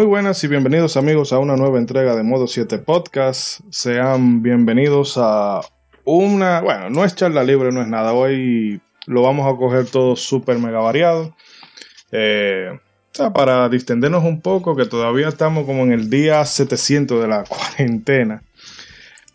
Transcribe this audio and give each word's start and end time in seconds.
Muy 0.00 0.06
buenas 0.06 0.42
y 0.42 0.48
bienvenidos 0.48 0.96
amigos 0.96 1.30
a 1.30 1.38
una 1.38 1.56
nueva 1.56 1.78
entrega 1.78 2.16
de 2.16 2.22
Modo 2.22 2.46
7 2.46 2.78
Podcast. 2.78 3.60
Sean 3.68 4.42
bienvenidos 4.42 5.18
a 5.18 5.60
una, 6.06 6.62
bueno, 6.62 6.88
no 6.88 7.04
es 7.04 7.14
charla 7.14 7.44
libre, 7.44 7.70
no 7.70 7.82
es 7.82 7.86
nada. 7.86 8.14
Hoy 8.14 8.80
lo 9.04 9.20
vamos 9.20 9.46
a 9.46 9.58
coger 9.58 9.84
todo 9.84 10.16
súper 10.16 10.58
mega 10.58 10.78
variado. 10.78 11.36
Eh, 12.12 12.78
para 13.34 13.68
distendernos 13.68 14.24
un 14.24 14.40
poco, 14.40 14.74
que 14.74 14.86
todavía 14.86 15.28
estamos 15.28 15.66
como 15.66 15.82
en 15.82 15.92
el 15.92 16.08
día 16.08 16.46
700 16.46 17.20
de 17.20 17.28
la 17.28 17.44
cuarentena. 17.48 18.42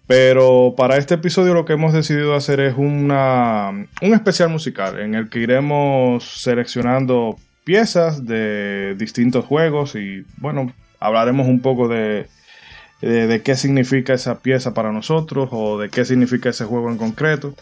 Pero 0.07 0.73
para 0.75 0.97
este 0.97 1.13
episodio 1.13 1.53
lo 1.53 1.65
que 1.65 1.73
hemos 1.73 1.93
decidido 1.93 2.33
hacer 2.33 2.59
es 2.59 2.73
una, 2.75 3.69
un 3.69 4.13
especial 4.15 4.49
musical 4.49 4.99
en 4.99 5.13
el 5.13 5.29
que 5.29 5.41
iremos 5.41 6.41
seleccionando 6.41 7.37
piezas 7.65 8.25
de 8.25 8.95
distintos 8.97 9.43
juegos 9.43 9.95
y 9.95 10.23
bueno, 10.37 10.71
hablaremos 10.99 11.47
un 11.47 11.59
poco 11.59 11.89
de, 11.89 12.27
de, 13.01 13.41
qué 13.43 13.55
significa 13.57 14.13
esa 14.13 14.39
pieza 14.39 14.73
para 14.73 14.93
nosotros 14.93 15.49
o 15.51 15.77
de 15.77 15.89
qué 15.89 16.05
significa 16.05 16.49
ese 16.49 16.63
juego 16.63 16.89
en 16.89 16.97
concreto. 16.97 17.53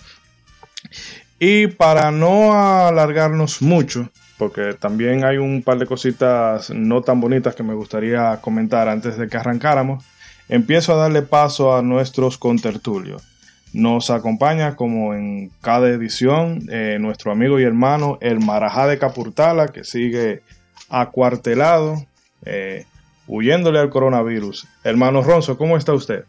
Y 1.39 1.67
para 1.67 2.11
no 2.11 2.53
alargarnos 2.53 3.61
mucho, 3.61 4.09
porque 4.38 4.73
también 4.73 5.25
hay 5.25 5.38
un 5.38 5.64
par 5.64 5.80
de 5.80 5.86
cositas 5.86 6.70
no 6.70 7.02
tan 7.02 7.20
bonitas 7.20 7.55
que 7.55 7.64
me 7.64 7.73
gustaría 7.73 8.39
comentar 8.42 8.88
antes 8.88 9.17
de 9.17 9.27
que 9.27 9.38
arrancáramos, 9.38 10.03
empiezo 10.49 10.94
a 10.94 10.97
darle 10.97 11.22
paso 11.22 11.75
a 11.75 11.81
nuestros 11.81 12.38
contertulios. 12.38 13.33
Nos 13.73 14.11
acompaña, 14.11 14.75
como 14.75 15.16
en 15.16 15.52
cada 15.61 15.89
edición, 15.89 16.67
eh, 16.69 16.97
nuestro 16.99 17.31
amigo 17.31 17.59
y 17.59 17.63
hermano, 17.63 18.19
el 18.21 18.39
Marajá 18.39 18.85
de 18.85 18.99
Capurtala, 18.99 19.69
que 19.69 19.83
sigue 19.83 20.43
acuartelado, 20.89 22.05
eh, 22.45 22.85
huyéndole 23.25 23.80
al 23.80 23.89
coronavirus. 23.89 24.67
Hermano 24.83 25.23
Ronzo, 25.23 25.57
¿cómo 25.57 25.75
está 25.75 25.93
usted? 25.93 26.25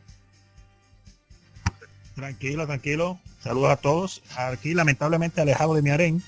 Tranquilo, 2.15 2.67
tranquilo. 2.67 3.19
Saludos 3.41 3.71
a 3.73 3.77
todos. 3.77 4.23
Aquí, 4.39 4.73
lamentablemente, 4.73 5.43
alejado 5.43 5.75
de 5.75 5.83
mi 5.83 5.91
harén. 5.91 6.23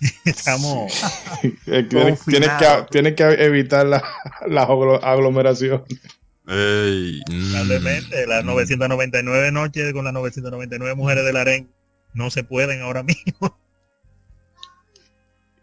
Estamos. 0.24 0.92
tiene, 1.64 1.88
que, 1.88 2.86
tiene, 2.90 3.14
que, 3.14 3.24
evitar 3.24 3.84
la, 3.84 4.02
la 4.48 4.66
aglomeración. 6.46 7.22
Lamentablemente, 7.28 8.26
las 8.26 8.44
999 8.44 9.50
mm. 9.50 9.54
noches 9.54 9.92
con 9.92 10.04
las 10.04 10.14
999 10.14 10.94
mujeres 10.94 11.24
del 11.24 11.36
harén 11.36 11.68
no 12.12 12.30
se 12.30 12.44
pueden 12.44 12.82
ahora 12.82 13.02
mismo. 13.04 13.58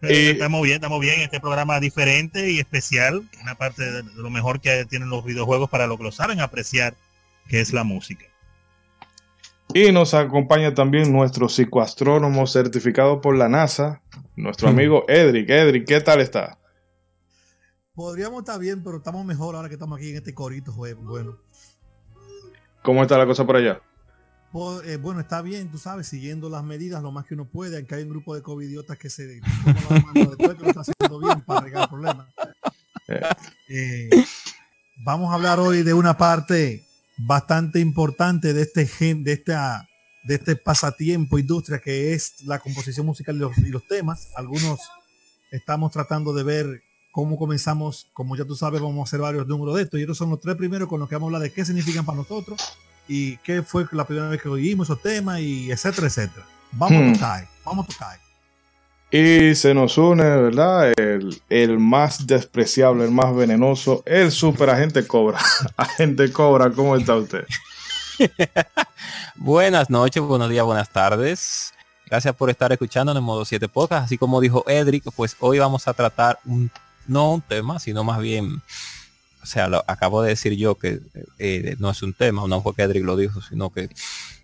estamos 0.02 0.64
bien, 0.64 0.76
estamos 0.76 1.00
bien. 1.00 1.22
Este 1.22 1.40
programa 1.40 1.80
diferente 1.80 2.52
y 2.52 2.60
especial. 2.60 3.24
Una 3.42 3.56
parte 3.56 3.90
de 3.90 4.04
lo 4.16 4.30
mejor 4.30 4.62
que 4.62 4.86
tienen 4.86 5.10
los 5.10 5.26
videojuegos 5.26 5.70
para 5.70 5.88
lo 5.88 5.98
que 5.98 6.04
lo 6.04 6.12
saben 6.12 6.40
apreciar, 6.40 6.96
que 7.48 7.62
es 7.62 7.74
la 7.74 7.84
música. 7.84 8.26
Y 9.74 9.92
nos 9.92 10.14
acompaña 10.14 10.74
también 10.74 11.14
nuestro 11.14 11.48
psicoastrónomo 11.48 12.46
certificado 12.46 13.22
por 13.22 13.38
la 13.38 13.48
NASA, 13.48 14.02
nuestro 14.36 14.68
mm. 14.68 14.72
amigo 14.72 15.06
Edric. 15.08 15.50
Edric, 15.50 15.88
¿qué 15.88 16.02
tal 16.02 16.20
está? 16.20 16.58
Podríamos 17.94 18.40
estar 18.40 18.60
bien, 18.60 18.84
pero 18.84 18.98
estamos 18.98 19.26
mejor 19.26 19.56
ahora 19.56 19.68
que 19.68 19.76
estamos 19.76 19.98
aquí 19.98 20.10
en 20.10 20.18
este 20.18 20.34
corito, 20.34 20.74
bueno. 20.74 21.38
¿Cómo 22.82 23.02
está 23.02 23.18
la 23.18 23.26
cosa 23.26 23.46
por 23.46 23.58
allá? 23.58 23.82
Pues, 24.52 24.86
eh, 24.88 24.98
bueno, 24.98 25.20
está 25.20 25.42
bien, 25.42 25.70
tú 25.70 25.78
sabes, 25.78 26.08
siguiendo 26.08 26.50
las 26.50 26.64
medidas 26.64 27.04
lo 27.04 27.12
más 27.12 27.26
que 27.26 27.34
uno 27.34 27.46
puede, 27.46 27.78
aunque 27.78 27.96
hay 27.96 28.04
un 28.04 28.10
grupo 28.10 28.34
de 28.34 28.42
covidiotas 28.42 28.98
que 28.98 29.10
se 29.10 29.26
después 29.28 30.56
que 30.58 30.64
lo 30.64 30.68
está 30.68 30.82
haciendo 30.82 31.20
bien 31.20 31.42
para 31.42 31.60
arreglar 31.60 31.90
problemas. 31.90 32.28
Eh. 33.08 33.20
Eh, 33.68 34.26
vamos 35.04 35.32
a 35.32 35.34
hablar 35.34 35.60
hoy 35.60 35.84
de 35.84 35.94
una 35.94 36.18
parte 36.18 36.86
bastante 37.18 37.80
importante 37.82 38.54
de 38.54 38.62
este 38.62 38.86
gen, 38.86 39.26
de 39.26 39.34
esta 39.34 39.86
de 40.24 40.36
este 40.36 40.56
pasatiempo 40.56 41.38
industria 41.38 41.80
que 41.80 42.14
es 42.14 42.42
la 42.44 42.60
composición 42.60 43.06
musical 43.06 43.36
y 43.36 43.40
los, 43.40 43.58
y 43.58 43.70
los 43.70 43.86
temas. 43.86 44.30
Algunos 44.36 44.80
estamos 45.52 45.92
tratando 45.92 46.34
de 46.34 46.44
ver 46.44 46.84
cómo 47.12 47.38
comenzamos, 47.38 48.08
como 48.14 48.36
ya 48.36 48.46
tú 48.46 48.56
sabes, 48.56 48.82
vamos 48.82 49.00
a 49.00 49.04
hacer 49.04 49.20
varios 49.20 49.48
números 49.48 49.76
de 49.76 49.84
esto. 49.84 49.98
Y 49.98 50.02
estos 50.02 50.18
son 50.18 50.30
los 50.30 50.40
tres 50.40 50.56
primeros 50.56 50.88
con 50.88 51.00
los 51.00 51.10
que 51.10 51.16
vamos 51.16 51.28
a 51.28 51.30
hablar 51.30 51.42
de 51.42 51.54
qué 51.54 51.66
significan 51.66 52.06
para 52.06 52.18
nosotros 52.18 52.78
y 53.08 53.38
qué 53.38 53.62
fue 53.62 53.86
la 53.92 54.06
primera 54.06 54.30
vez 54.30 54.42
que 54.42 54.50
oímos 54.50 54.88
esos 54.88 55.02
temas 55.02 55.40
y 55.40 55.72
etcétera, 55.72 56.08
etcétera. 56.08 56.46
Vamos 56.72 57.02
a 57.02 57.06
hmm. 57.06 57.14
tocar, 57.14 57.48
vamos 57.66 57.86
a 57.86 57.92
tocar. 57.92 58.20
Y 59.12 59.56
se 59.56 59.74
nos 59.74 59.98
une, 59.98 60.24
¿verdad? 60.24 60.94
El, 60.98 61.42
el, 61.50 61.80
más 61.80 62.26
despreciable, 62.26 63.04
el 63.04 63.12
más 63.12 63.36
venenoso, 63.36 64.04
el 64.06 64.32
super 64.32 64.70
agente 64.70 65.06
Cobra. 65.06 65.40
agente 65.76 66.32
Cobra, 66.32 66.72
¿cómo 66.72 66.96
está 66.96 67.18
usted? 67.18 67.46
buenas 69.36 69.90
noches, 69.90 70.24
buenos 70.24 70.50
días, 70.50 70.64
buenas 70.64 70.90
tardes. 70.90 71.74
Gracias 72.06 72.36
por 72.36 72.50
estar 72.50 72.72
escuchando 72.72 73.12
en 73.12 73.18
el 73.18 73.24
modo 73.24 73.44
7 73.44 73.68
podcast. 73.68 74.06
Así 74.06 74.18
como 74.18 74.40
dijo 74.40 74.64
Edric, 74.68 75.04
pues 75.16 75.36
hoy 75.40 75.60
vamos 75.60 75.88
a 75.88 75.94
tratar 75.94 76.40
un 76.46 76.72
no 77.08 77.34
un 77.34 77.42
tema, 77.42 77.80
sino 77.80 78.04
más 78.04 78.20
bien, 78.20 78.62
o 79.42 79.46
sea, 79.46 79.68
lo 79.68 79.84
acabo 79.88 80.22
de 80.22 80.30
decir 80.30 80.54
yo 80.54 80.76
que 80.76 81.02
eh, 81.40 81.76
no 81.80 81.90
es 81.90 82.02
un 82.04 82.14
tema, 82.14 82.48
no 82.48 82.62
fue 82.62 82.76
que 82.76 82.84
Edric 82.84 83.04
lo 83.04 83.18
dijo, 83.18 83.42
sino 83.42 83.70
que 83.70 83.90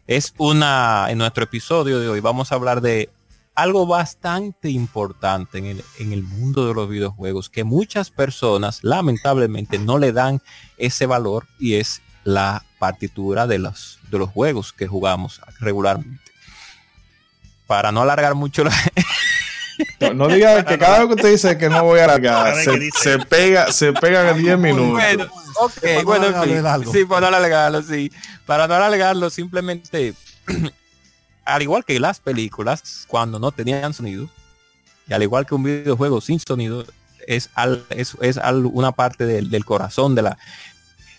es 0.08 0.34
una, 0.38 1.08
en 1.10 1.18
nuestro 1.18 1.44
episodio 1.44 2.00
de 2.00 2.10
hoy 2.10 2.20
vamos 2.20 2.52
a 2.52 2.56
hablar 2.56 2.82
de 2.82 3.10
algo 3.56 3.88
bastante 3.88 4.70
importante 4.70 5.58
en 5.58 5.66
el, 5.66 5.84
en 5.98 6.14
el 6.14 6.24
mundo 6.24 6.68
de 6.68 6.74
los 6.76 6.88
videojuegos, 6.88 7.50
que 7.50 7.64
muchas 7.64 8.12
personas 8.12 8.84
lamentablemente 8.84 9.80
no 9.80 9.98
le 9.98 10.12
dan 10.12 10.42
ese 10.78 11.08
valor 11.08 11.48
y 11.60 11.74
es 11.74 12.02
la 12.24 12.64
partitura 12.78 13.48
de 13.48 13.58
los, 13.58 14.00
de 14.12 14.20
los 14.20 14.30
juegos 14.30 14.74
que 14.74 14.86
jugamos 14.86 15.42
regularmente. 15.60 16.22
Para 17.66 17.92
no 17.92 18.02
alargar 18.02 18.36
mucho 18.36 18.64
la, 18.64 18.72
No, 20.14 20.28
diga 20.28 20.64
que 20.66 20.78
cada 20.78 21.00
vez 21.00 21.08
que 21.08 21.14
usted 21.14 21.32
dice 21.32 21.58
que 21.58 21.70
no 21.70 21.84
voy 21.84 22.00
a 22.00 22.06
alargar, 22.06 22.56
se, 22.56 23.20
pega, 23.20 23.72
se 23.72 23.94
pega 23.94 24.32
en 24.32 24.38
10 24.38 24.58
minutos. 24.58 24.92
Bueno, 24.92 25.28
ok, 25.60 26.04
bueno, 26.04 26.26
sí, 26.92 27.06
para 27.06 27.30
no 27.30 27.38
alargarlo, 27.38 27.84
sí. 27.84 28.12
Para 28.46 28.68
no 28.68 28.74
alargarlo, 28.76 29.30
simplemente, 29.30 30.14
al 31.46 31.62
igual 31.62 31.86
que 31.86 32.00
las 32.00 32.20
películas, 32.20 33.06
cuando 33.08 33.40
no 33.40 33.52
tenían 33.52 33.94
sonido, 33.94 34.30
y 35.08 35.14
al 35.14 35.24
igual 35.24 35.46
que 35.46 35.56
un 35.56 35.64
videojuego 35.64 36.22
sin 36.22 36.40
sonido, 36.40 36.86
es, 37.28 37.50
al, 37.54 37.86
es, 37.90 38.16
es 38.22 38.40
una 38.46 38.92
parte 38.92 39.26
del, 39.26 39.50
del, 39.50 39.66
corazón 39.66 40.16
de 40.16 40.22
la, 40.22 40.38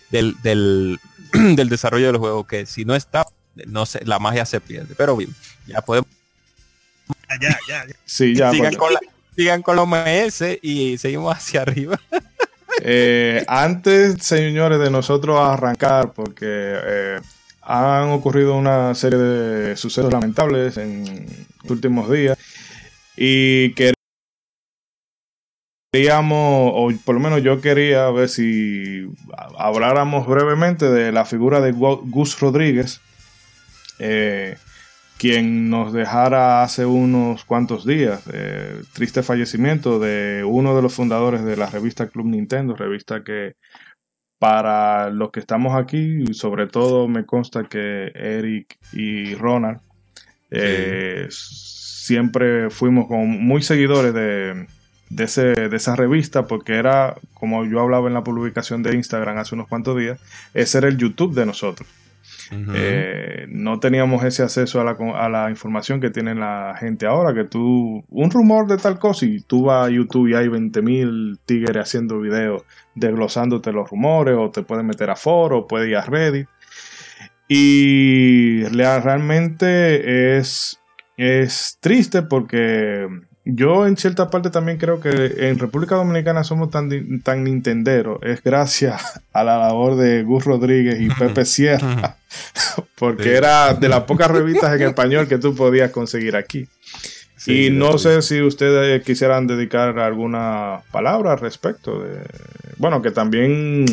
del, 0.09 0.35
del, 0.41 0.99
del 1.33 1.69
desarrollo 1.69 2.07
del 2.07 2.17
juego, 2.17 2.45
que 2.45 2.65
si 2.65 2.85
no 2.85 2.95
está, 2.95 3.25
no 3.67 3.85
sé, 3.85 4.03
la 4.05 4.19
magia 4.19 4.45
se 4.45 4.59
pierde. 4.59 4.95
Pero 4.95 5.15
bien, 5.15 5.33
ya 5.67 5.81
podemos 5.81 6.09
ya, 7.41 7.57
ya, 7.67 7.85
Sí, 8.05 8.35
ya. 8.35 8.51
Sigan, 8.51 8.75
con 8.75 8.93
sigan 9.35 9.61
con 9.61 9.75
los 9.75 9.87
MS 9.87 10.59
y 10.61 10.97
seguimos 10.97 11.35
hacia 11.35 11.61
arriba. 11.61 11.99
Eh, 12.81 13.43
antes, 13.49 14.23
señores, 14.23 14.79
de 14.79 14.89
nosotros 14.89 15.37
arrancar, 15.37 16.13
porque 16.13 16.45
eh, 16.47 17.19
han 17.61 18.09
ocurrido 18.11 18.55
una 18.55 18.95
serie 18.95 19.19
de 19.19 19.75
sucesos 19.75 20.13
lamentables 20.13 20.77
en 20.77 21.25
los 21.63 21.71
últimos 21.71 22.09
días 22.09 22.37
y 23.17 23.73
queríamos, 25.91 26.71
o 26.73 26.89
por 27.03 27.15
lo 27.15 27.21
menos 27.21 27.43
yo 27.43 27.59
quería 27.59 28.09
ver 28.11 28.29
si 28.29 29.07
habláramos 29.57 30.25
brevemente 30.25 30.89
de 30.89 31.11
la 31.11 31.25
figura 31.25 31.59
de 31.59 31.73
Gus 31.73 32.39
Rodríguez. 32.39 33.01
Eh, 33.99 34.57
quien 35.19 35.69
nos 35.69 35.91
dejara 35.91 36.63
hace 36.63 36.85
unos 36.85 37.43
cuantos 37.43 37.85
días. 37.85 38.23
Eh, 38.31 38.81
triste 38.93 39.21
fallecimiento 39.21 39.99
de 39.99 40.45
uno 40.47 40.75
de 40.75 40.81
los 40.81 40.93
fundadores 40.93 41.43
de 41.43 41.57
la 41.57 41.67
revista 41.67 42.07
Club 42.07 42.27
Nintendo, 42.27 42.73
revista 42.73 43.21
que 43.23 43.53
para 44.39 45.09
los 45.09 45.31
que 45.31 45.41
estamos 45.41 45.75
aquí, 45.75 46.33
sobre 46.33 46.67
todo 46.67 47.09
me 47.09 47.25
consta 47.25 47.65
que 47.65 48.13
Eric 48.15 48.77
y 48.93 49.35
Ronald 49.35 49.81
eh, 50.51 51.27
siempre 51.29 52.69
fuimos 52.69 53.07
como 53.07 53.25
muy 53.25 53.61
seguidores 53.61 54.13
de, 54.13 54.67
de, 55.09 55.23
ese, 55.25 55.41
de 55.41 55.75
esa 55.75 55.97
revista 55.97 56.47
porque 56.47 56.75
era, 56.75 57.15
como 57.33 57.65
yo 57.65 57.81
hablaba 57.81 58.07
en 58.07 58.13
la 58.13 58.23
publicación 58.23 58.83
de 58.83 58.95
Instagram 58.95 59.37
hace 59.37 59.53
unos 59.53 59.67
cuantos 59.67 59.97
días, 59.97 60.17
ese 60.53 60.77
era 60.77 60.87
el 60.87 60.97
YouTube 60.97 61.35
de 61.35 61.45
nosotros. 61.45 61.89
Eh, 62.51 63.45
no 63.49 63.79
teníamos 63.79 64.23
ese 64.23 64.43
acceso 64.43 64.81
a 64.81 64.83
la, 64.83 64.97
a 65.15 65.29
la, 65.29 65.49
información 65.49 65.99
que 65.99 66.09
tiene 66.09 66.33
la 66.33 66.75
gente 66.79 67.05
ahora, 67.05 67.33
que 67.33 67.43
tú, 67.43 68.03
un 68.09 68.31
rumor 68.31 68.67
de 68.67 68.77
tal 68.77 68.97
cosa 68.97 69.25
y 69.25 69.41
tú 69.41 69.65
vas 69.65 69.87
a 69.87 69.91
YouTube 69.91 70.29
y 70.29 70.33
hay 70.33 70.47
20.000 70.47 71.39
tigres 71.45 71.77
haciendo 71.77 72.19
videos 72.19 72.63
desglosándote 72.95 73.71
los 73.71 73.89
rumores 73.89 74.35
o 74.37 74.49
te 74.49 74.63
puedes 74.63 74.83
meter 74.83 75.09
a 75.09 75.15
foro, 75.15 75.59
o 75.59 75.67
puedes 75.67 75.89
ir 75.89 75.97
a 75.97 76.01
Reddit. 76.01 76.47
Y 77.47 78.63
realmente 78.65 80.37
es, 80.37 80.79
es 81.17 81.77
triste 81.81 82.21
porque 82.21 83.07
yo 83.55 83.87
en 83.87 83.97
cierta 83.97 84.29
parte 84.29 84.49
también 84.49 84.77
creo 84.77 84.99
que 84.99 85.49
en 85.49 85.59
República 85.59 85.95
Dominicana 85.95 86.43
somos 86.43 86.69
tan, 86.69 87.21
tan 87.21 87.43
nintenderos. 87.43 88.19
Es 88.23 88.43
gracias 88.43 89.21
a 89.33 89.43
la 89.43 89.57
labor 89.57 89.95
de 89.95 90.23
Gus 90.23 90.45
Rodríguez 90.45 90.99
y 90.99 91.09
Pepe 91.09 91.45
Sierra. 91.45 92.17
Porque 92.95 93.35
era 93.35 93.73
de 93.73 93.89
las 93.89 94.03
pocas 94.03 94.29
revistas 94.29 94.75
en 94.75 94.87
español 94.87 95.27
que 95.27 95.37
tú 95.37 95.55
podías 95.55 95.91
conseguir 95.91 96.35
aquí. 96.35 96.67
y 97.47 97.69
no 97.69 97.97
sé 97.97 98.21
si 98.21 98.41
ustedes 98.41 99.03
quisieran 99.03 99.47
dedicar 99.47 99.97
alguna 99.99 100.81
palabra 100.91 101.33
al 101.33 101.39
respecto. 101.39 102.03
De, 102.03 102.21
bueno, 102.77 103.01
que 103.01 103.11
también 103.11 103.85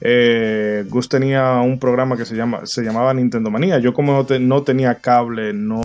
eh, 0.00 0.84
Gus 0.88 1.08
tenía 1.08 1.60
un 1.60 1.78
programa 1.78 2.16
que 2.16 2.24
se, 2.24 2.34
llama, 2.34 2.64
se 2.64 2.82
llamaba 2.82 3.14
Nintendo 3.14 3.50
Manía. 3.50 3.78
Yo 3.78 3.94
como 3.94 4.26
no 4.40 4.62
tenía 4.62 4.96
cable, 4.96 5.52
no 5.52 5.80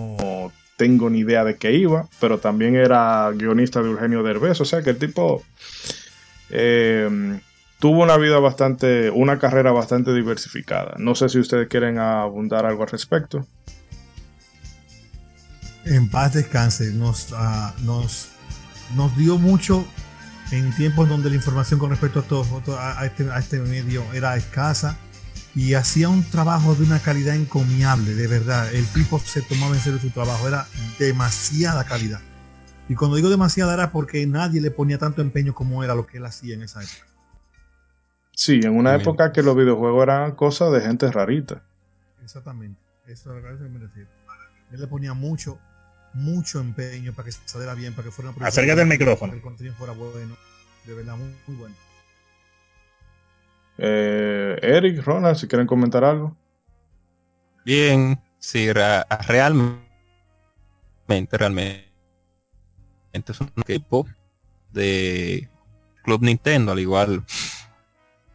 tengo 0.76 1.10
ni 1.10 1.20
idea 1.20 1.44
de 1.44 1.56
qué 1.56 1.72
iba, 1.72 2.08
pero 2.20 2.38
también 2.38 2.76
era 2.76 3.30
guionista 3.34 3.82
de 3.82 3.90
Eugenio 3.90 4.22
Derbez, 4.22 4.60
o 4.60 4.64
sea 4.64 4.82
que 4.82 4.90
el 4.90 4.98
tipo 4.98 5.42
eh, 6.50 7.40
tuvo 7.78 8.02
una 8.02 8.16
vida 8.16 8.38
bastante, 8.38 9.10
una 9.10 9.38
carrera 9.38 9.72
bastante 9.72 10.12
diversificada. 10.14 10.94
No 10.98 11.14
sé 11.14 11.28
si 11.28 11.38
ustedes 11.38 11.68
quieren 11.68 11.98
abundar 11.98 12.66
algo 12.66 12.82
al 12.82 12.90
respecto. 12.90 13.46
En 15.84 16.10
paz 16.10 16.34
descanse, 16.34 16.92
nos, 16.92 17.32
uh, 17.32 17.84
nos, 17.84 18.30
nos 18.96 19.16
dio 19.16 19.38
mucho 19.38 19.86
en 20.50 20.74
tiempos 20.74 21.08
donde 21.08 21.30
la 21.30 21.36
información 21.36 21.78
con 21.78 21.90
respecto 21.90 22.20
a, 22.20 22.22
todo, 22.22 22.44
a, 22.78 23.04
este, 23.06 23.30
a 23.30 23.38
este 23.38 23.60
medio 23.60 24.04
era 24.12 24.36
escasa 24.36 24.98
y 25.56 25.72
hacía 25.72 26.10
un 26.10 26.22
trabajo 26.22 26.74
de 26.74 26.84
una 26.84 27.00
calidad 27.00 27.34
encomiable, 27.34 28.14
de 28.14 28.26
verdad. 28.26 28.72
El 28.74 28.86
tipo 28.88 29.18
se 29.18 29.40
tomaba 29.40 29.74
en 29.74 29.80
serio 29.80 29.98
su 29.98 30.10
trabajo, 30.10 30.46
era 30.46 30.66
demasiada 30.98 31.82
calidad. 31.84 32.20
Y 32.90 32.94
cuando 32.94 33.16
digo 33.16 33.30
demasiada 33.30 33.72
era 33.72 33.90
porque 33.90 34.26
nadie 34.26 34.60
le 34.60 34.70
ponía 34.70 34.98
tanto 34.98 35.22
empeño 35.22 35.54
como 35.54 35.82
era 35.82 35.94
lo 35.94 36.06
que 36.06 36.18
él 36.18 36.26
hacía 36.26 36.54
en 36.54 36.62
esa 36.62 36.82
época. 36.82 37.06
Sí, 38.32 38.60
en 38.62 38.76
una 38.76 38.94
época 38.94 39.32
que 39.32 39.42
los 39.42 39.56
videojuegos 39.56 40.02
eran 40.02 40.32
cosas 40.32 40.70
de 40.72 40.82
gente 40.82 41.10
rarita. 41.10 41.62
Exactamente, 42.22 42.78
eso 43.06 43.34
es 43.34 43.42
lo 43.42 43.58
que 43.58 43.64
me 43.64 43.78
refiero. 43.78 44.10
Él 44.70 44.80
le 44.80 44.86
ponía 44.86 45.14
mucho, 45.14 45.58
mucho 46.12 46.60
empeño 46.60 47.14
para 47.14 47.24
que 47.24 47.32
se 47.32 47.40
saliera 47.46 47.72
bien, 47.72 47.94
para 47.94 48.04
que 48.04 48.10
fuera 48.10 48.30
una 48.30 48.46
Acércate 48.46 48.80
del 48.80 48.88
micrófono. 48.88 49.32
el 49.32 49.40
contenido 49.40 49.74
fuera 49.74 49.94
bueno, 49.94 50.36
de 50.84 50.94
verdad, 50.94 51.16
muy, 51.16 51.34
muy 51.46 51.56
bueno. 51.56 51.74
Eh, 53.78 54.58
Eric, 54.62 55.04
Ronald, 55.04 55.36
si 55.36 55.46
quieren 55.48 55.66
comentar 55.66 56.04
algo. 56.04 56.36
Bien, 57.64 58.20
sí, 58.38 58.72
realmente, 58.72 59.86
realmente 61.36 61.86
es 63.26 63.40
un 63.40 63.52
equipo 63.56 64.06
de 64.72 65.48
Club 66.04 66.22
Nintendo, 66.22 66.72
al 66.72 66.78
igual 66.78 67.24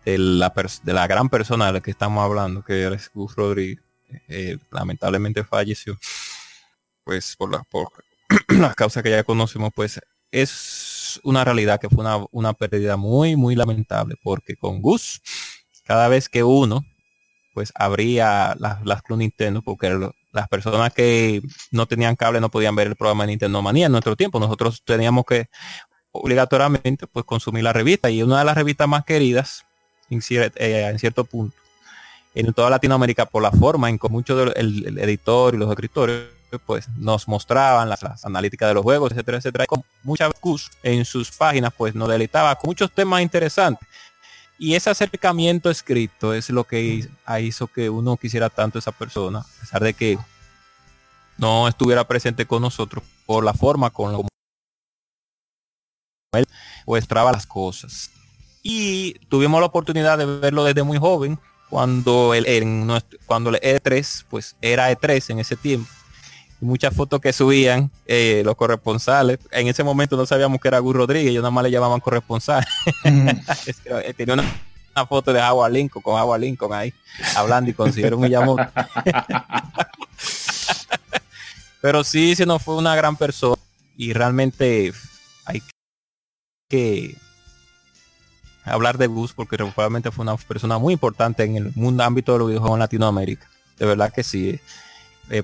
de 0.05 0.17
la, 0.17 0.53
de 0.83 0.93
la 0.93 1.07
gran 1.07 1.29
persona 1.29 1.67
de 1.67 1.73
la 1.73 1.81
que 1.81 1.91
estamos 1.91 2.23
hablando, 2.23 2.63
que 2.63 2.87
es 2.87 3.11
Gus 3.13 3.35
Rodríguez, 3.35 3.79
eh, 4.27 4.57
lamentablemente 4.71 5.43
falleció, 5.43 5.97
pues 7.03 7.35
por, 7.37 7.51
la, 7.51 7.63
por 7.63 7.89
las 8.49 8.75
causas 8.75 9.03
que 9.03 9.11
ya 9.11 9.23
conocemos, 9.23 9.71
pues 9.73 9.99
es 10.31 10.49
una 11.23 11.43
realidad 11.43 11.79
que 11.79 11.89
fue 11.89 12.05
una, 12.31 12.53
pérdida 12.53 12.97
muy, 12.97 13.35
muy 13.35 13.55
lamentable, 13.55 14.15
porque 14.23 14.55
con 14.55 14.81
Gus, 14.81 15.21
cada 15.83 16.07
vez 16.07 16.29
que 16.29 16.43
uno, 16.43 16.85
pues 17.53 17.71
abría 17.75 18.55
las, 18.59 18.85
las 18.85 19.01
Club 19.01 19.19
Nintendo, 19.19 19.61
porque 19.61 20.11
las 20.31 20.47
personas 20.47 20.93
que 20.93 21.41
no 21.71 21.85
tenían 21.85 22.15
cable 22.15 22.39
no 22.39 22.49
podían 22.49 22.75
ver 22.75 22.87
el 22.87 22.95
programa 22.95 23.23
de 23.23 23.31
Nintendo 23.31 23.61
Manía 23.61 23.87
en 23.87 23.91
nuestro 23.91 24.15
tiempo. 24.15 24.39
Nosotros 24.39 24.83
teníamos 24.85 25.25
que 25.25 25.47
obligatoriamente 26.11 27.07
pues 27.07 27.25
consumir 27.25 27.63
la 27.63 27.73
revista 27.73 28.09
y 28.09 28.23
una 28.23 28.39
de 28.39 28.45
las 28.45 28.55
revistas 28.55 28.87
más 28.87 29.05
queridas 29.05 29.65
en, 30.09 30.21
eh, 30.29 30.87
en 30.89 30.99
cierto 30.99 31.23
punto 31.23 31.55
en 32.33 32.53
toda 32.53 32.69
Latinoamérica 32.69 33.25
por 33.25 33.43
la 33.43 33.51
forma 33.51 33.89
en 33.89 33.99
que 33.99 34.09
mucho 34.09 34.35
del 34.35 34.53
el 34.55 34.97
editor 34.99 35.53
y 35.53 35.57
los 35.57 35.69
escritores 35.69 36.40
pues 36.59 36.87
nos 36.97 37.27
mostraban 37.27 37.89
las, 37.89 38.25
analíticas 38.25 38.69
de 38.69 38.75
los 38.75 38.83
juegos, 38.83 39.11
etcétera, 39.11 39.37
etcétera. 39.37 39.65
Con 39.65 39.83
muchas 40.03 40.31
en 40.83 41.05
sus 41.05 41.31
páginas 41.31 41.73
pues 41.75 41.95
nos 41.95 42.09
deleitaba 42.09 42.55
con 42.55 42.69
muchos 42.69 42.91
temas 42.91 43.21
interesantes. 43.21 43.87
Y 44.57 44.75
ese 44.75 44.89
acercamiento 44.89 45.69
escrito 45.69 46.33
es 46.33 46.49
lo 46.49 46.65
que 46.65 47.09
hizo 47.39 47.67
que 47.67 47.89
uno 47.89 48.17
quisiera 48.17 48.49
tanto 48.49 48.77
a 48.77 48.81
esa 48.81 48.91
persona, 48.91 49.39
a 49.39 49.59
pesar 49.59 49.83
de 49.83 49.93
que 49.93 50.19
no 51.37 51.67
estuviera 51.67 52.07
presente 52.07 52.45
con 52.45 52.61
nosotros 52.61 53.03
por 53.25 53.43
la 53.43 53.53
forma 53.53 53.89
con 53.89 54.11
la 54.11 54.19
que 54.19 54.27
él 56.39 56.47
muestraba 56.85 57.31
las 57.31 57.47
cosas. 57.47 58.11
Y 58.61 59.13
tuvimos 59.29 59.59
la 59.59 59.65
oportunidad 59.65 60.19
de 60.19 60.25
verlo 60.25 60.63
desde 60.63 60.83
muy 60.83 60.99
joven, 60.99 61.39
cuando 61.71 62.35
el, 62.35 62.45
cuando 63.25 63.49
el 63.49 63.55
E3, 63.55 64.25
pues 64.29 64.55
era 64.61 64.91
E3 64.91 65.31
en 65.31 65.39
ese 65.39 65.55
tiempo 65.55 65.89
muchas 66.61 66.95
fotos 66.95 67.19
que 67.19 67.33
subían 67.33 67.91
eh, 68.05 68.41
los 68.45 68.55
corresponsales. 68.55 69.39
En 69.51 69.67
ese 69.67 69.83
momento 69.83 70.15
no 70.15 70.25
sabíamos 70.25 70.61
que 70.61 70.67
era 70.67 70.79
Gus 70.79 70.95
Rodríguez, 70.95 71.31
ellos 71.31 71.41
nada 71.41 71.51
más 71.51 71.63
le 71.63 71.71
llamaban 71.71 71.99
corresponsal. 71.99 72.65
Eh, 74.03 74.13
tenía 74.13 74.35
una, 74.35 75.05
foto 75.05 75.33
de 75.33 75.39
Agua 75.41 75.69
Lincoln 75.69 76.01
con 76.01 76.19
Agua 76.19 76.37
Lincoln 76.37 76.73
ahí, 76.73 76.93
hablando 77.35 77.69
y 77.69 77.73
consiguieron 77.73 78.19
un 78.19 78.29
llamó. 78.29 78.57
Pero 81.81 82.03
sí, 82.03 82.35
se 82.35 82.45
nos 82.45 82.61
fue 82.61 82.75
una 82.75 82.95
gran 82.95 83.15
persona 83.15 83.61
y 83.97 84.13
realmente 84.13 84.93
hay 85.45 85.61
que 86.69 87.15
hablar 88.63 88.97
de 88.97 89.07
Gus 89.07 89.33
porque 89.33 89.57
realmente 89.57 90.11
fue 90.11 90.23
una 90.23 90.37
persona 90.37 90.77
muy 90.77 90.93
importante 90.93 91.43
en 91.43 91.57
el 91.57 91.71
mundo 91.75 92.03
ámbito 92.03 92.33
de 92.33 92.39
los 92.39 92.47
videojuegos 92.49 92.75
en 92.75 92.79
Latinoamérica. 92.79 93.47
De 93.77 93.85
verdad 93.85 94.13
que 94.13 94.23
sí. 94.23 94.49
Eh, 94.49 94.59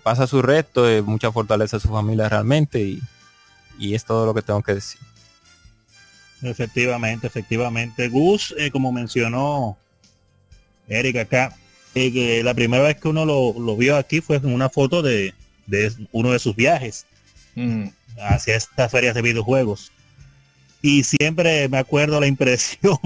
pasa 0.03 0.27
su 0.27 0.41
resto, 0.41 0.83
de 0.83 1.01
mucha 1.01 1.31
fortaleza 1.31 1.77
a 1.77 1.79
su 1.79 1.87
familia 1.87 2.27
realmente 2.27 2.81
y, 3.79 3.93
es 3.93 4.03
todo 4.03 4.25
lo 4.25 4.33
que 4.33 4.41
tengo 4.41 4.61
que 4.61 4.73
decir. 4.73 4.99
Efectivamente, 6.41 7.27
efectivamente. 7.27 8.09
Gus, 8.09 8.53
eh, 8.57 8.69
como 8.71 8.91
mencionó 8.91 9.77
Eric 10.87 11.17
acá, 11.17 11.55
eh, 11.95 12.11
que 12.11 12.43
la 12.43 12.53
primera 12.53 12.83
vez 12.83 12.97
que 12.97 13.07
uno 13.07 13.25
lo, 13.25 13.77
vio 13.77 13.95
aquí 13.97 14.21
fue 14.21 14.37
en 14.37 14.53
una 14.53 14.69
foto 14.69 15.01
de, 15.01 15.33
uno 16.11 16.31
de 16.31 16.39
sus 16.39 16.55
viajes 16.55 17.05
mm. 17.55 17.85
hacia 18.21 18.55
estas 18.55 18.91
ferias 18.91 19.15
de 19.15 19.21
videojuegos. 19.21 19.91
Y 20.81 21.03
siempre 21.03 21.67
me 21.69 21.77
acuerdo 21.77 22.19
la 22.19 22.27
impresión 22.27 22.97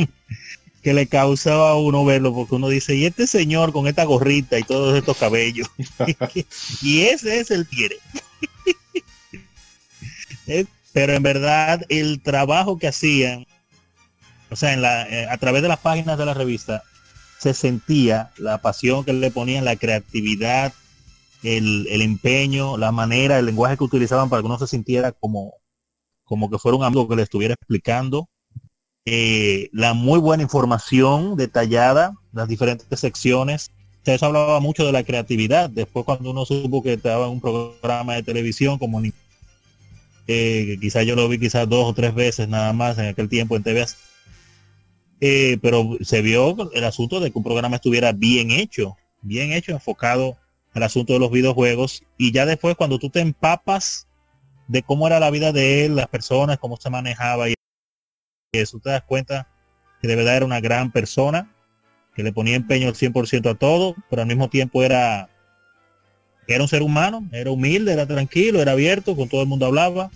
que 0.81 0.93
le 0.93 1.07
causaba 1.07 1.71
a 1.71 1.75
uno 1.75 2.03
verlo, 2.05 2.33
porque 2.33 2.55
uno 2.55 2.67
dice, 2.67 2.95
y 2.95 3.05
este 3.05 3.27
señor 3.27 3.71
con 3.71 3.87
esta 3.87 4.03
gorrita 4.03 4.57
y 4.57 4.63
todos 4.63 4.97
estos 4.97 5.17
cabellos, 5.17 5.69
y 6.81 7.01
ese 7.01 7.39
es 7.39 7.51
el 7.51 7.67
quiere. 7.67 7.99
Pero 10.93 11.13
en 11.13 11.23
verdad 11.23 11.85
el 11.89 12.21
trabajo 12.21 12.77
que 12.77 12.87
hacían, 12.87 13.45
o 14.49 14.55
sea, 14.55 14.73
en 14.73 14.81
la, 14.81 15.07
eh, 15.07 15.27
a 15.29 15.37
través 15.37 15.61
de 15.61 15.69
las 15.69 15.79
páginas 15.79 16.17
de 16.17 16.25
la 16.25 16.33
revista, 16.33 16.83
se 17.39 17.53
sentía 17.53 18.31
la 18.37 18.57
pasión 18.57 19.05
que 19.05 19.13
le 19.13 19.31
ponían, 19.31 19.63
la 19.63 19.75
creatividad, 19.77 20.73
el, 21.43 21.87
el, 21.89 22.01
empeño, 22.01 22.77
la 22.77 22.91
manera, 22.91 23.39
el 23.39 23.45
lenguaje 23.45 23.77
que 23.77 23.83
utilizaban 23.83 24.29
para 24.29 24.41
que 24.41 24.47
uno 24.47 24.59
se 24.59 24.67
sintiera 24.67 25.11
como, 25.11 25.53
como 26.23 26.49
que 26.49 26.59
fuera 26.59 26.77
un 26.77 26.83
amigo 26.83 27.07
que 27.07 27.15
le 27.15 27.23
estuviera 27.23 27.53
explicando 27.53 28.29
eh, 29.05 29.69
la 29.73 29.93
muy 29.93 30.19
buena 30.19 30.43
información 30.43 31.35
detallada, 31.35 32.13
las 32.33 32.47
diferentes 32.47 32.99
secciones. 32.99 33.71
eso 34.05 34.25
hablaba 34.25 34.59
mucho 34.59 34.85
de 34.85 34.91
la 34.91 35.03
creatividad. 35.03 35.69
Después 35.69 36.05
cuando 36.05 36.31
uno 36.31 36.45
supo 36.45 36.83
que 36.83 36.93
estaba 36.93 37.25
en 37.25 37.33
un 37.33 37.41
programa 37.41 38.15
de 38.15 38.23
televisión 38.23 38.77
como 38.77 39.01
eh, 40.27 40.77
quizás 40.79 41.05
yo 41.05 41.15
lo 41.15 41.27
vi 41.27 41.39
quizás 41.39 41.67
dos 41.67 41.85
o 41.89 41.93
tres 41.93 42.13
veces 42.13 42.47
nada 42.47 42.73
más 42.73 42.97
en 42.97 43.07
aquel 43.07 43.29
tiempo 43.29 43.55
en 43.55 43.63
TV. 43.63 43.85
Eh, 45.19 45.57
pero 45.61 45.97
se 46.01 46.21
vio 46.21 46.71
el 46.73 46.83
asunto 46.83 47.19
de 47.19 47.31
que 47.31 47.37
un 47.37 47.43
programa 47.43 47.75
estuviera 47.75 48.11
bien 48.11 48.51
hecho, 48.51 48.97
bien 49.21 49.51
hecho, 49.51 49.71
enfocado 49.71 50.37
al 50.73 50.83
asunto 50.83 51.13
de 51.13 51.19
los 51.19 51.31
videojuegos. 51.31 52.03
Y 52.17 52.31
ya 52.31 52.45
después 52.45 52.75
cuando 52.75 52.99
tú 52.99 53.09
te 53.09 53.19
empapas 53.19 54.07
de 54.67 54.83
cómo 54.83 55.07
era 55.07 55.19
la 55.19 55.31
vida 55.31 55.51
de 55.51 55.85
él, 55.85 55.95
las 55.95 56.07
personas, 56.07 56.59
cómo 56.59 56.77
se 56.77 56.89
manejaba 56.89 57.49
y 57.49 57.55
eso 58.59 58.79
te 58.79 58.89
das 58.89 59.03
cuenta 59.03 59.47
que 60.01 60.07
de 60.07 60.15
verdad 60.15 60.37
era 60.37 60.45
una 60.45 60.59
gran 60.59 60.91
persona, 60.91 61.49
que 62.15 62.23
le 62.23 62.33
ponía 62.33 62.55
empeño 62.55 62.89
al 62.89 62.95
100% 62.95 63.49
a 63.49 63.55
todo, 63.55 63.95
pero 64.09 64.23
al 64.23 64.27
mismo 64.27 64.49
tiempo 64.49 64.83
era, 64.83 65.29
era 66.47 66.61
un 66.61 66.67
ser 66.67 66.81
humano, 66.81 67.27
era 67.31 67.51
humilde, 67.51 67.93
era 67.93 68.05
tranquilo, 68.05 68.61
era 68.61 68.73
abierto, 68.73 69.15
con 69.15 69.29
todo 69.29 69.41
el 69.41 69.47
mundo 69.47 69.67
hablaba. 69.67 70.11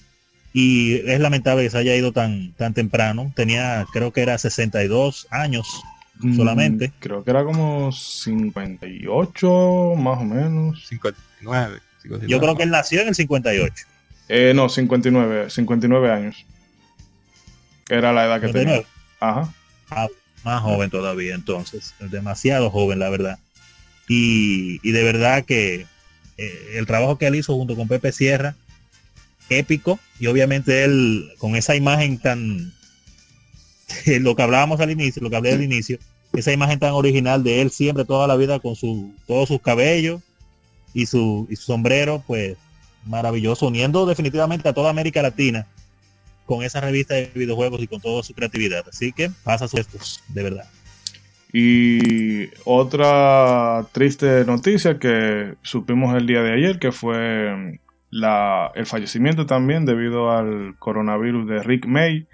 Y 0.51 0.95
es 1.09 1.19
lamentable 1.19 1.63
que 1.63 1.69
se 1.69 1.77
haya 1.77 1.95
ido 1.95 2.13
tan, 2.13 2.53
tan 2.53 2.73
temprano. 2.73 3.31
Tenía, 3.35 3.85
creo 3.91 4.11
que 4.11 4.21
era 4.21 4.37
62 4.37 5.27
años 5.29 5.83
mm, 6.19 6.35
solamente. 6.35 6.93
creo 6.99 7.23
que 7.23 7.31
era 7.31 7.43
como 7.43 7.91
58, 7.91 9.93
más 9.97 10.19
o 10.19 10.23
menos. 10.23 10.87
59. 10.87 11.79
Yo 12.27 12.39
creo 12.39 12.55
que 12.55 12.63
él 12.63 12.69
nació 12.69 13.01
en 13.01 13.09
el 13.09 13.15
58. 13.15 13.85
Eh, 14.29 14.53
no, 14.55 14.69
59, 14.69 15.49
59 15.49 16.11
años. 16.11 16.45
Era 17.89 18.13
la 18.13 18.25
edad 18.25 18.41
que 18.41 18.49
tenía. 18.49 18.83
Ajá. 19.19 19.53
Ah, 19.89 20.07
más 20.43 20.61
joven 20.61 20.89
todavía 20.89 21.35
entonces. 21.35 21.93
Demasiado 21.99 22.69
joven, 22.69 22.99
la 22.99 23.09
verdad. 23.09 23.39
Y, 24.07 24.79
de 24.91 25.03
verdad 25.03 25.45
que 25.45 25.87
eh, 26.37 26.71
el 26.75 26.85
trabajo 26.85 27.17
que 27.17 27.27
él 27.27 27.35
hizo 27.35 27.55
junto 27.55 27.75
con 27.75 27.87
Pepe 27.87 28.11
Sierra, 28.11 28.55
épico. 29.49 29.99
Y 30.19 30.27
obviamente 30.27 30.83
él, 30.83 31.31
con 31.37 31.55
esa 31.55 31.75
imagen 31.75 32.19
tan... 32.19 32.73
lo 34.19 34.35
que 34.35 34.41
hablábamos 34.41 34.79
al 34.79 34.91
inicio, 34.91 35.21
lo 35.21 35.29
que 35.29 35.35
hablé 35.35 35.53
al 35.53 35.61
inicio, 35.61 35.99
esa 36.33 36.51
imagen 36.51 36.79
tan 36.79 36.93
original 36.93 37.43
de 37.43 37.61
él 37.61 37.69
siempre 37.69 38.03
toda 38.03 38.27
la 38.27 38.35
vida 38.35 38.59
con 38.59 38.75
su, 38.75 39.13
todos 39.27 39.47
sus 39.47 39.61
cabellos 39.61 40.21
y 40.93 41.05
su, 41.05 41.47
y 41.51 41.55
su 41.55 41.63
sombrero, 41.63 42.23
pues 42.25 42.57
maravilloso, 43.05 43.67
uniendo 43.67 44.07
definitivamente 44.07 44.67
a 44.67 44.73
toda 44.73 44.89
América 44.89 45.21
Latina 45.21 45.67
con 46.45 46.63
esa 46.63 46.81
revista 46.81 47.15
de 47.15 47.31
videojuegos 47.33 47.81
y 47.81 47.87
con 47.87 48.01
toda 48.01 48.23
su 48.23 48.33
creatividad. 48.33 48.85
Así 48.89 49.11
que 49.11 49.31
pasa 49.43 49.67
su 49.67 49.77
de 50.29 50.43
verdad. 50.43 50.65
Y 51.51 52.49
otra 52.65 53.85
triste 53.93 54.43
noticia 54.45 54.99
que 54.99 55.55
supimos 55.61 56.15
el 56.15 56.27
día 56.27 56.41
de 56.41 56.53
ayer, 56.53 56.79
que 56.79 56.91
fue 56.91 57.79
la, 58.09 58.71
el 58.75 58.85
fallecimiento 58.85 59.45
también 59.45 59.85
debido 59.85 60.31
al 60.31 60.75
coronavirus 60.79 61.47
de 61.47 61.63
Rick 61.63 61.85
May, 61.85 62.27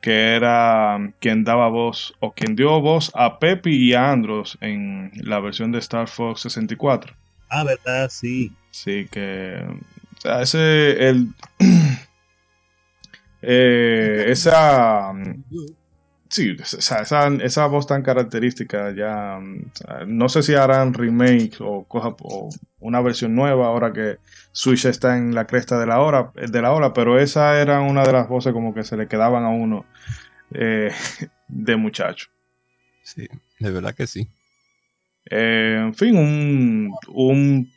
que 0.00 0.34
era 0.36 1.12
quien 1.20 1.44
daba 1.44 1.68
voz 1.68 2.14
o 2.20 2.32
quien 2.32 2.56
dio 2.56 2.80
voz 2.80 3.12
a 3.14 3.38
Pepe 3.38 3.70
y 3.70 3.92
a 3.92 4.10
Andros 4.10 4.56
en 4.60 5.10
la 5.16 5.40
versión 5.40 5.72
de 5.72 5.78
Star 5.80 6.08
Fox 6.08 6.40
64. 6.42 7.14
Ah, 7.50 7.64
verdad, 7.64 8.08
sí. 8.10 8.52
Sí, 8.70 9.06
que 9.10 9.62
ese, 10.24 11.08
el, 11.08 11.28
eh, 13.42 14.26
esa, 14.28 15.12
sí, 16.28 16.56
esa, 16.58 17.28
esa, 17.28 17.66
voz 17.66 17.86
tan 17.86 18.02
característica 18.02 18.94
ya, 18.94 19.38
no 20.06 20.28
sé 20.28 20.42
si 20.42 20.54
harán 20.54 20.94
remake 20.94 21.56
o, 21.60 21.84
coja, 21.84 22.16
una 22.80 23.00
versión 23.00 23.34
nueva 23.34 23.66
ahora 23.66 23.92
que 23.92 24.18
Switch 24.52 24.86
está 24.86 25.16
en 25.16 25.34
la 25.34 25.46
cresta 25.46 25.78
de 25.78 25.86
la 25.86 26.00
hora, 26.00 26.32
de 26.34 26.62
la 26.62 26.72
hora, 26.72 26.92
pero 26.92 27.18
esa 27.18 27.60
era 27.60 27.80
una 27.80 28.04
de 28.04 28.12
las 28.12 28.28
voces 28.28 28.52
como 28.52 28.74
que 28.74 28.84
se 28.84 28.96
le 28.96 29.08
quedaban 29.08 29.44
a 29.44 29.50
uno 29.50 29.84
eh, 30.52 30.92
de 31.48 31.76
muchacho. 31.76 32.28
Sí, 33.02 33.28
de 33.58 33.70
verdad 33.70 33.94
que 33.94 34.06
sí. 34.06 34.28
Eh, 35.30 35.76
en 35.78 35.94
fin, 35.94 36.16
un, 36.16 36.92
un 37.08 37.72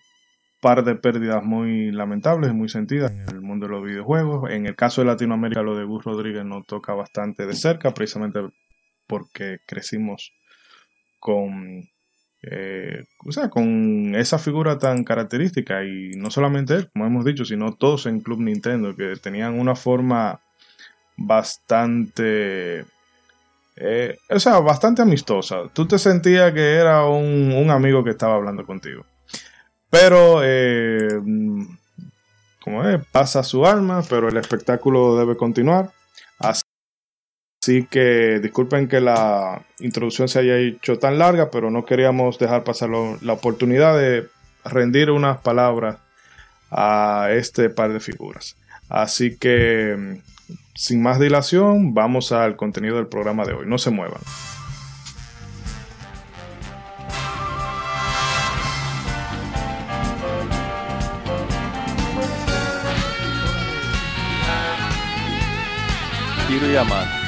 par 0.61 0.83
de 0.83 0.95
pérdidas 0.95 1.43
muy 1.43 1.91
lamentables 1.91 2.53
muy 2.53 2.69
sentidas 2.69 3.11
en 3.11 3.35
el 3.35 3.41
mundo 3.41 3.67
de 3.67 3.73
los 3.73 3.83
videojuegos. 3.83 4.49
En 4.51 4.65
el 4.65 4.75
caso 4.75 5.01
de 5.01 5.07
Latinoamérica, 5.07 5.61
lo 5.61 5.75
de 5.75 5.85
Gus 5.85 6.03
Rodríguez 6.03 6.45
nos 6.45 6.65
toca 6.65 6.93
bastante 6.93 7.45
de 7.45 7.53
cerca, 7.53 7.93
precisamente 7.93 8.39
porque 9.07 9.59
crecimos 9.65 10.33
con, 11.19 11.89
eh, 12.41 13.03
o 13.25 13.31
sea, 13.31 13.49
con 13.49 14.15
esa 14.15 14.37
figura 14.37 14.77
tan 14.77 15.03
característica. 15.03 15.83
Y 15.83 16.11
no 16.17 16.29
solamente 16.29 16.75
él, 16.75 16.89
como 16.91 17.05
hemos 17.05 17.25
dicho, 17.25 17.45
sino 17.45 17.73
todos 17.73 18.05
en 18.05 18.19
Club 18.19 18.41
Nintendo, 18.41 18.95
que 18.95 19.15
tenían 19.21 19.59
una 19.59 19.75
forma 19.75 20.41
bastante. 21.17 22.85
Eh, 23.77 24.17
o 24.29 24.39
sea, 24.39 24.59
bastante 24.59 25.01
amistosa. 25.01 25.69
Tú 25.73 25.87
te 25.87 25.97
sentías 25.97 26.53
que 26.53 26.75
era 26.75 27.05
un 27.05 27.69
amigo 27.71 28.03
que 28.03 28.09
estaba 28.11 28.35
hablando 28.35 28.65
contigo. 28.65 29.05
Pero, 29.89 30.41
eh, 30.43 31.07
como 32.63 32.87
es, 32.87 33.03
pasa 33.11 33.43
su 33.43 33.65
alma, 33.65 34.03
pero 34.07 34.29
el 34.29 34.37
espectáculo 34.37 35.17
debe 35.17 35.35
continuar. 35.35 35.91
Así 36.39 37.85
que 37.89 38.39
disculpen 38.39 38.87
que 38.87 39.01
la 39.01 39.65
introducción 39.79 40.27
se 40.27 40.39
haya 40.39 40.57
hecho 40.57 40.99
tan 40.99 41.17
larga, 41.17 41.49
pero 41.51 41.71
no 41.71 41.85
queríamos 41.85 42.37
dejar 42.37 42.63
pasar 42.63 42.89
la 42.89 43.33
oportunidad 43.33 43.97
de 43.97 44.27
rendir 44.63 45.11
unas 45.11 45.39
palabras 45.41 45.97
a 46.71 47.29
este 47.31 47.69
par 47.69 47.91
de 47.91 47.99
figuras. 47.99 48.55
Así 48.89 49.37
que, 49.37 50.21
sin 50.75 51.01
más 51.01 51.19
dilación, 51.19 51.93
vamos 51.93 52.31
al 52.31 52.55
contenido 52.55 52.97
del 52.97 53.07
programa 53.07 53.45
de 53.45 53.53
hoy. 53.53 53.65
No 53.67 53.77
se 53.77 53.91
muevan. 53.91 54.21
Tiro 66.59 66.71
y 66.71 67.18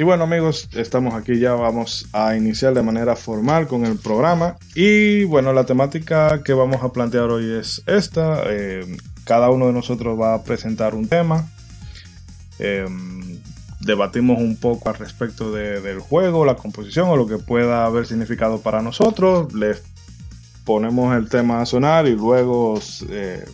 Y 0.00 0.02
bueno 0.02 0.24
amigos, 0.24 0.70
estamos 0.72 1.12
aquí 1.12 1.38
ya, 1.38 1.52
vamos 1.52 2.08
a 2.14 2.34
iniciar 2.34 2.72
de 2.72 2.80
manera 2.80 3.16
formal 3.16 3.66
con 3.66 3.84
el 3.84 3.98
programa. 3.98 4.56
Y 4.74 5.24
bueno, 5.24 5.52
la 5.52 5.66
temática 5.66 6.42
que 6.42 6.54
vamos 6.54 6.82
a 6.82 6.90
plantear 6.90 7.24
hoy 7.24 7.58
es 7.60 7.82
esta. 7.84 8.44
Eh, 8.46 8.96
cada 9.24 9.50
uno 9.50 9.66
de 9.66 9.74
nosotros 9.74 10.18
va 10.18 10.32
a 10.32 10.42
presentar 10.42 10.94
un 10.94 11.06
tema. 11.06 11.50
Em, 12.58 13.40
debatimos 13.80 14.38
un 14.38 14.56
poco 14.56 14.88
al 14.88 14.94
respecto 14.96 15.52
del 15.52 16.00
juego, 16.00 16.46
la 16.46 16.56
composición 16.56 17.10
o 17.10 17.16
lo 17.18 17.26
que 17.26 17.36
pueda 17.36 17.84
haber 17.84 18.06
significado 18.06 18.62
para 18.62 18.80
nosotros. 18.80 19.52
Les 19.52 19.82
ponemos 20.64 21.14
el 21.14 21.28
tema 21.28 21.60
a 21.60 21.66
sonar 21.66 22.06
y 22.06 22.14
luego 22.14 22.80
eh, 23.10 23.44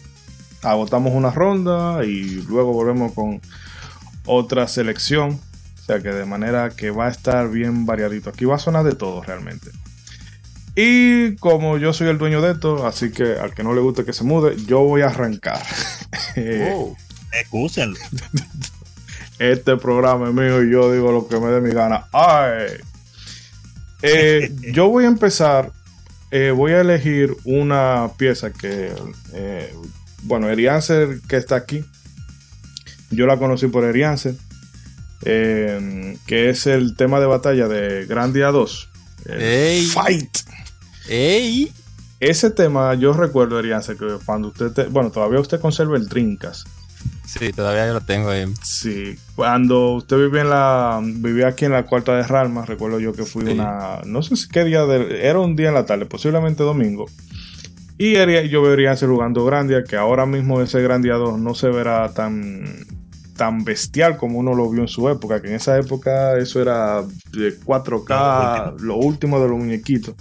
agotamos 0.62 1.12
una 1.12 1.32
ronda 1.32 2.04
y 2.04 2.40
luego 2.48 2.72
volvemos 2.72 3.14
con 3.14 3.40
otra 4.26 4.68
selección 4.68 5.40
sea 5.86 6.00
que 6.00 6.10
de 6.10 6.24
manera 6.24 6.70
que 6.70 6.90
va 6.90 7.06
a 7.06 7.10
estar 7.10 7.48
bien 7.48 7.86
variadito. 7.86 8.30
Aquí 8.30 8.44
va 8.44 8.56
a 8.56 8.58
sonar 8.58 8.84
de 8.84 8.94
todo 8.94 9.22
realmente. 9.22 9.70
Y 10.74 11.36
como 11.36 11.78
yo 11.78 11.92
soy 11.92 12.08
el 12.08 12.18
dueño 12.18 12.42
de 12.42 12.52
esto, 12.52 12.86
así 12.86 13.10
que 13.10 13.38
al 13.38 13.54
que 13.54 13.62
no 13.62 13.72
le 13.74 13.80
guste 13.80 14.04
que 14.04 14.12
se 14.12 14.24
mude, 14.24 14.56
yo 14.66 14.80
voy 14.80 15.02
a 15.02 15.06
arrancar. 15.06 15.62
Oh, 16.38 16.94
excúsenlo. 17.32 17.96
Este 19.38 19.76
programa 19.76 20.28
es 20.28 20.34
mío 20.34 20.62
y 20.62 20.70
yo 20.70 20.90
digo 20.92 21.12
lo 21.12 21.28
que 21.28 21.38
me 21.38 21.48
dé 21.48 21.60
mi 21.60 21.70
gana. 21.70 22.06
¡Ay! 22.12 22.78
Eh, 24.02 24.50
yo 24.72 24.88
voy 24.88 25.04
a 25.04 25.08
empezar. 25.08 25.72
Eh, 26.30 26.50
voy 26.50 26.72
a 26.72 26.80
elegir 26.80 27.36
una 27.44 28.10
pieza 28.16 28.50
que. 28.50 28.92
Eh, 29.34 29.74
bueno, 30.22 30.48
Erianser 30.48 31.20
que 31.28 31.36
está 31.36 31.56
aquí. 31.56 31.84
Yo 33.10 33.26
la 33.26 33.36
conocí 33.36 33.66
por 33.68 33.84
Erianser. 33.84 34.34
Em, 35.22 36.18
que 36.26 36.50
es 36.50 36.66
el 36.66 36.96
tema 36.96 37.20
de 37.20 37.26
batalla 37.26 37.68
de 37.68 38.06
Grandia 38.06 38.48
2. 38.48 38.88
Fight. 39.92 40.38
Ey. 41.08 41.72
Ese 42.20 42.50
tema 42.50 42.94
yo 42.94 43.12
recuerdo, 43.12 43.58
Erianse, 43.58 43.96
que 43.96 44.06
cuando 44.24 44.48
usted, 44.48 44.88
bueno, 44.90 45.10
todavía 45.10 45.40
usted 45.40 45.60
conserva 45.60 45.96
el 45.96 46.08
Trincas. 46.08 46.64
Sí, 47.26 47.52
todavía 47.52 47.86
yo 47.86 47.92
lo 47.92 48.00
tengo 48.00 48.30
ahí. 48.30 48.46
Sí, 48.62 49.18
cuando 49.34 49.94
usted 49.94 50.16
vivía 50.16 50.42
en 50.42 50.50
la 50.50 51.00
vivía 51.02 51.48
aquí 51.48 51.64
en 51.64 51.72
la 51.72 51.84
cuarta 51.84 52.16
de 52.16 52.22
Ralma, 52.22 52.64
recuerdo 52.64 53.00
yo 53.00 53.12
que 53.12 53.24
fui 53.24 53.44
una 53.44 54.00
no 54.04 54.22
sé 54.22 54.36
si 54.36 54.48
qué 54.48 54.64
día 54.64 54.84
era 54.84 55.40
un 55.40 55.56
día 55.56 55.68
en 55.68 55.74
la 55.74 55.84
tarde, 55.84 56.06
posiblemente 56.06 56.62
domingo. 56.62 57.06
Y 57.98 58.14
yo 58.48 58.62
vería 58.62 58.96
jugando 58.96 59.44
Grandia, 59.44 59.82
que 59.82 59.96
ahora 59.96 60.26
mismo 60.26 60.60
ese 60.60 60.82
Grandia 60.82 61.14
2 61.14 61.38
no 61.38 61.54
se 61.54 61.68
verá 61.68 62.12
tan 62.12 62.86
tan 63.36 63.64
bestial 63.64 64.16
como 64.16 64.38
uno 64.38 64.54
lo 64.54 64.70
vio 64.70 64.82
en 64.82 64.88
su 64.88 65.08
época, 65.08 65.40
que 65.40 65.48
en 65.48 65.54
esa 65.54 65.78
época 65.78 66.36
eso 66.38 66.60
era 66.60 67.02
de 67.32 67.58
4K, 67.60 68.78
lo 68.80 68.96
último, 68.96 69.40
de 69.40 69.48
los 69.48 69.58
muñequitos. 69.58 70.14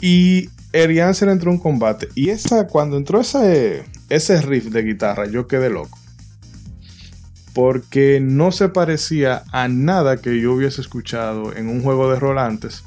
Y 0.00 0.50
Erian 0.72 1.14
se 1.14 1.26
le 1.26 1.32
entró 1.32 1.50
un 1.50 1.58
combate. 1.58 2.08
Y 2.14 2.30
esa, 2.30 2.66
cuando 2.66 2.96
entró 2.96 3.20
ese, 3.20 3.84
ese 4.08 4.40
riff 4.42 4.66
de 4.66 4.82
guitarra, 4.82 5.26
yo 5.26 5.46
quedé 5.46 5.70
loco. 5.70 5.98
Porque 7.54 8.18
no 8.20 8.50
se 8.50 8.68
parecía 8.68 9.44
a 9.52 9.68
nada 9.68 10.16
que 10.16 10.40
yo 10.40 10.54
hubiese 10.54 10.80
escuchado 10.80 11.54
en 11.54 11.68
un 11.68 11.82
juego 11.82 12.10
de 12.10 12.18
rol 12.18 12.38
antes. 12.38 12.82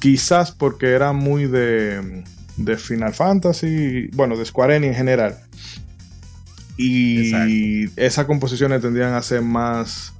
Quizás 0.00 0.50
porque 0.50 0.90
era 0.90 1.12
muy 1.12 1.46
de, 1.46 2.24
de 2.56 2.76
Final 2.76 3.14
Fantasy, 3.14 4.08
bueno, 4.12 4.36
de 4.36 4.44
Square 4.44 4.76
Enix 4.76 4.90
en 4.90 4.96
general. 4.96 5.38
Y 6.76 7.84
esas 7.96 8.26
composiciones 8.26 8.82
tendrían 8.82 9.14
a 9.14 9.22
ser 9.22 9.42
más 9.42 10.14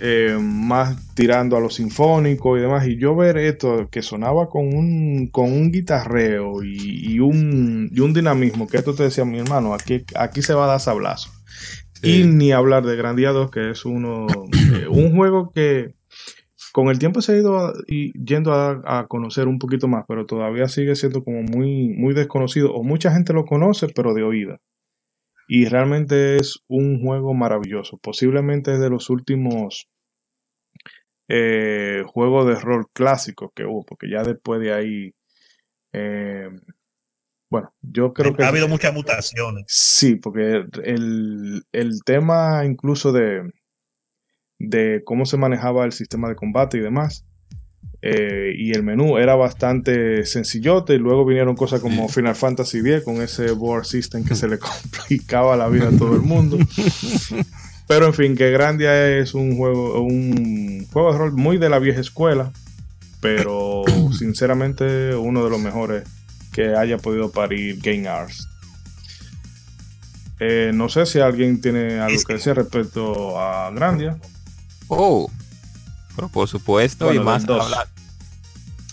eh, 0.00 0.38
más 0.40 0.96
tirando 1.14 1.56
a 1.56 1.60
lo 1.60 1.70
sinfónico 1.70 2.56
y 2.56 2.60
demás. 2.60 2.86
Y 2.86 2.98
yo 2.98 3.16
ver 3.16 3.36
esto 3.36 3.88
que 3.90 4.02
sonaba 4.02 4.48
con 4.48 4.72
un, 4.72 5.26
con 5.26 5.52
un 5.52 5.72
guitarreo 5.72 6.62
y, 6.62 7.18
un, 7.18 7.90
y 7.92 8.00
un 8.00 8.14
dinamismo, 8.14 8.68
que 8.68 8.76
esto 8.76 8.94
te 8.94 9.02
decía 9.02 9.24
mi 9.24 9.40
hermano, 9.40 9.74
aquí, 9.74 10.04
aquí 10.14 10.40
se 10.40 10.54
va 10.54 10.64
a 10.64 10.68
dar 10.68 10.80
sablazo. 10.80 11.30
Y 12.00 12.22
ni 12.22 12.52
hablar 12.52 12.86
de 12.86 12.94
Grandia 12.94 13.32
2, 13.32 13.50
que 13.50 13.70
es 13.70 13.84
uno, 13.84 14.28
eh, 14.52 14.86
un 14.88 15.16
juego 15.16 15.50
que 15.52 15.94
con 16.72 16.90
el 16.90 17.00
tiempo 17.00 17.20
se 17.20 17.32
ha 17.32 17.36
ido 17.36 17.72
yendo 17.88 18.52
a, 18.52 19.06
conocer 19.08 19.48
un 19.48 19.58
poquito 19.58 19.88
más, 19.88 20.04
pero 20.06 20.26
todavía 20.26 20.68
sigue 20.68 20.94
siendo 20.94 21.24
como 21.24 21.42
muy, 21.42 21.88
muy 21.88 22.14
desconocido, 22.14 22.72
o 22.72 22.84
mucha 22.84 23.10
gente 23.12 23.32
lo 23.32 23.44
conoce, 23.44 23.88
pero 23.88 24.14
de 24.14 24.22
oída. 24.22 24.60
Y 25.50 25.64
realmente 25.64 26.36
es 26.36 26.60
un 26.68 27.00
juego 27.02 27.32
maravilloso. 27.32 27.96
Posiblemente 27.96 28.74
es 28.74 28.80
de 28.80 28.90
los 28.90 29.08
últimos 29.08 29.88
eh, 31.26 32.02
juegos 32.06 32.46
de 32.46 32.60
rol 32.60 32.86
clásicos 32.92 33.50
que 33.54 33.64
hubo, 33.64 33.84
porque 33.84 34.10
ya 34.10 34.22
después 34.22 34.60
de 34.60 34.72
ahí. 34.72 35.14
Eh, 35.92 36.50
bueno, 37.50 37.72
yo 37.80 38.12
creo 38.12 38.34
que. 38.34 38.44
Ha 38.44 38.48
habido 38.48 38.68
muchas 38.68 38.92
mutaciones. 38.92 39.64
Sí, 39.68 40.16
porque 40.16 40.64
el, 40.84 41.62
el 41.72 42.02
tema 42.04 42.64
incluso 42.66 43.12
de, 43.12 43.50
de 44.58 45.02
cómo 45.04 45.24
se 45.24 45.36
manejaba 45.36 45.84
el 45.84 45.92
sistema 45.92 46.28
de 46.28 46.36
combate 46.36 46.78
y 46.78 46.80
demás, 46.80 47.26
eh, 48.00 48.52
y 48.56 48.70
el 48.72 48.84
menú 48.84 49.18
era 49.18 49.34
bastante 49.34 50.24
sencillote 50.24 50.94
y 50.94 50.98
luego 50.98 51.24
vinieron 51.24 51.56
cosas 51.56 51.80
como 51.80 52.08
Final 52.08 52.36
Fantasy 52.36 52.78
X 52.78 53.02
con 53.04 53.20
ese 53.20 53.50
board 53.50 53.84
system 53.84 54.24
que 54.24 54.36
se 54.36 54.46
le 54.48 54.58
complicaba 54.60 55.56
la 55.56 55.68
vida 55.68 55.88
a 55.88 55.96
todo 55.96 56.14
el 56.14 56.22
mundo. 56.22 56.58
Pero 57.88 58.06
en 58.06 58.14
fin, 58.14 58.36
que 58.36 58.50
Grandia 58.50 59.18
es 59.18 59.34
un 59.34 59.56
juego, 59.56 60.02
un 60.02 60.86
juego 60.92 61.12
de 61.12 61.18
rol 61.18 61.32
muy 61.32 61.58
de 61.58 61.70
la 61.70 61.78
vieja 61.78 62.00
escuela, 62.00 62.52
pero 63.20 63.82
sinceramente 64.18 65.16
uno 65.16 65.42
de 65.42 65.50
los 65.50 65.60
mejores 65.60 66.04
que 66.52 66.74
haya 66.76 66.98
podido 66.98 67.32
parir 67.32 67.78
Game 67.80 68.06
Arts. 68.06 68.46
Eh, 70.40 70.70
no 70.72 70.88
sé 70.88 71.04
si 71.06 71.18
alguien 71.18 71.60
tiene 71.60 71.98
algo 71.98 72.22
que 72.22 72.34
decir 72.34 72.54
respecto 72.54 73.40
a 73.40 73.70
Grandia. 73.72 74.18
Oh, 74.86 75.28
pero 76.18 76.28
por 76.28 76.48
supuesto, 76.48 77.14
y 77.14 77.20
más 77.20 77.44
hablar. 77.44 77.86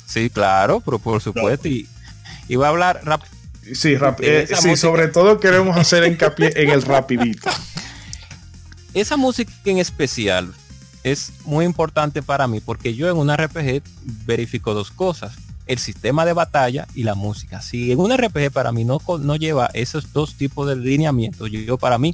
Sí, 0.05 0.29
claro, 0.29 0.79
pero 0.79 1.00
por 1.00 1.20
supuesto. 1.20 1.67
Y, 1.67 1.89
y 2.48 2.55
voy 2.55 2.65
a 2.65 2.70
hablar 2.70 3.01
rápido. 3.03 3.32
Sí, 3.74 3.96
eh, 4.20 4.48
sí 4.62 4.77
sobre 4.77 5.08
todo 5.08 5.39
queremos 5.39 5.75
hacer 5.75 6.05
hincapié 6.05 6.53
en 6.55 6.70
el 6.70 6.84
rapidito. 6.84 7.50
Esa 8.94 9.17
música 9.17 9.51
en 9.65 9.79
especial 9.79 10.53
es 11.01 11.34
muy 11.46 11.65
importante 11.65 12.22
para 12.22 12.48
mí 12.48 12.60
porque 12.60 12.94
yo 12.94 13.10
en 13.10 13.17
un 13.17 13.36
RPG 13.36 13.82
verifico 14.27 14.75
dos 14.75 14.91
cosas. 14.91 15.34
El 15.65 15.79
sistema 15.79 16.27
de 16.27 16.34
batalla 16.34 16.88
y 16.94 17.01
la 17.01 17.15
música. 17.15 17.60
Si 17.63 17.91
en 17.91 18.00
un 18.00 18.15
RPG 18.15 18.51
para 18.51 18.72
mí 18.72 18.86
no, 18.86 19.01
no 19.20 19.36
lleva 19.36 19.72
esos 19.74 20.13
dos 20.13 20.36
tipos 20.36 20.67
de 20.67 20.75
lineamientos, 20.75 21.50
yo 21.50 21.79
para 21.79 21.98
mí 21.98 22.14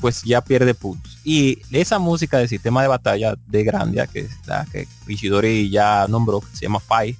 pues 0.00 0.22
ya 0.22 0.40
pierde 0.40 0.74
puntos. 0.74 1.18
Y 1.24 1.58
esa 1.70 1.98
música 1.98 2.38
del 2.38 2.48
sistema 2.48 2.82
de 2.82 2.88
batalla 2.88 3.34
de 3.46 3.64
Grandia, 3.64 4.06
que, 4.06 4.28
la 4.46 4.64
que 4.66 4.86
Ishidori 5.06 5.70
ya 5.70 6.06
nombró, 6.08 6.40
que 6.40 6.56
se 6.56 6.66
llama 6.66 6.80
Five, 6.80 7.16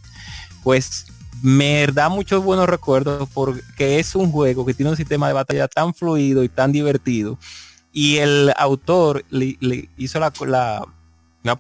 pues 0.63 1.07
me 1.43 1.87
da 1.89 2.09
muchos 2.09 2.43
buenos 2.43 2.69
recuerdos 2.69 3.29
porque 3.33 3.99
es 3.99 4.15
un 4.15 4.31
juego 4.31 4.67
que 4.67 4.75
tiene 4.75 4.91
un 4.91 4.97
sistema 4.97 5.29
de 5.29 5.35
batalla 5.35 5.69
tan 5.69 5.95
fluido 5.95 6.43
y 6.43 6.49
tan 6.49 6.73
divertido. 6.73 7.39
Y 7.93 8.19
el 8.19 8.53
autor 8.57 9.25
le, 9.31 9.57
hizo 9.97 10.21
la, 10.21 10.33
la, 10.47 11.59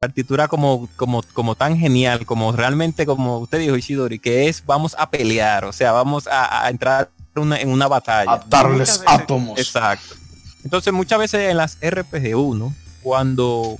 partitura 0.00 0.48
como, 0.48 0.86
como, 0.96 1.22
como 1.32 1.54
tan 1.54 1.78
genial, 1.78 2.26
como 2.26 2.52
realmente 2.52 3.06
como 3.06 3.38
usted 3.38 3.58
dijo 3.58 3.74
Ishidori, 3.74 4.18
que 4.18 4.48
es 4.48 4.64
vamos 4.66 4.94
a 4.98 5.08
pelear, 5.08 5.64
o 5.64 5.72
sea, 5.72 5.92
vamos 5.92 6.28
a 6.30 6.68
entrar 6.68 7.10
en 7.36 7.70
una 7.70 7.88
batalla. 7.88 8.32
A 8.32 8.44
darles 8.46 9.02
átomos. 9.06 9.58
Exacto. 9.58 10.14
Entonces 10.62 10.92
muchas 10.92 11.18
veces 11.18 11.50
en 11.50 11.56
las 11.56 11.76
RPG 11.80 12.36
1, 12.36 12.74
cuando 13.02 13.76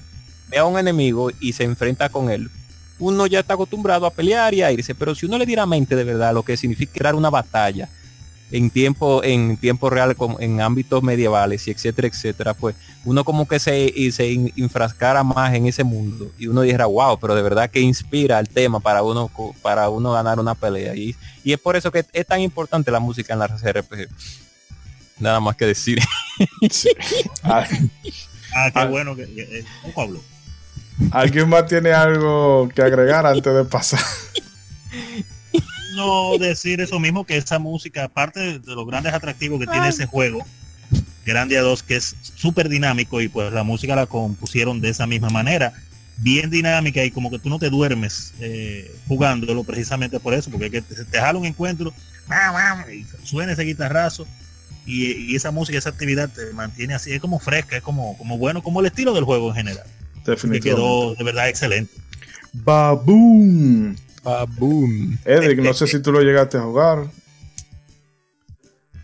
ve 0.48 0.58
a 0.58 0.64
un 0.64 0.78
enemigo 0.78 1.30
y 1.40 1.52
se 1.52 1.64
enfrenta 1.64 2.08
con 2.08 2.30
él, 2.30 2.50
uno 2.98 3.26
ya 3.26 3.40
está 3.40 3.54
acostumbrado 3.54 4.06
a 4.06 4.10
pelear 4.10 4.54
y 4.54 4.62
a 4.62 4.70
irse, 4.70 4.94
pero 4.94 5.14
si 5.14 5.26
uno 5.26 5.38
le 5.38 5.46
diera 5.46 5.66
mente 5.66 5.96
de 5.96 6.04
verdad 6.04 6.34
lo 6.34 6.42
que 6.42 6.56
significa 6.56 6.92
crear 6.92 7.14
una 7.14 7.30
batalla 7.30 7.88
en 8.50 8.70
tiempo, 8.70 9.22
en 9.24 9.56
tiempo 9.56 9.90
real, 9.90 10.16
en 10.38 10.60
ámbitos 10.60 11.02
medievales 11.02 11.66
y 11.66 11.70
etcétera, 11.70 12.08
etcétera, 12.08 12.54
pues 12.54 12.76
uno 13.04 13.24
como 13.24 13.48
que 13.48 13.58
se, 13.58 13.92
y 13.94 14.12
se 14.12 14.30
infrascara 14.30 15.24
más 15.24 15.54
en 15.54 15.66
ese 15.66 15.84
mundo 15.84 16.30
y 16.38 16.46
uno 16.46 16.62
dijera, 16.62 16.86
wow, 16.86 17.18
pero 17.18 17.34
de 17.34 17.42
verdad 17.42 17.70
que 17.70 17.80
inspira 17.80 18.38
el 18.38 18.48
tema 18.48 18.80
para 18.80 19.02
uno, 19.02 19.30
para 19.62 19.88
uno 19.88 20.12
ganar 20.12 20.38
una 20.38 20.54
pelea. 20.54 20.94
Y, 20.94 21.16
y 21.42 21.52
es 21.52 21.58
por 21.58 21.76
eso 21.76 21.90
que 21.90 22.04
es 22.12 22.26
tan 22.26 22.40
importante 22.40 22.90
la 22.90 23.00
música 23.00 23.32
en 23.32 23.38
la 23.40 23.46
RPG. 23.46 24.08
Nada 25.18 25.40
más 25.40 25.56
que 25.56 25.66
decir. 25.66 25.98
ah, 27.42 27.66
qué 27.68 28.70
ah. 28.74 28.86
bueno 28.86 29.16
que, 29.16 29.22
eh, 29.24 29.64
Pablo. 29.94 30.22
¿Alguien 31.10 31.48
más 31.48 31.66
tiene 31.66 31.92
algo 31.92 32.68
que 32.74 32.82
agregar 32.82 33.26
antes 33.26 33.52
de 33.52 33.64
pasar? 33.64 34.00
no 35.94 36.36
decir 36.38 36.80
eso 36.80 36.98
mismo, 37.00 37.24
que 37.24 37.36
esa 37.36 37.58
música, 37.58 38.04
aparte 38.04 38.58
de 38.58 38.74
los 38.74 38.86
grandes 38.86 39.12
atractivos 39.12 39.60
que 39.60 39.66
tiene 39.66 39.88
ese 39.88 40.06
juego, 40.06 40.44
Grandia 41.24 41.62
2, 41.62 41.82
que 41.82 41.96
es 41.96 42.16
súper 42.34 42.68
dinámico 42.68 43.20
y 43.20 43.28
pues 43.28 43.52
la 43.52 43.62
música 43.62 43.96
la 43.96 44.06
compusieron 44.06 44.80
de 44.80 44.90
esa 44.90 45.06
misma 45.06 45.30
manera, 45.30 45.72
bien 46.18 46.50
dinámica 46.50 47.02
y 47.04 47.10
como 47.10 47.30
que 47.30 47.38
tú 47.38 47.48
no 47.48 47.58
te 47.58 47.70
duermes 47.70 48.34
eh, 48.40 48.94
jugándolo 49.08 49.64
precisamente 49.64 50.20
por 50.20 50.34
eso, 50.34 50.50
porque 50.50 50.70
que 50.70 50.82
te, 50.82 51.04
te 51.04 51.18
jala 51.18 51.38
un 51.38 51.46
encuentro, 51.46 51.92
y 52.92 53.04
suena 53.26 53.52
ese 53.52 53.62
guitarrazo 53.62 54.26
y, 54.86 55.34
esa 55.34 55.50
música, 55.50 55.78
esa 55.78 55.90
actividad 55.90 56.28
te 56.28 56.52
mantiene 56.52 56.94
así, 56.94 57.12
es 57.12 57.20
como 57.20 57.38
fresca, 57.38 57.76
es 57.76 57.82
como, 57.82 58.16
como 58.18 58.38
bueno, 58.38 58.62
como 58.62 58.80
el 58.80 58.86
estilo 58.86 59.14
del 59.14 59.24
juego 59.24 59.48
en 59.50 59.56
general. 59.56 59.86
Que 60.24 60.60
quedó 60.60 61.14
de 61.14 61.24
verdad 61.24 61.48
excelente. 61.48 61.92
Baboom. 62.52 63.96
Baboom. 64.24 65.18
Edric, 65.24 65.60
no 65.60 65.74
sé 65.74 65.86
si 65.86 66.00
tú 66.00 66.10
lo 66.10 66.20
llegaste 66.20 66.56
a 66.56 66.62
jugar. 66.62 67.06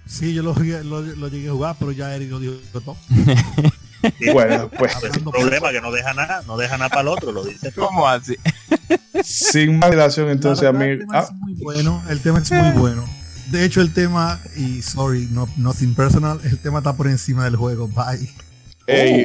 Sí, 0.07 0.35
yo 0.35 0.43
lo, 0.43 0.55
lo, 0.55 1.29
llegué 1.29 1.49
a 1.49 1.53
jugar, 1.53 1.77
pero 1.79 1.93
ya 1.93 2.15
Eric 2.17 2.31
lo 2.31 2.41
dijo 2.41 2.55
todo. 2.73 2.97
bueno, 4.33 4.69
pues. 4.77 4.93
El 5.05 5.23
problema 5.23 5.71
que 5.71 5.81
no 5.81 5.93
deja 5.93 6.13
nada, 6.15 6.43
no 6.49 6.57
deja 6.57 6.77
nada 6.77 6.89
para 6.89 7.03
el 7.03 7.09
otro, 7.09 7.31
lo 7.31 7.45
dice. 7.45 7.71
¿Cómo 7.73 8.09
así? 8.09 8.37
Sin 9.23 9.79
más 9.79 9.91
dilación, 9.91 10.29
entonces 10.31 10.69
a 10.69 10.73
mí. 10.73 10.85
El 10.85 10.99
tema 11.01 11.21
es 11.21 11.33
muy 11.33 11.55
bueno, 11.55 12.03
el 12.09 12.21
tema 12.21 12.41
es 12.41 12.51
muy 12.51 12.73
bueno. 12.73 13.05
De 13.53 13.65
hecho, 13.65 13.81
el 13.81 13.93
tema, 13.93 14.41
y 14.57 14.83
sorry, 14.83 15.29
no, 15.31 15.49
nothing 15.57 15.95
personal, 15.95 16.41
el 16.43 16.59
tema 16.59 16.79
está 16.79 16.97
por 16.97 17.07
encima 17.07 17.45
del 17.45 17.57
juego. 17.57 17.87
Bye. 17.87 18.29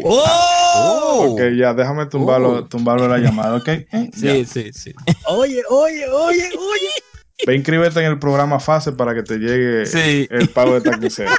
Oh. 0.03 0.11
oh. 0.11 1.31
Ok, 1.31 1.41
ya, 1.57 1.73
déjame 1.73 2.05
tumbarlo, 2.07 2.49
oh. 2.49 2.65
tumbarlo 2.65 3.07
la 3.07 3.17
llamada, 3.17 3.55
¿ok? 3.55 3.69
Sí, 4.13 4.45
sí, 4.45 4.71
sí. 4.73 4.93
Oye, 5.27 5.63
oye, 5.69 6.07
oye, 6.07 6.49
oye. 6.49 6.89
Ve 7.45 7.55
inscríbete 7.55 7.99
en 7.99 8.05
el 8.05 8.19
programa 8.19 8.59
Fase 8.59 8.93
para 8.93 9.13
que 9.13 9.23
te 9.23 9.37
llegue 9.37 9.83
el 10.29 10.49
pago 10.49 10.79
de 10.79 10.89
taquicero. 10.89 11.31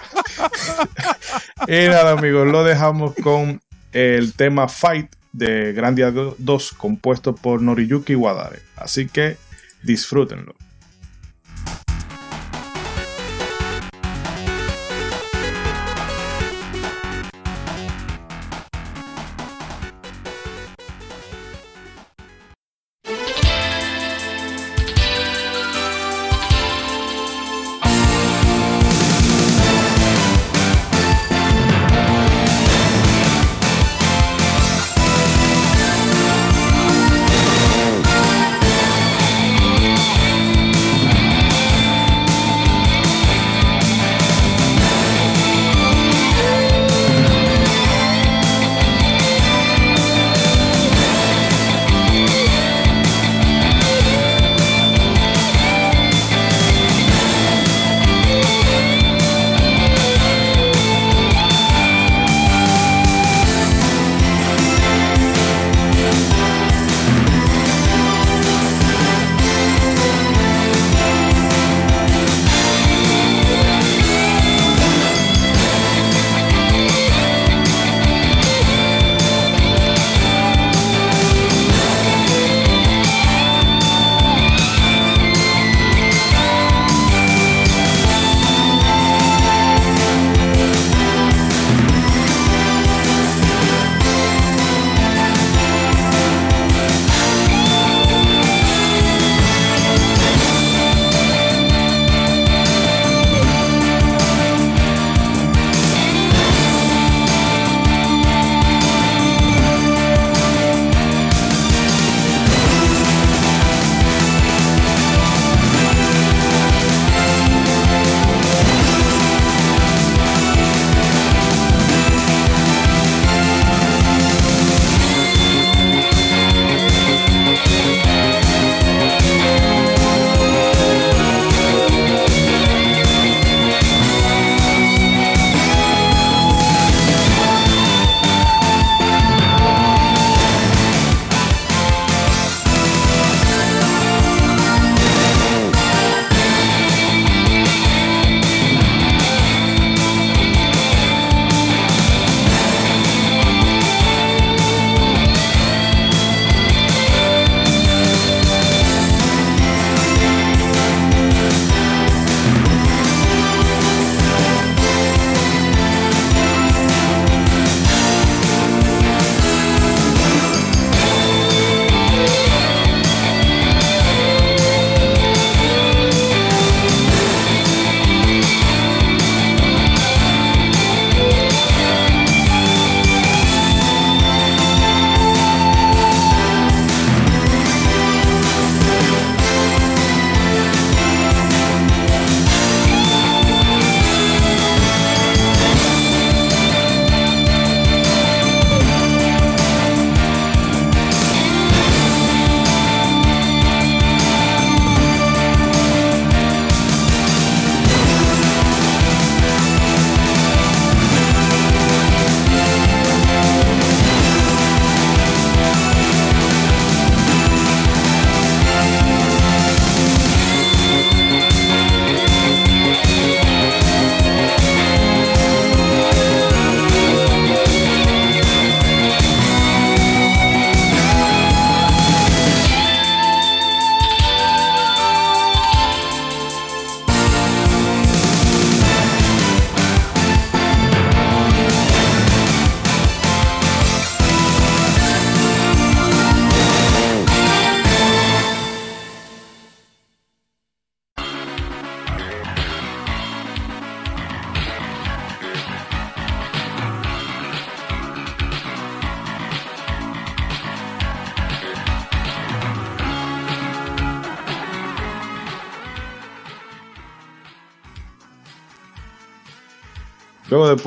y 1.69 1.89
nada, 1.89 2.13
amigos, 2.13 2.47
lo 2.47 2.65
dejamos 2.65 3.15
con 3.23 3.61
el 3.93 4.35
tema 4.35 4.69
Fight 4.69 5.15
de 5.33 5.73
Grandia 5.73 6.11
2, 6.11 6.73
compuesto 6.73 7.35
por 7.35 7.63
Noriyuki 7.63 8.15
Wadare. 8.15 8.61
Así 8.77 9.09
que 9.09 9.37
disfrútenlo. 9.83 10.55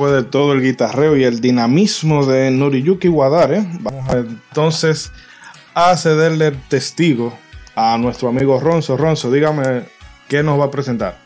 Después 0.00 0.24
de 0.24 0.30
todo 0.30 0.54
el 0.54 0.62
guitarreo 0.62 1.14
y 1.14 1.24
el 1.24 1.42
dinamismo 1.42 2.24
de 2.24 2.50
Noriyuki 2.50 3.08
Wadare, 3.08 3.66
vamos 3.80 4.14
entonces 4.14 5.12
a 5.74 5.94
cederle 5.94 6.46
el 6.46 6.62
testigo 6.68 7.36
a 7.74 7.98
nuestro 7.98 8.30
amigo 8.30 8.58
Ronzo. 8.58 8.96
Ronzo, 8.96 9.30
dígame 9.30 9.82
qué 10.26 10.42
nos 10.42 10.58
va 10.58 10.66
a 10.66 10.70
presentar. 10.70 11.18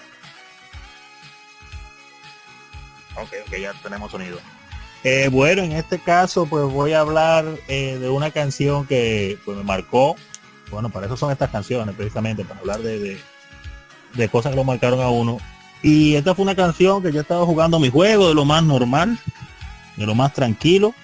Ok, 3.17 3.29
ok, 3.47 3.57
ya 3.61 3.73
tenemos 3.81 4.11
sonido. 4.11 4.39
Eh, 5.05 5.29
bueno, 5.31 5.63
en 5.63 5.71
este 5.71 6.01
caso 6.01 6.47
pues 6.47 6.65
voy 6.65 6.95
a 6.95 7.01
hablar 7.01 7.45
eh, 7.69 7.99
de 8.01 8.09
una 8.09 8.33
canción 8.33 8.89
que 8.89 9.39
pues, 9.45 9.57
me 9.57 9.63
marcó. 9.63 10.17
Bueno, 10.73 10.91
para 10.91 11.07
eso 11.07 11.17
son 11.17 11.31
estas 11.31 11.51
canciones 11.51 11.95
precisamente, 11.95 12.45
para 12.45 12.59
hablar 12.59 12.81
de, 12.81 13.21
de 14.15 14.29
cosas 14.29 14.51
que 14.51 14.57
lo 14.57 14.65
marcaron 14.65 15.01
a 15.01 15.11
uno. 15.11 15.39
Y 15.85 16.15
esta 16.15 16.35
fue 16.35 16.45
una 16.45 16.55
canción 16.55 17.03
que 17.03 17.13
yo 17.13 17.21
estaba 17.21 17.45
jugando 17.45 17.79
mi 17.79 17.91
juego 17.91 18.29
de 18.29 18.35
lo 18.35 18.47
más 18.47 18.65
normal, 18.65 19.19
de 19.99 20.07
lo 20.07 20.15
más 20.15 20.33
tranquilo. 20.33 20.95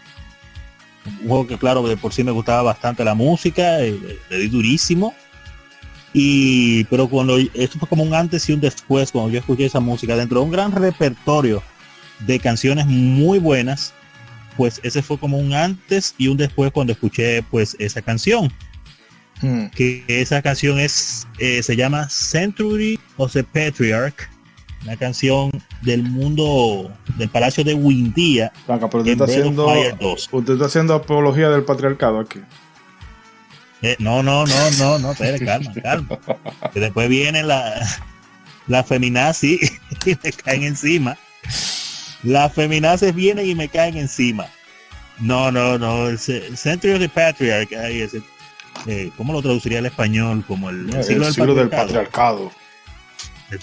Un 1.20 1.28
juego 1.28 1.46
que 1.46 1.58
claro, 1.58 1.86
de 1.86 1.98
por 1.98 2.14
sí 2.14 2.24
me 2.24 2.30
gustaba 2.30 2.62
bastante 2.62 3.04
la 3.04 3.14
música, 3.14 3.76
le, 3.76 4.38
di 4.38 4.48
durísimo. 4.48 5.14
Y 6.14 6.84
pero 6.84 7.08
cuando 7.08 7.36
esto 7.36 7.78
fue 7.78 7.88
como 7.90 8.04
un 8.04 8.14
antes 8.14 8.48
y 8.48 8.54
un 8.54 8.60
después 8.62 9.12
cuando 9.12 9.30
yo 9.30 9.40
escuché 9.40 9.66
esa 9.66 9.80
música 9.80 10.16
dentro 10.16 10.40
de 10.40 10.46
un 10.46 10.50
gran 10.50 10.72
repertorio 10.72 11.62
de 12.20 12.40
canciones 12.40 12.86
muy 12.86 13.38
buenas, 13.38 13.92
pues 14.56 14.80
ese 14.82 15.02
fue 15.02 15.18
como 15.18 15.36
un 15.36 15.52
antes 15.52 16.14
y 16.16 16.28
un 16.28 16.38
después 16.38 16.72
cuando 16.72 16.94
escuché 16.94 17.42
pues 17.42 17.76
esa 17.78 18.00
canción. 18.00 18.50
Hmm. 19.42 19.66
Que 19.66 20.04
esa 20.08 20.40
canción 20.40 20.80
es 20.80 21.28
eh, 21.38 21.62
se 21.62 21.76
llama 21.76 22.08
Century 22.08 22.98
of 23.18 23.34
the 23.34 23.44
Patriarch 23.44 24.30
una 24.84 24.96
canción 24.96 25.50
del 25.82 26.02
mundo 26.02 26.90
del 27.16 27.28
Palacio 27.28 27.64
de 27.64 27.74
Windia. 27.74 28.52
pero 28.66 28.86
usted 28.86 29.12
está, 29.12 29.24
haciendo, 29.24 29.66
usted 30.32 30.52
está 30.54 30.66
haciendo 30.66 30.94
apología 30.94 31.50
del 31.50 31.64
patriarcado 31.64 32.20
aquí. 32.20 32.40
Eh, 33.82 33.96
no, 33.98 34.22
no, 34.22 34.44
no, 34.44 34.70
no, 34.78 34.98
no, 34.98 35.12
espere, 35.12 35.44
calma, 35.44 35.72
calma. 35.82 36.18
Que 36.72 36.80
después 36.80 37.08
viene 37.08 37.42
la, 37.42 37.80
la 38.66 38.84
feminazi 38.84 39.58
y 40.06 40.16
me 40.22 40.32
caen 40.32 40.62
encima. 40.64 41.16
Las 42.22 42.52
feminazis 42.52 43.14
vienen 43.14 43.46
y 43.46 43.54
me 43.54 43.68
caen 43.68 43.96
encima. 43.96 44.46
No, 45.18 45.50
no, 45.50 45.78
no. 45.78 46.08
El, 46.08 46.18
Century 46.18 46.92
of 46.94 47.00
the 47.00 47.08
Patriarch, 47.08 47.72
ahí 47.72 48.06
eh, 48.86 49.10
¿cómo 49.16 49.32
lo 49.32 49.42
traduciría 49.42 49.78
al 49.78 49.86
español? 49.86 50.44
Como 50.46 50.70
el, 50.70 50.90
siglo, 51.02 51.54
del, 51.54 51.68
patriarcado. 51.68 52.50
De 53.50 53.58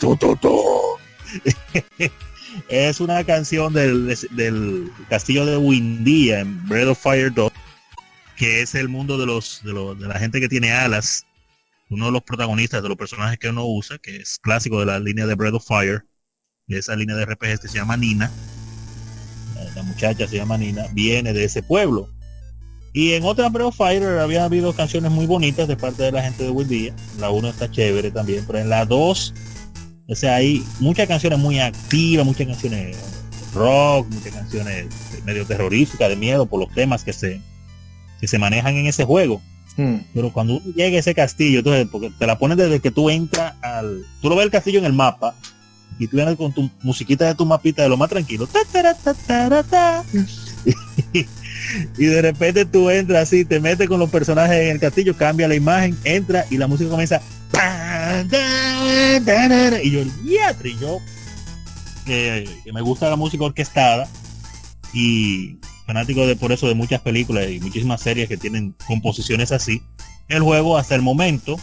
es 2.70 3.00
una 3.00 3.24
canción 3.24 3.74
del, 3.74 4.92
castillo 5.10 5.46
de 5.46 5.58
Windia 5.58 6.40
en 6.40 6.68
Breath 6.68 6.90
of 6.90 7.02
Fire 7.02 7.34
2, 7.34 7.52
que 8.36 8.62
es 8.62 8.76
el 8.76 8.90
mundo 8.90 9.18
de 9.18 9.26
los, 9.26 9.62
de 9.64 9.74
de 9.74 10.08
la 10.08 10.20
gente 10.20 10.40
que 10.40 10.50
tiene 10.50 10.72
alas. 10.72 11.26
Uno 11.90 12.08
de 12.08 12.12
los 12.12 12.24
protagonistas 12.24 12.84
de 12.84 12.90
los 12.90 12.98
personajes 12.98 13.40
que 13.40 13.48
uno 13.48 13.66
usa, 13.66 13.98
que 13.98 14.18
es 14.18 14.40
clásico 14.40 14.80
de 14.82 14.88
la 14.88 15.00
línea 15.00 15.26
de 15.26 15.36
Breath 15.36 15.54
of 15.54 15.66
Fire, 15.66 16.06
de 16.68 16.80
esa 16.80 16.96
línea 16.96 17.16
de 17.16 17.26
RPGs 17.26 17.62
que 17.62 17.68
se 17.70 17.78
llama 17.78 17.96
Nina. 17.96 18.30
La, 19.74 19.84
muchacha 19.84 20.28
se 20.28 20.36
llama 20.36 20.58
Nina, 20.58 20.86
viene 20.92 21.32
de 21.32 21.46
ese 21.46 21.64
pueblo. 21.64 22.10
Y 22.94 23.14
en 23.14 23.24
otra 23.24 23.48
Breath 23.48 23.68
of 23.68 23.78
Fire 23.78 24.04
había 24.20 24.44
habido 24.44 24.74
canciones 24.74 25.12
muy 25.12 25.28
bonitas 25.28 25.68
de 25.68 25.78
parte 25.78 26.04
de 26.04 26.12
la 26.12 26.24
gente 26.24 26.44
de 26.44 26.50
Windia. 26.50 26.94
La 27.20 27.30
1 27.30 27.50
está 27.50 27.72
chévere 27.72 28.12
también, 28.12 28.44
pero 28.46 28.60
en 28.60 28.70
la 28.70 28.86
2 28.86 29.34
o 30.08 30.16
sea, 30.16 30.36
hay 30.36 30.64
muchas 30.80 31.08
canciones 31.08 31.38
muy 31.40 31.60
activas, 31.60 32.26
muchas 32.26 32.48
canciones 32.48 32.98
rock, 33.54 34.08
muchas 34.10 34.34
canciones 34.34 34.88
medio 35.26 35.46
terroríficas, 35.46 36.10
de 36.10 36.16
miedo 36.16 36.46
por 36.46 36.60
los 36.60 36.74
temas 36.74 37.04
que 37.04 37.14
se, 37.14 37.42
que 38.20 38.28
se 38.28 38.40
manejan 38.40 38.76
en 38.76 38.88
ese 38.88 39.04
juego. 39.04 39.42
Hmm. 39.76 39.98
Pero 40.14 40.32
cuando 40.32 40.58
uno 40.58 40.74
llega 40.76 40.98
a 40.98 41.00
ese 41.00 41.14
castillo, 41.14 41.60
entonces, 41.60 41.88
porque 41.92 42.12
te 42.18 42.26
la 42.26 42.40
pones 42.40 42.58
desde 42.58 42.80
que 42.80 42.92
tú 42.92 43.10
entras 43.10 43.54
al... 43.62 44.06
Tú 44.22 44.30
lo 44.30 44.36
ves 44.36 44.46
el 44.46 44.52
castillo 44.52 44.80
en 44.80 44.86
el 44.86 44.94
mapa 44.94 45.36
y 46.00 46.08
tú 46.08 46.16
vienes 46.16 46.36
con 46.36 46.54
tu 46.54 46.70
musiquita 46.84 47.26
de 47.26 47.36
tu 47.36 47.46
mapita 47.46 47.84
de 47.84 47.90
lo 47.90 47.98
más 47.98 48.10
tranquilo. 48.10 48.48
y 51.98 52.06
de 52.06 52.22
repente 52.22 52.66
tú 52.66 52.90
entras 52.90 53.24
así, 53.24 53.46
te 53.46 53.60
metes 53.60 53.88
con 53.88 54.00
los 54.00 54.10
personajes 54.10 54.58
en 54.58 54.70
el 54.70 54.80
castillo, 54.80 55.16
cambia 55.16 55.48
la 55.48 55.56
imagen, 55.56 55.98
entra 56.04 56.46
y 56.50 56.58
la 56.58 56.68
música 56.68 56.90
comienza 56.90 57.22
y 59.84 59.92
yo, 59.92 60.02
y 60.02 60.78
yo 60.78 61.00
que 62.06 62.48
me 62.74 62.82
gusta 62.82 63.10
la 63.10 63.16
música 63.16 63.44
orquestada 63.44 64.08
y 64.94 65.60
fanático 65.86 66.26
de 66.26 66.36
por 66.36 66.52
eso 66.52 66.68
de 66.68 66.76
muchas 66.76 67.02
películas 67.02 67.50
y 67.50 67.60
muchísimas 67.60 68.02
series 68.02 68.28
que 68.28 68.38
tienen 68.38 68.76
composiciones 68.88 69.52
así. 69.52 69.82
El 70.28 70.42
juego 70.42 70.78
hasta 70.78 70.96
el 70.96 71.02
momento 71.02 71.58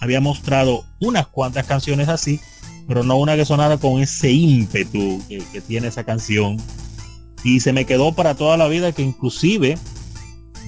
había 0.00 0.20
mostrado 0.20 0.84
unas 1.00 1.26
cuantas 1.26 1.66
canciones 1.66 2.08
así, 2.08 2.40
pero 2.86 3.02
no 3.02 3.16
una 3.16 3.36
que 3.36 3.44
sonara 3.44 3.78
con 3.78 4.00
ese 4.00 4.30
ímpetu 4.30 5.22
que 5.28 5.60
tiene 5.60 5.88
esa 5.88 6.04
canción. 6.04 6.56
Y 7.44 7.60
se 7.60 7.72
me 7.72 7.84
quedó 7.84 8.12
para 8.12 8.34
toda 8.34 8.56
la 8.56 8.66
vida 8.66 8.92
que 8.92 9.02
inclusive 9.02 9.78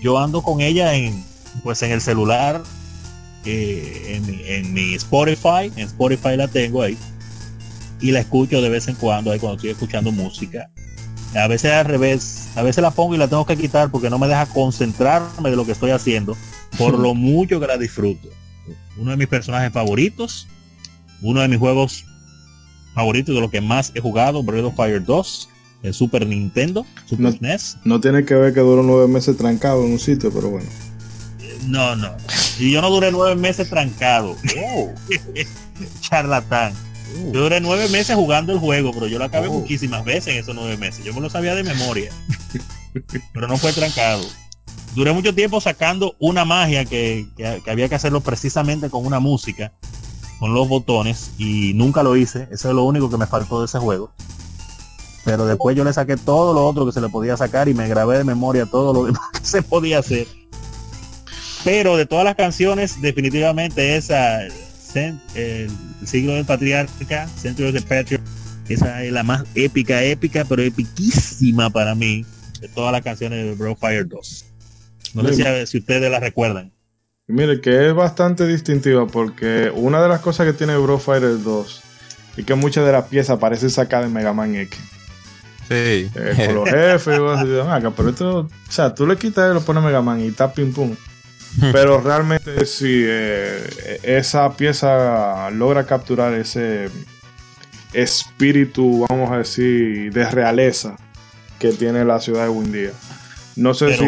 yo 0.02 0.18
ando 0.18 0.42
con 0.42 0.60
ella 0.60 0.94
en 0.94 1.24
pues 1.62 1.82
en 1.82 1.90
el 1.90 2.00
celular 2.02 2.62
en, 3.46 4.72
mi 4.72 4.94
Spotify, 4.94 5.72
en 5.76 5.86
Spotify 5.86 6.36
la 6.36 6.48
tengo 6.48 6.82
ahí, 6.82 6.96
y 8.00 8.10
la 8.10 8.20
escucho 8.20 8.60
de 8.60 8.68
vez 8.68 8.88
en 8.88 8.96
cuando, 8.96 9.30
ahí 9.30 9.38
cuando 9.38 9.56
estoy 9.56 9.70
escuchando 9.70 10.12
música. 10.12 10.70
A 11.34 11.48
veces 11.48 11.72
al 11.72 11.84
revés, 11.84 12.48
a 12.56 12.62
veces 12.62 12.82
la 12.82 12.90
pongo 12.90 13.14
y 13.14 13.18
la 13.18 13.28
tengo 13.28 13.44
que 13.44 13.56
quitar 13.56 13.90
porque 13.90 14.08
no 14.08 14.18
me 14.18 14.26
deja 14.26 14.46
concentrarme 14.46 15.50
de 15.50 15.56
lo 15.56 15.66
que 15.66 15.72
estoy 15.72 15.90
haciendo, 15.90 16.36
por 16.78 16.98
lo 16.98 17.14
mucho 17.14 17.60
que 17.60 17.66
la 17.66 17.76
disfruto. 17.76 18.28
Uno 18.96 19.10
de 19.10 19.16
mis 19.16 19.28
personajes 19.28 19.72
favoritos, 19.72 20.48
uno 21.20 21.40
de 21.40 21.48
mis 21.48 21.58
juegos 21.58 22.04
favoritos 22.94 23.34
de 23.34 23.40
lo 23.40 23.50
que 23.50 23.60
más 23.60 23.92
he 23.94 24.00
jugado, 24.00 24.42
Breath 24.42 24.64
of 24.64 24.76
Fire 24.76 25.04
2, 25.04 25.48
el 25.86 25.94
Super 25.94 26.26
Nintendo, 26.26 26.86
Super 27.06 27.32
no, 27.32 27.38
NES. 27.40 27.78
No 27.84 28.00
tiene 28.00 28.24
que 28.24 28.34
ver 28.34 28.52
que 28.52 28.60
duró 28.60 28.82
nueve 28.82 29.08
meses 29.08 29.36
trancado 29.36 29.84
en 29.84 29.92
un 29.92 29.98
sitio, 29.98 30.32
pero 30.32 30.50
bueno. 30.50 30.68
No, 31.66 31.96
no. 31.96 32.10
Y 32.58 32.70
yo 32.70 32.80
no 32.80 32.90
duré 32.90 33.10
nueve 33.10 33.36
meses 33.36 33.68
trancado. 33.68 34.36
Oh. 34.58 34.92
Charlatán. 36.00 36.72
Oh. 36.72 37.32
Yo 37.32 37.42
duré 37.42 37.60
nueve 37.60 37.88
meses 37.88 38.14
jugando 38.16 38.52
el 38.52 38.58
juego, 38.58 38.92
pero 38.92 39.06
yo 39.06 39.18
lo 39.18 39.24
acabé 39.24 39.48
oh. 39.48 39.52
muchísimas 39.52 40.04
veces 40.04 40.34
en 40.34 40.40
esos 40.40 40.54
nueve 40.54 40.76
meses. 40.76 41.04
Yo 41.04 41.12
me 41.12 41.20
lo 41.20 41.30
sabía 41.30 41.54
de 41.54 41.64
memoria. 41.64 42.10
pero 43.32 43.48
no 43.48 43.56
fue 43.56 43.72
trancado. 43.72 44.24
Duré 44.94 45.12
mucho 45.12 45.34
tiempo 45.34 45.60
sacando 45.60 46.16
una 46.18 46.46
magia 46.46 46.86
que, 46.86 47.26
había 47.66 47.88
que 47.88 47.94
hacerlo 47.94 48.22
precisamente 48.22 48.88
con 48.88 49.04
una 49.04 49.20
música, 49.20 49.74
con 50.38 50.54
los 50.54 50.68
botones, 50.68 51.32
y 51.36 51.74
nunca 51.74 52.02
lo 52.02 52.16
hice. 52.16 52.48
Eso 52.50 52.70
es 52.70 52.74
lo 52.74 52.84
único 52.84 53.10
que 53.10 53.18
me 53.18 53.26
faltó 53.26 53.60
de 53.60 53.66
ese 53.66 53.78
juego. 53.78 54.10
Pero 55.26 55.44
después 55.44 55.76
yo 55.76 55.84
le 55.84 55.92
saqué 55.92 56.16
todo 56.16 56.54
lo 56.54 56.66
otro 56.66 56.86
que 56.86 56.92
se 56.92 57.02
le 57.02 57.10
podía 57.10 57.36
sacar 57.36 57.68
y 57.68 57.74
me 57.74 57.86
grabé 57.86 58.16
de 58.16 58.24
memoria 58.24 58.64
todo 58.64 58.94
lo 58.94 59.04
demás 59.12 59.28
que 59.34 59.44
se 59.44 59.60
podía 59.60 59.98
hacer 59.98 60.26
pero 61.66 61.96
de 61.96 62.06
todas 62.06 62.24
las 62.24 62.36
canciones, 62.36 63.02
definitivamente 63.02 63.96
esa, 63.96 64.38
el 65.34 65.68
siglo 66.04 66.34
del 66.34 66.44
patriarca, 66.44 67.26
Centro 67.26 67.72
de 67.72 67.82
Patriot, 67.82 68.22
esa 68.68 69.02
es 69.02 69.12
la 69.12 69.24
más 69.24 69.42
épica, 69.56 70.00
épica, 70.04 70.44
pero 70.44 70.62
epiquísima 70.62 71.68
para 71.68 71.96
mí 71.96 72.24
de 72.60 72.68
todas 72.68 72.92
las 72.92 73.02
canciones 73.02 73.44
de 73.44 73.54
Bro 73.56 73.74
Fire 73.74 74.06
2. 74.06 74.44
No 75.14 75.24
sé 75.26 75.66
si, 75.66 75.78
ustedes 75.78 76.08
la 76.08 76.20
recuerdan. 76.20 76.70
Mire, 77.26 77.60
que 77.60 77.88
es 77.88 77.94
bastante 77.94 78.46
distintiva 78.46 79.08
porque 79.08 79.72
una 79.74 80.00
de 80.00 80.08
las 80.08 80.20
cosas 80.20 80.46
que 80.46 80.52
tiene 80.52 80.76
Bro 80.76 81.00
Fighter 81.00 81.42
2 81.42 81.82
es 82.36 82.44
que 82.44 82.54
muchas 82.54 82.86
de 82.86 82.92
las 82.92 83.06
piezas 83.06 83.40
parecen 83.40 83.70
sacadas 83.70 84.06
de 84.06 84.14
Mega 84.14 84.32
Man 84.32 84.54
X. 84.54 84.78
Sí. 85.68 86.10
Eh, 86.14 86.44
con 86.46 86.54
los 86.54 86.68
jefes, 86.68 87.18
y 87.18 87.90
pero 87.96 88.08
esto, 88.08 88.38
o 88.38 88.48
sea, 88.68 88.94
tú 88.94 89.06
le 89.06 89.16
quitas 89.16 89.50
y 89.50 89.54
lo 89.54 89.60
pones 89.60 89.82
Mega 89.82 90.02
Man 90.02 90.20
y 90.20 90.28
está 90.28 90.52
pim 90.52 90.72
pum. 90.72 90.94
Pero 91.72 92.00
realmente 92.00 92.66
sí, 92.66 93.02
eh, 93.06 93.98
esa 94.02 94.54
pieza 94.56 95.50
logra 95.50 95.86
capturar 95.86 96.34
ese 96.34 96.90
espíritu, 97.94 99.06
vamos 99.08 99.30
a 99.30 99.38
decir, 99.38 100.12
de 100.12 100.30
realeza 100.30 100.96
que 101.58 101.72
tiene 101.72 102.04
la 102.04 102.20
ciudad 102.20 102.44
de 102.44 102.50
Windia. 102.50 102.92
No 103.54 103.72
sé 103.72 103.96
si, 103.96 104.04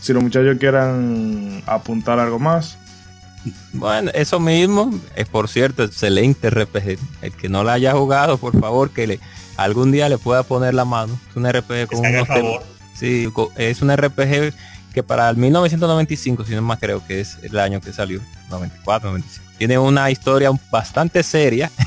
si 0.00 0.12
los 0.12 0.22
muchachos 0.22 0.56
quieran 0.58 1.62
apuntar 1.66 2.18
algo 2.18 2.40
más. 2.40 2.78
Bueno, 3.72 4.10
eso 4.12 4.40
mismo, 4.40 4.92
es 5.14 5.28
por 5.28 5.48
cierto, 5.48 5.84
excelente 5.84 6.50
RPG. 6.50 6.98
El 7.22 7.32
que 7.32 7.48
no 7.48 7.62
la 7.62 7.74
haya 7.74 7.92
jugado, 7.92 8.38
por 8.38 8.58
favor, 8.58 8.90
que 8.90 9.06
le 9.06 9.20
algún 9.56 9.92
día 9.92 10.08
le 10.08 10.18
pueda 10.18 10.42
poner 10.42 10.74
la 10.74 10.84
mano. 10.84 11.18
Es 11.30 11.36
un 11.36 11.50
RPG 11.50 11.86
con 11.88 12.00
unos 12.06 12.28
Sí, 12.94 13.28
es 13.56 13.82
un 13.82 13.94
RPG 13.94 14.54
que 14.94 15.02
para 15.02 15.28
el 15.28 15.36
1995, 15.36 16.44
si 16.44 16.54
no 16.54 16.62
más 16.62 16.78
creo 16.78 17.06
que 17.06 17.20
es 17.20 17.36
el 17.42 17.58
año 17.58 17.80
que 17.80 17.92
salió, 17.92 18.20
94, 18.48 19.10
95, 19.10 19.46
tiene 19.58 19.78
una 19.78 20.10
historia 20.10 20.50
bastante 20.70 21.22
seria. 21.22 21.70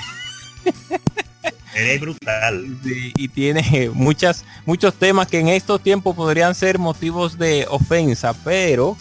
Es 1.76 2.02
brutal. 2.02 2.78
y 2.84 3.28
tiene 3.30 3.90
muchas, 3.94 4.44
muchos 4.66 4.94
temas 4.96 5.28
que 5.28 5.40
en 5.40 5.48
estos 5.50 5.82
tiempos 5.82 6.16
podrían 6.16 6.54
ser 6.56 6.78
motivos 6.80 7.38
de 7.38 7.68
ofensa, 7.70 8.34
pero, 8.44 8.98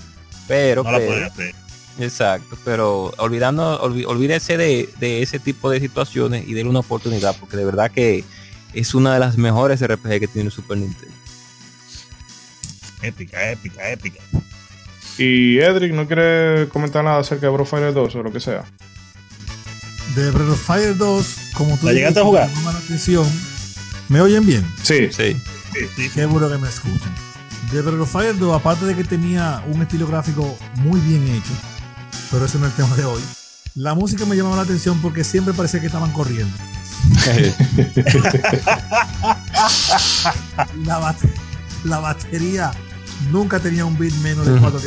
pero, 0.46 0.84
No 0.84 0.92
la 0.92 0.98
pero- 0.98 1.26
hacer. 1.26 1.54
exacto, 1.98 2.56
pero 2.64 3.12
olvidando, 3.18 3.80
olvi- 3.82 4.04
olvídese 4.06 4.56
de, 4.58 4.88
de 5.00 5.22
ese 5.22 5.38
tipo 5.40 5.70
de 5.70 5.80
situaciones 5.80 6.46
y 6.46 6.52
déle 6.52 6.68
una 6.68 6.80
oportunidad, 6.80 7.34
porque 7.40 7.56
de 7.56 7.64
verdad 7.64 7.90
que 7.90 8.22
es 8.74 8.94
una 8.94 9.14
de 9.14 9.20
las 9.20 9.36
mejores 9.38 9.80
RPG 9.86 10.20
que 10.20 10.28
tiene 10.28 10.46
el 10.46 10.52
Super 10.52 10.78
Nintendo. 10.78 11.14
Épica, 13.02 13.50
épica, 13.50 13.90
épica. 13.90 14.20
Y 15.18 15.58
Edric 15.58 15.92
no 15.92 16.06
quiere 16.06 16.68
comentar 16.68 17.04
nada 17.04 17.18
acerca 17.18 17.46
de 17.46 17.52
Brofighter 17.52 17.92
2 17.92 18.14
o 18.14 18.22
lo 18.22 18.32
que 18.32 18.40
sea. 18.40 18.64
De 20.14 20.30
Breath 20.30 20.50
of 20.50 20.60
Fire 20.66 20.96
2, 20.96 21.36
como 21.54 21.76
tú 21.76 21.86
¿La 21.86 21.92
llegaste 21.92 22.20
a 22.20 22.24
jugar? 22.24 22.48
me 22.48 22.54
llama 22.54 22.72
la 22.72 22.78
atención. 22.78 23.26
¿Me 24.08 24.20
oyen 24.20 24.44
bien? 24.46 24.66
Sí, 24.82 25.08
Sí. 25.12 25.36
Sí, 25.72 25.80
sí. 25.96 26.10
Qué 26.14 26.24
bueno 26.26 26.48
que 26.48 26.56
me 26.56 26.68
escuchen. 26.68 27.12
De 27.72 27.82
Breath 27.82 28.00
of 28.00 28.10
Fire 28.10 28.36
2, 28.38 28.56
aparte 28.56 28.86
de 28.86 28.96
que 28.96 29.04
tenía 29.04 29.62
un 29.66 29.82
estilo 29.82 30.06
gráfico 30.06 30.56
muy 30.76 30.98
bien 31.00 31.28
hecho, 31.28 31.52
pero 32.30 32.46
ese 32.46 32.58
no 32.58 32.66
es 32.66 32.72
el 32.72 32.76
tema 32.84 32.96
de 32.96 33.04
hoy, 33.04 33.20
la 33.74 33.94
música 33.94 34.24
me 34.24 34.34
llamaba 34.36 34.56
la 34.56 34.62
atención 34.62 34.98
porque 35.02 35.22
siempre 35.24 35.52
parecía 35.52 35.78
que 35.80 35.86
estaban 35.86 36.10
corriendo. 36.12 36.56
la, 41.84 41.98
batería 42.00 42.72
nunca 43.30 43.60
tenía 43.60 43.84
un 43.84 43.98
beat 43.98 44.14
menos 44.14 44.46
de 44.46 44.58
4 44.58 44.80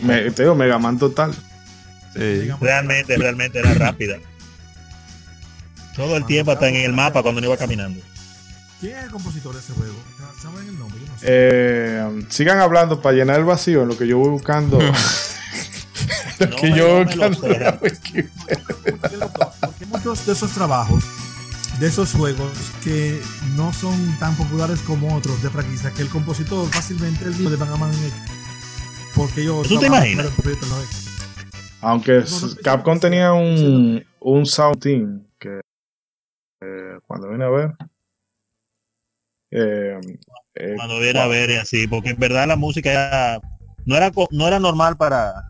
Me, 0.02 0.30
te 0.30 0.42
digo, 0.42 0.54
Mega 0.54 0.78
Man 0.78 0.98
total. 0.98 1.34
Realmente, 2.14 3.16
realmente 3.16 3.58
era 3.58 3.74
rápida. 3.74 4.18
Todo 5.94 6.16
el 6.16 6.24
tiempo 6.24 6.52
hasta 6.52 6.68
en 6.68 6.76
el 6.76 6.92
mapa 6.92 7.22
cuando 7.22 7.40
no 7.40 7.48
iba 7.48 7.56
caminando. 7.56 8.00
¿Quién 8.80 8.96
es 8.96 9.04
el 9.04 9.10
compositor 9.10 9.52
de 9.52 9.60
ese 9.60 9.74
juego? 9.74 9.94
¿Saben 10.40 10.66
el 10.66 10.78
nombre? 10.78 10.98
Eh, 11.22 12.02
um, 12.08 12.24
sigan 12.30 12.60
hablando 12.60 13.02
para 13.02 13.14
llenar 13.14 13.38
el 13.38 13.44
vacío 13.44 13.82
en 13.82 13.88
lo 13.88 13.98
que 13.98 14.06
yo 14.06 14.16
voy 14.16 14.30
buscando. 14.30 14.78
lo 16.38 16.46
no, 16.46 16.56
que 16.56 16.72
yo 16.72 16.94
voy 16.94 17.04
buscando. 17.04 17.46
Porque, 19.60 19.86
muchos 19.86 20.26
de 20.26 20.32
esos 20.32 20.52
trabajos, 20.52 21.04
de 21.78 21.86
esos 21.86 22.12
juegos 22.12 22.50
que 22.82 23.20
no 23.56 23.72
son 23.72 24.18
tan 24.18 24.34
populares 24.36 24.80
como 24.82 25.14
otros 25.16 25.42
de 25.42 25.50
franquicia, 25.50 25.90
que 25.92 26.02
el 26.02 26.08
compositor 26.08 26.68
fácilmente 26.70 27.24
el 27.24 27.30
mismo 27.30 27.50
de 27.50 27.56
Mega 27.56 27.76
Man 27.76 27.90
X. 27.90 28.12
Porque 29.14 29.44
yo 29.44 29.62
¿Tú 29.62 29.78
te 29.78 29.86
imaginas? 29.86 30.28
Aunque 31.82 32.24
Capcom 32.62 32.98
tenía 33.00 33.32
un, 33.32 34.04
un 34.20 34.46
sound 34.46 34.78
team 34.80 35.26
que 35.38 35.60
eh, 36.60 36.98
cuando 37.06 37.30
vine 37.30 37.44
a 37.44 37.48
ver. 37.48 37.74
eh, 39.50 39.98
eh, 40.54 40.74
Cuando 40.76 41.00
viene 41.00 41.18
a 41.18 41.26
ver 41.26 41.50
y 41.50 41.56
así, 41.56 41.86
porque 41.86 42.10
en 42.10 42.18
verdad 42.18 42.46
la 42.46 42.56
música 42.56 42.90
era, 42.90 43.40
no 43.86 43.96
era 43.96 44.10
no 44.30 44.46
era 44.46 44.58
normal 44.58 44.96
para 44.96 45.48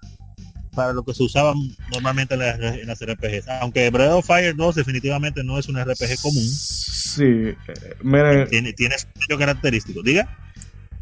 para 0.81 0.93
lo 0.95 1.03
que 1.03 1.13
se 1.13 1.23
usaba 1.23 1.53
normalmente 1.93 2.35
en 2.35 2.41
las, 2.41 2.59
en 2.59 2.87
las 2.87 2.99
RPGs. 3.01 3.49
Aunque 3.61 3.91
Breath 3.91 4.13
of 4.13 4.27
Fire 4.27 4.57
2 4.57 4.75
definitivamente 4.77 5.45
no 5.45 5.59
es 5.59 5.69
un 5.69 5.79
RPG 5.79 6.23
común, 6.23 6.43
sí, 6.43 7.25
eh, 7.25 7.57
miren, 8.03 8.49
tiene, 8.49 8.73
tiene 8.73 8.99
su 8.99 9.07
sello 9.27 9.39
característico. 9.39 10.03
Diga, 10.03 10.39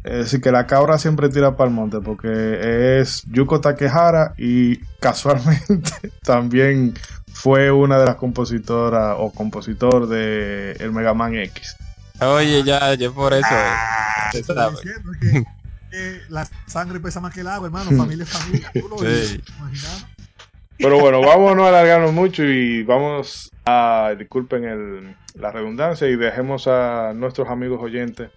es 0.03 0.17
decir, 0.17 0.41
que 0.41 0.51
la 0.51 0.67
cabra 0.67 0.97
siempre 0.97 1.29
tira 1.29 1.55
para 1.55 1.69
el 1.69 1.75
monte 1.75 1.99
porque 2.01 2.99
es 2.99 3.23
Yuko 3.31 3.61
Takehara 3.61 4.33
y 4.37 4.77
casualmente 4.99 5.91
también 6.23 6.93
fue 7.31 7.71
una 7.71 7.97
de 7.99 8.05
las 8.05 8.15
compositoras 8.15 9.15
o 9.17 9.31
compositor 9.31 10.09
de 10.09 10.73
el 10.73 10.91
Mega 10.91 11.13
Man 11.13 11.35
X. 11.35 11.75
Oye, 12.19 12.63
ya, 12.63 12.95
yo 12.95 13.13
por 13.13 13.33
eso. 13.33 13.47
eh, 13.49 14.37
diciendo 14.37 14.73
que, 15.89 16.21
la 16.29 16.47
sangre 16.67 16.99
pesa 16.99 17.19
más 17.19 17.33
que 17.33 17.41
el 17.41 17.47
agua, 17.47 17.67
hermano. 17.67 17.91
Familia 17.97 18.23
es 18.23 18.29
familia. 18.29 18.71
Tú 18.73 18.87
lo 18.89 18.97
Sí. 18.99 19.05
dices, 19.05 19.39
imaginado. 19.57 20.07
Pero 20.77 20.99
bueno, 20.99 21.19
vamos 21.21 21.51
a 21.51 21.55
no 21.55 21.65
alargarnos 21.65 22.13
mucho 22.13 22.43
y 22.45 22.83
vamos 22.83 23.51
a, 23.65 24.13
disculpen 24.17 24.63
el- 24.63 25.15
la 25.35 25.51
redundancia, 25.51 26.07
y 26.07 26.15
dejemos 26.15 26.67
a 26.67 27.11
nuestros 27.13 27.49
amigos 27.49 27.79
oyentes 27.81 28.29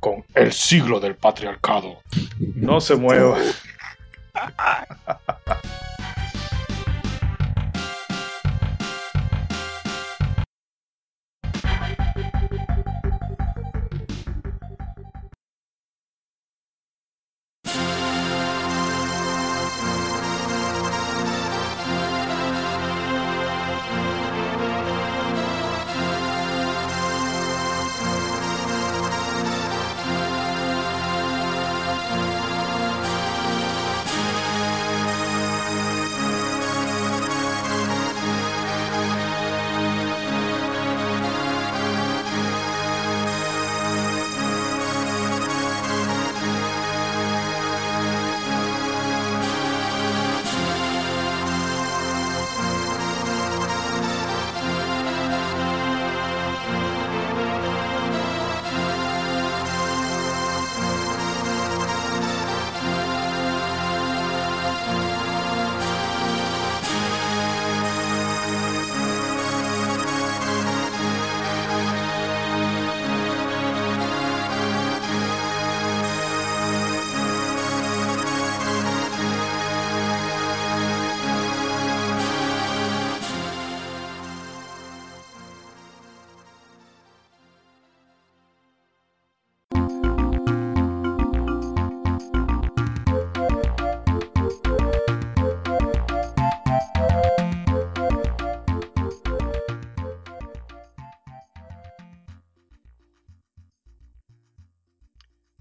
con 0.00 0.24
el 0.34 0.52
siglo 0.52 0.98
del 1.00 1.14
patriarcado. 1.16 2.00
No 2.54 2.80
se 2.80 2.94
mueva. 2.96 3.38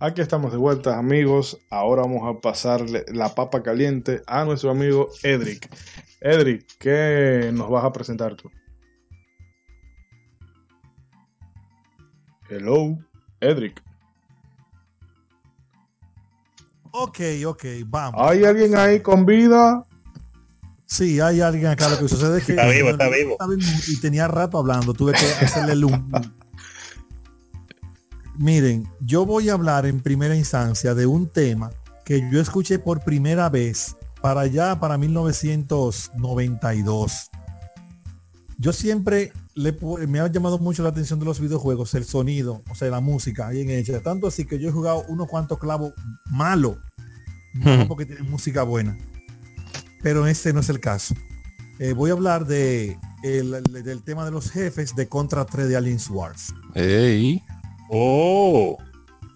Aquí 0.06 0.22
estamos 0.22 0.52
de 0.52 0.60
vuelta, 0.60 1.00
amigos. 1.00 1.60
Ahora 1.72 2.04
vamos 2.04 2.22
a 2.30 2.40
pasarle 2.40 3.06
la 3.12 3.34
papa 3.34 3.64
caliente 3.64 4.22
a 4.28 4.46
nuestro 4.46 4.70
amigo 4.70 5.10
Edric. 5.24 5.68
Edric, 6.22 6.64
¿qué 6.78 7.50
nos 7.52 7.72
vas 7.72 7.84
a 7.84 7.92
presentar 7.92 8.36
tú? 8.36 8.52
Hello, 12.48 13.00
Edric. 13.40 13.82
Ok, 16.92 17.20
ok, 17.48 17.66
vamos. 17.88 18.22
¿Hay 18.30 18.46
alguien 18.46 18.78
ahí 18.78 19.00
con 19.00 19.26
vida? 19.26 19.84
Sí, 20.86 21.20
hay 21.20 21.42
alguien 21.42 21.66
acá. 21.66 21.90
Lo 21.90 21.98
que 21.98 22.08
sucede 22.08 22.38
es 22.38 22.46
que 22.46 22.52
Está 22.52 22.68
vivo, 22.68 22.90
está 22.90 23.10
vivo. 23.10 23.38
y 23.88 24.00
tenía 24.00 24.28
rato 24.28 24.60
hablando. 24.60 24.94
Tuve 24.94 25.14
que 25.14 25.26
hacerle 25.46 25.74
el 25.74 25.86
un. 25.86 26.45
Miren, 28.38 28.88
yo 29.00 29.26
voy 29.26 29.50
a 29.50 29.54
hablar 29.54 29.86
en 29.86 30.02
primera 30.02 30.36
instancia 30.36 30.94
de 30.94 31.06
un 31.06 31.28
tema 31.28 31.72
que 32.04 32.30
yo 32.32 32.42
escuché 32.42 32.80
por 32.80 33.02
primera 33.04 33.50
vez 33.50 33.96
para 34.22 34.42
allá, 34.42 34.78
para 34.80 34.98
1992. 34.98 37.30
Yo 38.58 38.74
siempre 38.74 39.32
le, 39.54 39.78
me 40.08 40.20
ha 40.20 40.28
llamado 40.28 40.60
mucho 40.60 40.84
la 40.84 40.90
atención 40.90 41.20
de 41.20 41.26
los 41.26 41.40
videojuegos, 41.40 41.94
el 41.96 42.06
sonido, 42.06 42.62
o 42.70 42.76
sea, 42.76 42.90
la 42.90 43.00
música 43.00 43.50
bien 43.50 43.70
hecha. 43.70 44.02
Tanto 44.02 44.28
así 44.28 44.46
que 44.46 44.60
yo 44.60 44.70
he 44.70 44.72
jugado 44.72 45.04
unos 45.08 45.28
cuantos 45.28 45.58
clavos 45.58 45.94
malos, 46.30 46.78
no 47.54 47.88
porque 47.88 48.06
tienen 48.06 48.30
música 48.30 48.64
buena. 48.64 48.98
Pero 50.04 50.28
este 50.28 50.54
no 50.54 50.60
es 50.60 50.70
el 50.70 50.80
caso. 50.80 51.16
Eh, 51.80 51.94
voy 51.94 52.10
a 52.10 52.14
hablar 52.14 52.46
de 52.46 52.98
el, 53.24 53.64
del 53.64 54.04
tema 54.04 54.26
de 54.26 54.32
los 54.32 54.52
jefes 54.52 54.96
de 54.96 55.08
Contra 55.08 55.46
3 55.46 55.68
de 55.68 55.76
Alien 55.76 56.00
Wars. 56.10 56.54
Ey. 56.74 57.42
Oh. 57.90 58.78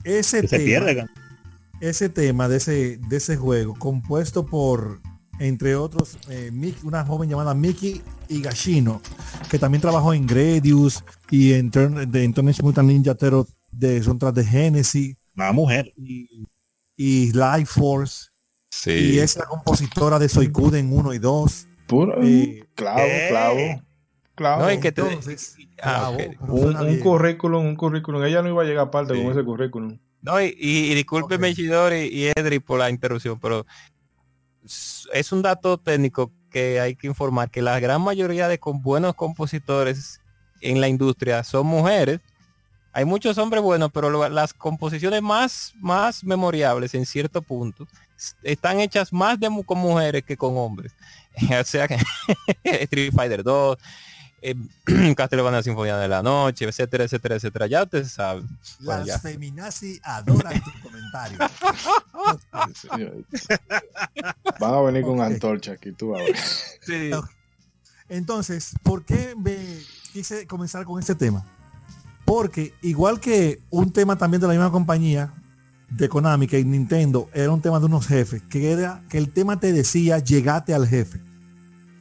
Ese 0.04 0.42
se 0.42 0.48
tema, 0.48 0.64
pierde. 0.66 1.06
ese 1.82 2.10
tema 2.10 2.48
de 2.48 2.58
ese, 2.58 2.98
de 3.10 3.18
ese 3.18 3.36
juego, 3.38 3.76
compuesto 3.76 4.46
por, 4.46 5.02
entre 5.40 5.76
otros, 5.76 6.18
eh, 6.30 6.52
una 6.84 7.06
joven 7.06 7.30
llamada 7.30 7.54
Mickey 7.54 8.02
Higashino, 8.30 9.02
que 9.50 9.60
también 9.60 9.82
trabajó 9.82 10.14
en 10.14 10.26
Gradius 10.26 11.04
y 11.30 11.54
en, 11.54 11.70
Turn- 11.72 12.06
de, 12.10 12.24
en 12.24 12.34
Teenage 12.34 12.64
Mutant 12.64 12.88
Ninja 12.90 13.16
Turtles 13.16 13.54
de 13.72 14.02
soundtrack 14.02 14.36
de 14.36 14.46
Genesis 14.46 15.16
Una 15.36 15.52
mujer. 15.52 15.94
y, 15.96 16.46
y 16.96 17.32
Life 17.34 17.66
Force. 17.68 18.28
Sí. 18.72 18.91
Y 18.91 19.20
es 19.20 19.36
la 19.38 19.45
compositora 19.45 20.18
de 20.20 20.30
Soikuden 20.30 20.91
1 20.93 21.14
y 21.14 21.20
2. 21.20 21.68
Puro, 21.88 22.22
Eh, 22.24 22.64
clavo, 22.76 23.00
eh. 23.02 23.28
clavo, 23.30 23.84
clavo. 24.40 24.62
No, 24.64 24.72
y 24.72 24.80
que 24.80 24.92
te- 24.92 25.02
Entonces, 25.02 25.56
Ah, 25.82 26.10
un, 26.42 26.76
un 26.76 27.00
currículum, 27.00 27.66
un 27.66 27.76
currículum. 27.76 28.24
Ella 28.24 28.42
no 28.42 28.50
iba 28.50 28.64
a 28.64 28.66
llegar 28.66 28.88
aparte 28.88 29.14
Sí. 29.14 29.22
con 29.22 29.32
ese 29.32 29.44
currículum. 29.44 29.98
No, 30.22 30.42
y, 30.42 30.48
y, 30.58 30.92
y 30.92 30.96
discúlpeme 30.96 31.50
Ok. 31.50 31.56
Chidori 31.56 32.08
y 32.12 32.26
Edri 32.36 32.60
por 32.60 32.80
la 32.80 32.90
interrupción, 32.90 33.40
pero 33.40 33.66
es 35.14 35.32
un 35.32 35.42
dato 35.42 35.78
técnico 35.78 36.32
que 36.52 36.80
hay 36.80 36.96
que 36.96 37.08
informar 37.08 37.50
que 37.50 37.62
la 37.62 37.80
gran 37.80 38.02
mayoría 38.02 38.48
de 38.48 38.60
con 38.60 38.82
buenos 38.82 39.16
compositores 39.16 40.20
en 40.62 40.82
la 40.82 40.88
industria 40.88 41.44
son 41.44 41.68
mujeres. 41.68 42.20
Hay 42.92 43.06
muchos 43.06 43.38
hombres 43.38 43.62
buenos, 43.64 43.92
pero 43.94 44.10
lo- 44.10 44.28
las 44.30 44.54
composiciones 44.54 45.22
más, 45.22 45.74
más 45.80 46.24
memorables 46.24 46.94
en 46.96 47.06
cierto 47.06 47.42
punto 47.42 47.88
están 48.44 48.80
hechas 48.82 49.14
más 49.14 49.40
de, 49.40 49.48
con 49.66 49.78
mujeres 49.78 50.24
que 50.24 50.36
con 50.36 50.58
hombres. 50.58 50.92
o 51.62 51.64
sea 51.64 51.88
que 51.88 51.98
Street 52.64 53.14
Fighter 53.16 53.44
2, 53.44 53.78
eh, 54.42 54.56
Castlevania 55.16 55.64
Sinfonía 55.64 55.98
de 55.98 56.08
la 56.08 56.24
Noche, 56.24 56.66
etcétera, 56.66 57.06
etcétera, 57.06 57.36
etcétera. 57.36 57.68
Ya 57.68 57.84
ustedes 57.84 58.12
saben. 58.12 58.48
Bueno, 58.80 59.00
Las 59.00 59.08
ya. 59.08 59.20
feminazis 59.20 60.00
adoran 60.04 60.62
tus 60.62 60.74
comentarios. 60.82 61.40
Van 64.60 64.74
a 64.74 64.82
venir 64.82 65.04
con 65.04 65.22
antorcha 65.22 65.74
aquí, 65.74 65.92
tú 65.92 66.10
vas 66.10 66.22
a 66.22 66.26
ver. 66.26 66.36
Sí. 66.82 67.12
Entonces, 68.10 68.74
¿por 68.84 69.06
qué 69.06 69.34
me 69.38 69.58
quise 70.12 70.48
comenzar 70.48 70.86
con 70.86 71.00
este 71.00 71.16
tema? 71.16 71.46
Porque 72.26 72.74
igual 72.82 73.20
que 73.20 73.60
un 73.70 73.92
tema 73.92 74.18
también 74.18 74.42
de 74.42 74.48
la 74.48 74.54
misma 74.54 74.72
compañía 74.72 75.32
de 75.90 76.10
Konami 76.10 76.48
que 76.48 76.64
Nintendo 76.64 77.30
era 77.34 77.52
un 77.52 77.62
tema 77.62 77.80
de 77.80 77.86
unos 77.86 78.08
jefes, 78.08 78.42
que 78.50 78.72
era 78.72 79.02
que 79.10 79.18
el 79.18 79.32
tema 79.32 79.60
te 79.60 79.74
decía 79.74 80.20
llegate 80.20 80.74
al 80.74 80.88
jefe. 80.88 81.20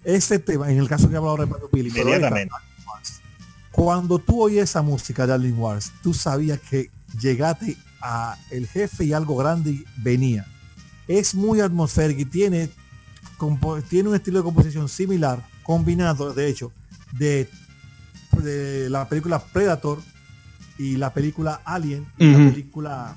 Este 0.09 0.39
tema, 0.39 0.71
en 0.71 0.79
el 0.79 0.89
caso 0.89 1.07
que 1.07 1.15
he 1.15 1.19
hablado 1.19 1.37
ahora 1.37 1.45
de 1.45 2.17
esta, 2.17 2.63
cuando 3.71 4.19
tú 4.19 4.41
oías 4.41 4.71
esa 4.71 4.81
música 4.81 5.27
de 5.27 5.35
Alien 5.35 5.59
Wars, 5.59 5.93
tú 6.03 6.15
sabías 6.15 6.59
que 6.61 6.91
llegate 7.21 7.77
a 8.01 8.39
el 8.51 8.67
jefe 8.67 9.05
y 9.05 9.13
algo 9.13 9.37
grande 9.37 9.85
venía. 9.99 10.47
Es 11.09 11.35
muy 11.35 11.61
atmosférico 11.61 12.23
y 12.23 12.25
tiene, 12.25 12.71
tiene 13.91 14.09
un 14.09 14.15
estilo 14.15 14.39
de 14.39 14.45
composición 14.45 14.89
similar, 14.89 15.47
combinado, 15.63 16.33
de 16.33 16.49
hecho, 16.49 16.73
de, 17.13 17.47
de 18.43 18.89
la 18.89 19.07
película 19.11 19.45
Predator 19.45 19.99
y 20.79 20.97
la 20.97 21.13
película 21.13 21.61
Alien 21.67 22.07
y 22.17 22.33
la 22.33 22.51
película 22.51 23.15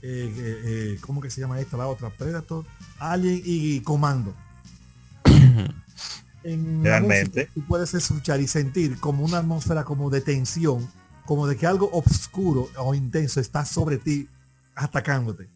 eh, 0.00 0.32
eh, 0.36 0.62
eh, 0.64 0.98
¿cómo 1.00 1.20
que 1.20 1.28
se 1.28 1.40
llama 1.40 1.58
esta? 1.58 1.76
La 1.76 1.88
otra, 1.88 2.08
Predator, 2.10 2.64
Alien 3.00 3.42
y 3.44 3.80
Comando. 3.80 4.32
En 6.44 6.78
la 6.84 6.90
Realmente. 7.00 7.40
música, 7.40 7.52
tú 7.54 7.66
puedes 7.66 7.94
escuchar 7.94 8.40
y 8.40 8.46
sentir 8.46 8.98
como 9.00 9.24
una 9.24 9.38
atmósfera 9.38 9.84
como 9.84 10.10
de 10.10 10.20
tensión, 10.20 10.88
como 11.26 11.46
de 11.46 11.56
que 11.56 11.66
algo 11.66 11.90
oscuro 11.92 12.68
o 12.76 12.94
intenso 12.94 13.40
está 13.40 13.64
sobre 13.64 13.98
ti 13.98 14.28
atacándote. 14.74 15.48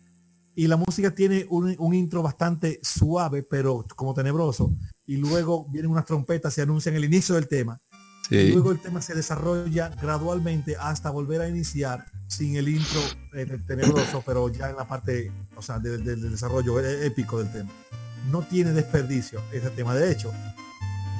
Y 0.54 0.66
la 0.66 0.76
música 0.76 1.10
tiene 1.14 1.46
un, 1.50 1.74
un 1.78 1.94
intro 1.94 2.22
bastante 2.22 2.80
suave, 2.82 3.42
pero 3.42 3.84
como 3.94 4.14
tenebroso. 4.14 4.70
Y 5.06 5.16
luego 5.18 5.66
vienen 5.70 5.90
unas 5.90 6.04
trompetas 6.06 6.56
y 6.58 6.62
anuncian 6.62 6.94
el 6.96 7.04
inicio 7.04 7.34
del 7.36 7.46
tema. 7.48 7.78
Y 8.30 8.52
luego 8.52 8.72
el 8.72 8.78
tema 8.80 9.00
se 9.00 9.14
desarrolla 9.14 9.88
gradualmente 9.88 10.76
hasta 10.76 11.08
volver 11.10 11.40
a 11.40 11.48
iniciar 11.48 12.04
sin 12.26 12.56
el 12.56 12.68
intro 12.68 13.00
eh, 13.32 13.46
tenebroso, 13.66 14.22
pero 14.26 14.50
ya 14.50 14.68
en 14.68 14.76
la 14.76 14.86
parte, 14.86 15.32
o 15.56 15.62
sea, 15.62 15.78
del, 15.78 16.04
del- 16.04 16.30
desarrollo 16.30 16.78
é- 16.80 17.06
épico 17.06 17.38
del 17.38 17.50
tema. 17.50 17.70
No 18.30 18.42
tiene 18.42 18.72
desperdicio 18.72 19.40
ese 19.50 19.70
tema. 19.70 19.94
De 19.94 20.12
hecho, 20.12 20.30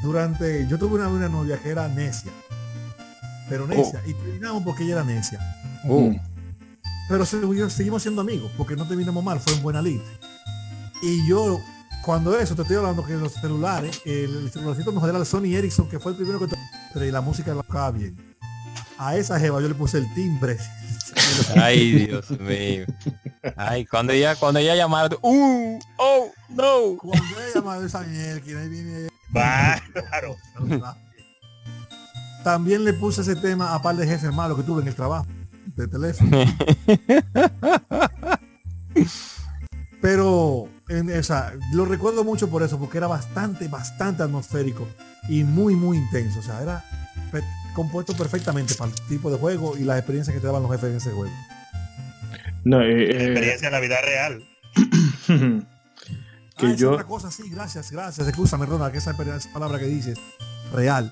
durante, 0.02 0.66
yo 0.68 0.78
tuve 0.78 0.96
una, 0.96 1.08
una 1.08 1.28
novia 1.28 1.58
que 1.58 1.70
era 1.70 1.88
necia, 1.88 2.32
pero 3.48 3.66
necia, 3.66 4.02
y 4.06 4.14
terminamos 4.14 4.62
porque 4.62 4.84
ella 4.84 4.94
era 4.94 5.04
necia. 5.04 5.38
Uh, 5.84 6.14
Pero 7.08 7.24
seguimos, 7.24 7.72
seguimos 7.72 8.02
siendo 8.02 8.20
amigos, 8.20 8.50
porque 8.56 8.76
no 8.76 8.86
terminamos 8.86 9.24
mal, 9.24 9.40
fue 9.40 9.54
en 9.54 9.62
buena 9.62 9.80
lid. 9.80 10.00
Y 11.02 11.26
yo, 11.28 11.58
cuando 12.04 12.38
eso, 12.38 12.54
te 12.54 12.62
estoy 12.62 12.76
hablando 12.76 13.04
que 13.04 13.14
los 13.14 13.32
celulares, 13.34 14.00
el, 14.04 14.44
el 14.44 14.50
celularcito 14.50 14.92
mejor 14.92 15.10
era 15.10 15.18
el 15.18 15.26
Sony 15.26 15.54
Ericsson, 15.54 15.88
que 15.88 15.98
fue 15.98 16.12
el 16.12 16.18
primero 16.18 16.38
que 16.38 16.48
te 16.48 17.06
y 17.06 17.10
la 17.10 17.20
música 17.20 17.54
la 17.54 17.62
tocaba 17.62 17.92
bien. 17.92 18.16
A 18.98 19.16
esa 19.16 19.38
jeva 19.38 19.60
yo 19.60 19.68
le 19.68 19.74
puse 19.74 19.98
el 19.98 20.12
timbre. 20.14 20.58
Ay, 21.56 22.06
Dios 22.06 22.30
mío. 22.30 22.86
Ay, 23.56 23.86
cuando 23.86 24.12
ella, 24.12 24.34
cuando 24.34 24.58
ella 24.58 24.74
llamara, 24.74 25.16
uh, 25.22 25.78
oh, 25.98 26.32
no. 26.48 26.96
Cuando 26.98 27.24
ella 27.24 27.54
llamaba 27.54 27.86
esa 27.86 28.00
mierda, 28.00 28.40
que 28.40 28.56
ahí 28.56 28.68
viene 28.68 29.08
Bárbaro. 29.30 30.36
También 32.44 32.84
le 32.84 32.92
puse 32.94 33.20
ese 33.22 33.36
tema 33.36 33.74
a 33.74 33.82
par 33.82 33.96
de 33.96 34.06
jefes 34.06 34.32
malos 34.32 34.56
que 34.56 34.62
tuve 34.64 34.82
en 34.82 34.88
el 34.88 34.94
trabajo 34.94 35.26
de 35.76 35.86
teléfono. 35.88 36.38
Pero, 40.00 40.68
en, 40.88 41.10
o 41.18 41.22
sea, 41.22 41.52
lo 41.72 41.84
recuerdo 41.84 42.22
mucho 42.24 42.48
por 42.48 42.62
eso, 42.62 42.78
porque 42.78 42.98
era 42.98 43.06
bastante, 43.08 43.66
bastante 43.68 44.22
atmosférico 44.22 44.86
y 45.28 45.42
muy, 45.44 45.74
muy 45.74 45.98
intenso. 45.98 46.38
O 46.38 46.42
sea, 46.42 46.62
era 46.62 46.84
pe- 47.32 47.42
compuesto 47.74 48.14
perfectamente 48.16 48.74
para 48.74 48.90
el 48.92 48.96
tipo 49.08 49.30
de 49.30 49.38
juego 49.38 49.76
y 49.76 49.82
las 49.82 49.98
experiencias 49.98 50.34
que 50.34 50.40
te 50.40 50.46
daban 50.46 50.62
los 50.62 50.70
jefes 50.70 50.90
en 50.90 50.96
ese 50.96 51.10
juego. 51.10 51.34
No, 52.64 52.80
eh, 52.82 53.10
eh, 53.10 53.24
Experiencia 53.26 53.66
en 53.66 53.72
la 53.72 53.80
vida 53.80 53.96
real. 54.00 54.44
que 56.58 56.66
ah, 56.66 56.70
es 56.72 56.76
yo, 56.76 56.90
otra 56.92 57.04
cosa, 57.04 57.30
sí, 57.30 57.48
gracias, 57.48 57.90
gracias. 57.90 58.26
Escúchame, 58.28 58.66
Ronald, 58.66 58.92
que 58.92 58.98
esa, 58.98 59.12
esa 59.12 59.52
palabra 59.52 59.78
que 59.78 59.86
dices, 59.86 60.18
real. 60.72 61.10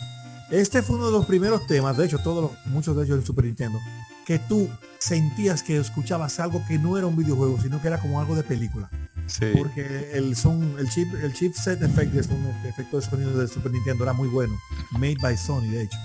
Este 0.50 0.82
fue 0.82 0.96
uno 0.96 1.06
de 1.06 1.12
los 1.12 1.26
primeros 1.26 1.66
temas, 1.66 1.96
de 1.96 2.04
hecho, 2.06 2.18
todos 2.18 2.50
los, 2.52 2.66
muchos 2.66 2.96
de 2.96 3.04
ellos 3.04 3.18
en 3.18 3.24
Super 3.26 3.44
Nintendo, 3.46 3.80
que 4.26 4.38
tú 4.38 4.68
sentías 4.98 5.62
que 5.62 5.76
escuchabas 5.78 6.38
algo 6.40 6.62
que 6.68 6.78
no 6.78 6.98
era 6.98 7.06
un 7.06 7.16
videojuego, 7.16 7.60
sino 7.60 7.80
que 7.80 7.88
era 7.88 7.98
como 7.98 8.20
algo 8.20 8.34
de 8.36 8.42
película. 8.42 8.90
Sí. 9.26 9.46
Porque 9.56 10.10
el 10.14 10.36
son, 10.36 10.76
el 10.78 10.88
chip, 10.88 11.12
el 11.14 11.32
chipset 11.32 11.82
effect 11.82 12.14
es 12.14 12.28
un 12.28 12.46
efecto 12.64 12.98
de 13.00 13.06
sonido 13.06 13.36
del 13.36 13.48
Super 13.48 13.72
Nintendo 13.72 14.04
era 14.04 14.12
muy 14.12 14.28
bueno. 14.28 14.54
Made 14.92 15.16
by 15.20 15.36
Sony, 15.36 15.62
de 15.68 15.82
hecho. 15.82 15.98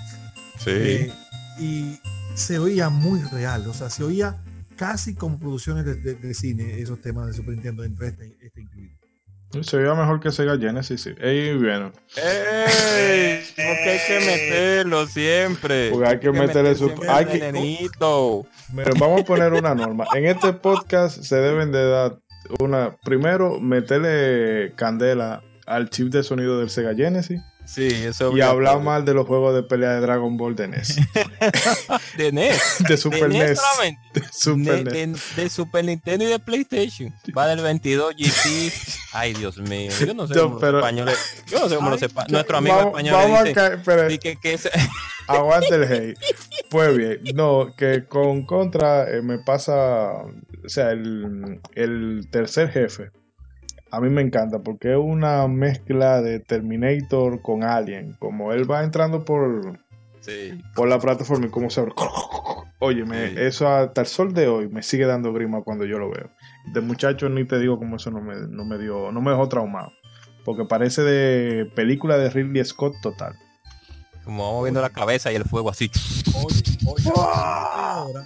Sí. 0.58 0.70
Eh, 0.70 1.12
y 1.60 2.00
se 2.34 2.58
oía 2.58 2.88
muy 2.88 3.20
real, 3.22 3.66
o 3.68 3.74
sea, 3.74 3.90
se 3.90 4.02
oía 4.02 4.42
casi 4.76 5.14
como 5.14 5.38
producciones 5.38 5.84
de, 5.84 5.94
de- 5.94 6.14
de 6.16 6.34
cine, 6.34 6.80
esos 6.80 7.00
temas 7.00 7.26
de 7.28 7.34
Super 7.34 7.54
Nintendo, 7.54 7.84
entre 7.84 8.08
este, 8.08 8.36
este 8.40 8.60
incluido. 8.62 8.96
Se 9.60 9.76
veía 9.76 9.94
mejor 9.94 10.20
que 10.20 10.30
Sega 10.30 10.56
Genesis, 10.58 11.02
sí. 11.02 11.10
Ey, 11.20 11.54
bueno, 11.56 11.92
¡Ey! 12.16 13.42
Porque 13.54 13.90
hay 13.90 13.98
que 14.06 14.20
meterlo 14.26 15.06
siempre. 15.06 15.90
Porque 15.90 16.08
hay 16.08 16.18
que 16.20 16.32
meterle 16.32 16.74
su- 16.74 16.92
hay 17.08 17.26
que-. 17.26 17.88
Pero 18.76 18.94
vamos 18.98 19.20
a 19.20 19.24
poner 19.24 19.52
una 19.52 19.74
norma. 19.74 20.06
En 20.14 20.26
este 20.26 20.52
podcast 20.52 21.22
se 21.22 21.36
deben 21.36 21.72
de 21.72 21.84
dar 21.88 22.18
una. 22.60 22.96
Primero, 23.04 23.60
meterle 23.60 24.72
candela 24.76 25.42
al 25.66 25.90
chip 25.90 26.08
de 26.08 26.22
sonido 26.22 26.58
del 26.58 26.70
Sega 26.70 26.94
Genesis 26.94 27.40
Sí, 27.64 27.86
eso 27.86 28.36
y 28.36 28.40
hablar 28.42 28.80
mal 28.80 29.04
de 29.04 29.14
los 29.14 29.26
juegos 29.26 29.54
de 29.54 29.62
pelea 29.62 29.94
de 29.94 30.00
Dragon 30.00 30.36
Ball 30.36 30.54
de 30.56 30.68
NES. 30.68 30.96
de 32.18 32.32
NES. 32.32 32.76
De 32.88 32.96
Super 32.96 33.28
de 33.30 33.38
NES. 33.38 33.58
solamente. 33.60 34.20
De 34.20 34.26
Super 34.30 34.84
de, 34.84 35.06
NES. 35.06 35.36
de- 35.36 35.42
de 35.42 35.48
Super 35.48 35.84
Nintendo 35.84 36.24
y 36.24 36.28
de 36.28 36.38
PlayStation. 36.38 37.14
Va 37.36 37.46
del 37.46 37.60
22 37.62 38.14
GT. 38.16 38.72
Ay, 39.12 39.32
Dios 39.34 39.56
mío. 39.58 39.90
Yo 40.04 40.12
no 40.12 40.26
sé 40.26 40.34
Yo, 40.34 40.44
cómo 40.48 40.58
pero- 40.58 40.72
los 40.72 40.80
españoles. 40.82 41.18
Yo 41.46 41.60
no 41.60 41.68
sé 41.68 41.76
cómo 41.76 41.90
los 41.90 42.02
españoles. 42.02 42.32
Nuestro 42.32 42.56
amigo 42.58 42.76
Vamos- 42.76 42.90
español 42.92 43.14
vamos 43.14 43.38
a 43.40 43.42
dice, 43.44 43.54
caer- 43.54 43.78
espera, 43.78 44.06
di 44.08 44.18
que, 44.18 44.36
que 44.36 44.58
aguante 45.28 45.74
el 45.74 45.84
hate. 45.84 46.18
Pues 46.68 46.96
bien, 46.96 47.20
no, 47.34 47.74
que 47.76 48.04
con 48.06 48.44
Contra 48.44 49.08
eh, 49.10 49.22
me 49.22 49.38
pasa. 49.38 50.12
O 50.64 50.68
sea, 50.68 50.90
el, 50.90 51.60
el 51.74 52.28
tercer 52.30 52.70
jefe. 52.70 53.10
A 53.92 54.00
mí 54.00 54.08
me 54.08 54.22
encanta 54.22 54.58
porque 54.60 54.92
es 54.92 54.98
una 54.98 55.46
mezcla 55.48 56.20
de 56.22 56.40
Terminator 56.40 57.42
con 57.42 57.62
Alien. 57.62 58.16
Como 58.18 58.52
él 58.52 58.68
va 58.70 58.82
entrando 58.82 59.24
por, 59.24 59.78
Sí. 60.20 60.60
por 60.74 60.88
la 60.88 60.98
plataforma 60.98 61.46
y 61.46 61.50
cómo 61.50 61.68
se 61.70 61.80
abre. 61.80 61.92
Óyeme, 62.78 63.28
Sí. 63.30 63.34
eso 63.38 63.68
hasta 63.68 64.00
el 64.00 64.06
sol 64.06 64.32
de 64.34 64.48
hoy 64.48 64.68
me 64.68 64.82
sigue 64.82 65.04
dando 65.06 65.32
grima 65.32 65.62
cuando 65.62 65.84
yo 65.84 65.98
lo 65.98 66.10
veo. 66.10 66.30
De 66.72 66.80
muchacho 66.80 67.28
ni 67.28 67.44
te 67.44 67.58
digo 67.58 67.78
cómo 67.78 67.96
eso 67.96 68.10
no 68.10 68.20
me, 68.20 68.34
no 68.48 68.64
me 68.64 68.78
dio, 68.78 69.12
no 69.12 69.20
me 69.20 69.30
dejó 69.30 69.48
traumado. 69.48 69.92
Porque 70.44 70.64
parece 70.64 71.02
de 71.02 71.66
película 71.76 72.16
de 72.16 72.30
Ridley 72.30 72.64
Scott 72.64 72.94
total. 73.02 73.34
Como 74.24 74.52
moviendo 74.52 74.80
la 74.80 74.90
cabeza 74.90 75.30
y 75.32 75.36
el 75.36 75.44
fuego 75.44 75.70
así. 75.70 75.90
Oye, 76.34 76.62
oye, 76.86 77.10
ahora, 77.14 78.24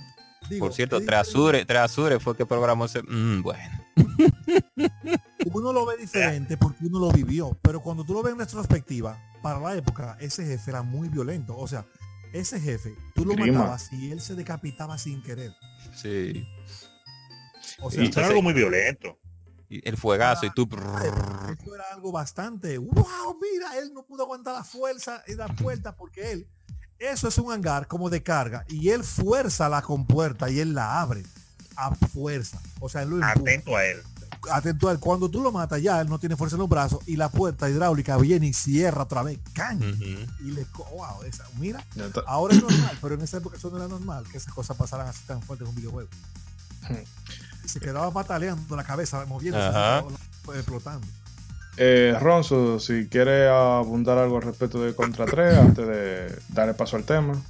digo, 0.48 0.66
Por 0.66 0.74
cierto, 0.74 0.98
¿qué 1.00 1.06
Treasure, 1.06 1.64
Treasure 1.64 2.20
fue 2.20 2.36
que 2.36 2.46
programó 2.46 2.84
ese... 2.84 3.02
Mm, 3.02 3.42
bueno. 3.42 3.84
uno 5.52 5.72
lo 5.72 5.86
ve 5.86 5.96
diferente 5.96 6.56
porque 6.56 6.86
uno 6.86 6.98
lo 6.98 7.10
vivió, 7.12 7.56
pero 7.62 7.80
cuando 7.80 8.04
tú 8.04 8.12
lo 8.12 8.22
ves 8.22 8.32
en 8.32 8.38
retrospectiva, 8.40 9.18
para 9.42 9.60
la 9.60 9.74
época, 9.74 10.16
ese 10.20 10.44
jefe 10.44 10.70
era 10.70 10.82
muy 10.82 11.08
violento. 11.08 11.56
O 11.56 11.66
sea, 11.66 11.86
ese 12.32 12.60
jefe, 12.60 12.94
tú 13.14 13.24
lo 13.24 13.34
Grima. 13.34 13.58
matabas 13.58 13.92
y 13.92 14.10
él 14.10 14.20
se 14.20 14.34
decapitaba 14.34 14.98
sin 14.98 15.22
querer. 15.22 15.52
Sí. 15.94 16.46
O 17.80 17.90
sea, 17.90 18.02
Y 18.02 18.08
eso 18.08 18.20
era 18.20 18.28
algo 18.28 18.42
muy 18.42 18.52
violento. 18.52 19.18
Y 19.68 19.86
el 19.88 19.96
fuegazo 19.96 20.46
y 20.46 20.50
tú... 20.50 20.68
eso 20.72 21.74
era 21.74 21.84
algo 21.92 22.12
bastante. 22.12 22.78
¡Wow! 22.78 23.38
Mira, 23.40 23.78
él 23.78 23.92
no 23.92 24.04
pudo 24.04 24.22
aguantar 24.22 24.54
la 24.54 24.64
fuerza 24.64 25.22
en 25.26 25.38
la 25.38 25.48
puerta 25.62 25.96
porque 25.96 26.32
él. 26.32 26.48
Eso 26.98 27.28
es 27.28 27.38
un 27.38 27.52
hangar 27.52 27.86
como 27.86 28.08
de 28.08 28.22
carga 28.22 28.64
y 28.68 28.88
él 28.88 29.04
fuerza 29.04 29.68
la 29.68 29.82
compuerta 29.82 30.50
y 30.50 30.60
él 30.60 30.74
la 30.74 31.00
abre 31.00 31.22
a 31.76 31.94
fuerza. 31.94 32.60
O 32.80 32.88
sea, 32.88 33.02
él 33.02 33.10
lo. 33.10 33.24
Atento 33.24 33.76
a 33.76 33.84
él. 33.84 34.02
atento 34.50 34.88
a 34.88 34.92
él. 34.92 34.98
Cuando 34.98 35.30
tú 35.30 35.42
lo 35.42 35.52
matas 35.52 35.82
ya, 35.82 36.00
él 36.00 36.08
no 36.08 36.18
tiene 36.18 36.36
fuerza 36.36 36.56
en 36.56 36.60
los 36.60 36.68
brazos 36.68 37.00
y 37.06 37.16
la 37.16 37.28
puerta 37.28 37.68
hidráulica 37.68 38.16
viene 38.16 38.46
y 38.46 38.52
cierra 38.54 39.02
otra 39.02 39.22
vez. 39.22 39.38
¡Can! 39.52 39.82
Y 39.82 40.50
le... 40.52 40.66
¡Wow! 40.74 41.22
Esa, 41.26 41.44
mira, 41.58 41.84
ahora 42.26 42.54
es 42.54 42.62
normal, 42.62 42.98
pero 43.02 43.14
en 43.14 43.22
esa 43.22 43.38
época 43.38 43.56
eso 43.56 43.70
no 43.70 43.76
era 43.76 43.88
normal 43.88 44.24
que 44.30 44.38
esas 44.38 44.54
cosas 44.54 44.76
pasaran 44.76 45.06
así 45.08 45.20
tan 45.26 45.42
fuerte 45.42 45.64
en 45.64 45.70
un 45.70 45.76
videojuego. 45.76 46.08
Y 47.64 47.68
se 47.68 47.80
quedaba 47.80 48.10
pataleando 48.12 48.74
la 48.76 48.84
cabeza, 48.84 49.24
moviéndose, 49.26 49.68
pues, 50.44 50.58
explotando. 50.58 51.06
Eh, 51.78 52.16
Ronzo, 52.20 52.78
si 52.80 53.06
quiere 53.08 53.48
abundar 53.48 54.16
algo 54.18 54.36
al 54.36 54.42
respecto 54.42 54.80
de 54.82 54.94
Contra 54.94 55.26
3 55.26 55.58
antes 55.58 55.86
de 55.86 56.38
darle 56.48 56.74
paso 56.74 56.96
al 56.96 57.04
tema. 57.04 57.40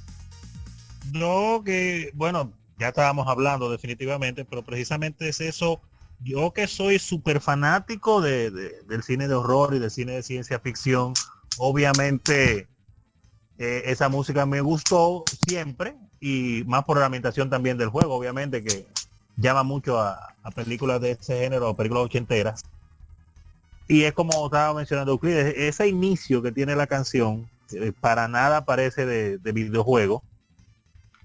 No, 1.13 1.61
que 1.63 2.11
bueno, 2.13 2.51
ya 2.77 2.89
estábamos 2.89 3.27
hablando 3.27 3.71
definitivamente, 3.71 4.43
pero 4.45 4.63
precisamente 4.63 5.29
es 5.29 5.39
eso. 5.41 5.81
Yo 6.19 6.51
que 6.51 6.67
soy 6.67 6.99
súper 6.99 7.39
fanático 7.39 8.21
de, 8.21 8.51
de- 8.51 8.81
del 8.87 9.03
cine 9.03 9.27
de 9.27 9.35
horror 9.35 9.73
y 9.75 9.79
del 9.79 9.91
cine 9.91 10.13
de 10.13 10.23
ciencia 10.23 10.59
ficción, 10.59 11.13
obviamente 11.57 12.67
eh, 13.59 13.83
esa 13.85 14.09
música 14.09 14.45
me 14.45 14.61
gustó 14.61 15.23
siempre 15.47 15.95
y 16.19 16.63
más 16.65 16.83
por 16.85 16.97
la 16.99 17.05
ambientación 17.05 17.49
también 17.49 17.77
del 17.77 17.89
juego, 17.89 18.15
obviamente 18.15 18.63
que 18.63 18.87
llama 19.37 19.63
mucho 19.63 19.99
a, 19.99 20.35
a 20.43 20.51
películas 20.51 20.99
de 21.01 21.11
ese 21.11 21.39
género, 21.39 21.75
películas 21.75 22.05
ochenteras. 22.05 22.63
Y 23.87 24.03
es 24.03 24.13
como 24.13 24.45
estaba 24.45 24.73
mencionando 24.73 25.13
Euclides, 25.13 25.53
ese 25.57 25.87
inicio 25.87 26.41
que 26.41 26.51
tiene 26.51 26.75
la 26.75 26.87
canción 26.87 27.49
eh, 27.71 27.93
para 27.99 28.27
nada 28.27 28.65
parece 28.65 29.05
de, 29.05 29.37
de 29.37 29.51
videojuego 29.51 30.23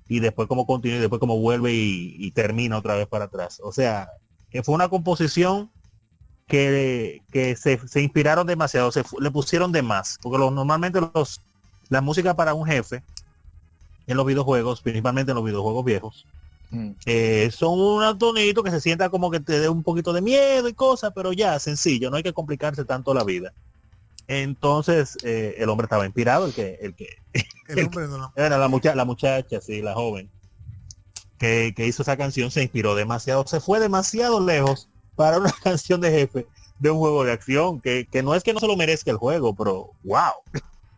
y 0.09 0.21
después 0.21 0.47
como 0.47 0.67
continúa 0.67 0.99
y 0.99 1.01
después 1.01 1.21
como 1.21 1.39
vuelve 1.39 1.73
y, 1.73 2.31
termina 2.33 2.79
otra 2.79 2.95
vez 2.97 3.07
para 3.07 3.25
atrás. 3.27 3.61
O 3.65 3.73
sea, 3.73 4.11
fue 4.63 4.75
una 4.75 4.89
composición 4.89 5.71
que, 6.47 7.23
que 7.33 7.57
se, 7.57 7.81
se 7.89 8.03
inspiraron 8.03 8.47
demasiado, 8.47 8.93
se 8.93 9.03
le 9.19 9.31
pusieron 9.31 9.73
de 9.73 9.83
más, 9.83 10.19
porque 10.23 10.39
normalmente 10.39 11.01
los 11.01 11.41
la 11.89 12.01
música 12.01 12.35
para 12.35 12.55
un 12.55 12.67
jefe 12.67 13.03
en 14.07 14.17
los 14.17 14.27
videojuegos, 14.27 14.81
principalmente 14.81 15.33
en 15.33 15.37
los 15.37 15.45
videojuegos 15.45 15.85
viejos, 15.85 16.27
Mm. 16.73 16.93
eh, 17.05 17.51
son 17.53 17.79
unos 17.79 18.17
tonitos 18.17 18.65
que 18.65 18.71
se 18.71 18.81
sienta 18.81 19.11
como 19.11 19.31
que 19.31 19.41
te 19.41 19.61
dé 19.61 19.69
un 19.69 19.83
poquito 19.83 20.13
de 20.15 20.23
miedo 20.23 20.69
y 20.69 20.73
cosas, 20.73 21.13
pero 21.15 21.33
ya, 21.35 21.59
sencillo, 21.59 22.11
no 22.11 22.17
hay 22.17 22.23
que 22.23 22.33
complicarse 22.33 22.85
tanto 22.87 23.13
la 23.13 23.25
vida. 23.25 23.53
Entonces, 24.27 25.19
eh, 25.23 25.57
el 25.59 25.69
hombre 25.69 25.85
estaba 25.85 26.07
inspirado, 26.07 26.47
el 26.47 26.55
que, 26.55 26.79
el 26.81 26.95
que, 26.95 27.09
El 27.69 27.85
hombre 27.85 28.09
no 28.09 28.17
la- 28.19 28.33
era 28.37 28.57
la 28.57 28.69
muchacha, 28.69 28.95
la 28.97 29.05
muchacha, 29.05 29.61
sí, 29.61 29.83
la 29.83 29.93
joven, 29.95 30.31
que, 31.39 31.75
que 31.77 31.87
hizo 31.87 32.03
esa 32.03 32.17
canción, 32.17 32.51
se 32.51 32.63
inspiró 32.63 32.95
demasiado, 32.95 33.47
se 33.47 33.61
fue 33.61 33.79
demasiado 33.81 34.41
lejos 34.45 34.89
para 35.15 35.39
una 35.39 35.53
canción 35.63 36.01
de 36.01 36.11
jefe 36.11 36.47
de 36.79 36.91
un 36.91 36.99
juego 36.99 37.25
de 37.25 37.33
acción, 37.33 37.81
que, 37.81 38.09
que 38.11 38.23
no 38.23 38.35
es 38.35 38.43
que 38.43 38.53
no 38.55 38.61
se 38.61 38.67
lo 38.67 38.77
merezca 38.77 39.11
el 39.11 39.17
juego, 39.19 39.55
pero 39.55 39.91
wow, 40.05 40.33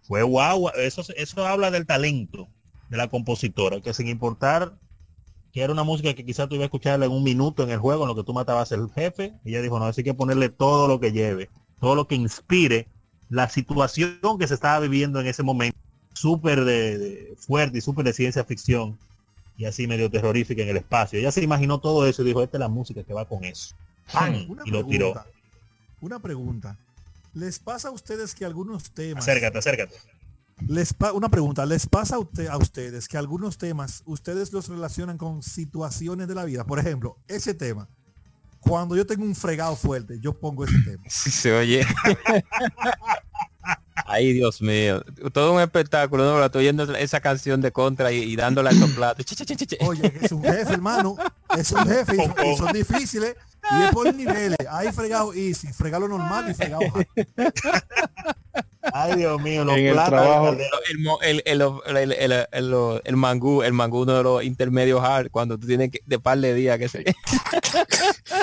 fue 0.03 0.23
wow, 0.23 0.71
eso, 0.77 1.03
eso 1.17 1.47
habla 1.47 1.71
del 1.71 1.85
talento 1.87 2.49
de 2.89 2.97
la 2.97 3.09
compositora, 3.09 3.81
que 3.81 3.93
sin 3.93 4.07
importar 4.09 4.73
que 5.55 5.63
era 5.63 5.73
una 5.73 5.85
música 5.85 6.13
que 6.15 6.27
quizás 6.27 6.49
tú 6.49 6.57
ibas 6.57 6.65
a 6.65 6.67
escucharla 6.67 7.07
en 7.07 7.13
un 7.13 7.23
minuto 7.23 7.63
en 7.63 7.71
el 7.71 7.79
juego, 7.79 8.03
en 8.03 8.09
lo 8.09 8.17
que 8.17 8.25
tú 8.25 8.35
matabas 8.35 8.73
el 8.73 8.91
jefe, 8.91 9.35
ella 9.45 9.63
dijo, 9.63 9.79
no, 9.79 9.85
así 9.85 10.03
que 10.03 10.13
ponerle 10.13 10.49
todo 10.49 10.89
lo 10.89 10.99
que 10.99 11.13
lleve, 11.13 11.49
todo 11.81 11.95
lo 11.95 12.09
que 12.09 12.17
inspire 12.17 12.89
la 13.31 13.49
situación 13.49 14.19
que 14.39 14.49
se 14.49 14.55
estaba 14.55 14.81
viviendo 14.81 15.21
en 15.21 15.29
ese 15.29 15.45
momento 15.45 15.79
súper 16.13 16.65
de, 16.65 16.99
de 16.99 17.35
fuerte 17.39 17.79
y 17.79 17.81
súper 17.81 18.05
de 18.05 18.13
ciencia 18.13 18.45
ficción 18.45 18.99
y 19.57 19.67
así 19.67 19.87
medio 19.87 20.11
terrorífica 20.11 20.63
en 20.63 20.71
el 20.71 20.77
espacio. 20.79 21.21
Ella 21.21 21.31
se 21.31 21.45
imaginó 21.45 21.79
todo 21.79 22.05
eso 22.09 22.23
y 22.23 22.27
dijo, 22.27 22.43
esta 22.43 22.57
es 22.57 22.61
la 22.61 22.69
música 22.69 23.05
que 23.05 23.15
va 23.15 23.25
con 23.25 23.45
eso. 23.45 23.77
¡Pam! 24.13 24.35
Y 24.65 24.71
lo 24.73 24.85
tiró. 24.85 25.15
Una 26.01 26.19
pregunta. 26.19 26.77
¿Les 27.33 27.61
pasa 27.61 27.89
a 27.89 27.91
ustedes 27.93 28.35
que 28.35 28.45
algunos 28.45 28.91
temas... 28.91 29.23
Acércate, 29.23 29.59
acércate. 29.59 29.95
Les 30.69 30.95
pa- 30.95 31.13
una 31.13 31.29
pregunta, 31.29 31.67
¿les 31.67 31.87
pasa 31.87 32.17
a, 32.17 32.19
usted- 32.21 32.47
a 32.49 32.57
ustedes 32.57 33.09
que 33.09 33.19
algunos 33.19 33.59
temas 33.59 34.03
ustedes 34.07 34.53
los 34.53 34.69
relacionan 34.69 35.19
con 35.19 35.43
situaciones 35.43 36.29
de 36.29 36.35
la 36.35 36.45
vida? 36.45 36.65
Por 36.65 36.79
ejemplo, 36.79 37.19
ese 37.29 37.55
tema. 37.55 37.89
Cuando 38.61 38.97
yo 38.97 39.05
tengo 39.05 39.25
un 39.25 39.35
fregado 39.35 39.77
fuerte, 39.77 40.19
yo 40.21 40.33
pongo 40.39 40.65
ese 40.65 40.79
tema. 40.85 41.03
Sí 41.09 41.31
se 41.31 41.53
oye. 41.53 41.85
Ay, 44.07 44.33
Dios 44.33 44.61
mío. 44.61 45.03
Todo 45.33 45.53
un 45.55 45.61
espectáculo, 45.61 46.25
¿no? 46.25 46.45
Estoy 46.45 46.63
oyendo 46.63 46.83
esa 46.95 47.21
canción 47.21 47.61
de 47.61 47.73
contra 47.73 48.13
y, 48.13 48.23
y 48.23 48.37
dándole 48.37 48.71
a 48.71 48.73
esos 48.73 48.91
platos. 48.91 49.25
Oye, 49.81 50.13
es 50.21 50.33
un 50.33 50.43
jefe, 50.43 50.73
hermano. 50.73 51.17
Es 51.57 51.73
un 51.73 51.87
jefe 51.87 52.17
y, 52.17 52.49
y 52.51 52.57
son 52.57 52.73
difíciles. 52.73 53.37
Y 53.71 53.83
es 53.83 53.91
por 53.93 54.15
niveles. 54.15 54.59
Hay 54.71 54.93
fregado 54.93 55.33
easy, 55.33 55.73
fregado 55.73 56.07
normal 56.09 56.51
y 56.51 56.55
fregado 56.55 56.83
hard. 56.95 57.07
Ay, 58.93 59.17
Dios 59.17 59.41
mío, 59.41 59.65
los 59.65 59.77
En 59.79 59.87
el 59.87 59.93
platos 59.95 60.11
trabajo- 60.11 60.53
de- 60.55 60.69
El, 61.23 61.43
el, 61.47 61.61
el, 61.63 61.63
el, 61.97 61.97
el, 61.97 62.33
el, 62.33 62.47
el- 62.53 63.01
el 63.03 63.17
mangú, 63.17 63.63
el 63.63 63.73
mangú 63.73 64.03
uno 64.03 64.13
de 64.19 64.23
los 64.23 64.45
intermedios 64.45 65.03
hard, 65.03 65.31
cuando 65.31 65.57
tú 65.59 65.67
tienes 65.67 65.91
que, 65.91 66.01
de 66.05 66.19
par 66.19 66.37
de 66.39 66.53
días 66.53 66.79
que 66.79 66.89
se... 66.91 67.03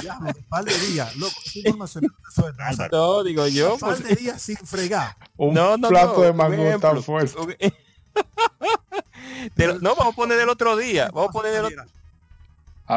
Diablo, 0.01 0.32
un 0.36 0.43
par 0.49 0.65
de 0.65 0.74
días. 0.80 1.15
Loco, 1.15 1.36
no 2.91 3.24
digo 3.24 3.45
yo, 3.47 3.76
un 3.76 3.80
par 3.80 3.97
de 3.99 4.15
días 4.15 4.41
sin 4.41 4.57
fregar. 4.57 5.15
Un 5.38 5.53
No, 5.53 5.78
no, 5.78 5.89
plato 5.89 6.15
no, 6.15 6.22
de 6.24 6.34
ejemplo. 6.69 6.89
tan 6.89 7.03
fuerte. 7.03 7.36
No, 9.82 9.95
vamos 9.95 10.13
a 10.13 10.15
poner 10.15 10.38
del 10.38 10.49
otro 10.49 10.76
día. 10.76 11.09
Vamos 11.13 11.30
a 11.30 11.32
poner 11.34 11.51
del 11.53 11.65
otro, 11.65 11.82
A 11.82 11.86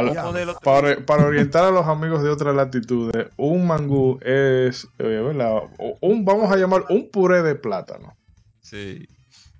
lo- 0.02 0.58
para, 0.60 0.96
para 1.04 1.26
orientar 1.26 1.64
a 1.64 1.70
los 1.70 1.86
amigos 1.86 2.22
de 2.22 2.30
otras 2.30 2.54
latitudes, 2.54 3.28
un 3.36 3.66
mangú 3.66 4.18
es, 4.22 4.86
eh, 4.98 5.02
¿verdad? 5.04 5.62
un, 6.00 6.24
vamos 6.24 6.50
a 6.50 6.56
llamar 6.56 6.84
un 6.90 7.08
puré 7.10 7.42
de 7.42 7.54
plátano. 7.54 8.16
Sí. 8.60 9.06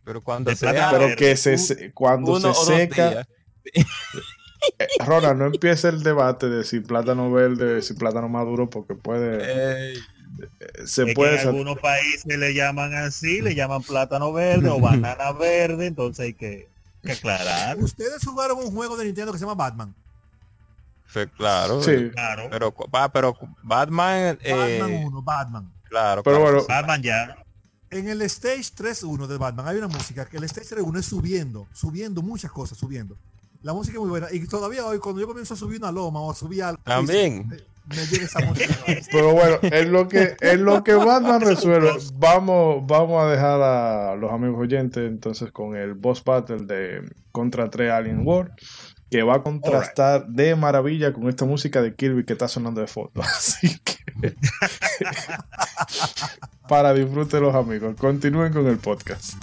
Pero 0.05 0.23
cuando 0.23 0.51
De 0.51 0.57
plátano 0.57 0.99
Pero 0.99 1.17
que 1.17 1.37
se, 1.37 1.57
se- 1.59 1.93
cuando 1.93 2.39
se 2.39 2.53
seca, 2.55 3.27
eh, 4.79 4.87
Ronald, 5.05 5.39
no 5.39 5.47
empiece 5.47 5.89
el 5.89 6.03
debate 6.03 6.49
de 6.49 6.65
si 6.65 6.81
plátano 6.81 7.31
verde, 7.31 7.81
si 7.83 7.95
plátano 7.95 8.29
maduro, 8.29 8.69
porque 8.69 8.95
puede, 8.95 9.91
Ey, 9.93 9.99
se 10.85 11.03
es 11.03 11.07
que 11.09 11.15
puede, 11.15 11.41
en 11.41 11.49
algunos 11.49 11.79
países 11.79 12.25
le 12.27 12.55
llaman 12.55 12.95
así, 12.95 13.41
le 13.41 13.55
llaman 13.55 13.83
plátano 13.83 14.33
verde 14.33 14.69
o 14.69 14.81
banana 14.81 15.33
verde, 15.33 15.87
entonces 15.87 16.27
hay 16.27 16.35
que, 16.35 16.69
que 17.03 17.13
aclarar. 17.13 17.79
Ustedes 17.79 18.25
jugaron 18.25 18.59
un 18.59 18.71
juego 18.75 18.97
de 18.97 19.05
Nintendo 19.07 19.33
que 19.33 19.39
se 19.39 19.45
llama 19.45 19.55
Batman. 19.55 19.95
Claro. 21.37 21.83
sí, 21.83 22.11
Claro. 22.11 22.49
Pero, 22.51 22.75
va, 22.95 23.13
pero 23.13 23.37
Batman, 23.63 24.39
eh, 24.43 24.79
Batman 24.81 25.05
1, 25.07 25.23
Batman. 25.23 25.73
claro. 25.85 26.23
pero 26.23 26.37
claro. 26.37 26.53
bueno, 26.53 26.67
Batman 26.69 27.03
ya. 27.03 27.37
En 27.91 28.09
el 28.09 28.23
Stage 28.23 28.75
3.1 28.77 29.27
de 29.29 29.39
Batman 29.39 29.69
hay 29.69 29.77
una 29.77 29.89
música 29.89 30.27
que 30.27 30.37
el 30.37 30.45
Stage 30.45 30.77
3.1 30.77 30.99
es 30.99 31.07
subiendo, 31.07 31.69
subiendo 31.73 32.23
muchas 32.23 32.51
cosas, 32.51 32.77
subiendo. 32.77 33.17
La 33.63 33.73
música 33.73 33.95
es 33.95 34.01
muy 34.01 34.11
buena. 34.11 34.27
Y 34.31 34.47
todavía 34.47 34.85
hoy, 34.85 34.99
cuando 34.99 35.21
yo 35.21 35.27
comienzo 35.27 35.55
a 35.55 35.57
subir 35.57 35.79
una 35.79 35.91
loma 35.91 36.21
o 36.21 36.31
a 36.31 36.35
subir 36.35 36.65
algo, 36.65 36.83
También. 36.85 37.49
me 37.87 38.07
llega 38.07 38.25
esa 38.25 38.41
música. 38.41 38.75
pero 39.13 39.33
bueno, 39.33 39.59
en 39.63 39.91
lo 39.91 40.07
que, 40.07 40.37
en 40.41 40.65
lo 40.65 40.85
que 40.85 40.93
Batman 40.93 41.41
resuelve, 41.41 41.93
vamos, 42.17 42.87
vamos 42.87 43.23
a 43.23 43.31
dejar 43.31 43.63
a 43.63 44.17
los 44.17 44.31
amigos 44.33 44.61
oyentes 44.61 45.07
entonces 45.09 45.51
con 45.51 45.77
el 45.77 45.95
boss 45.95 46.23
battle 46.23 46.67
de 46.67 47.09
Contra 47.33 47.71
3 47.71 47.91
Alien 47.91 48.27
World, 48.27 48.53
que 49.11 49.23
va 49.23 49.37
a 49.37 49.43
contrastar 49.43 50.27
de 50.27 50.57
maravilla 50.57 51.13
con 51.13 51.29
esta 51.29 51.45
música 51.45 51.83
de 51.83 51.95
Kirby 51.95 52.25
que 52.25 52.33
está 52.33 52.49
sonando 52.49 52.81
de 52.81 52.87
fondo. 52.87 53.13
Así 53.23 53.79
que 53.79 53.95
para 56.69 56.93
disfrute 56.95 57.41
los 57.41 57.55
amigos, 57.55 57.97
continúen 57.97 58.53
con 58.53 58.67
el 58.67 58.79
podcast. 58.79 59.35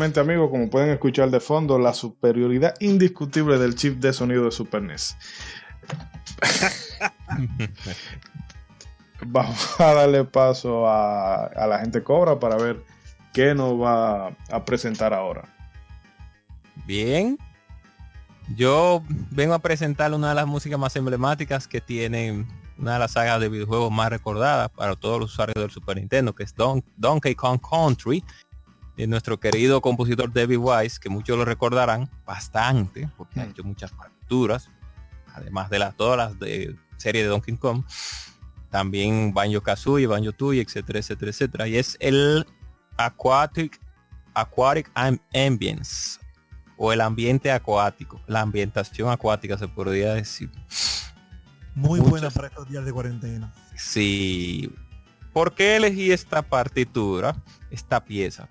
Y 0.00 0.02
nuevamente, 0.02 0.20
amigos, 0.20 0.48
como 0.48 0.70
pueden 0.70 0.88
escuchar 0.88 1.30
de 1.30 1.40
fondo, 1.40 1.78
la 1.78 1.92
superioridad 1.92 2.74
indiscutible 2.80 3.58
del 3.58 3.74
chip 3.74 4.00
de 4.00 4.14
sonido 4.14 4.46
de 4.46 4.50
Super 4.50 4.80
NES. 4.80 5.14
Vamos 9.26 9.78
a 9.78 9.92
darle 9.92 10.24
paso 10.24 10.88
a, 10.88 11.48
a, 11.48 11.66
la 11.66 11.80
gente 11.80 12.02
Cobra 12.02 12.40
para 12.40 12.56
ver 12.56 12.82
qué 13.34 13.54
nos 13.54 13.78
va 13.78 14.28
a 14.50 14.64
presentar 14.64 15.12
ahora. 15.12 15.54
Bien. 16.86 17.38
Yo 18.56 19.02
vengo 19.30 19.52
a 19.52 19.58
presentar 19.58 20.14
una 20.14 20.30
de 20.30 20.34
las 20.34 20.46
músicas 20.46 20.78
más 20.78 20.96
emblemáticas 20.96 21.68
que 21.68 21.82
tiene 21.82 22.46
una 22.78 22.94
de 22.94 23.00
las 23.00 23.12
sagas 23.12 23.38
de 23.38 23.50
videojuegos 23.50 23.92
más 23.92 24.08
recordadas 24.08 24.70
para 24.70 24.96
todos 24.96 25.20
los 25.20 25.30
usuarios 25.30 25.56
del 25.56 25.70
Super 25.70 25.98
Nintendo, 25.98 26.34
que 26.34 26.44
es 26.44 26.54
Don 26.54 26.82
Donkey 26.96 27.34
Kong 27.34 27.60
Country, 27.60 28.24
de 28.96 29.06
nuestro 29.06 29.40
querido 29.40 29.80
compositor 29.80 30.32
David 30.32 30.58
Wise, 30.58 31.00
que 31.00 31.08
muchos 31.08 31.36
lo 31.36 31.44
recordarán 31.44 32.10
bastante, 32.24 33.08
porque 33.16 33.40
ha 33.40 33.44
hecho 33.44 33.64
muchas 33.64 33.92
partituras, 33.92 34.68
además 35.34 35.70
de 35.70 35.78
las 35.78 35.96
todas 35.96 36.16
las 36.16 36.38
de 36.38 36.76
serie 36.96 37.22
de 37.22 37.28
Donkey 37.28 37.56
Kong, 37.56 37.84
también 38.70 39.32
Banjo 39.32 39.62
Kazooie, 39.62 40.06
Banjo 40.06 40.32
Tooie, 40.32 40.62
etcétera, 40.62 40.98
etcétera, 40.98 41.30
etcétera, 41.30 41.68
y 41.68 41.76
es 41.76 41.96
el 42.00 42.46
Aquatic 42.96 43.80
Aquatic 44.34 44.90
Ambience 44.94 46.20
o 46.76 46.92
el 46.92 47.00
ambiente 47.00 47.52
acuático, 47.52 48.20
la 48.26 48.40
ambientación 48.40 49.10
acuática 49.10 49.58
se 49.58 49.68
podría 49.68 50.14
decir. 50.14 50.50
Muy 51.74 52.00
buena 52.00 52.30
para 52.30 52.48
estos 52.48 52.68
días 52.68 52.84
de 52.84 52.92
cuarentena. 52.92 53.52
Sí. 53.76 54.72
¿Por 55.32 55.54
qué 55.54 55.76
elegí 55.76 56.10
esta 56.10 56.42
partitura, 56.42 57.36
esta 57.70 58.04
pieza? 58.04 58.48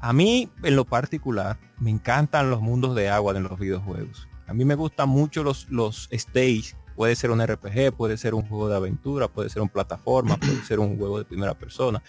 A 0.00 0.12
mí, 0.12 0.50
en 0.62 0.76
lo 0.76 0.84
particular, 0.84 1.58
me 1.78 1.90
encantan 1.90 2.50
los 2.50 2.60
mundos 2.60 2.94
de 2.94 3.08
agua 3.08 3.36
en 3.36 3.44
los 3.44 3.58
videojuegos. 3.58 4.28
A 4.46 4.54
mí 4.54 4.64
me 4.64 4.74
gustan 4.74 5.08
mucho 5.08 5.42
los, 5.42 5.68
los 5.70 6.08
stage. 6.10 6.76
Puede 6.94 7.16
ser 7.16 7.30
un 7.30 7.44
RPG, 7.44 7.92
puede 7.96 8.16
ser 8.16 8.34
un 8.34 8.46
juego 8.46 8.68
de 8.68 8.76
aventura, 8.76 9.28
puede 9.28 9.50
ser 9.50 9.62
un 9.62 9.68
plataforma, 9.68 10.36
puede 10.40 10.62
ser 10.64 10.78
un 10.78 10.96
juego 10.96 11.18
de 11.18 11.24
primera 11.24 11.54
persona. 11.54 12.02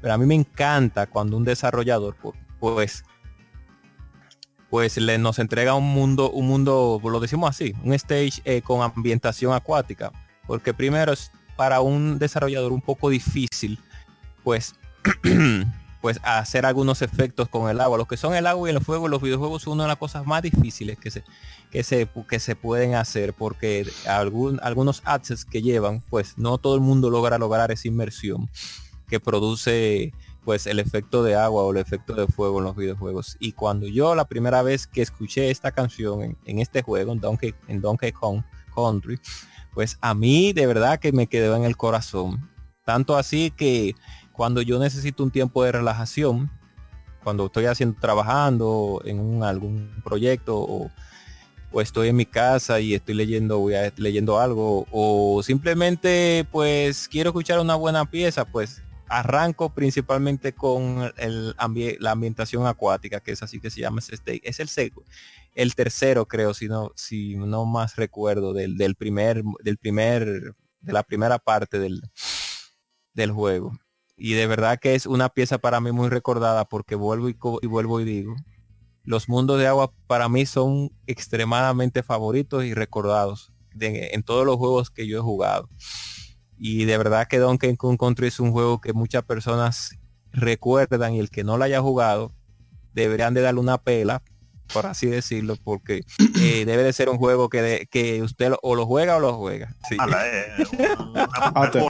Pero 0.00 0.14
a 0.14 0.18
mí 0.18 0.26
me 0.26 0.34
encanta 0.34 1.06
cuando 1.06 1.36
un 1.36 1.44
desarrollador, 1.44 2.16
pues, 2.58 3.04
pues 4.70 4.96
le, 4.96 5.18
nos 5.18 5.38
entrega 5.38 5.74
un 5.74 5.92
mundo, 5.92 6.30
un 6.30 6.46
mundo, 6.46 7.00
lo 7.02 7.20
decimos 7.20 7.50
así, 7.50 7.74
un 7.82 7.92
stage 7.92 8.40
eh, 8.44 8.62
con 8.62 8.82
ambientación 8.82 9.52
acuática. 9.52 10.12
Porque 10.46 10.72
primero 10.72 11.12
es 11.12 11.30
para 11.56 11.80
un 11.80 12.18
desarrollador 12.18 12.72
un 12.72 12.80
poco 12.80 13.10
difícil, 13.10 13.78
pues, 14.42 14.74
pues 16.00 16.20
hacer 16.22 16.66
algunos 16.66 17.02
efectos 17.02 17.48
con 17.48 17.70
el 17.70 17.80
agua. 17.80 17.98
Lo 17.98 18.06
que 18.06 18.16
son 18.16 18.34
el 18.34 18.46
agua 18.46 18.70
y 18.70 18.74
el 18.74 18.80
fuego 18.80 19.06
en 19.06 19.10
los 19.10 19.22
videojuegos 19.22 19.62
son 19.62 19.74
una 19.74 19.84
de 19.84 19.88
las 19.88 19.98
cosas 19.98 20.26
más 20.26 20.42
difíciles 20.42 20.98
que 20.98 21.10
se, 21.10 21.24
que 21.70 21.82
se, 21.82 22.08
que 22.28 22.40
se 22.40 22.56
pueden 22.56 22.94
hacer 22.94 23.34
porque 23.34 23.86
algún, 24.06 24.60
algunos 24.62 25.02
assets 25.04 25.44
que 25.44 25.62
llevan, 25.62 26.00
pues 26.08 26.38
no 26.38 26.58
todo 26.58 26.74
el 26.74 26.80
mundo 26.80 27.10
logra 27.10 27.38
lograr 27.38 27.70
esa 27.70 27.88
inmersión 27.88 28.48
que 29.08 29.20
produce 29.20 30.12
pues 30.44 30.66
el 30.66 30.78
efecto 30.78 31.22
de 31.22 31.34
agua 31.34 31.64
o 31.64 31.72
el 31.72 31.76
efecto 31.76 32.14
de 32.14 32.26
fuego 32.26 32.58
en 32.58 32.64
los 32.64 32.76
videojuegos. 32.76 33.36
Y 33.40 33.52
cuando 33.52 33.86
yo 33.86 34.14
la 34.14 34.26
primera 34.26 34.62
vez 34.62 34.86
que 34.86 35.02
escuché 35.02 35.50
esta 35.50 35.72
canción 35.72 36.36
en, 36.44 36.58
este 36.58 36.82
juego, 36.82 37.12
en 37.12 37.20
Donkey, 37.20 37.54
en 37.68 37.80
Donkey 37.80 38.12
Kong 38.12 38.42
Country, 38.74 39.20
pues 39.74 39.98
a 40.00 40.14
mí 40.14 40.52
de 40.52 40.66
verdad 40.66 40.98
que 40.98 41.12
me 41.12 41.26
quedó 41.26 41.56
en 41.56 41.64
el 41.64 41.76
corazón. 41.76 42.48
Tanto 42.84 43.16
así 43.16 43.50
que 43.50 43.94
cuando 44.40 44.62
yo 44.62 44.78
necesito 44.78 45.22
un 45.22 45.30
tiempo 45.30 45.64
de 45.64 45.72
relajación, 45.72 46.50
cuando 47.22 47.44
estoy 47.44 47.66
haciendo, 47.66 48.00
trabajando 48.00 49.02
en 49.04 49.20
un, 49.20 49.44
algún 49.44 50.00
proyecto 50.02 50.58
o, 50.58 50.90
estoy 51.82 52.08
en 52.08 52.16
mi 52.16 52.24
casa 52.24 52.80
y 52.80 52.94
estoy 52.94 53.16
leyendo, 53.16 53.58
voy 53.58 53.74
a, 53.74 53.92
leyendo 53.98 54.40
algo 54.40 54.86
o 54.92 55.42
simplemente 55.42 56.46
pues 56.50 57.06
quiero 57.06 57.28
escuchar 57.28 57.60
una 57.60 57.74
buena 57.74 58.10
pieza, 58.10 58.46
pues 58.46 58.82
arranco 59.08 59.74
principalmente 59.74 60.54
con 60.54 61.12
el 61.18 61.54
la 62.00 62.10
ambientación 62.10 62.66
acuática, 62.66 63.20
que 63.20 63.32
es 63.32 63.42
así 63.42 63.60
que 63.60 63.68
se 63.68 63.82
llama 63.82 64.00
este. 64.10 64.40
Es 64.48 64.58
el 64.58 64.70
el 65.54 65.74
tercero, 65.74 66.26
creo, 66.26 66.54
si 66.54 66.66
no, 66.66 66.92
si 66.96 67.36
no 67.36 67.66
más 67.66 67.96
recuerdo, 67.96 68.54
del, 68.54 68.78
del 68.78 68.94
primer, 68.94 69.42
del 69.62 69.76
primer, 69.76 70.54
de 70.80 70.92
la 70.94 71.02
primera 71.02 71.38
parte 71.38 71.78
del, 71.78 72.00
del 73.12 73.32
juego. 73.32 73.78
Y 74.22 74.34
de 74.34 74.46
verdad 74.46 74.78
que 74.78 74.94
es 74.94 75.06
una 75.06 75.30
pieza 75.30 75.56
para 75.56 75.80
mí 75.80 75.92
muy 75.92 76.10
recordada 76.10 76.66
porque 76.66 76.94
vuelvo 76.94 77.30
y, 77.30 77.38
y 77.62 77.66
vuelvo 77.66 78.00
y 78.00 78.04
digo, 78.04 78.36
los 79.02 79.30
mundos 79.30 79.58
de 79.58 79.66
agua 79.66 79.92
para 80.06 80.28
mí 80.28 80.44
son 80.44 80.90
extremadamente 81.06 82.02
favoritos 82.02 82.64
y 82.64 82.74
recordados 82.74 83.50
en 83.80 84.22
todos 84.22 84.44
los 84.44 84.56
juegos 84.56 84.90
que 84.90 85.06
yo 85.06 85.18
he 85.18 85.22
jugado. 85.22 85.70
Y 86.58 86.84
de 86.84 86.98
verdad 86.98 87.28
que 87.28 87.38
Donkey 87.38 87.74
Kong 87.76 87.98
Country 87.98 88.26
es 88.26 88.40
un 88.40 88.52
juego 88.52 88.78
que 88.82 88.92
muchas 88.92 89.22
personas 89.22 89.98
recuerdan 90.32 91.14
y 91.14 91.18
el 91.18 91.30
que 91.30 91.42
no 91.42 91.56
lo 91.56 91.64
haya 91.64 91.80
jugado 91.80 92.34
deberían 92.92 93.32
de 93.32 93.40
darle 93.40 93.60
una 93.60 93.78
pela, 93.78 94.22
por 94.70 94.84
así 94.84 95.06
decirlo, 95.06 95.56
porque 95.64 96.02
eh, 96.38 96.64
debe 96.66 96.82
de 96.82 96.92
ser 96.92 97.08
un 97.08 97.16
juego 97.16 97.48
que, 97.48 97.88
que 97.90 98.22
usted 98.22 98.52
o 98.60 98.74
lo 98.74 98.84
juega 98.84 99.16
o 99.16 99.20
lo 99.20 99.32
juega. 99.38 99.74
Sí. 99.88 99.96
Eh, 99.96 100.66
una, 101.54 101.89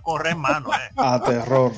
corre 0.00 0.30
en 0.30 0.38
mano. 0.38 0.70
Eh. 0.72 0.90
A 0.96 1.22
terror. 1.22 1.72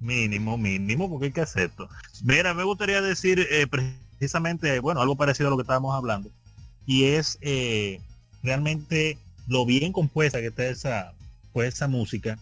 Mínimo, 0.00 0.58
mínimo, 0.58 1.08
porque 1.08 1.26
hay 1.26 1.32
que 1.32 1.42
hacerlo. 1.42 1.88
Mira, 2.22 2.54
me 2.54 2.64
gustaría 2.64 3.00
decir 3.00 3.46
precisamente, 3.70 4.80
bueno, 4.80 5.00
algo 5.00 5.16
parecido 5.16 5.48
a 5.48 5.50
lo 5.50 5.56
que 5.56 5.62
estábamos 5.62 5.94
hablando 5.94 6.30
y 6.86 7.04
es 7.04 7.38
eh, 7.40 8.00
realmente 8.42 9.18
lo 9.46 9.64
bien 9.66 9.92
compuesta 9.92 10.40
que 10.40 10.48
está 10.48 10.66
esa, 10.66 11.12
pues, 11.52 11.74
esa 11.74 11.88
música 11.88 12.38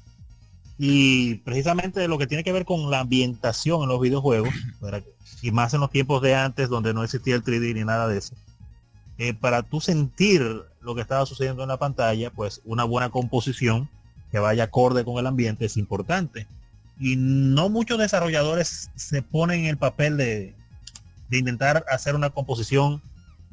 y 0.78 1.36
precisamente 1.36 2.09
lo 2.09 2.18
que 2.18 2.26
tiene 2.26 2.44
que 2.44 2.53
ver 2.53 2.64
con 2.64 2.90
la 2.90 3.01
ambientación 3.01 3.82
en 3.82 3.88
los 3.88 4.01
videojuegos 4.01 4.55
y 5.42 5.51
más 5.51 5.74
en 5.74 5.80
los 5.80 5.90
tiempos 5.90 6.22
de 6.22 6.34
antes 6.34 6.68
donde 6.68 6.94
no 6.94 7.05
existía 7.05 7.34
el 7.34 7.44
3D 7.44 7.74
ni 7.74 7.84
nada 7.84 8.09
de 8.09 8.18
eso 8.18 8.34
eh, 9.18 9.34
para 9.34 9.62
tú 9.62 9.80
sentir 9.80 10.62
lo 10.80 10.94
que 10.94 11.00
estaba 11.00 11.26
sucediendo 11.26 11.62
en 11.62 11.68
la 11.68 11.78
pantalla 11.78 12.30
pues 12.30 12.60
una 12.64 12.84
buena 12.84 13.10
composición 13.10 13.88
que 14.30 14.38
vaya 14.38 14.64
acorde 14.64 15.04
con 15.04 15.18
el 15.18 15.26
ambiente 15.26 15.66
es 15.66 15.76
importante 15.76 16.46
y 16.98 17.16
no 17.16 17.70
muchos 17.70 17.98
desarrolladores 17.98 18.90
se 18.94 19.22
ponen 19.22 19.60
en 19.60 19.66
el 19.66 19.78
papel 19.78 20.16
de, 20.16 20.54
de 21.30 21.38
intentar 21.38 21.84
hacer 21.88 22.14
una 22.14 22.30
composición 22.30 23.00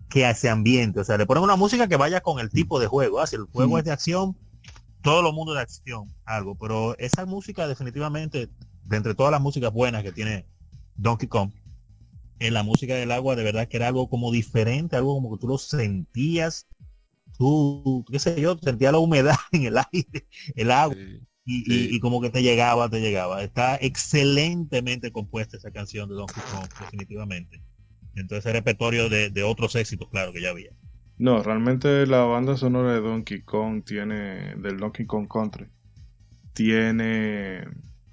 que 0.10 0.26
hace 0.26 0.50
ambiente. 0.50 1.00
O 1.00 1.04
sea, 1.04 1.18
le 1.18 1.26
ponen 1.26 1.44
una 1.44 1.56
música 1.56 1.88
que 1.88 1.96
vaya 1.96 2.22
con 2.22 2.40
el 2.40 2.50
tipo 2.50 2.80
de 2.80 2.88
juego. 2.88 3.20
¿ah? 3.20 3.28
Si 3.28 3.36
el 3.36 3.44
juego 3.44 3.76
mm. 3.76 3.80
es 3.80 3.86
de 3.86 3.92
acción, 3.92 4.36
todo 5.02 5.22
lo 5.22 5.32
mundo 5.32 5.54
de 5.54 5.62
acción, 5.62 6.14
algo. 6.26 6.56
Pero 6.56 6.98
esa 6.98 7.26
música 7.26 7.68
definitivamente, 7.68 8.50
de 8.86 8.98
entre 8.98 9.16
todas 9.16 9.32
las 9.32 9.42
músicas 9.42 9.72
buenas 9.72 10.04
que 10.04 10.12
tiene 10.12 10.46
Donkey 10.96 11.28
Kong, 11.28 11.52
en 12.40 12.54
la 12.54 12.64
música 12.64 12.94
del 12.94 13.12
agua 13.12 13.36
de 13.36 13.44
verdad 13.44 13.68
que 13.68 13.78
era 13.78 13.88
algo 13.88 14.10
como 14.10 14.32
diferente, 14.32 14.96
algo 14.96 15.16
como 15.16 15.32
que 15.32 15.42
tú 15.42 15.48
lo 15.48 15.58
sentías, 15.58 16.68
tú, 17.38 18.06
qué 18.12 18.20
sé 18.20 18.40
yo, 18.40 18.58
sentías 18.58 18.92
la 18.92 19.00
humedad 19.00 19.36
en 19.52 19.64
el 19.66 19.78
aire, 19.78 20.28
el 20.56 20.72
agua. 20.72 20.96
Y, 21.50 21.96
y, 21.96 22.00
como 22.02 22.20
que 22.20 22.30
te 22.30 22.44
llegaba, 22.44 22.90
te 22.90 23.00
llegaba. 23.00 23.42
Está 23.42 23.78
excelentemente 23.78 25.14
compuesta 25.14 25.56
esa 25.56 25.72
canción 25.72 26.10
de 26.10 26.16
Donkey 26.16 26.44
Kong, 26.52 26.68
definitivamente. 26.82 27.64
Entonces 28.16 28.52
repertorio 28.52 29.08
de, 29.08 29.30
de 29.30 29.44
otros 29.44 29.76
éxitos, 29.76 30.10
claro, 30.10 30.34
que 30.34 30.42
ya 30.42 30.50
había. 30.50 30.72
No, 31.18 31.42
realmente 31.42 32.06
la 32.06 32.24
banda 32.24 32.58
sonora 32.58 32.94
de 32.94 33.00
Donkey 33.00 33.42
Kong 33.42 33.84
tiene, 33.84 34.56
del 34.58 34.78
Donkey 34.78 35.06
Kong 35.06 35.28
Country, 35.28 35.68
tiene, 36.54 37.62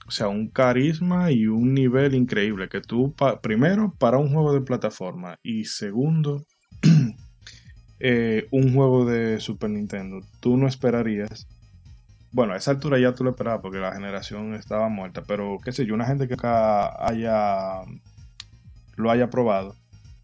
o 0.07 0.11
sea, 0.11 0.29
un 0.29 0.49
carisma 0.49 1.31
y 1.31 1.47
un 1.47 1.75
nivel 1.75 2.15
increíble 2.15 2.69
que 2.69 2.81
tú, 2.81 3.15
primero, 3.43 3.93
para 3.99 4.19
un 4.19 4.33
juego 4.33 4.55
de 4.55 4.63
plataforma 4.63 5.39
y 5.43 5.65
segundo, 5.65 6.45
eh, 8.07 8.49
un 8.51 8.75
juego 8.75 9.07
de 9.07 9.41
Super 9.41 9.71
Nintendo, 9.71 10.21
tú 10.41 10.59
no 10.59 10.69
esperarías, 10.69 11.47
bueno, 12.33 12.53
a 12.53 12.59
esa 12.59 12.73
altura 12.73 12.99
ya 12.99 13.15
tú 13.15 13.25
lo 13.25 13.31
esperabas 13.31 13.63
porque 13.63 13.79
la 13.79 13.95
generación 13.95 14.53
estaba 14.53 14.91
muerta, 14.91 15.23
pero 15.27 15.59
qué 15.65 15.73
sé 15.73 15.87
yo, 15.87 15.95
una 15.95 16.05
gente 16.05 16.29
que 16.29 16.35
acá 16.35 17.03
haya, 17.03 17.81
lo 18.97 19.11
haya 19.11 19.31
probado, 19.31 19.75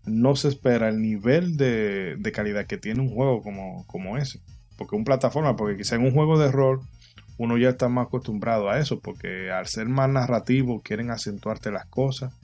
no 0.05 0.37
se 0.37 0.49
espera 0.49 0.91
el 0.91 1.01
nivel 1.01 1.57
de, 1.57 2.33
calidad 2.35 2.67
que 2.67 2.77
tiene 2.77 3.01
un 3.01 3.09
juego 3.09 3.41
como, 3.43 3.87
como 3.87 4.19
ese. 4.19 4.41
Porque 4.77 4.97
un 4.97 5.05
plataforma, 5.05 5.57
porque 5.57 5.79
quizá 5.79 5.95
en 5.95 6.03
un 6.03 6.13
juego 6.13 6.39
de 6.39 6.53
rol 6.53 6.81
uno 7.39 7.57
ya 7.57 7.71
está 7.71 7.89
más 7.89 8.09
acostumbrado 8.09 8.69
a 8.69 8.79
eso, 8.79 9.01
porque 9.01 9.51
al 9.51 9.67
ser 9.69 9.89
más 9.89 10.11
narrativo 10.11 10.83
quieren 10.83 11.11
acentuarte 11.11 11.71
las 11.71 11.87
cosas. 11.87 12.35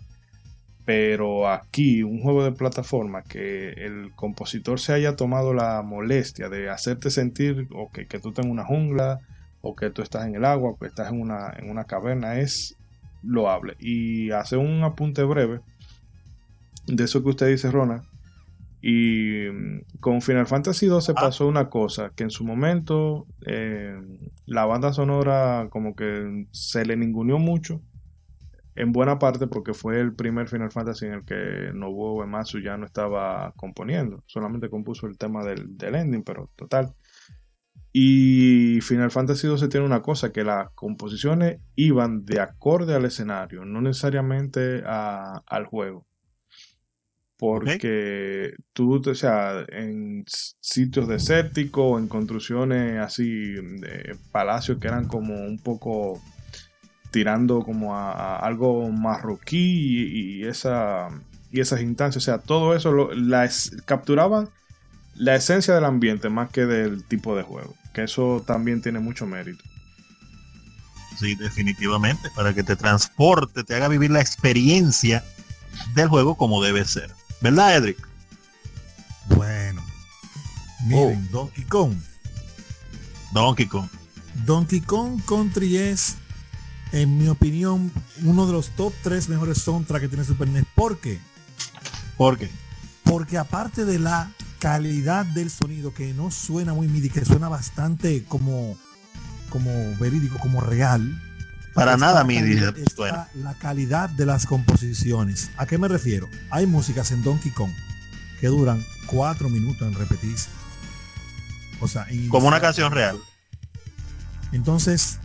Pero 0.87 1.51
aquí, 1.51 2.03
un 2.05 2.22
juego 2.22 2.45
de 2.45 2.53
plataforma 2.53 3.22
que 3.22 3.70
el 3.70 4.12
compositor 4.14 4.80
se 4.80 4.93
haya 4.95 5.16
tomado 5.16 5.53
la 5.53 5.82
molestia 5.82 6.49
de 6.49 6.70
hacerte 6.70 7.11
sentir 7.11 7.68
o 7.74 7.91
que, 7.91 8.07
que 8.07 8.20
tú 8.20 8.32
tengas 8.32 8.53
una 8.53 8.64
jungla 8.64 9.20
o 9.61 9.74
que 9.74 9.91
tú 9.91 10.03
estás 10.03 10.26
en 10.26 10.37
el 10.37 10.45
agua, 10.45 10.70
o 10.70 10.78
que 10.78 10.87
estás 10.87 11.11
en 11.11 11.20
una, 11.20 11.53
en 11.59 11.68
una 11.68 11.84
caverna, 11.84 12.39
es 12.39 12.76
loable. 13.22 13.74
Y 13.80 14.30
hace 14.30 14.57
un 14.57 14.82
apunte 14.84 15.24
breve 15.24 15.61
de 16.87 17.05
eso 17.05 17.22
que 17.22 17.30
usted 17.30 17.49
dice, 17.49 17.70
Rona. 17.70 18.05
Y 18.80 19.49
mm, 19.51 19.99
con 20.01 20.22
Final 20.22 20.47
Fantasy 20.47 20.87
II 20.87 21.01
se 21.01 21.12
ah. 21.12 21.16
pasó 21.16 21.49
una 21.49 21.68
cosa, 21.68 22.12
que 22.14 22.22
en 22.22 22.30
su 22.30 22.45
momento 22.45 23.26
eh, 23.45 23.99
la 24.47 24.64
banda 24.66 24.93
sonora 24.93 25.66
como 25.70 25.97
que 25.97 26.47
se 26.53 26.84
le 26.84 26.97
ninguneó 26.97 27.39
mucho, 27.39 27.80
en 28.77 28.93
buena 28.93 29.18
parte 29.18 29.47
porque 29.47 29.72
fue 29.72 29.99
el 30.01 30.14
primer 30.14 30.49
Final 30.49 30.70
Fantasy 30.70 31.07
en 31.07 31.14
el 31.14 31.24
que 31.24 31.70
Nobuo 31.74 32.18
Uematsu 32.18 32.61
ya 32.61 32.77
no 32.77 32.85
estaba 32.85 33.53
componiendo, 33.57 34.22
solamente 34.27 34.68
compuso 34.68 35.07
el 35.07 35.16
tema 35.16 35.43
del, 35.45 35.77
ending, 35.81 36.22
pero 36.22 36.51
total. 36.57 36.95
Y 37.93 38.79
Final 38.83 39.11
Fantasy 39.11 39.49
XII 39.49 39.70
tiene 39.70 39.87
una 39.87 40.03
cosa, 40.03 40.31
que 40.31 40.45
las 40.45 40.70
composiciones 40.74 41.61
iban 41.74 42.27
de 42.27 42.41
acorde 42.41 42.95
al 42.95 43.07
escenario, 43.07 43.64
no 43.64 43.81
necesariamente 43.81 44.83
al 44.85 45.64
juego. 45.64 46.07
Porque 47.39 48.53
tú, 48.74 49.01
o 49.07 49.14
sea, 49.14 49.64
en 49.68 50.24
sitios 50.27 51.09
desérticos, 51.09 52.01
en 52.01 52.09
construcciones 52.09 52.99
así, 52.99 53.55
de 53.55 54.16
palacios 54.33 54.79
que 54.79 54.89
eran 54.89 55.07
como 55.07 55.35
un 55.35 55.59
poco 55.59 56.20
tirando 57.11 57.63
como 57.63 57.97
a, 57.97 58.37
algo 58.39 58.89
marroquí 58.91 60.39
y, 60.39 60.45
esa, 60.45 61.09
y 61.51 61.61
esas 61.61 61.81
instancias, 61.81 62.23
o 62.23 62.25
sea, 62.25 62.39
todo 62.39 62.75
eso 62.75 62.93
lo, 62.93 63.11
capturaban 63.85 64.49
la 65.15 65.35
esencia 65.35 65.75
del 65.75 65.85
ambiente 65.85 66.29
más 66.29 66.51
que 66.51 66.67
del 66.67 67.05
tipo 67.05 67.37
de 67.37 67.43
juego 67.43 67.75
que 67.97 68.03
eso 68.03 68.45
también 68.47 68.83
tiene 68.83 69.01
mucho 69.01 69.25
mérito. 69.25 69.65
Sí, 71.19 71.35
definitivamente, 71.35 72.29
para 72.37 72.53
que 72.53 72.63
te 72.63 72.77
transporte, 72.77 73.65
te 73.65 73.75
haga 73.75 73.89
vivir 73.89 74.11
la 74.11 74.21
experiencia 74.21 75.25
del 75.95 76.09
juego 76.09 76.35
como 76.35 76.63
debe 76.63 76.85
ser. 76.85 77.11
¿Verdad, 77.41 77.77
Edric? 77.77 77.97
Bueno. 79.35 79.83
Miren, 80.85 81.27
oh. 81.29 81.39
Donkey 81.39 81.65
Kong. 81.65 81.95
Donkey 83.33 83.67
Kong. 83.67 83.89
Donkey 84.45 84.83
Kong 84.83 85.19
Country 85.27 85.79
es, 85.79 86.19
en 86.93 87.18
mi 87.18 87.28
opinión, 87.28 87.91
uno 88.22 88.47
de 88.47 88.53
los 88.53 88.70
top 88.70 88.93
3 89.03 89.28
mejores 89.28 89.59
soundtracks 89.59 90.03
que 90.03 90.09
tiene 90.09 90.24
Super 90.24 90.49
NES. 90.49 90.64
¿Por 90.74 90.99
qué? 90.99 91.20
¿Por 92.16 92.39
qué? 92.39 92.51
Porque 93.05 93.39
aparte 93.39 93.84
de 93.84 93.99
la 93.99 94.30
calidad 94.59 95.26
del 95.26 95.51
sonido 95.51 95.93
que 95.93 96.12
no 96.14 96.30
suena 96.30 96.74
muy 96.74 96.89
MIDI, 96.89 97.11
que 97.11 97.24
suena 97.24 97.49
bastante 97.49 98.24
como, 98.24 98.76
como 99.51 99.70
verídico, 99.99 100.39
como 100.39 100.61
real. 100.61 101.22
Para 101.74 101.97
nada 101.97 102.24
MIDI 102.24 102.59
suena. 102.95 103.28
La 103.34 103.55
calidad 103.55 104.09
de 104.09 104.26
las 104.26 104.47
composiciones. 104.47 105.51
¿A 105.57 105.66
qué 105.66 105.78
me 105.78 105.89
refiero? 105.89 106.28
Hay 106.51 106.66
músicas 106.66 107.12
en 107.12 107.22
Donkey 107.22 107.53
Kong 107.53 107.70
que 108.41 108.47
duran 108.49 108.84
cuatro 109.07 109.51
minutos 109.51 109.87
en 109.87 109.95
repetirse. 109.95 110.49
O 111.80 111.89
sea, 111.89 112.07
como 112.30 112.49
una 112.49 112.61
canción 112.61 112.93
real. 112.93 113.18
Entonces, 114.53 115.18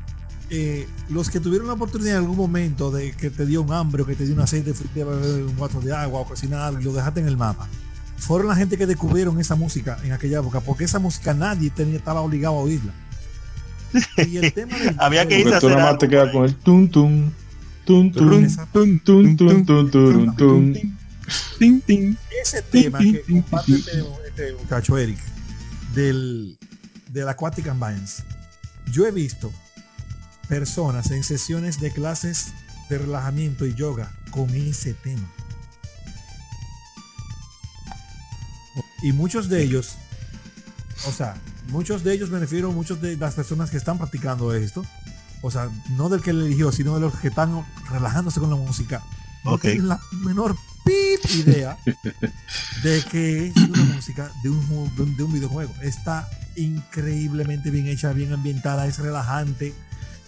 los 1.09 1.29
que 1.29 1.39
tuvieron 1.39 1.67
la 1.67 1.73
oportunidad 1.73 2.17
en 2.17 2.17
algún 2.17 2.35
momento 2.35 2.91
de 2.91 3.13
que 3.13 3.29
te 3.29 3.45
dio 3.45 3.61
un 3.61 3.71
hambre 3.71 4.03
o 4.03 4.05
que 4.05 4.15
te 4.15 4.25
dio 4.25 4.33
un 4.33 4.41
aceite 4.41 4.73
de 4.73 5.03
un 5.03 5.55
guato 5.55 5.79
de 5.79 5.95
agua 5.95 6.19
o 6.19 6.25
cocinar 6.25 6.73
y 6.79 6.83
lo 6.83 6.91
dejaste 6.91 7.21
en 7.21 7.27
el 7.27 7.37
mapa, 7.37 7.69
fueron 8.17 8.47
la 8.47 8.55
gente 8.55 8.77
que 8.77 8.85
descubrieron 8.85 9.39
esa 9.39 9.55
música 9.55 9.97
en 10.03 10.11
aquella 10.11 10.39
época, 10.39 10.59
porque 10.59 10.83
esa 10.83 10.99
música 10.99 11.33
nadie 11.33 11.69
tenía, 11.69 11.95
estaba 11.95 12.21
obligado 12.21 12.55
a 12.55 12.59
oírla. 12.59 12.93
Y 14.25 14.37
el 14.37 14.53
tema 14.53 14.77
del, 14.77 14.95
Había 14.99 15.27
que 15.27 15.39
irse 15.39 15.73
a 15.73 15.97
te 15.97 16.07
quedas 16.07 16.31
con 16.31 16.45
el. 16.45 16.55
Ese 22.41 22.61
tema 22.61 22.99
que 22.99 23.21
comparte 23.21 23.73
este 23.73 24.53
muchacho 24.59 24.97
Eric 24.97 25.19
del, 25.93 26.57
del 27.09 27.29
Aquatic 27.29 27.65
yo 28.91 29.05
he 29.05 29.11
visto 29.11 29.51
personas 30.51 31.11
en 31.11 31.23
sesiones 31.23 31.79
de 31.79 31.91
clases 31.91 32.47
de 32.89 32.97
relajamiento 32.97 33.65
y 33.65 33.73
yoga 33.73 34.11
con 34.31 34.49
ese 34.49 34.93
tema. 34.93 35.31
Y 39.01 39.13
muchos 39.13 39.47
de 39.47 39.63
ellos, 39.63 39.95
o 41.07 41.11
sea, 41.13 41.37
muchos 41.69 42.03
de 42.03 42.13
ellos 42.13 42.29
me 42.31 42.37
refiero, 42.37 42.69
muchos 42.73 42.99
de 42.99 43.15
las 43.15 43.35
personas 43.35 43.69
que 43.71 43.77
están 43.77 43.97
practicando 43.97 44.53
esto, 44.53 44.85
o 45.41 45.49
sea, 45.49 45.69
no 45.91 46.09
del 46.09 46.21
que 46.21 46.33
le 46.33 46.47
eligió, 46.47 46.73
sino 46.73 46.95
de 46.95 46.99
los 46.99 47.15
que 47.15 47.29
están 47.29 47.65
relajándose 47.89 48.41
con 48.41 48.49
la 48.49 48.57
música, 48.57 49.01
no 49.45 49.57
tienen 49.57 49.87
la 49.87 50.01
menor 50.11 50.57
idea 51.33 51.77
de 52.83 53.01
que 53.09 53.47
es 53.47 53.55
una 53.55 53.83
música 53.85 54.29
de 54.43 54.49
un, 54.49 55.15
de 55.15 55.23
un 55.23 55.31
videojuego. 55.31 55.73
Está 55.81 56.29
increíblemente 56.57 57.71
bien 57.71 57.87
hecha, 57.87 58.11
bien 58.11 58.33
ambientada, 58.33 58.85
es 58.85 58.99
relajante, 58.99 59.73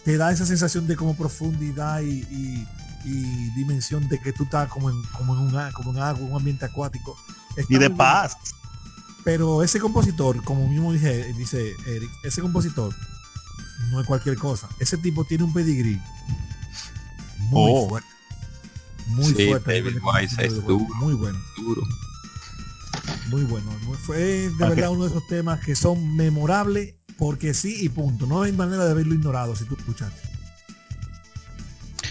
te 0.03 0.17
da 0.17 0.31
esa 0.31 0.45
sensación 0.45 0.87
de 0.87 0.95
como 0.95 1.15
profundidad 1.15 2.01
y, 2.01 2.65
dimensión 3.55 4.07
de 4.07 4.19
que 4.19 4.31
tú 4.31 4.43
estás 4.43 4.69
como 4.69 4.89
en, 4.89 5.01
como 5.17 5.33
en, 5.33 5.41
un, 5.41 5.71
como 5.73 5.91
en 5.91 5.99
algo, 5.99 6.25
un 6.25 6.37
ambiente 6.37 6.65
acuático. 6.65 7.17
y 7.67 7.77
de 7.77 7.89
paz. 7.89 8.37
Pero 9.23 9.63
ese 9.63 9.79
compositor, 9.79 10.43
como 10.43 10.67
mismo 10.67 10.91
dije, 10.91 11.33
dice 11.33 11.73
Eric, 11.85 12.09
ese 12.23 12.41
compositor 12.41 12.93
no 13.91 14.01
es 14.01 14.07
cualquier 14.07 14.37
cosa. 14.37 14.69
Ese 14.79 14.97
tipo 14.97 15.25
tiene 15.25 15.43
un 15.43 15.53
pedigrí 15.53 15.99
muy 17.49 17.71
oh. 17.73 17.89
fuerte. 17.89 18.09
Muy 19.07 19.33
fuerte. 19.33 19.83
Muy 20.95 21.13
bueno. 21.13 21.39
Muy 23.29 23.43
bueno. 23.43 23.71
Fue 24.01 24.17
de 24.17 24.49
verdad 24.57 24.91
uno 24.91 25.03
de 25.03 25.09
esos 25.09 25.27
temas 25.27 25.59
que 25.59 25.75
son 25.75 26.15
memorables 26.15 26.95
porque 27.17 27.53
sí 27.53 27.77
y 27.81 27.89
punto. 27.89 28.25
No 28.25 28.43
hay 28.43 28.51
manera 28.51 28.85
de 28.85 28.91
haberlo 28.91 29.15
ignorado 29.15 29.55
si 29.55 29.65
tú 29.65 29.75
escuchaste. 29.75 30.29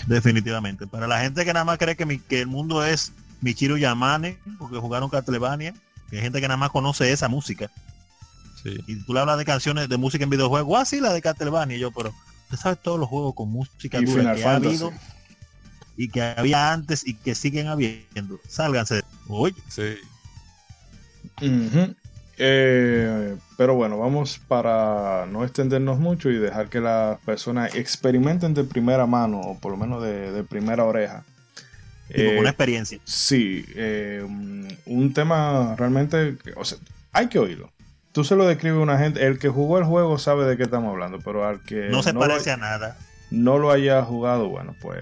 Definitivamente. 0.07 0.87
Para 0.87 1.07
la 1.07 1.21
gente 1.21 1.45
que 1.45 1.53
nada 1.53 1.65
más 1.65 1.79
cree 1.79 1.97
que, 1.97 2.21
que 2.29 2.41
el 2.41 2.47
mundo 2.47 2.85
es 2.85 3.13
Michiro 3.41 3.77
Yamane, 3.77 4.39
porque 4.59 4.79
jugaron 4.79 5.11
Castlevania, 5.11 5.75
hay 6.11 6.21
gente 6.21 6.41
que 6.41 6.49
nada 6.49 6.59
más 6.59 6.71
conoce 6.71 7.13
esa 7.13 7.29
música. 7.29 7.71
Y 8.65 8.97
tú 9.05 9.13
le 9.13 9.21
hablas 9.21 9.39
de 9.39 9.45
canciones 9.45 9.89
de 9.89 9.97
música 9.97 10.23
en 10.23 10.31
videojuegos, 10.31 10.81
así 10.81 10.99
ah, 10.99 11.03
la 11.03 11.13
de 11.13 11.21
Castlevania, 11.21 11.77
y 11.77 11.81
yo, 11.81 11.91
pero 11.91 12.15
usted 12.45 12.59
sabe 12.59 12.77
todos 12.77 13.01
los 13.01 13.09
juegos 13.09 13.35
con 13.35 13.51
música 13.51 14.01
dura 14.01 14.37
que 14.37 14.45
ha 14.45 14.55
habido 14.55 14.93
y 15.97 16.09
que 16.09 16.23
había 16.23 16.73
antes 16.73 17.07
y 17.07 17.15
que 17.15 17.35
siguen 17.35 17.67
habiendo. 17.69 18.41
Sálganse. 18.49 19.03
Oye. 19.29 19.57
Sí. 19.69 19.97
Eh, 22.39 23.37
pero 23.57 23.75
bueno, 23.75 23.99
vamos 23.99 24.41
para 24.49 25.27
no 25.27 25.45
extendernos 25.45 25.99
mucho 25.99 26.31
y 26.31 26.39
dejar 26.39 26.69
que 26.69 26.81
las 26.81 27.21
personas 27.21 27.75
experimenten 27.75 28.55
de 28.55 28.65
primera 28.65 29.07
mano, 29.07 29.41
o 29.41 29.59
por 29.59 29.73
lo 29.73 29.77
menos 29.77 30.03
de 30.03 30.45
primera 30.45 30.85
oreja, 30.85 31.25
eh, 32.15 32.37
una 32.39 32.51
experiencia. 32.51 32.99
Sí, 33.05 33.65
eh, 33.75 34.23
un 34.87 35.15
tema 35.15 35.75
realmente, 35.79 36.37
o 36.57 36.65
sea, 36.65 36.79
hay 37.13 37.29
que 37.29 37.39
oírlo. 37.39 37.71
Tú 38.13 38.25
se 38.25 38.37
lo 38.37 38.47
describes 38.47 38.79
a 38.79 38.83
una 38.83 38.99
gente, 38.99 39.27
el 39.27 39.39
que 39.39 39.49
jugó 39.49 39.79
el 39.79 39.85
juego 39.85 40.19
sabe 40.19 40.45
de 40.45 40.59
qué 40.59 40.65
estamos 40.65 40.91
hablando, 40.91 41.21
pero 41.21 41.47
al 41.47 41.63
que 41.63 41.89
no 41.89 42.03
se 42.03 42.13
parece 42.13 42.51
a 42.51 42.59
nada, 42.59 42.99
no 43.31 43.59
lo 43.59 43.71
haya 43.71 44.03
jugado, 44.03 44.49
bueno, 44.51 44.77
pues 44.83 44.99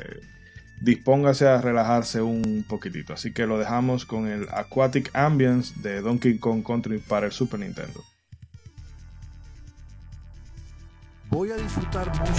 dispóngase 0.80 1.46
a 1.46 1.60
relajarse 1.60 2.22
un 2.22 2.64
poquitito. 2.68 3.12
Así 3.12 3.32
que 3.32 3.46
lo 3.46 3.58
dejamos 3.58 4.06
con 4.06 4.26
el 4.26 4.48
Aquatic 4.50 5.10
Ambience 5.14 5.74
de 5.80 6.00
Donkey 6.00 6.38
Kong 6.38 6.64
Country 6.64 6.98
para 6.98 7.26
el 7.26 7.32
Super 7.32 7.60
Nintendo. 7.60 8.02
Voy 11.30 11.50
a 11.52 11.56
disfrutar 11.56 12.08
mucho 12.18 12.32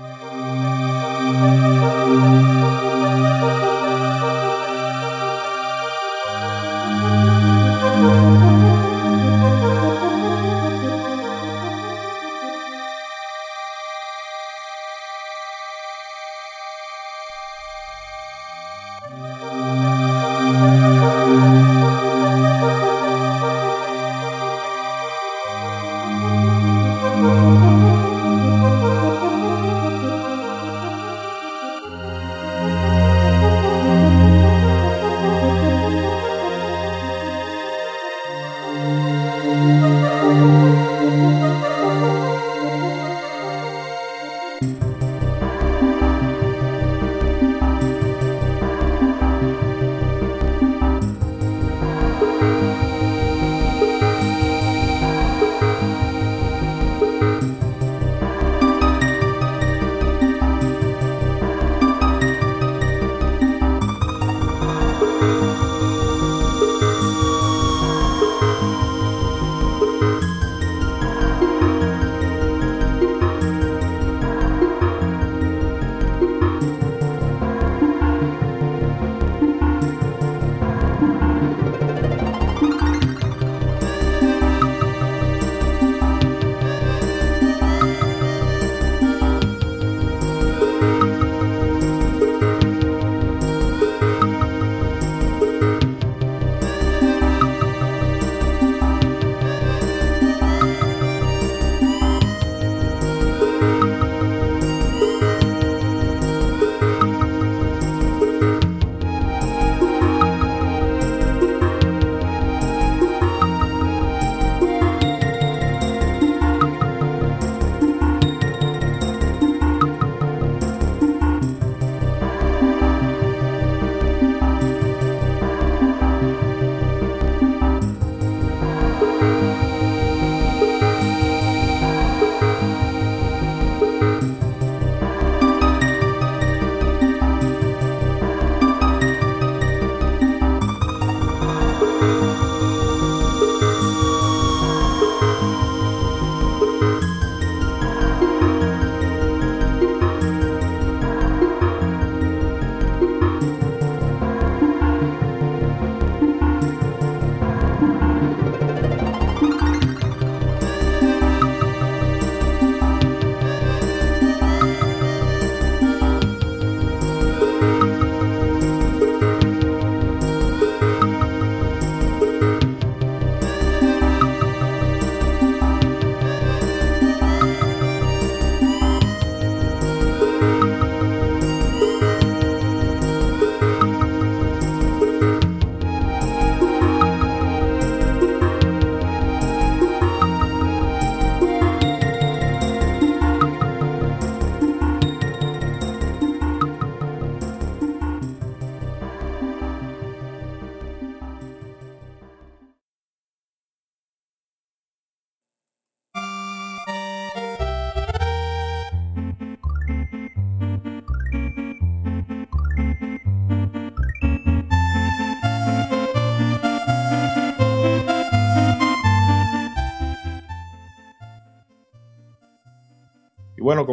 Bye. 0.00 0.33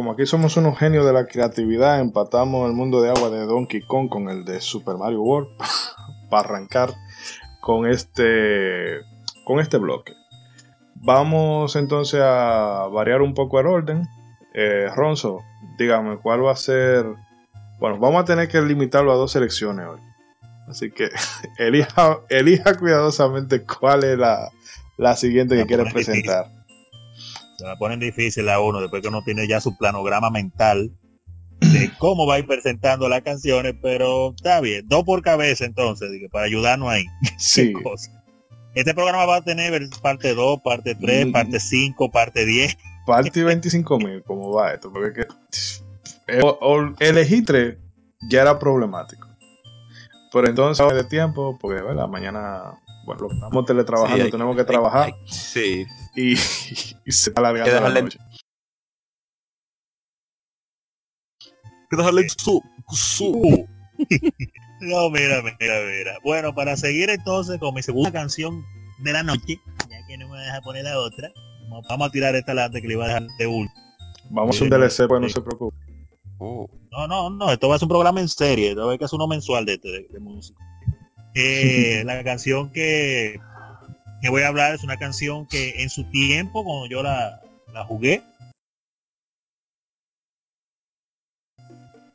Como 0.02 0.14
aquí 0.14 0.26
somos 0.26 0.56
unos 0.56 0.76
genios 0.80 1.06
de 1.06 1.12
la 1.12 1.26
creatividad, 1.26 2.00
empatamos 2.00 2.68
el 2.68 2.74
mundo 2.74 3.00
de 3.00 3.10
agua 3.10 3.30
de 3.30 3.46
Donkey 3.46 3.82
Kong 3.82 4.08
con 4.08 4.28
el 4.28 4.44
de 4.44 4.60
Super 4.60 4.96
Mario 4.96 5.22
World 5.22 5.50
para 6.28 6.48
arrancar 6.48 6.92
con 7.60 7.86
este, 7.86 8.98
con 9.44 9.60
este 9.60 9.78
bloque. 9.78 10.14
Vamos 10.96 11.76
entonces 11.76 12.20
a 12.20 12.88
variar 12.92 13.22
un 13.22 13.32
poco 13.32 13.60
el 13.60 13.68
orden. 13.68 14.08
Eh, 14.54 14.88
Ronzo, 14.92 15.38
dígame, 15.78 16.16
¿cuál 16.16 16.44
va 16.44 16.50
a 16.50 16.56
ser? 16.56 17.06
Bueno, 17.78 18.00
vamos 18.00 18.22
a 18.22 18.24
tener 18.24 18.48
que 18.48 18.60
limitarlo 18.60 19.12
a 19.12 19.14
dos 19.14 19.30
selecciones 19.30 19.86
hoy. 19.86 20.00
Así 20.66 20.90
que 20.90 21.10
elija, 21.58 22.18
elija 22.28 22.76
cuidadosamente 22.76 23.62
cuál 23.62 24.02
es 24.02 24.18
la, 24.18 24.50
la 24.96 25.14
siguiente 25.14 25.54
que 25.54 25.66
quiere 25.66 25.84
presentar. 25.92 26.46
Se 27.62 27.68
la 27.68 27.76
ponen 27.76 28.00
difícil 28.00 28.48
a 28.48 28.58
uno 28.58 28.80
después 28.80 29.02
que 29.02 29.08
uno 29.08 29.22
tiene 29.22 29.46
ya 29.46 29.60
su 29.60 29.76
planograma 29.76 30.30
mental 30.30 30.90
de 31.60 31.92
cómo 31.98 32.26
va 32.26 32.34
a 32.34 32.38
ir 32.40 32.46
presentando 32.48 33.08
las 33.08 33.22
canciones, 33.22 33.76
pero 33.80 34.34
está 34.34 34.60
bien, 34.60 34.88
dos 34.88 35.04
por 35.04 35.22
cabeza 35.22 35.64
entonces, 35.64 36.10
para 36.32 36.46
ayudarnos 36.46 36.88
ahí. 36.88 37.04
Sí. 37.38 37.72
Este 38.74 38.94
programa 38.94 39.26
va 39.26 39.36
a 39.36 39.44
tener 39.44 39.88
parte 40.02 40.34
2, 40.34 40.60
parte 40.64 40.96
3, 40.96 41.26
mm. 41.26 41.30
parte 41.30 41.60
5, 41.60 42.10
parte 42.10 42.44
10. 42.44 42.78
Parte 43.06 43.44
25 43.44 43.98
mil, 43.98 44.22
¿cómo 44.24 44.52
va 44.52 44.74
esto? 44.74 44.92
Porque 44.92 45.26
elegí 47.00 47.42
3 47.42 47.76
ya 48.28 48.42
era 48.42 48.58
problemático. 48.58 49.28
Pero 50.32 50.48
entonces 50.48 50.94
de 50.94 51.04
tiempo, 51.04 51.58
porque 51.60 51.80
¿verdad? 51.80 52.08
mañana, 52.08 52.78
bueno, 53.04 53.28
estamos 53.32 53.66
teletrabajando, 53.66 54.30
tenemos 54.30 54.56
que 54.56 54.64
trabajar. 54.64 55.14
sí. 55.26 55.86
Y, 56.14 56.36
se 56.36 57.30
está 57.30 57.40
alargando 57.40 57.88
la 57.88 58.02
noche. 58.02 58.18
que 61.92 61.96
dejarle 61.96 62.28
su, 62.28 62.62
su. 62.90 63.68
no, 64.80 65.10
mira, 65.10 65.42
mira, 65.42 65.80
mira. 65.86 66.18
Bueno, 66.24 66.54
para 66.54 66.76
seguir 66.76 67.10
entonces 67.10 67.58
con 67.58 67.74
mi 67.74 67.82
segunda 67.82 68.10
canción 68.10 68.64
de 69.00 69.12
la 69.12 69.22
noche, 69.22 69.60
ya 69.90 70.06
que 70.06 70.16
no 70.16 70.28
me 70.28 70.38
deja 70.38 70.60
poner 70.62 70.84
la 70.84 70.98
otra, 70.98 71.30
vamos 71.88 72.08
a 72.08 72.10
tirar 72.10 72.34
esta 72.34 72.52
adelante 72.52 72.80
que 72.80 72.88
le 72.88 72.94
iba 72.94 73.04
a 73.04 73.08
dejar 73.08 73.26
de 73.38 73.46
último. 73.46 73.80
Vamos 74.30 74.60
a 74.60 74.64
un 74.64 74.70
DLC, 74.70 75.06
pues 75.06 75.20
no 75.20 75.28
se 75.28 75.40
preocupe. 75.42 75.76
Oh. 76.38 76.68
No, 76.90 77.06
no, 77.06 77.30
no, 77.30 77.52
esto 77.52 77.68
va 77.68 77.76
a 77.76 77.78
ser 77.78 77.86
un 77.86 77.90
programa 77.90 78.20
en 78.20 78.28
serie, 78.28 78.70
esto 78.70 78.86
va 78.86 78.94
a 78.94 78.98
ser 78.98 79.16
uno 79.16 79.28
mensual 79.28 79.64
de, 79.66 79.78
de, 79.78 80.08
de 80.10 80.20
música. 80.20 80.58
Eh, 81.34 82.02
la 82.06 82.24
canción 82.24 82.70
que, 82.72 83.38
que 84.22 84.30
voy 84.30 84.42
a 84.42 84.48
hablar 84.48 84.74
es 84.74 84.84
una 84.84 84.96
canción 84.96 85.46
que 85.46 85.82
en 85.82 85.90
su 85.90 86.04
tiempo, 86.04 86.64
cuando 86.64 86.86
yo 86.86 87.02
la, 87.02 87.42
la 87.74 87.84
jugué, 87.84 88.22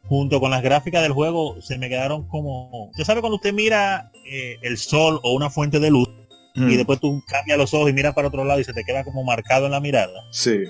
junto 0.05 0.39
con 0.39 0.49
las 0.49 0.64
gráficas 0.64 1.03
del 1.03 1.12
juego 1.12 1.62
se 1.62 1.78
me 1.78 1.89
quedaron 1.89 2.26
como 2.30 2.86
usted 2.91 3.03
sabe 3.03 3.20
cuando 3.20 3.36
usted 3.36 3.51
mira 3.51 4.10
eh, 4.26 4.58
el 4.62 4.78
sol 4.78 5.20
o 5.22 5.34
una 5.34 5.49
fuente 5.49 5.82
de 5.82 5.89
luz 5.91 6.08
y 6.55 6.62
mm. 6.62 6.78
después 6.78 7.01
tú 7.01 7.22
cambias 7.28 7.58
los 7.58 7.74
ojos 7.74 7.89
y 7.89 7.93
miras 7.93 8.16
para 8.16 8.30
otro 8.30 8.45
lado 8.45 8.62
y 8.62 8.64
se 8.64 8.74
te 8.74 8.86
queda 8.86 9.03
como 9.03 9.24
marcado 9.26 9.66
en 9.66 9.74
la 9.74 9.82
mirada. 9.82 10.24
Sí. 10.32 10.64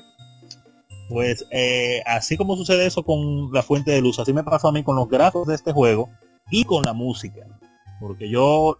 Pues 1.08 1.46
eh, 1.52 2.02
así 2.08 2.36
como 2.36 2.58
sucede 2.58 2.88
eso 2.88 3.04
con 3.04 3.54
la 3.54 3.62
fuente 3.62 3.92
de 3.92 4.02
luz 4.02 4.18
así 4.18 4.34
me 4.34 4.44
pasó 4.44 4.70
a 4.70 4.72
mí 4.72 4.84
con 4.84 4.96
los 4.96 5.08
gráficos 5.08 5.48
de 5.48 5.56
este 5.56 5.72
juego 5.72 6.10
y 6.50 6.64
con 6.64 6.84
la 6.84 6.94
música 6.94 7.46
porque 8.00 8.30
yo 8.30 8.80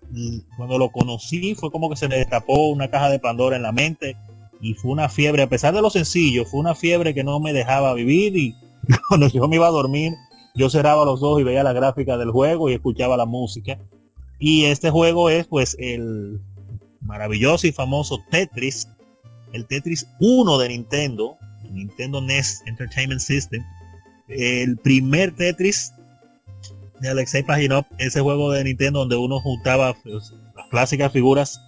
cuando 0.58 0.78
lo 0.78 0.92
conocí 0.92 1.56
fue 1.56 1.72
como 1.72 1.90
que 1.90 1.96
se 1.96 2.08
me 2.08 2.18
destapó 2.18 2.68
una 2.68 2.90
caja 2.90 3.10
de 3.10 3.20
Pandora 3.20 3.56
en 3.56 3.64
la 3.64 3.72
mente 3.72 4.16
y 4.62 4.74
fue 4.74 4.92
una 4.92 5.10
fiebre 5.10 5.44
a 5.44 5.50
pesar 5.50 5.74
de 5.74 5.82
lo 5.82 5.90
sencillo 5.90 6.46
fue 6.46 6.60
una 6.60 6.76
fiebre 6.76 7.14
que 7.14 7.24
no 7.24 7.40
me 7.40 7.54
dejaba 7.54 7.94
vivir 7.94 8.36
y 8.38 8.56
cuando 9.10 9.28
yo 9.28 9.48
me 9.48 9.56
iba 9.56 9.68
a 9.68 9.72
dormir 9.72 10.14
yo 10.58 10.72
cerraba 10.72 11.06
los 11.06 11.22
ojos 11.22 11.40
y 11.40 11.44
veía 11.44 11.64
la 11.64 11.72
gráfica 11.72 12.18
del 12.18 12.32
juego 12.32 12.70
y 12.70 12.74
escuchaba 12.74 13.16
la 13.16 13.28
música. 13.28 13.78
Y 14.40 14.66
este 14.66 14.90
juego 14.90 15.30
es 15.30 15.46
pues 15.46 15.78
el 15.80 16.42
maravilloso 17.00 17.68
y 17.68 17.72
famoso 17.72 18.20
Tetris, 18.32 18.90
el 19.54 19.68
Tetris 19.68 20.08
1 20.20 20.58
de 20.58 20.70
Nintendo, 20.70 21.38
Nintendo 21.72 22.22
NES 22.22 22.64
Entertainment 22.66 23.22
System, 23.22 23.64
el 24.28 24.78
primer 24.78 25.36
Tetris 25.36 25.94
de 27.00 27.10
Alexei 27.10 27.44
Paginov, 27.44 27.86
ese 27.98 28.22
juego 28.22 28.52
de 28.52 28.64
Nintendo 28.64 29.00
donde 29.00 29.16
uno 29.16 29.40
juntaba 29.40 29.94
pues, 30.04 30.34
las 30.56 30.68
clásicas 30.68 31.12
figuras 31.12 31.62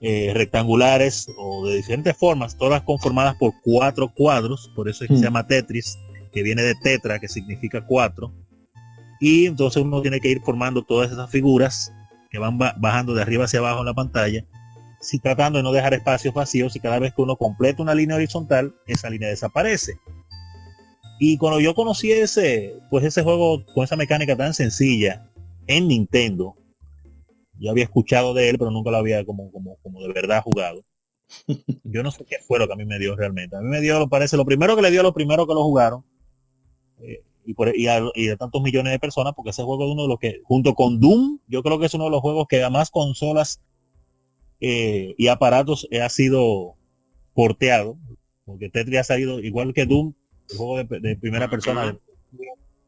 eh, 0.00 0.32
rectangulares 0.34 1.26
o 1.36 1.66
de 1.66 1.76
diferentes 1.76 2.16
formas, 2.16 2.56
todas 2.56 2.82
conformadas 2.82 3.34
por 3.36 3.52
cuatro 3.64 4.12
cuadros, 4.14 4.70
por 4.76 4.88
eso 4.88 5.04
es 5.04 5.08
que 5.08 5.16
se 5.16 5.20
hmm. 5.20 5.24
llama 5.24 5.46
Tetris 5.46 5.98
que 6.32 6.42
viene 6.42 6.62
de 6.62 6.74
tetra, 6.74 7.18
que 7.18 7.28
significa 7.28 7.84
cuatro. 7.84 8.32
Y 9.20 9.46
entonces 9.46 9.82
uno 9.82 10.00
tiene 10.00 10.20
que 10.20 10.28
ir 10.28 10.40
formando 10.42 10.82
todas 10.82 11.10
esas 11.10 11.30
figuras 11.30 11.92
que 12.30 12.38
van 12.38 12.58
bajando 12.58 13.14
de 13.14 13.22
arriba 13.22 13.46
hacia 13.46 13.58
abajo 13.58 13.80
en 13.80 13.86
la 13.86 13.94
pantalla, 13.94 14.44
si 15.00 15.18
tratando 15.18 15.58
de 15.58 15.62
no 15.62 15.72
dejar 15.72 15.94
espacios 15.94 16.34
vacíos 16.34 16.76
y 16.76 16.80
cada 16.80 16.98
vez 16.98 17.14
que 17.14 17.22
uno 17.22 17.36
completa 17.36 17.82
una 17.82 17.94
línea 17.94 18.16
horizontal, 18.16 18.74
esa 18.86 19.10
línea 19.10 19.28
desaparece. 19.28 19.98
Y 21.18 21.36
cuando 21.36 21.60
yo 21.60 21.74
conocí 21.74 22.12
ese, 22.12 22.74
pues 22.90 23.04
ese 23.04 23.22
juego 23.22 23.64
con 23.74 23.84
esa 23.84 23.96
mecánica 23.96 24.36
tan 24.36 24.54
sencilla 24.54 25.28
en 25.66 25.88
Nintendo, 25.88 26.56
yo 27.58 27.70
había 27.70 27.84
escuchado 27.84 28.34
de 28.34 28.50
él, 28.50 28.58
pero 28.58 28.70
nunca 28.70 28.90
lo 28.90 28.98
había 28.98 29.24
como, 29.24 29.50
como, 29.50 29.76
como 29.82 30.00
de 30.00 30.12
verdad 30.12 30.42
jugado. 30.42 30.84
Yo 31.84 32.02
no 32.02 32.10
sé 32.10 32.24
qué 32.24 32.36
fue 32.46 32.58
lo 32.58 32.66
que 32.66 32.72
a 32.72 32.76
mí 32.76 32.84
me 32.84 32.98
dio 32.98 33.16
realmente. 33.16 33.56
A 33.56 33.60
mí 33.60 33.68
me 33.68 33.80
dio, 33.80 34.08
parece, 34.08 34.36
lo 34.36 34.44
primero 34.44 34.76
que 34.76 34.82
le 34.82 34.90
dio 34.90 35.00
a 35.00 35.02
los 35.02 35.12
primeros 35.12 35.46
que 35.46 35.54
lo 35.54 35.64
jugaron, 35.64 36.04
eh, 37.00 37.22
y, 37.44 37.54
por, 37.54 37.72
y, 37.74 37.86
de 38.26 38.36
tantos 38.36 38.62
millones 38.62 38.92
de 38.92 38.98
personas, 38.98 39.34
porque 39.34 39.50
ese 39.50 39.62
juego 39.62 39.84
es 39.86 39.92
uno 39.92 40.02
de 40.02 40.08
los 40.08 40.18
que, 40.18 40.40
junto 40.44 40.74
con 40.74 41.00
Doom, 41.00 41.40
yo 41.48 41.62
creo 41.62 41.78
que 41.78 41.86
es 41.86 41.94
uno 41.94 42.04
de 42.04 42.10
los 42.10 42.20
juegos 42.20 42.46
que 42.48 42.62
a 42.62 42.70
más 42.70 42.90
consolas 42.90 43.60
eh, 44.60 45.14
y 45.16 45.28
aparatos 45.28 45.88
ha 46.00 46.08
sido 46.08 46.76
porteado, 47.34 47.98
porque 48.44 48.68
Tetris 48.68 49.00
ha 49.00 49.04
salido 49.04 49.40
igual 49.40 49.72
que 49.72 49.86
Doom, 49.86 50.14
el 50.50 50.56
juego 50.56 50.84
de, 50.84 51.16
primera 51.16 51.48
persona, 51.48 51.96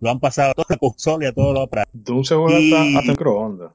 lo 0.00 0.10
han 0.10 0.20
pasado 0.20 0.52
a 0.52 0.54
toda 0.54 0.66
la 0.70 0.76
consola 0.76 1.24
y 1.24 1.28
a 1.28 1.32
todos 1.32 1.54
los 1.54 1.64
aparatos. 1.64 1.92
Doom 1.94 2.24
se 2.24 2.34
juega 2.34 2.56
hasta, 2.58 3.00
en 3.00 3.06
microondas. 3.06 3.72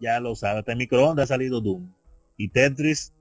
Ya 0.00 0.20
lo 0.20 0.34
sabe, 0.34 0.60
hasta 0.60 0.72
en 0.72 0.78
microondas 0.78 1.24
ha 1.24 1.34
salido 1.34 1.60
Doom. 1.60 1.92
Y 2.36 2.48
Tetris, 2.48 3.12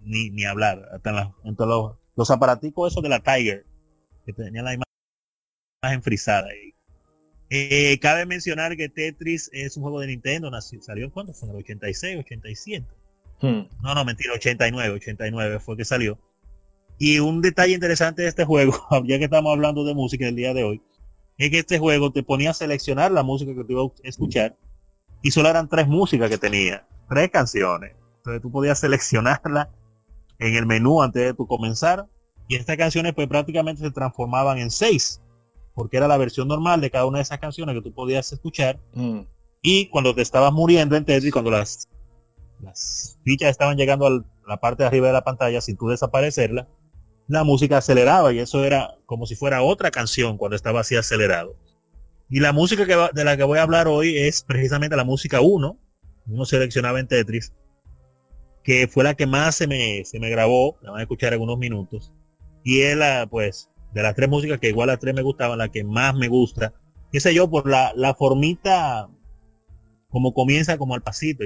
ni, 0.00 0.30
ni 0.30 0.44
hablar, 0.44 0.88
hasta 0.92 1.34
en, 1.44 1.56
los, 1.58 1.96
los 2.16 2.30
aparaticos 2.30 2.92
esos 2.92 3.02
de 3.02 3.08
la 3.08 3.20
Tiger, 3.20 3.66
que 4.24 4.32
tenían 4.32 4.64
la 4.64 4.74
imagen 4.74 4.92
más 5.82 5.92
enfrisada. 5.92 6.48
Eh, 7.52 7.98
cabe 8.00 8.26
mencionar 8.26 8.76
que 8.76 8.88
Tetris 8.88 9.50
es 9.52 9.76
un 9.76 9.82
juego 9.82 10.00
de 10.00 10.06
Nintendo, 10.06 10.50
nació, 10.50 10.80
salió 10.82 11.10
cuando 11.10 11.34
fue 11.34 11.48
en 11.48 11.56
el 11.56 11.62
86, 11.62 12.18
87. 12.20 12.86
Hmm. 13.40 13.62
No, 13.82 13.94
no, 13.94 14.04
mentira, 14.04 14.34
89, 14.34 14.94
89 14.94 15.58
fue 15.58 15.76
que 15.76 15.84
salió. 15.84 16.18
Y 17.02 17.18
un 17.18 17.40
detalle 17.40 17.72
interesante 17.72 18.20
de 18.20 18.28
este 18.28 18.44
juego, 18.44 18.74
ya 19.06 19.18
que 19.18 19.24
estamos 19.24 19.50
hablando 19.50 19.84
de 19.84 19.94
música 19.94 20.28
el 20.28 20.36
día 20.36 20.52
de 20.52 20.64
hoy, 20.64 20.82
es 21.38 21.50
que 21.50 21.60
este 21.60 21.78
juego 21.78 22.12
te 22.12 22.22
ponía 22.22 22.50
a 22.50 22.54
seleccionar 22.54 23.10
la 23.10 23.22
música 23.22 23.54
que 23.54 23.64
te 23.64 23.72
iba 23.72 23.82
a 23.82 23.88
escuchar 24.02 24.54
y 25.22 25.30
solo 25.30 25.48
eran 25.48 25.66
tres 25.66 25.88
músicas 25.88 26.28
que 26.28 26.36
tenía, 26.36 26.86
tres 27.08 27.30
canciones. 27.30 27.94
Entonces 28.18 28.42
tú 28.42 28.52
podías 28.52 28.78
seleccionarla 28.78 29.70
en 30.38 30.54
el 30.54 30.66
menú 30.66 31.00
antes 31.00 31.24
de 31.24 31.32
tu 31.32 31.46
comenzar 31.46 32.06
y 32.48 32.56
estas 32.56 32.76
canciones 32.76 33.14
pues 33.14 33.28
prácticamente 33.28 33.80
se 33.80 33.90
transformaban 33.90 34.58
en 34.58 34.70
seis 34.70 35.22
porque 35.74 35.96
era 35.96 36.06
la 36.06 36.18
versión 36.18 36.48
normal 36.48 36.82
de 36.82 36.90
cada 36.90 37.06
una 37.06 37.16
de 37.16 37.22
esas 37.22 37.38
canciones 37.38 37.74
que 37.76 37.80
tú 37.80 37.94
podías 37.94 38.30
escuchar. 38.30 38.78
Mm. 38.92 39.20
Y 39.62 39.88
cuando 39.88 40.14
te 40.14 40.20
estabas 40.20 40.52
muriendo 40.52 40.96
en 40.96 41.06
Tetris, 41.06 41.32
cuando 41.32 41.50
las, 41.50 41.88
las 42.60 43.18
fichas 43.24 43.48
estaban 43.48 43.78
llegando 43.78 44.06
a 44.06 44.22
la 44.46 44.60
parte 44.60 44.82
de 44.82 44.88
arriba 44.88 45.06
de 45.06 45.14
la 45.14 45.24
pantalla 45.24 45.62
sin 45.62 45.78
tú 45.78 45.88
desaparecerla, 45.88 46.68
la 47.30 47.44
música 47.44 47.78
aceleraba 47.78 48.32
y 48.32 48.40
eso 48.40 48.64
era 48.64 48.96
como 49.06 49.24
si 49.24 49.36
fuera 49.36 49.62
otra 49.62 49.90
canción 49.92 50.36
cuando 50.36 50.56
estaba 50.56 50.80
así 50.80 50.96
acelerado. 50.96 51.56
Y 52.28 52.40
la 52.40 52.52
música 52.52 52.86
que 52.86 52.96
de 53.12 53.24
la 53.24 53.36
que 53.36 53.44
voy 53.44 53.58
a 53.58 53.62
hablar 53.62 53.86
hoy 53.86 54.16
es 54.16 54.42
precisamente 54.42 54.96
la 54.96 55.04
música 55.04 55.40
1, 55.40 55.78
uno 56.26 56.44
seleccionaba 56.44 56.98
en 56.98 57.06
Tetris, 57.06 57.52
que 58.64 58.88
fue 58.88 59.04
la 59.04 59.14
que 59.14 59.26
más 59.26 59.54
se 59.54 59.68
me, 59.68 60.04
se 60.04 60.18
me 60.18 60.28
grabó, 60.28 60.76
la 60.82 60.90
van 60.90 61.00
a 61.00 61.02
escuchar 61.02 61.32
en 61.32 61.40
unos 61.40 61.58
minutos. 61.58 62.12
Y 62.64 62.80
es 62.80 62.96
la, 62.96 63.28
pues, 63.30 63.70
de 63.94 64.02
las 64.02 64.14
tres 64.16 64.28
músicas 64.28 64.58
que 64.58 64.68
igual 64.68 64.88
las 64.88 64.98
tres 64.98 65.14
me 65.14 65.22
gustaban, 65.22 65.58
la 65.58 65.68
que 65.68 65.84
más 65.84 66.14
me 66.16 66.28
gusta, 66.28 66.74
qué 67.12 67.20
sé 67.20 67.32
yo, 67.32 67.48
por 67.48 67.68
la, 67.68 67.92
la 67.94 68.14
formita 68.14 69.08
como 70.08 70.34
comienza 70.34 70.78
como 70.78 70.94
al 70.94 71.02
pasito. 71.02 71.44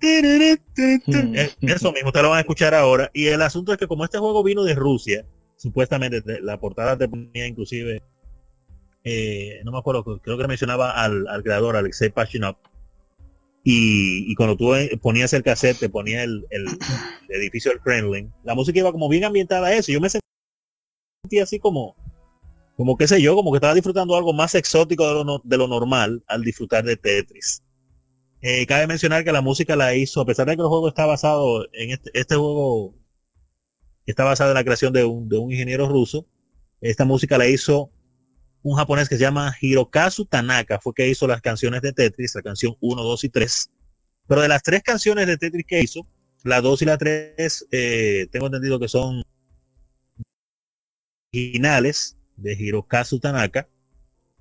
Eso 0.00 1.92
mismo, 1.92 2.12
te 2.12 2.22
lo 2.22 2.30
van 2.30 2.38
a 2.38 2.40
escuchar 2.40 2.74
ahora. 2.74 3.10
Y 3.12 3.26
el 3.26 3.42
asunto 3.42 3.72
es 3.72 3.78
que 3.78 3.86
como 3.86 4.04
este 4.04 4.18
juego 4.18 4.42
vino 4.42 4.64
de 4.64 4.74
Rusia, 4.74 5.26
supuestamente 5.56 6.22
la 6.40 6.58
portada 6.58 6.96
te 6.96 7.08
ponía 7.08 7.46
inclusive, 7.46 8.02
no 9.64 9.72
me 9.72 9.78
acuerdo, 9.78 10.04
creo 10.20 10.38
que 10.38 10.48
mencionaba 10.48 10.92
al, 10.92 11.42
creador 11.42 11.76
Alexei 11.76 12.10
Pachinov. 12.10 12.56
Y, 13.64 14.34
cuando 14.36 14.56
tú 14.56 14.72
ponías 15.02 15.32
el 15.34 15.42
cassette, 15.42 15.78
te 15.78 15.88
ponía 15.90 16.22
el, 16.22 16.46
edificio 17.28 17.70
del 17.70 17.80
Kremlin, 17.80 18.32
la 18.44 18.54
música 18.54 18.78
iba 18.78 18.92
como 18.92 19.08
bien 19.08 19.24
ambientada 19.24 19.68
a 19.68 19.74
eso. 19.74 19.92
Yo 19.92 20.00
me 20.00 20.08
sentía 20.08 21.42
así 21.42 21.58
como, 21.58 21.94
como 22.76 22.96
qué 22.96 23.06
sé 23.06 23.20
yo, 23.20 23.34
como 23.34 23.50
que 23.50 23.56
estaba 23.56 23.74
disfrutando 23.74 24.16
algo 24.16 24.32
más 24.32 24.54
exótico 24.54 25.06
de 25.06 25.24
lo, 25.24 25.42
de 25.44 25.56
lo 25.58 25.68
normal 25.68 26.22
al 26.28 26.42
disfrutar 26.42 26.84
de 26.84 26.96
Tetris. 26.96 27.62
Eh, 28.40 28.66
cabe 28.66 28.86
mencionar 28.86 29.24
que 29.24 29.32
la 29.32 29.40
música 29.40 29.74
la 29.74 29.94
hizo, 29.94 30.20
a 30.20 30.26
pesar 30.26 30.46
de 30.46 30.56
que 30.56 30.62
el 30.62 30.68
juego 30.68 30.88
está 30.88 31.06
basado 31.06 31.66
en 31.72 31.90
este, 31.90 32.10
este 32.14 32.36
juego, 32.36 32.94
está 34.06 34.24
basado 34.24 34.50
en 34.50 34.54
la 34.54 34.64
creación 34.64 34.92
de 34.92 35.04
un, 35.04 35.28
de 35.28 35.38
un 35.38 35.50
ingeniero 35.50 35.88
ruso, 35.88 36.26
esta 36.80 37.04
música 37.04 37.36
la 37.38 37.48
hizo 37.48 37.90
un 38.62 38.76
japonés 38.76 39.08
que 39.08 39.16
se 39.16 39.22
llama 39.22 39.54
Hirokazu 39.60 40.26
Tanaka, 40.26 40.78
fue 40.80 40.94
que 40.94 41.08
hizo 41.08 41.26
las 41.26 41.40
canciones 41.40 41.82
de 41.82 41.92
Tetris, 41.92 42.34
la 42.34 42.42
canción 42.42 42.76
1, 42.80 43.02
2 43.02 43.24
y 43.24 43.28
3. 43.28 43.70
Pero 44.26 44.42
de 44.42 44.48
las 44.48 44.62
tres 44.62 44.82
canciones 44.82 45.26
de 45.26 45.36
Tetris 45.36 45.64
que 45.66 45.80
hizo, 45.80 46.06
la 46.44 46.60
2 46.60 46.82
y 46.82 46.84
la 46.84 46.98
3, 46.98 47.66
eh, 47.70 48.26
tengo 48.30 48.46
entendido 48.46 48.78
que 48.78 48.88
son 48.88 49.22
originales 51.32 52.16
de 52.36 52.52
Hirokazu 52.52 53.18
Tanaka, 53.18 53.68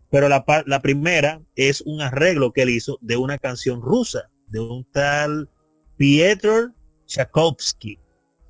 pero 0.10 0.30
la, 0.30 0.46
la 0.66 0.82
primera 0.82 1.42
es 1.56 1.82
un 1.82 2.02
arreglo 2.02 2.54
que 2.54 2.62
él 2.64 2.70
hizo 2.70 2.98
de 3.02 3.18
una 3.18 3.38
canción 3.38 3.82
rusa, 3.82 4.30
de 4.48 4.60
un 4.60 4.86
tal 4.92 5.50
Pietro 5.98 6.74
Tchaikovsky. 7.06 8.00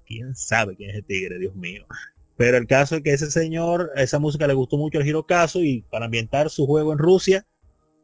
¿Quién 0.06 0.36
sabe 0.36 0.76
quién 0.76 0.92
es 0.92 0.98
el 0.98 1.06
tigre, 1.06 1.40
Dios 1.40 1.56
mío? 1.56 1.86
Pero 2.38 2.58
el 2.58 2.68
caso 2.68 2.96
es 2.96 3.02
que 3.02 3.14
ese 3.14 3.32
señor, 3.32 3.92
esa 3.96 4.20
música 4.20 4.48
le 4.48 4.54
gustó 4.54 4.78
mucho 4.78 5.00
al 5.00 5.08
Hirokazu 5.08 5.60
y 5.60 5.82
para 5.90 6.06
ambientar 6.06 6.50
su 6.50 6.66
juego 6.66 6.94
en 6.94 7.00
Rusia, 7.00 7.46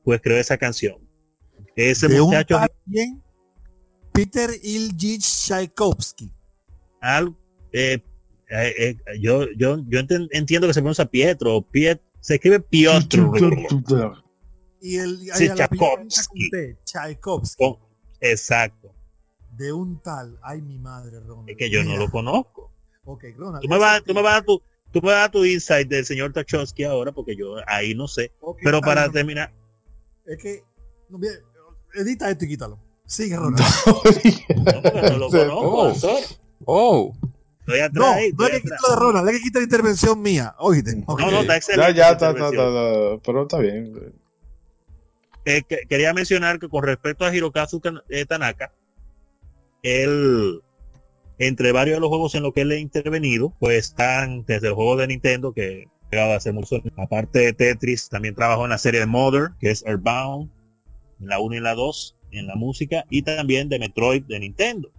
pues 0.03 0.19
creó 0.21 0.37
esa 0.37 0.57
canción. 0.57 0.97
Ese 1.75 2.09
muchacho... 2.09 2.59
Peter 4.11 4.49
Iljich 4.61 5.21
Tchaikovsky. 5.21 6.31
Al, 7.01 7.35
eh, 7.71 7.99
eh, 8.49 8.73
eh, 8.77 8.97
yo, 9.19 9.47
yo, 9.57 9.77
yo 9.87 9.99
entiendo 9.99 10.67
que 10.67 10.73
se 10.73 10.81
pronuncia 10.81 11.05
Pietro, 11.05 11.61
Piet, 11.63 12.01
se 12.23 12.35
escribe 12.35 12.61
Piotr. 12.61 13.19
y 14.79 14.95
el 14.95 15.19
sí, 15.33 15.49
Tchaikovsky. 15.49 16.49
Tchaikovsky. 16.85 17.75
exacto. 18.21 18.95
De 19.51 19.73
un 19.73 20.01
tal, 20.01 20.39
ay 20.41 20.61
mi 20.61 20.79
madre, 20.79 21.19
Ronald. 21.19 21.49
Es 21.49 21.57
que 21.57 21.69
yo 21.69 21.83
no 21.83 21.97
lo 21.97 22.09
conozco. 22.09 22.71
Ok, 23.03 23.25
Ronald. 23.35 23.61
Tú 23.61 23.67
me 23.67 23.77
vas, 23.77 24.01
tú 24.03 24.13
me 24.13 24.21
vas 24.21 24.39
a 24.39 24.41
tu, 24.41 24.61
tú 24.91 25.01
me 25.01 25.11
vas 25.11 25.27
a 25.27 25.31
tu 25.31 25.43
insight 25.43 25.89
del 25.89 26.05
señor 26.05 26.31
Tchaikovsky 26.31 26.85
ahora, 26.85 27.11
porque 27.11 27.35
yo 27.35 27.57
ahí 27.67 27.93
no 27.93 28.07
sé. 28.07 28.31
Pero 28.63 28.79
para 28.79 29.11
terminar. 29.11 29.53
Es 30.25 30.41
que, 30.41 30.63
no, 31.09 31.19
edita 31.93 32.31
esto 32.31 32.45
y 32.45 32.47
quítalo. 32.47 32.79
Sigue, 33.05 33.35
Ronald. 33.35 33.61
No, 34.55 35.09
no, 35.09 35.17
lo 35.17 35.29
conozco. 35.29 36.19
Oh. 36.63 37.13
Estoy 37.65 37.79
atrás, 37.79 37.93
no, 37.93 38.13
no 38.37 38.45
hay 38.45 38.51
que 38.51 38.61
quitar 38.61 38.79
de 38.89 38.95
Ronald, 38.97 39.27
hay 39.29 39.35
que 39.35 39.41
quitar 39.41 39.61
la 39.61 39.63
intervención 39.63 40.21
mía. 40.21 40.53
Oíste. 40.59 40.97
No, 40.97 41.15
no, 41.31 41.41
está 41.41 41.55
excelente. 41.55 41.93
Ya, 41.93 41.97
ya, 41.97 42.11
está, 42.11 42.31
está, 42.31 42.49
está, 42.49 43.21
pero 43.23 43.43
está 43.43 43.59
bien. 43.59 44.13
Eh, 45.45 45.61
que, 45.67 45.77
quería 45.87 46.13
mencionar 46.13 46.59
que 46.59 46.67
con 46.67 46.83
respecto 46.83 47.23
a 47.23 47.33
Hirokazu 47.33 47.81
eh, 48.09 48.25
Tanaka, 48.25 48.73
él, 49.81 50.61
entre 51.37 51.71
varios 51.71 51.95
de 51.95 52.01
los 52.01 52.09
juegos 52.09 52.35
en 52.35 52.43
los 52.43 52.53
que 52.53 52.61
él 52.61 52.71
ha 52.71 52.75
intervenido, 52.75 53.53
pues 53.59 53.77
están 53.77 54.43
desde 54.45 54.67
el 54.67 54.73
juego 54.73 54.97
de 54.97 55.07
Nintendo, 55.07 55.53
que 55.53 55.87
llegado 56.11 56.33
a 56.33 56.37
hacer 56.37 56.53
mucho, 56.53 56.81
aparte 56.97 57.39
de 57.39 57.53
Tetris, 57.53 58.09
también 58.09 58.35
trabajó 58.35 58.65
en 58.65 58.71
la 58.71 58.77
serie 58.77 58.99
de 58.99 59.05
Mother, 59.05 59.51
que 59.61 59.71
es 59.71 59.85
Earthbound, 59.85 60.51
en 61.21 61.27
la 61.27 61.39
1 61.39 61.55
y 61.55 61.59
la 61.61 61.75
2, 61.75 62.17
en 62.31 62.47
la 62.47 62.55
música, 62.55 63.05
y 63.09 63.21
también 63.21 63.69
de 63.69 63.79
Metroid 63.79 64.23
de 64.23 64.41
Nintendo 64.41 64.91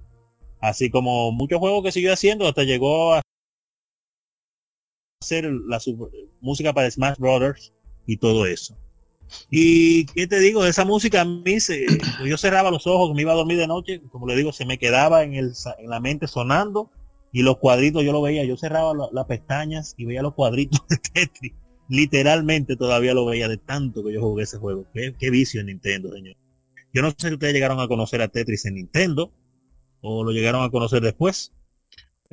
así 0.64 0.90
como 0.90 1.30
muchos 1.30 1.58
juegos 1.58 1.84
que 1.84 1.92
siguió 1.92 2.12
haciendo 2.12 2.48
hasta 2.48 2.64
llegó 2.64 3.14
a 3.14 3.22
hacer 5.20 5.44
la 5.44 5.78
música 6.40 6.72
para 6.72 6.90
Smash 6.90 7.18
Brothers 7.18 7.72
y 8.06 8.16
todo 8.16 8.46
eso. 8.46 8.76
Y 9.50 10.06
qué 10.06 10.26
te 10.26 10.38
digo, 10.38 10.64
esa 10.64 10.84
música 10.84 11.22
a 11.22 11.24
mí 11.24 11.60
se, 11.60 11.86
yo 12.26 12.38
cerraba 12.38 12.70
los 12.70 12.86
ojos, 12.86 13.14
me 13.14 13.22
iba 13.22 13.32
a 13.32 13.36
dormir 13.36 13.58
de 13.58 13.66
noche, 13.66 14.00
como 14.10 14.26
le 14.26 14.36
digo, 14.36 14.52
se 14.52 14.64
me 14.64 14.78
quedaba 14.78 15.22
en, 15.22 15.34
el, 15.34 15.52
en 15.78 15.90
la 15.90 16.00
mente 16.00 16.26
sonando 16.26 16.90
y 17.32 17.42
los 17.42 17.58
cuadritos 17.58 18.02
yo 18.02 18.12
lo 18.12 18.22
veía, 18.22 18.44
yo 18.44 18.56
cerraba 18.56 18.92
las 19.12 19.24
pestañas 19.26 19.94
y 19.98 20.06
veía 20.06 20.22
los 20.22 20.34
cuadritos 20.34 20.80
de 20.88 20.96
Tetris. 20.96 21.52
Literalmente 21.88 22.76
todavía 22.76 23.12
lo 23.12 23.26
veía 23.26 23.48
de 23.48 23.58
tanto 23.58 24.02
que 24.02 24.14
yo 24.14 24.22
jugué 24.22 24.44
ese 24.44 24.56
juego. 24.56 24.86
Qué, 24.94 25.14
qué 25.18 25.28
vicio 25.30 25.60
en 25.60 25.66
Nintendo, 25.66 26.10
señor. 26.12 26.36
Yo 26.94 27.02
no 27.02 27.10
sé 27.10 27.28
si 27.28 27.34
ustedes 27.34 27.52
llegaron 27.52 27.80
a 27.80 27.88
conocer 27.88 28.22
a 28.22 28.28
Tetris 28.28 28.64
en 28.64 28.76
Nintendo, 28.76 29.32
o 30.04 30.22
lo 30.22 30.32
llegaron 30.32 30.62
a 30.62 30.70
conocer 30.70 31.00
después? 31.00 31.52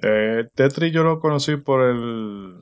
Eh, 0.01 0.47
Tetris 0.53 0.93
yo 0.93 1.03
lo 1.03 1.19
conocí 1.19 1.55
por 1.55 1.81
el... 1.81 2.61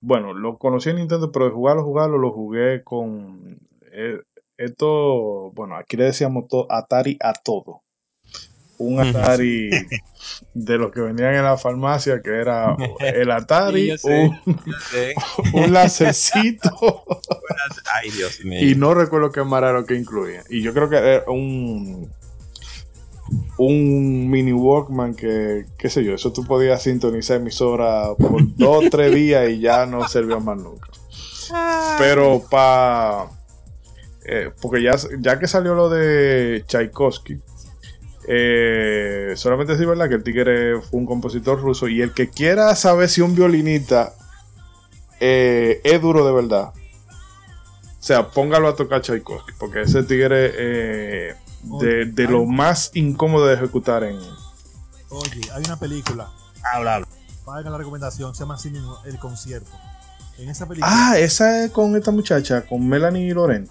Bueno, 0.00 0.32
lo 0.32 0.56
conocí 0.56 0.88
en 0.88 0.96
Nintendo, 0.96 1.30
pero 1.30 1.44
de 1.44 1.50
jugarlo, 1.50 1.84
jugarlo, 1.84 2.16
lo 2.16 2.32
jugué 2.32 2.82
con... 2.82 3.58
Eh, 3.92 4.18
esto, 4.56 5.52
bueno, 5.52 5.76
aquí 5.76 5.98
le 5.98 6.04
decíamos 6.04 6.48
todo, 6.48 6.66
Atari 6.70 7.18
a 7.20 7.34
todo. 7.34 7.82
Un 8.78 9.00
Atari 9.00 9.68
de 10.54 10.78
los 10.78 10.90
que 10.92 11.00
venían 11.00 11.34
en 11.34 11.44
la 11.44 11.58
farmacia, 11.58 12.22
que 12.22 12.30
era 12.30 12.76
el 13.00 13.30
Atari, 13.30 13.92
un, 14.02 14.40
un 15.52 15.72
lacercito. 15.74 17.04
Ay, 17.92 18.10
Dios 18.10 18.42
mío. 18.46 18.66
Y 18.66 18.74
no 18.76 18.94
recuerdo 18.94 19.30
qué 19.30 19.44
más 19.44 19.58
era 19.58 19.72
lo 19.74 19.84
que 19.84 19.96
incluía. 19.96 20.42
Y 20.48 20.62
yo 20.62 20.72
creo 20.72 20.88
que 20.88 20.96
era 20.96 21.24
un 21.30 22.10
un 23.58 24.30
mini 24.30 24.52
Walkman 24.52 25.14
que, 25.14 25.66
qué 25.76 25.90
sé 25.90 26.04
yo, 26.04 26.14
eso 26.14 26.32
tú 26.32 26.44
podías 26.44 26.82
sintonizar 26.82 27.36
emisora 27.36 28.14
por 28.14 28.42
dos 28.56 28.86
o 28.86 28.90
tres 28.90 29.14
días 29.14 29.48
y 29.50 29.60
ya 29.60 29.86
no 29.86 30.06
servía 30.08 30.38
más 30.38 30.58
nunca. 30.58 30.88
Pero 31.98 32.42
para... 32.48 33.26
Eh, 34.24 34.50
porque 34.60 34.82
ya, 34.82 34.94
ya 35.18 35.38
que 35.38 35.48
salió 35.48 35.74
lo 35.74 35.88
de 35.88 36.62
Tchaikovsky, 36.66 37.38
eh, 38.28 39.32
solamente 39.34 39.72
decir 39.72 39.86
verdad 39.88 40.08
que 40.08 40.14
el 40.14 40.22
tigre 40.22 40.80
fue 40.80 41.00
un 41.00 41.06
compositor 41.06 41.60
ruso 41.60 41.88
y 41.88 42.00
el 42.02 42.12
que 42.12 42.28
quiera 42.28 42.76
saber 42.76 43.08
si 43.08 43.22
un 43.22 43.34
violinista 43.34 44.12
eh, 45.18 45.80
es 45.82 46.00
duro 46.00 46.24
de 46.24 46.32
verdad, 46.32 46.68
o 46.68 48.02
sea, 48.02 48.28
póngalo 48.28 48.68
a 48.68 48.76
tocar 48.76 49.00
Tchaikovsky, 49.00 49.52
porque 49.58 49.82
ese 49.82 50.02
tigre 50.04 51.34
de, 51.62 52.26
lo 52.28 52.46
más 52.46 52.90
incómodo 52.94 53.46
de 53.46 53.54
ejecutar 53.54 54.04
en. 54.04 54.18
Oye, 55.10 55.40
hay 55.54 55.62
una 55.64 55.78
película. 55.78 56.30
Habla, 56.62 56.96
habla. 56.96 57.08
Paga 57.44 57.70
la 57.70 57.78
recomendación, 57.78 58.34
se 58.34 58.40
llama 58.40 58.54
así 58.54 58.70
mismo 58.70 58.98
El 59.04 59.18
Concierto. 59.18 59.70
En 60.38 60.48
esa 60.48 60.66
película. 60.66 60.90
Ah, 60.92 61.18
esa 61.18 61.64
es 61.64 61.70
con 61.70 61.96
esta 61.96 62.10
muchacha, 62.10 62.62
con 62.66 62.86
Melanie 62.86 63.34
Loren. 63.34 63.68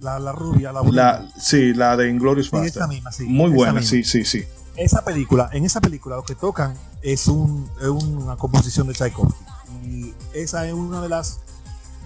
La, 0.00 0.18
la 0.18 0.32
rubia, 0.32 0.72
la, 0.72 0.82
la 0.82 1.28
Sí, 1.38 1.72
la 1.72 1.96
de 1.96 2.10
Inglorious 2.10 2.50
sí, 2.50 2.56
esa 2.56 2.86
misma, 2.86 3.10
sí, 3.12 3.24
Muy 3.24 3.50
buena, 3.50 3.82
sí, 3.82 4.04
sí, 4.04 4.24
sí. 4.24 4.44
Esa 4.76 5.02
película, 5.04 5.48
en 5.52 5.64
esa 5.64 5.80
película 5.80 6.16
lo 6.16 6.22
que 6.22 6.34
tocan 6.34 6.74
es, 7.00 7.28
un, 7.28 7.70
es 7.80 7.88
una 7.88 8.36
composición 8.36 8.86
de 8.88 8.92
Tchaikovsky. 8.92 9.44
Y 9.84 10.14
esa 10.34 10.66
es 10.66 10.74
una 10.74 11.00
de 11.00 11.08
las, 11.08 11.40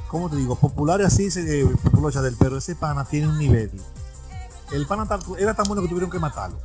¿cómo 0.06 0.30
te 0.30 0.36
digo? 0.36 0.54
Populares 0.54 1.08
así, 1.08 1.32
se, 1.32 1.64
popular 1.82 2.12
del, 2.12 2.36
pero 2.38 2.58
ese 2.58 2.76
pana 2.76 3.04
tiene 3.04 3.26
un 3.26 3.38
nivel 3.38 3.72
el 4.72 4.86
pan 4.86 5.06
era 5.38 5.54
tan 5.54 5.66
bueno 5.66 5.82
que 5.82 5.88
tuvieron 5.88 6.10
que 6.10 6.18
matarlo. 6.18 6.58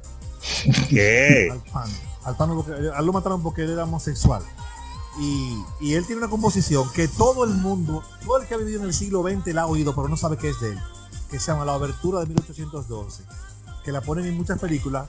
¿Qué? 0.89 1.49
Al 1.51 1.63
pan. 1.71 1.89
Al 2.23 2.35
pan 2.35 2.49
lo 3.05 3.13
mataron 3.13 3.41
porque 3.43 3.63
él 3.63 3.71
era 3.71 3.83
homosexual. 3.83 4.43
Y, 5.19 5.63
y, 5.79 5.93
él 5.93 6.05
tiene 6.05 6.19
una 6.19 6.29
composición 6.29 6.89
que 6.91 7.07
todo 7.07 7.45
el 7.45 7.51
mundo, 7.51 8.03
todo 8.25 8.41
el 8.41 8.47
que 8.47 8.53
ha 8.53 8.57
vivido 8.57 8.81
en 8.81 8.87
el 8.87 8.93
siglo 8.93 9.23
XX 9.23 9.53
la 9.53 9.61
ha 9.61 9.67
oído, 9.67 9.95
pero 9.95 10.09
no 10.09 10.17
sabe 10.17 10.37
qué 10.37 10.49
es 10.49 10.59
de 10.59 10.71
él. 10.71 10.79
Que 11.29 11.39
se 11.39 11.51
llama 11.51 11.63
La 11.63 11.73
Obertura 11.73 12.19
de 12.19 12.25
1812. 12.25 13.23
Que 13.83 13.91
la 13.93 14.01
ponen 14.01 14.25
en 14.25 14.35
muchas 14.35 14.59
películas. 14.59 15.07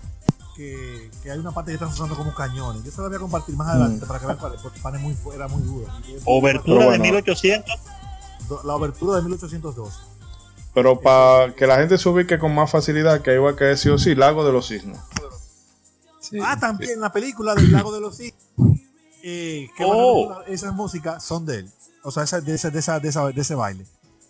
Que, 0.55 1.11
que 1.23 1.31
hay 1.31 1.39
una 1.39 1.51
parte 1.51 1.71
que 1.71 1.75
están 1.75 1.89
usando 1.89 2.17
como 2.17 2.33
cañones. 2.35 2.85
Yo 2.85 2.91
se 2.91 3.03
la 3.03 3.09
voy 3.09 3.17
a 3.17 3.21
compartir 3.21 3.57
más 3.57 3.69
adelante 3.69 4.05
mm. 4.05 4.09
para 4.09 4.21
que 4.21 4.27
vean 4.27 4.39
cuál 4.39 4.55
es, 4.55 4.63
porque 4.63 4.81
pan 4.81 5.03
muy, 5.03 5.17
era 5.35 5.49
muy 5.49 5.63
duro. 5.63 5.87
Obertura 6.25 6.91
de 6.93 6.99
1800. 6.99 7.75
La 8.65 8.75
obertura 8.75 9.17
de 9.17 9.23
1812. 9.23 9.99
Pero 10.77 11.01
para 11.01 11.55
que 11.55 11.67
la 11.67 11.79
gente 11.79 11.97
se 11.97 12.07
ubique 12.07 12.39
con 12.39 12.55
más 12.55 12.71
facilidad, 12.71 13.23
que 13.23 13.33
iba 13.33 13.51
a 13.51 13.57
caer 13.57 13.79
sí 13.79 13.89
o 13.89 13.97
sí, 13.97 14.15
Lago 14.15 14.45
de 14.45 14.53
los 14.53 14.69
Cisnes. 14.69 14.99
Ah, 16.43 16.59
también 16.61 17.01
la 17.01 17.11
película 17.11 17.55
del 17.55 17.73
Lago 17.73 17.95
de 17.95 18.01
los 18.03 18.19
Cisnes. 18.19 18.45
Eh, 19.23 19.71
que 19.75 19.85
oh. 19.87 20.43
esas 20.47 20.75
músicas 20.75 21.25
son 21.25 21.47
de 21.47 21.61
él. 21.61 21.71
O 22.03 22.11
sea, 22.11 22.25
de, 22.43 22.55
ese, 22.55 22.71
de, 22.71 22.81
esa, 22.81 23.01
de, 23.01 23.09
esa, 23.09 23.27
de 23.29 23.41
ese 23.41 23.55
baile. 23.55 23.87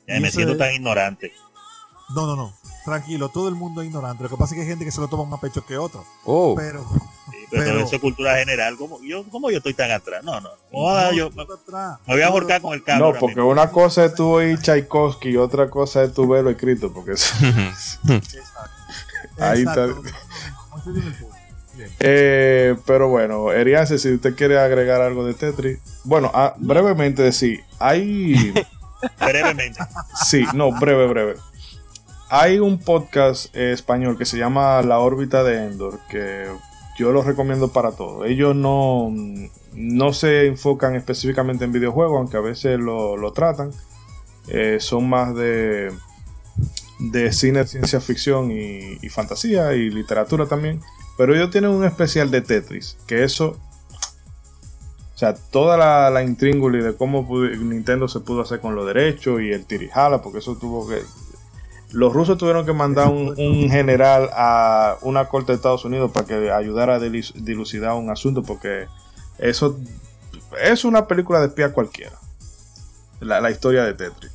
me 0.06 0.30
siento 0.30 0.56
tan 0.56 0.72
ignorante. 0.72 1.32
No, 2.14 2.28
no, 2.28 2.36
no. 2.36 2.54
Tranquilo, 2.86 3.28
todo 3.28 3.48
el 3.48 3.56
mundo 3.56 3.82
es 3.82 3.88
ignorante. 3.88 4.22
Lo 4.22 4.28
que 4.30 4.36
pasa 4.36 4.54
es 4.54 4.58
que 4.58 4.62
hay 4.62 4.68
gente 4.68 4.84
que 4.84 4.92
se 4.92 5.00
lo 5.00 5.08
toma 5.08 5.24
más 5.24 5.40
pecho 5.40 5.66
que 5.66 5.76
otro. 5.76 6.04
Oh. 6.24 6.54
Pero, 6.56 6.86
pero, 7.50 7.80
eso 7.80 7.96
es 7.96 8.00
cultura 8.00 8.36
general. 8.36 8.76
¿Cómo 8.76 9.02
yo, 9.02 9.24
cómo 9.28 9.50
yo 9.50 9.56
estoy 9.56 9.74
tan 9.74 9.90
atrás? 9.90 10.22
No, 10.22 10.40
no. 10.40 10.50
yo, 11.12 11.30
me, 11.32 11.44
voy 12.06 12.20
a 12.20 12.28
ahorcar 12.28 12.62
con 12.62 12.74
el 12.74 12.84
cambio. 12.84 13.12
No, 13.12 13.18
porque 13.18 13.40
una 13.40 13.72
cosa 13.72 14.04
es 14.04 14.14
tú 14.14 14.28
oír 14.28 14.60
Tchaikovsky 14.60 15.30
y 15.30 15.36
otra 15.36 15.68
cosa 15.68 16.04
es 16.04 16.14
tu 16.14 16.28
verlo 16.28 16.48
escrito. 16.48 16.92
Porque 16.92 17.14
eso... 17.14 17.34
Ahí 19.40 19.64
está. 19.64 19.88
Eh, 21.98 22.76
pero 22.86 23.08
bueno, 23.08 23.50
Eriance, 23.50 23.98
si 23.98 24.12
usted 24.12 24.36
quiere 24.36 24.60
agregar 24.60 25.00
algo 25.00 25.26
de 25.26 25.34
Tetris. 25.34 25.80
Bueno, 26.04 26.30
ah, 26.32 26.54
brevemente 26.56 27.32
sí. 27.32 27.58
Hay. 27.80 28.54
brevemente. 29.18 29.80
Sí, 30.24 30.46
no, 30.54 30.70
breve, 30.70 31.08
breve. 31.08 31.34
Hay 32.28 32.58
un 32.58 32.78
podcast 32.78 33.54
español 33.54 34.18
que 34.18 34.24
se 34.24 34.36
llama 34.36 34.82
La 34.82 34.98
órbita 34.98 35.44
de 35.44 35.66
Endor, 35.66 36.00
que 36.10 36.46
yo 36.98 37.12
lo 37.12 37.22
recomiendo 37.22 37.68
para 37.68 37.92
todo. 37.92 38.24
Ellos 38.24 38.56
no, 38.56 39.12
no 39.74 40.12
se 40.12 40.46
enfocan 40.46 40.96
específicamente 40.96 41.64
en 41.64 41.70
videojuegos, 41.70 42.18
aunque 42.18 42.36
a 42.36 42.40
veces 42.40 42.80
lo, 42.80 43.32
tratan. 43.32 43.70
Eh, 44.48 44.78
son 44.80 45.08
más 45.08 45.36
de, 45.36 45.92
de 46.98 47.32
cine, 47.32 47.64
ciencia 47.64 48.00
ficción 48.00 48.50
y, 48.50 49.08
fantasía 49.08 49.74
y 49.74 49.88
literatura 49.90 50.46
también. 50.46 50.80
Pero 51.16 51.32
ellos 51.32 51.50
tienen 51.50 51.70
un 51.70 51.84
especial 51.84 52.30
de 52.32 52.40
Tetris, 52.40 52.96
que 53.06 53.22
eso... 53.22 53.56
O 55.14 55.18
sea, 55.18 55.34
toda 55.34 55.78
la, 55.78 56.10
la 56.10 56.20
de 56.20 56.94
cómo 56.98 57.26
Nintendo 57.56 58.06
se 58.06 58.20
pudo 58.20 58.42
hacer 58.42 58.60
con 58.60 58.74
los 58.74 58.84
derechos 58.84 59.40
y 59.40 59.50
el 59.50 59.64
tirijala, 59.64 60.20
porque 60.20 60.40
eso 60.40 60.56
tuvo 60.56 60.88
que... 60.88 61.00
Los 61.92 62.12
rusos 62.12 62.36
tuvieron 62.36 62.66
que 62.66 62.72
mandar 62.72 63.08
un, 63.08 63.36
general 63.70 64.28
a 64.32 64.96
una 65.02 65.26
corte 65.26 65.52
de 65.52 65.56
Estados 65.56 65.84
Unidos 65.84 66.10
para 66.12 66.26
que 66.26 66.50
ayudara 66.50 66.96
a 66.96 66.98
dilucidar 66.98 67.94
un 67.94 68.10
asunto, 68.10 68.42
porque 68.42 68.86
eso 69.38 69.78
es 70.60 70.84
una 70.84 71.06
película 71.06 71.40
de 71.40 71.46
espía 71.46 71.72
cualquiera. 71.72 72.18
La, 73.20 73.50
historia 73.50 73.84
de 73.84 73.94
Tetris. 73.94 74.32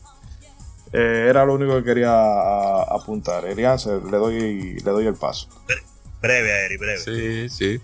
Eh, 0.93 1.27
era 1.29 1.45
lo 1.45 1.53
único 1.53 1.75
que 1.77 1.83
quería 1.83 2.81
apuntar. 2.81 3.45
Elian, 3.45 3.77
le 4.09 4.17
doy, 4.17 4.73
le 4.73 4.91
doy 4.91 5.05
el 5.05 5.15
paso. 5.15 5.47
Breve, 6.21 6.65
Eri, 6.65 6.77
breve. 6.77 6.97
Sí, 6.99 7.49
sí. 7.49 7.81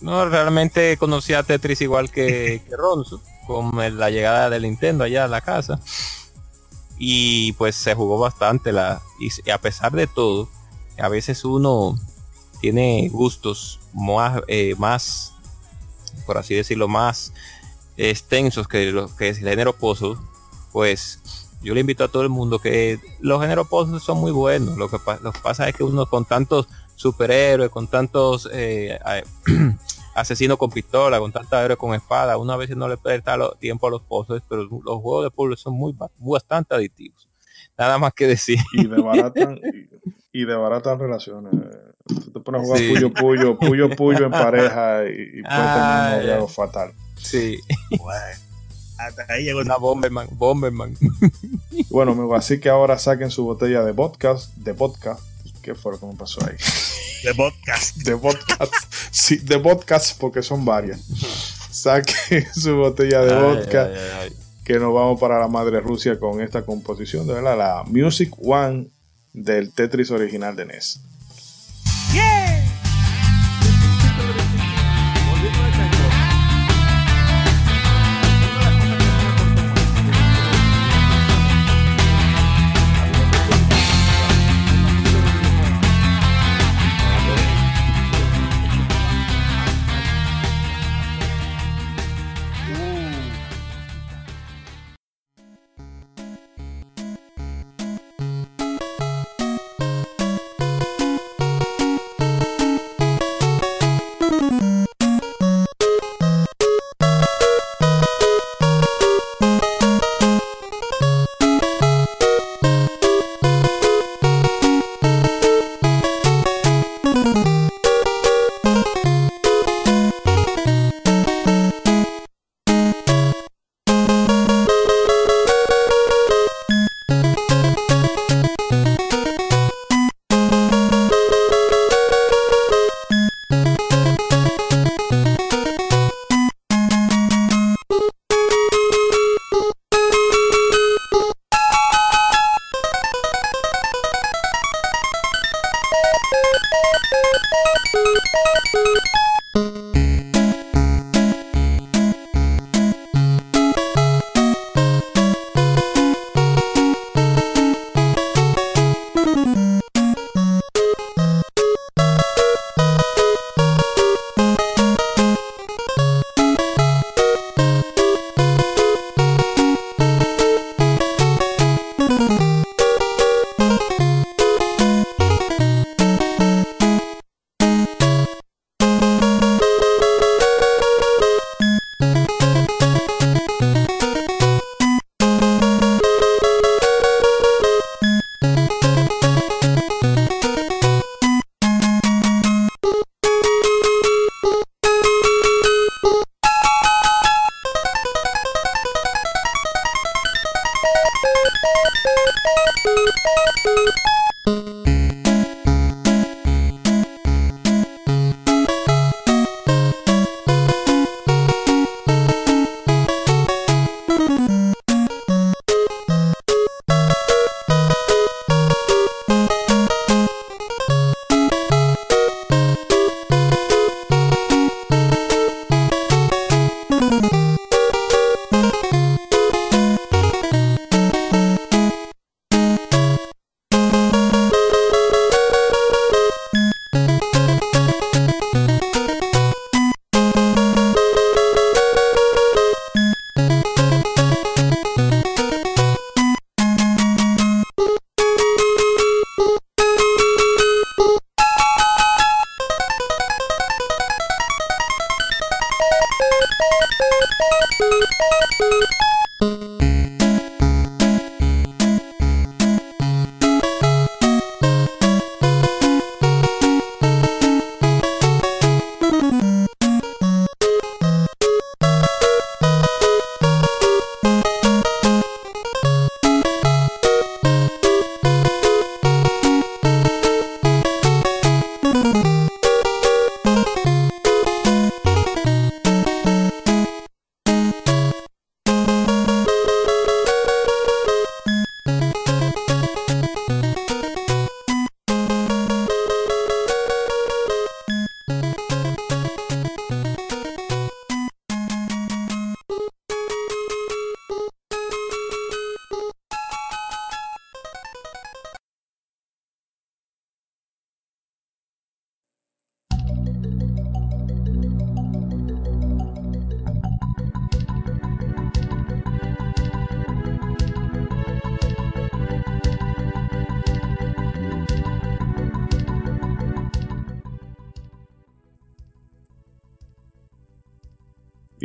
No, 0.00 0.28
realmente 0.28 0.96
conocí 0.96 1.34
a 1.34 1.42
Tetris 1.42 1.80
igual 1.80 2.10
que, 2.10 2.62
que 2.68 2.76
Ronzo, 2.76 3.20
con 3.46 3.72
la 3.98 4.10
llegada 4.10 4.48
del 4.50 4.62
Nintendo 4.62 5.04
allá 5.04 5.24
a 5.24 5.28
la 5.28 5.40
casa. 5.40 5.80
Y 6.98 7.52
pues 7.52 7.76
se 7.76 7.94
jugó 7.94 8.18
bastante 8.18 8.72
la. 8.72 9.02
Y 9.18 9.50
a 9.50 9.58
pesar 9.58 9.92
de 9.92 10.06
todo, 10.06 10.48
a 10.98 11.08
veces 11.08 11.44
uno 11.44 11.98
tiene 12.60 13.08
gustos 13.10 13.80
más, 13.92 14.42
eh, 14.48 14.74
más 14.78 15.34
por 16.26 16.38
así 16.38 16.54
decirlo, 16.54 16.88
más 16.88 17.32
extensos 17.96 18.68
que 18.68 18.90
lo 18.92 19.14
que 19.16 19.28
es 19.28 19.38
el 19.38 19.48
género 19.48 19.74
puzzle, 19.74 20.16
pues 20.72 21.20
yo 21.62 21.74
le 21.74 21.80
invito 21.80 22.04
a 22.04 22.08
todo 22.08 22.22
el 22.22 22.28
mundo 22.28 22.58
que 22.60 23.00
los 23.20 23.40
géneros 23.40 23.68
puzzle 23.68 24.00
son 24.00 24.18
muy 24.18 24.30
buenos. 24.30 24.76
Lo 24.76 24.88
que, 24.88 24.98
lo 25.22 25.32
que 25.32 25.40
pasa 25.40 25.68
es 25.68 25.74
que 25.74 25.84
uno 25.84 26.06
con 26.06 26.24
tantos 26.24 26.68
superhéroes, 26.94 27.70
con 27.70 27.86
tantos 27.88 28.48
eh, 28.52 28.98
asesinos 30.20 30.58
con 30.58 30.70
pistola, 30.70 31.18
con 31.18 31.32
tantos 31.32 31.58
héroes 31.58 31.78
con 31.78 31.94
espada, 31.94 32.36
uno 32.36 32.52
a 32.52 32.56
veces 32.56 32.76
no 32.76 32.88
le 32.88 32.96
puede 32.96 33.20
dar 33.20 33.56
tiempo 33.58 33.86
a 33.86 33.90
los 33.90 34.02
pozos, 34.02 34.42
pero 34.48 34.64
los 34.64 35.00
juegos 35.00 35.24
de 35.24 35.30
puzzle 35.30 35.56
son 35.56 35.74
muy 35.74 35.94
bastante 36.18 36.74
adictivos. 36.74 37.28
Nada 37.76 37.98
más 37.98 38.12
que 38.12 38.26
decir. 38.26 38.58
Y 38.72 38.86
desbaratan, 38.86 39.60
y, 40.32 40.44
baratan 40.44 40.98
relaciones. 40.98 41.52
te 42.32 42.40
pones 42.40 42.62
a 42.62 42.64
jugar 42.64 42.80
puyo 42.88 43.12
puyo, 43.12 43.58
puyo 43.58 43.90
puyo 43.90 44.26
en 44.26 44.30
pareja 44.32 45.04
y, 45.04 45.38
y 45.38 45.42
puede 45.42 46.20
tener 46.20 46.40
un 46.40 46.48
fatal. 46.48 46.92
Sí. 47.16 47.60
Hasta 48.98 49.32
ahí 49.32 49.44
llegó 49.44 49.60
una 49.60 49.76
Bomberman, 49.76 50.28
Bomberman. 50.32 50.96
Bueno, 51.88 52.12
amigo, 52.12 52.34
así 52.34 52.58
que 52.58 52.68
ahora 52.68 52.98
saquen 52.98 53.30
su 53.30 53.44
botella 53.44 53.82
de 53.84 53.92
vodka, 53.92 54.36
de 54.56 54.72
vodka. 54.72 55.18
¿Qué 55.68 55.74
fue 55.74 55.92
lo 55.92 56.00
que 56.00 56.06
me 56.06 56.14
pasó 56.14 56.42
ahí? 56.46 56.56
De 57.24 57.34
podcast. 57.34 57.96
De 57.96 58.16
podcast. 58.16 58.72
Sí, 59.10 59.36
de 59.36 59.58
podcast 59.58 60.18
porque 60.18 60.40
son 60.42 60.64
varias. 60.64 60.98
Saque 61.70 62.46
su 62.54 62.74
botella 62.74 63.20
de 63.20 63.34
vodka. 63.34 63.90
que 64.64 64.78
nos 64.78 64.94
vamos 64.94 65.20
para 65.20 65.38
la 65.38 65.46
madre 65.46 65.80
Rusia 65.80 66.18
con 66.18 66.40
esta 66.40 66.62
composición 66.64 67.26
de 67.26 67.34
¿verdad? 67.34 67.58
la 67.58 67.84
Music 67.86 68.32
One 68.40 68.88
del 69.34 69.74
Tetris 69.74 70.10
original 70.10 70.56
de 70.56 70.64
NES. 70.64 71.00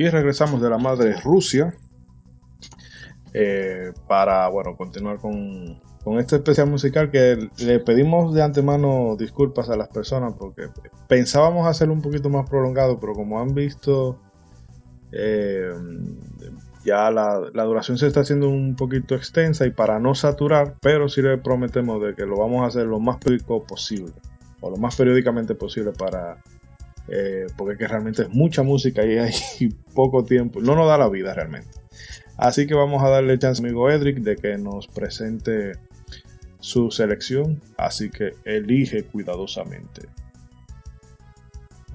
Regresamos 0.09 0.61
de 0.61 0.69
la 0.69 0.77
madre 0.77 1.19
Rusia 1.21 1.73
eh, 3.33 3.91
para, 4.07 4.47
bueno, 4.49 4.75
continuar 4.75 5.17
con, 5.17 5.79
con 6.03 6.19
este 6.19 6.35
especial 6.35 6.69
musical 6.69 7.09
que 7.09 7.49
le 7.57 7.79
pedimos 7.79 8.33
de 8.33 8.43
antemano 8.43 9.15
disculpas 9.17 9.69
a 9.69 9.75
las 9.75 9.87
personas 9.87 10.33
porque 10.37 10.67
pensábamos 11.07 11.67
hacerlo 11.67 11.93
un 11.93 12.01
poquito 12.01 12.29
más 12.29 12.47
prolongado, 12.47 12.99
pero 12.99 13.13
como 13.13 13.39
han 13.39 13.55
visto, 13.55 14.19
eh, 15.11 15.73
ya 16.85 17.09
la, 17.09 17.49
la, 17.53 17.63
duración 17.63 17.97
se 17.97 18.07
está 18.07 18.19
haciendo 18.19 18.49
un 18.49 18.75
poquito 18.75 19.15
extensa 19.15 19.65
y 19.65 19.71
para 19.71 19.99
no 19.99 20.13
saturar, 20.13 20.75
pero 20.81 21.09
sí 21.09 21.21
le 21.21 21.37
prometemos 21.37 22.03
de 22.03 22.13
que 22.13 22.25
lo 22.25 22.37
vamos 22.37 22.63
a 22.63 22.67
hacer 22.67 22.85
lo 22.85 22.99
más 22.99 23.17
periódico 23.17 23.63
posible 23.65 24.13
o 24.59 24.69
lo 24.69 24.77
más 24.77 24.95
periódicamente 24.95 25.55
posible 25.55 25.91
para 25.91 26.37
eh, 27.07 27.47
porque 27.57 27.77
que 27.77 27.87
realmente 27.87 28.23
es 28.23 28.29
mucha 28.29 28.63
música 28.63 29.05
y 29.05 29.17
hay 29.17 29.33
poco 29.93 30.23
tiempo, 30.23 30.61
no 30.61 30.75
nos 30.75 30.87
da 30.87 30.97
la 30.97 31.09
vida 31.09 31.33
realmente. 31.33 31.69
Así 32.37 32.65
que 32.65 32.73
vamos 32.73 33.03
a 33.03 33.09
darle 33.09 33.37
chance 33.37 33.61
a 33.61 33.65
amigo 33.65 33.89
Edric 33.89 34.19
de 34.19 34.35
que 34.37 34.57
nos 34.57 34.87
presente 34.87 35.73
su 36.59 36.91
selección, 36.91 37.61
así 37.77 38.09
que 38.09 38.35
elige 38.45 39.03
cuidadosamente. 39.03 40.07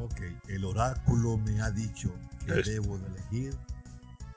Ok, 0.01 0.21
el 0.49 0.65
oráculo 0.65 1.39
me 1.39 1.61
ha 1.61 1.71
dicho 1.71 2.13
que 2.47 2.53
debo 2.63 2.99
de 2.99 3.07
elegir 3.09 3.55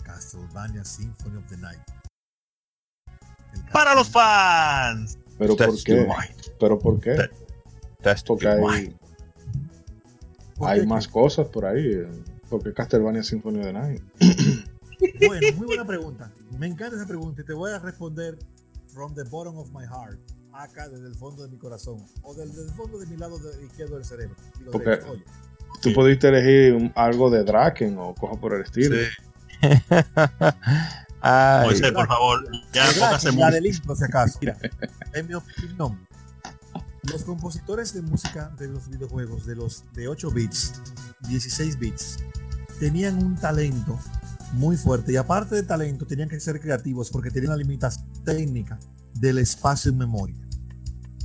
Castlevania 0.04 0.84
Symphony 0.84 1.38
of 1.38 1.48
the 1.50 1.58
Night. 1.58 1.82
Para 3.72 3.94
los 3.94 4.10
fans. 4.10 5.20
Pero 5.38 5.56
¿por 5.56 5.84
qué? 5.84 6.08
Pero 6.60 6.80
¿por 6.80 7.00
qué? 7.00 7.30
Porque 8.26 8.48
hay, 8.48 8.96
hay 10.66 10.86
más 10.86 11.08
cosas 11.08 11.48
por 11.48 11.66
ahí. 11.66 12.06
Porque 12.50 12.74
Castlevania 12.74 13.24
Symphony 13.24 13.60
of 13.60 13.66
the 13.66 13.74
Night. 13.74 14.02
Bueno, 15.26 15.48
muy 15.58 15.68
buena 15.68 15.86
pregunta. 15.86 16.32
Me 16.60 16.68
encanta 16.68 16.96
esa 16.96 17.08
pregunta 17.08 17.42
y 17.42 17.46
te 17.46 17.54
voy 17.54 17.72
a 17.72 17.80
responder 17.80 18.38
from 18.88 19.16
the 19.16 19.24
bottom 19.24 19.58
of 19.58 19.72
my 19.72 19.84
heart. 19.84 20.20
Acá 20.54 20.90
desde 20.90 21.08
el 21.08 21.16
fondo 21.16 21.44
de 21.44 21.50
mi 21.50 21.58
corazón. 21.58 21.98
O 22.24 22.34
desde 22.34 22.64
el 22.64 22.70
fondo 22.72 23.00
de 23.00 23.06
mi 23.08 23.18
lado 23.18 23.40
izquierdo 23.66 23.96
del 23.96 24.06
cerebro. 24.06 24.36
Digo, 24.60 24.72
Porque 24.72 24.90
derecho, 24.90 25.12
oye, 25.12 25.24
tú 25.82 25.90
sí. 25.90 25.96
pudiste 25.96 26.28
elegir 26.28 26.74
un, 26.74 26.92
algo 26.96 27.30
de 27.30 27.44
Draken 27.44 27.98
o 27.98 28.14
cosas 28.14 28.38
por 28.38 28.54
el 28.54 28.62
estilo. 28.64 28.98
Sí. 28.98 29.08
Ay, 31.22 31.66
Moisés, 31.68 31.92
por 31.92 32.08
favor, 32.08 32.52
ya 32.74 32.84
póngase 33.00 33.32
La 33.34 33.52
del 33.52 33.68
intro, 33.68 33.96
si 33.96 34.04
acaso. 34.04 34.40
Mira, 34.42 34.58
en 35.14 35.28
mi 35.28 35.36
opinión, 35.36 36.08
los 37.04 37.24
compositores 37.24 37.94
de 37.94 38.02
música 38.02 38.54
de 38.60 38.68
los 38.68 38.90
videojuegos 38.90 39.46
de 39.46 39.56
los 39.56 39.84
de 39.94 40.08
8 40.08 40.32
bits, 40.32 40.74
16 41.28 41.80
bits, 41.80 42.18
tenían 42.80 43.18
un 43.18 43.36
talento 43.36 44.00
muy 44.54 44.78
fuerte 44.78 45.14
y 45.14 45.16
aparte 45.16 45.56
de 45.56 45.64
talento 45.64 46.06
tenían 46.06 46.30
que 46.30 46.40
ser 46.40 46.60
creativos 46.60 47.10
porque 47.10 47.32
tenían 47.32 47.52
la 47.52 47.58
limitación 47.58 48.06
técnica 48.24 48.80
del 49.14 49.40
espacio 49.40 49.92
en 49.92 49.98
memoria. 49.98 50.36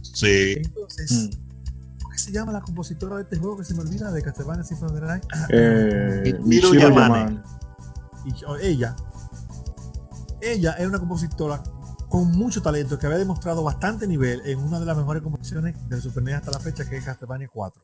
Sí. 0.03 0.55
Entonces, 0.57 1.13
mm. 1.13 2.03
¿cómo 2.03 2.17
se 2.17 2.33
llama 2.33 2.53
la 2.53 2.61
compositora 2.61 3.17
de 3.17 3.23
este 3.23 3.37
juego 3.37 3.59
que 3.59 3.65
se 3.65 3.75
me 3.75 3.81
olvida 3.81 4.11
de 4.13 4.23
Castlevania 4.23 4.65
Symphony 4.65 4.93
of 4.93 5.01
the 5.01 5.07
Night? 5.07 5.25
Eh, 5.51 6.39
Michiro 6.43 6.75
Yamane. 6.75 7.39
Y 8.25 8.35
ella, 8.67 8.97
ella 10.41 10.73
es 10.73 10.87
una 10.87 10.99
compositora 10.99 11.63
con 12.09 12.31
mucho 12.33 12.63
talento 12.63 12.99
que 12.99 13.07
había 13.07 13.19
demostrado 13.19 13.63
bastante 13.63 14.07
nivel 14.07 14.43
en 14.45 14.59
una 14.59 14.79
de 14.79 14.87
las 14.87 14.97
mejores 14.97 15.23
composiciones 15.23 15.75
del 15.89 16.01
Super 16.01 16.23
NES 16.23 16.37
hasta 16.37 16.51
la 16.53 16.61
fecha 16.61 16.89
que 16.89 16.99
es 16.99 17.05
Castlevania 17.05 17.49
4. 17.53 17.83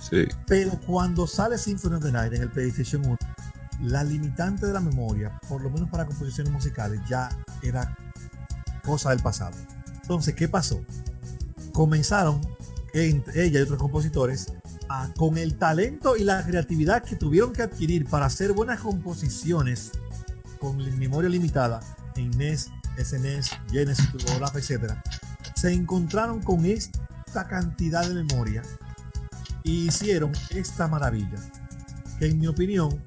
Sí. 0.00 0.26
Pero 0.46 0.72
cuando 0.86 1.26
sale 1.26 1.58
Symphony 1.58 1.94
of 1.94 2.02
the 2.02 2.12
Night 2.12 2.32
en 2.32 2.42
el 2.42 2.50
PlayStation 2.50 3.04
1, 3.04 3.16
la 3.82 4.02
limitante 4.02 4.66
de 4.66 4.72
la 4.72 4.80
memoria, 4.80 5.38
por 5.48 5.62
lo 5.62 5.70
menos 5.70 5.88
para 5.88 6.06
composiciones 6.06 6.52
musicales, 6.52 7.00
ya 7.08 7.28
era 7.62 7.96
cosa 8.84 9.10
del 9.10 9.20
pasado. 9.20 9.56
Entonces, 10.02 10.34
¿qué 10.34 10.48
pasó? 10.48 10.80
Comenzaron 11.72 12.40
ella 12.94 13.60
y 13.60 13.62
otros 13.62 13.78
compositores 13.78 14.52
a, 14.88 15.12
con 15.16 15.38
el 15.38 15.58
talento 15.58 16.16
y 16.16 16.24
la 16.24 16.44
creatividad 16.44 17.02
que 17.04 17.16
tuvieron 17.16 17.52
que 17.52 17.62
adquirir 17.62 18.06
para 18.06 18.26
hacer 18.26 18.52
buenas 18.52 18.80
composiciones 18.80 19.92
con 20.58 20.76
memoria 20.98 21.30
limitada 21.30 21.80
en 22.16 22.30
NES, 22.36 22.70
SNES, 23.02 23.50
Genesis, 23.70 24.08
Olaf, 24.36 24.56
etc. 24.56 24.92
Se 25.54 25.72
encontraron 25.72 26.42
con 26.42 26.64
esta 26.64 27.46
cantidad 27.48 28.06
de 28.06 28.22
memoria 28.22 28.62
y 29.62 29.88
hicieron 29.88 30.32
esta 30.50 30.88
maravilla. 30.88 31.38
Que 32.18 32.26
en 32.26 32.38
mi 32.38 32.46
opinión 32.46 33.00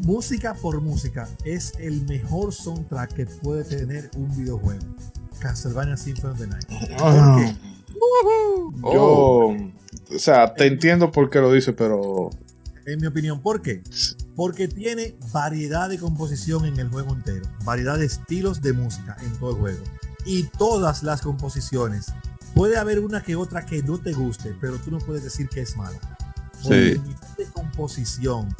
música 0.00 0.54
por 0.54 0.80
música, 0.80 1.28
es 1.44 1.72
el 1.78 2.06
mejor 2.06 2.52
soundtrack 2.52 3.12
que 3.14 3.26
puede 3.26 3.64
tener 3.64 4.10
un 4.16 4.34
videojuego. 4.36 4.84
Castlevania 5.38 5.96
Symphony 5.96 6.32
of 6.32 6.38
the 6.38 6.46
Night. 6.46 6.66
¿Por 6.98 7.36
qué? 7.36 7.56
Yo, 8.82 9.56
o 10.14 10.18
sea, 10.18 10.54
te 10.54 10.66
entiendo 10.66 11.10
por 11.10 11.30
qué 11.30 11.40
lo 11.40 11.52
dice, 11.52 11.72
pero... 11.72 12.30
En 12.86 13.00
mi 13.00 13.06
opinión, 13.06 13.40
¿por 13.40 13.62
qué? 13.62 13.82
Porque 14.34 14.68
tiene 14.68 15.16
variedad 15.32 15.88
de 15.88 15.98
composición 15.98 16.64
en 16.64 16.78
el 16.78 16.88
juego 16.88 17.14
entero, 17.14 17.46
variedad 17.64 17.98
de 17.98 18.06
estilos 18.06 18.60
de 18.60 18.72
música 18.72 19.16
en 19.22 19.32
todo 19.38 19.50
el 19.50 19.56
juego. 19.56 19.84
Y 20.24 20.44
todas 20.44 21.02
las 21.02 21.22
composiciones, 21.22 22.06
puede 22.54 22.76
haber 22.76 23.00
una 23.00 23.22
que 23.22 23.36
otra 23.36 23.66
que 23.66 23.82
no 23.82 23.98
te 23.98 24.12
guste, 24.12 24.56
pero 24.60 24.78
tú 24.78 24.90
no 24.90 24.98
puedes 24.98 25.24
decir 25.24 25.48
que 25.48 25.60
es 25.62 25.76
mala. 25.76 25.98
Por 26.62 26.74
Sí. 26.74 27.00
de 27.38 27.44
composición, 27.52 28.54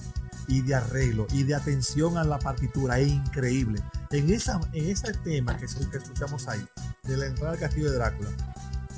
y 0.49 0.61
de 0.63 0.75
arreglo 0.75 1.27
y 1.33 1.45
de 1.45 1.55
atención 1.55 2.19
a 2.19 2.25
la 2.25 2.39
partitura 2.39 2.99
es 2.99 3.09
increíble. 3.09 3.81
En, 4.11 4.31
esa, 4.31 4.61
en 4.73 4.91
ese 4.91 5.13
tema 5.25 5.57
que, 5.57 5.67
que 5.67 5.97
escuchamos 5.97 6.49
ahí, 6.49 6.65
de 7.05 7.17
la 7.17 7.27
entrada 7.27 7.53
al 7.53 7.59
castillo 7.59 7.91
de 7.91 7.97
Drácula, 7.97 8.31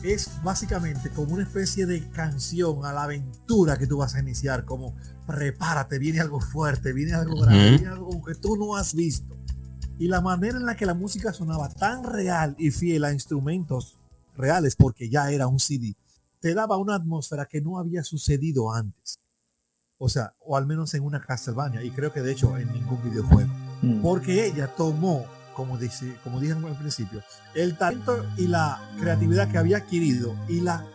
es 0.04 0.30
básicamente 0.42 1.10
como 1.10 1.34
una 1.34 1.44
especie 1.44 1.86
de 1.86 2.08
canción 2.10 2.84
a 2.84 2.92
la 2.92 3.04
aventura 3.04 3.78
que 3.78 3.86
tú 3.86 3.96
vas 3.98 4.14
a 4.14 4.20
iniciar, 4.20 4.64
como 4.64 4.94
prepárate, 5.26 5.98
viene 5.98 6.20
algo 6.20 6.40
fuerte, 6.40 6.92
viene 6.92 7.14
algo 7.14 7.40
grande, 7.40 7.58
uh 7.58 7.66
-huh. 7.66 7.78
viene 7.78 7.88
algo 7.88 8.24
que 8.24 8.34
tú 8.34 8.56
no 8.56 8.76
has 8.76 8.94
visto. 8.94 9.36
Y 9.98 10.08
la 10.08 10.20
manera 10.20 10.58
en 10.58 10.66
la 10.66 10.76
que 10.76 10.86
la 10.86 10.94
música 10.94 11.32
sonaba 11.32 11.68
tan 11.70 12.04
real 12.04 12.54
y 12.58 12.70
fiel 12.70 13.04
a 13.04 13.12
instrumentos 13.12 13.98
reales, 14.36 14.76
porque 14.76 15.08
ya 15.08 15.30
era 15.30 15.46
un 15.46 15.58
CD, 15.58 15.96
te 16.40 16.52
daba 16.52 16.76
una 16.76 16.96
atmósfera 16.96 17.46
que 17.46 17.62
no 17.62 17.78
había 17.78 18.04
sucedido 18.04 18.72
antes. 18.72 19.18
O 19.96 20.08
sea, 20.10 20.34
o 20.40 20.56
al 20.56 20.66
menos 20.66 20.92
en 20.92 21.02
una 21.02 21.20
Castlevania, 21.20 21.82
y 21.82 21.90
creo 21.90 22.12
que 22.12 22.20
de 22.20 22.32
hecho 22.32 22.58
en 22.58 22.70
ningún 22.72 23.02
videojuego. 23.02 23.50
Mm. 23.80 24.02
Porque 24.02 24.46
ella 24.46 24.66
tomó, 24.74 25.24
como, 25.54 25.78
dice, 25.78 26.16
como 26.22 26.40
dije 26.40 26.52
al 26.52 26.76
principio, 26.76 27.22
el 27.54 27.76
talento 27.76 28.24
y 28.36 28.46
la 28.46 28.80
creatividad 29.00 29.50
que 29.50 29.58
había 29.58 29.78
adquirido 29.78 30.36
y, 30.48 30.60
la, 30.60 30.86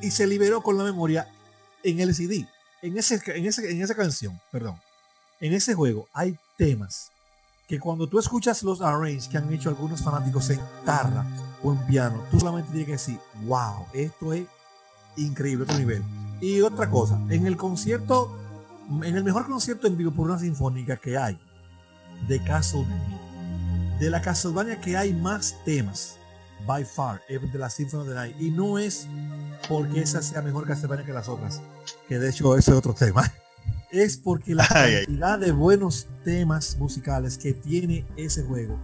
y 0.00 0.10
se 0.10 0.26
liberó 0.26 0.62
con 0.62 0.78
la 0.78 0.84
memoria 0.84 1.28
en 1.82 2.00
el 2.00 2.14
CD. 2.14 2.48
En, 2.82 2.96
ese, 2.98 3.20
en, 3.26 3.46
ese, 3.46 3.70
en 3.70 3.82
esa 3.82 3.94
canción, 3.94 4.40
perdón. 4.50 4.80
En 5.40 5.52
ese 5.52 5.74
juego 5.74 6.08
hay 6.12 6.38
temas 6.56 7.10
que 7.66 7.80
cuando 7.80 8.06
tú 8.08 8.18
escuchas 8.18 8.62
los 8.62 8.80
arrange 8.80 9.28
que 9.28 9.38
han 9.38 9.52
hecho 9.52 9.68
algunos 9.68 10.02
fanáticos 10.02 10.50
en 10.50 10.60
guitarra 10.80 11.26
o 11.62 11.72
en 11.72 11.78
piano, 11.86 12.22
tú 12.30 12.38
solamente 12.38 12.70
tienes 12.70 12.86
que 12.86 12.92
decir, 12.92 13.18
wow, 13.44 13.86
esto 13.92 14.32
es 14.32 14.46
increíble, 15.16 15.64
otro 15.64 15.78
nivel. 15.78 16.02
Y 16.40 16.60
otra 16.60 16.90
cosa, 16.90 17.18
en 17.30 17.46
el 17.46 17.56
concierto, 17.56 18.36
en 18.90 19.16
el 19.16 19.24
mejor 19.24 19.46
concierto 19.46 19.86
en 19.86 19.96
vivo 19.96 20.10
por 20.10 20.26
una 20.26 20.38
sinfónica 20.38 20.96
que 20.96 21.16
hay 21.16 21.38
de 22.28 22.42
Castlevania, 22.42 23.20
de 23.98 24.10
la 24.10 24.20
Castlevania 24.20 24.80
que 24.80 24.96
hay 24.96 25.12
más 25.12 25.56
temas, 25.64 26.16
by 26.66 26.84
far, 26.84 27.22
es 27.28 27.40
de 27.52 27.58
la 27.58 27.70
Symphony 27.70 28.02
of 28.02 28.08
the 28.08 28.14
Night. 28.14 28.36
Y 28.40 28.50
no 28.50 28.78
es 28.78 29.06
porque 29.68 30.00
esa 30.00 30.22
sea 30.22 30.42
mejor 30.42 30.66
Castlevania 30.66 31.04
que 31.04 31.12
las 31.12 31.28
otras, 31.28 31.60
que 32.08 32.18
de 32.18 32.30
hecho 32.30 32.56
ese 32.56 32.72
es 32.72 32.76
otro 32.76 32.94
tema. 32.94 33.22
Es 33.90 34.16
porque 34.16 34.56
la 34.56 34.66
cantidad 34.68 35.38
de 35.38 35.52
buenos 35.52 36.08
temas 36.24 36.76
musicales 36.78 37.38
que 37.38 37.54
tiene 37.54 38.04
ese 38.16 38.42
juego 38.42 38.76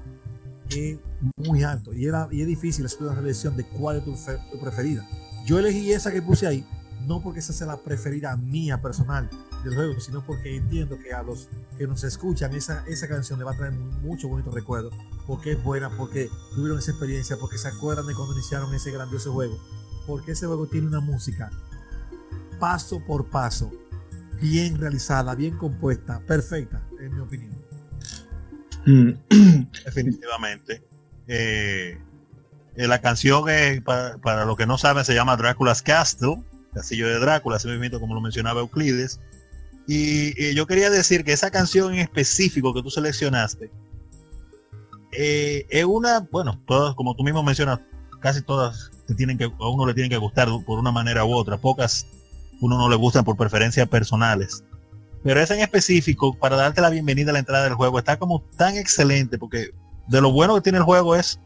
es 0.68 0.98
muy 1.36 1.64
alto 1.64 1.92
y, 1.92 2.06
era, 2.06 2.28
y 2.30 2.42
es 2.42 2.46
difícil 2.46 2.86
hacer 2.86 3.02
una 3.02 3.16
selección 3.16 3.56
de 3.56 3.64
cuál 3.64 3.96
es 3.96 4.04
tu, 4.04 4.14
tu 4.52 4.60
preferida. 4.60 5.04
Yo 5.44 5.58
elegí 5.58 5.92
esa 5.92 6.12
que 6.12 6.22
puse 6.22 6.46
ahí, 6.46 6.64
no 7.08 7.20
porque 7.20 7.40
esa 7.40 7.52
sea 7.52 7.66
la 7.66 7.78
preferida 7.78 8.36
mía 8.36 8.80
personal 8.80 9.28
del 9.64 9.74
juego, 9.74 10.00
sino 10.00 10.24
porque 10.24 10.56
entiendo 10.56 10.98
que 10.98 11.12
a 11.12 11.22
los 11.22 11.48
que 11.76 11.86
nos 11.86 12.04
escuchan 12.04 12.54
esa, 12.54 12.84
esa 12.86 13.08
canción 13.08 13.38
le 13.38 13.44
va 13.44 13.52
a 13.52 13.56
traer 13.56 13.72
mucho 13.72 14.28
bonito 14.28 14.50
recuerdo, 14.50 14.90
porque 15.26 15.52
es 15.52 15.62
buena, 15.62 15.90
porque 15.96 16.30
tuvieron 16.54 16.78
esa 16.78 16.92
experiencia, 16.92 17.36
porque 17.38 17.58
se 17.58 17.68
acuerdan 17.68 18.06
de 18.06 18.14
cuando 18.14 18.34
iniciaron 18.34 18.72
ese 18.74 18.90
grandioso 18.90 19.32
juego, 19.32 19.58
porque 20.06 20.32
ese 20.32 20.46
juego 20.46 20.66
tiene 20.66 20.86
una 20.86 21.00
música 21.00 21.50
paso 22.58 23.02
por 23.04 23.26
paso, 23.26 23.72
bien 24.40 24.78
realizada, 24.78 25.34
bien 25.34 25.56
compuesta, 25.56 26.20
perfecta, 26.20 26.82
en 27.00 27.14
mi 27.14 27.20
opinión. 27.20 27.58
Mm. 28.86 29.10
Definitivamente. 29.84 30.84
Eh, 31.26 31.98
eh, 32.76 32.86
la 32.86 33.00
canción, 33.00 33.44
que 33.46 33.82
para, 33.84 34.18
para 34.18 34.44
los 34.44 34.56
que 34.56 34.66
no 34.66 34.78
saben, 34.78 35.04
se 35.04 35.14
llama 35.14 35.36
Drácula's 35.36 35.82
Castle, 35.82 36.42
Castillo 36.72 37.08
de 37.08 37.18
Drácula, 37.18 37.56
ese 37.56 37.68
movimiento 37.68 37.98
como 37.98 38.14
lo 38.14 38.20
mencionaba 38.20 38.60
Euclides. 38.60 39.20
Y, 39.92 40.54
yo 40.54 40.68
quería 40.68 40.88
decir 40.88 41.24
que 41.24 41.32
esa 41.32 41.50
canción 41.50 41.92
en 41.92 41.98
específico 41.98 42.72
que 42.72 42.80
tú 42.80 42.90
seleccionaste 42.90 43.72
eh, 45.10 45.66
es 45.68 45.84
una, 45.84 46.20
bueno, 46.30 46.62
todas, 46.64 46.94
como 46.94 47.16
tú 47.16 47.24
mismo 47.24 47.42
mencionas, 47.42 47.80
casi 48.20 48.40
todas 48.40 48.92
te 49.08 49.16
tienen 49.16 49.36
que, 49.36 49.46
a 49.46 49.68
uno 49.68 49.84
le 49.84 49.94
tienen 49.94 50.08
que 50.08 50.16
gustar 50.16 50.48
por 50.64 50.78
una 50.78 50.92
manera 50.92 51.24
u 51.24 51.34
otra. 51.34 51.58
Pocas 51.58 52.06
uno 52.60 52.78
no 52.78 52.88
le 52.88 52.94
gustan 52.94 53.24
por 53.24 53.36
preferencias 53.36 53.88
personales. 53.88 54.62
Pero 55.24 55.40
esa 55.40 55.54
en 55.54 55.60
específico, 55.60 56.38
para 56.38 56.54
darte 56.54 56.80
la 56.80 56.90
bienvenida 56.90 57.30
a 57.30 57.32
la 57.32 57.40
entrada 57.40 57.64
del 57.64 57.74
juego, 57.74 57.98
está 57.98 58.16
como 58.16 58.44
tan 58.56 58.76
excelente, 58.76 59.38
porque 59.38 59.70
de 60.06 60.20
lo 60.20 60.30
bueno 60.30 60.54
que 60.54 60.60
tiene 60.60 60.78
el 60.78 60.84
juego 60.84 61.16
es 61.16 61.40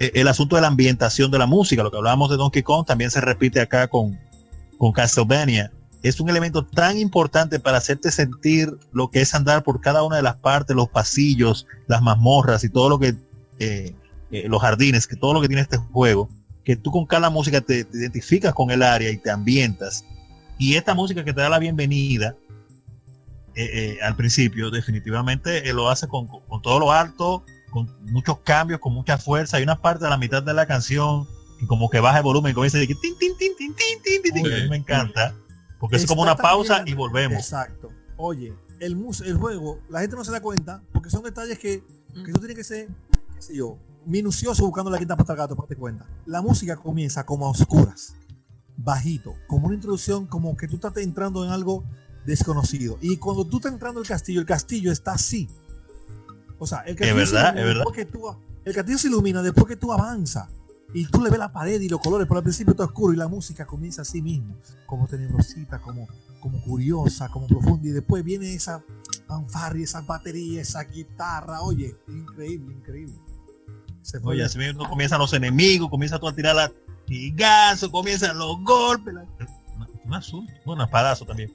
eh, 0.00 0.10
el 0.14 0.26
asunto 0.26 0.56
de 0.56 0.62
la 0.62 0.68
ambientación 0.68 1.30
de 1.30 1.38
la 1.38 1.46
música. 1.46 1.84
Lo 1.84 1.92
que 1.92 1.98
hablábamos 1.98 2.30
de 2.30 2.36
Donkey 2.36 2.64
Kong 2.64 2.84
también 2.84 3.12
se 3.12 3.20
repite 3.20 3.60
acá 3.60 3.86
con, 3.86 4.18
con 4.76 4.90
Castlevania. 4.90 5.70
Es 6.02 6.20
un 6.20 6.30
elemento 6.30 6.64
tan 6.64 6.98
importante 6.98 7.60
para 7.60 7.78
hacerte 7.78 8.10
sentir 8.10 8.72
lo 8.92 9.10
que 9.10 9.20
es 9.20 9.34
andar 9.34 9.62
por 9.62 9.80
cada 9.80 10.02
una 10.02 10.16
de 10.16 10.22
las 10.22 10.36
partes, 10.36 10.74
los 10.74 10.88
pasillos, 10.88 11.66
las 11.86 12.02
mazmorras 12.02 12.64
y 12.64 12.70
todo 12.70 12.88
lo 12.88 12.98
que, 12.98 13.14
eh, 13.58 13.94
eh, 14.30 14.48
los 14.48 14.62
jardines, 14.62 15.06
que 15.06 15.16
todo 15.16 15.34
lo 15.34 15.40
que 15.40 15.48
tiene 15.48 15.62
este 15.62 15.76
juego, 15.76 16.30
que 16.64 16.76
tú 16.76 16.90
con 16.90 17.06
cada 17.06 17.28
música 17.28 17.60
te, 17.60 17.86
identificas 17.92 18.54
con 18.54 18.70
el 18.70 18.82
área 18.82 19.10
y 19.10 19.18
te 19.18 19.30
ambientas. 19.30 20.04
Y 20.58 20.76
esta 20.76 20.94
música 20.94 21.24
que 21.24 21.32
te 21.32 21.40
da 21.40 21.48
la 21.48 21.58
bienvenida 21.58 22.36
al 24.02 24.16
principio, 24.16 24.70
definitivamente 24.70 25.70
lo 25.74 25.90
hace 25.90 26.08
con, 26.08 26.26
con 26.28 26.62
todo 26.62 26.78
lo 26.78 26.92
alto, 26.92 27.44
con 27.70 27.88
muchos 28.10 28.38
cambios, 28.40 28.80
con 28.80 28.92
mucha 28.92 29.16
fuerza. 29.18 29.56
Hay 29.56 29.62
una 29.62 29.80
parte 29.80 30.04
de 30.04 30.10
la 30.10 30.18
mitad 30.18 30.42
de 30.42 30.52
la 30.52 30.66
canción 30.66 31.26
y 31.60 31.66
como 31.66 31.88
que 31.88 32.00
baja 32.00 32.18
el 32.18 32.24
volumen 32.24 32.52
y 32.52 32.54
comienza 32.54 32.78
a 32.78 32.80
decir 32.80 32.96
tin, 33.00 33.16
tin, 33.18 33.36
tin, 33.36 33.56
tin, 33.56 33.74
tin, 33.74 34.22
tin, 34.22 34.42
tin, 34.42 34.68
me 34.68 34.76
encanta. 34.76 35.34
Porque 35.80 35.96
es 35.96 36.06
como 36.06 36.22
una 36.22 36.36
pausa 36.36 36.84
y 36.86 36.94
volvemos. 36.94 37.38
Exacto. 37.38 37.88
Oye, 38.18 38.54
el, 38.78 39.02
el 39.24 39.36
juego, 39.36 39.80
la 39.88 40.00
gente 40.00 40.14
no 40.14 40.24
se 40.24 40.30
da 40.30 40.40
cuenta 40.40 40.82
porque 40.92 41.08
son 41.10 41.22
detalles 41.22 41.58
que, 41.58 41.82
que 42.24 42.32
tú 42.32 42.38
tienes 42.38 42.56
que 42.56 42.64
ser, 42.64 42.88
qué 43.34 43.42
sé 43.42 43.56
yo, 43.56 43.78
minucioso 44.04 44.64
buscando 44.64 44.90
la 44.90 44.98
quinta 44.98 45.16
pata 45.16 45.32
al 45.32 45.38
gato 45.38 45.56
para 45.56 45.66
darte 45.66 45.76
cuenta. 45.76 46.06
La 46.26 46.42
música 46.42 46.76
comienza 46.76 47.24
como 47.24 47.46
a 47.46 47.50
oscuras, 47.50 48.14
bajito, 48.76 49.34
como 49.48 49.66
una 49.66 49.74
introducción, 49.74 50.26
como 50.26 50.54
que 50.54 50.68
tú 50.68 50.76
estás 50.76 50.94
entrando 50.98 51.44
en 51.44 51.50
algo 51.50 51.82
desconocido. 52.26 52.98
Y 53.00 53.16
cuando 53.16 53.46
tú 53.46 53.56
estás 53.56 53.72
entrando 53.72 54.00
al 54.00 54.06
castillo, 54.06 54.40
el 54.40 54.46
castillo 54.46 54.92
está 54.92 55.12
así, 55.12 55.48
o 56.58 56.66
sea, 56.66 56.80
el 56.80 56.94
castillo, 56.94 57.22
es 57.22 57.32
verdad, 57.32 57.58
es 57.58 57.64
verdad. 57.64 57.84
Tú, 58.12 58.36
el 58.66 58.74
castillo 58.74 58.98
se 58.98 59.08
ilumina 59.08 59.40
después 59.42 59.66
que 59.66 59.76
tú 59.76 59.94
avanzas 59.94 60.48
y 60.92 61.06
tú 61.06 61.22
le 61.22 61.30
ves 61.30 61.38
la 61.38 61.52
pared 61.52 61.80
y 61.80 61.88
los 61.88 62.00
colores, 62.00 62.26
pero 62.26 62.38
al 62.38 62.44
principio 62.44 62.74
todo 62.74 62.86
oscuro 62.86 63.12
y 63.12 63.16
la 63.16 63.28
música 63.28 63.66
comienza 63.66 64.02
así 64.02 64.20
mismo, 64.20 64.56
como 64.86 65.06
tenebrosita, 65.06 65.80
como, 65.80 66.08
como 66.40 66.60
curiosa, 66.62 67.28
como 67.28 67.46
profunda 67.46 67.88
y 67.88 67.92
después 67.92 68.24
viene 68.24 68.52
esa 68.52 68.82
fanfarria, 69.26 69.84
esa 69.84 70.00
batería, 70.00 70.62
esa 70.62 70.82
guitarra, 70.84 71.60
oye, 71.62 71.96
increíble, 72.08 72.74
increíble. 72.74 73.14
oye, 74.24 74.42
así 74.42 74.58
mismo 74.58 74.88
comienzan 74.88 75.20
los 75.20 75.32
enemigos, 75.32 75.88
comienza 75.88 76.18
tú 76.18 76.28
a 76.28 76.34
tirar 76.34 76.56
la 76.56 76.72
gaso, 77.34 77.90
comienzan 77.90 78.38
los 78.38 78.62
golpes, 78.62 79.14
la, 79.14 79.26
una, 80.04 80.22
una, 80.64 80.84
espadazo 80.84 81.24
también. 81.24 81.52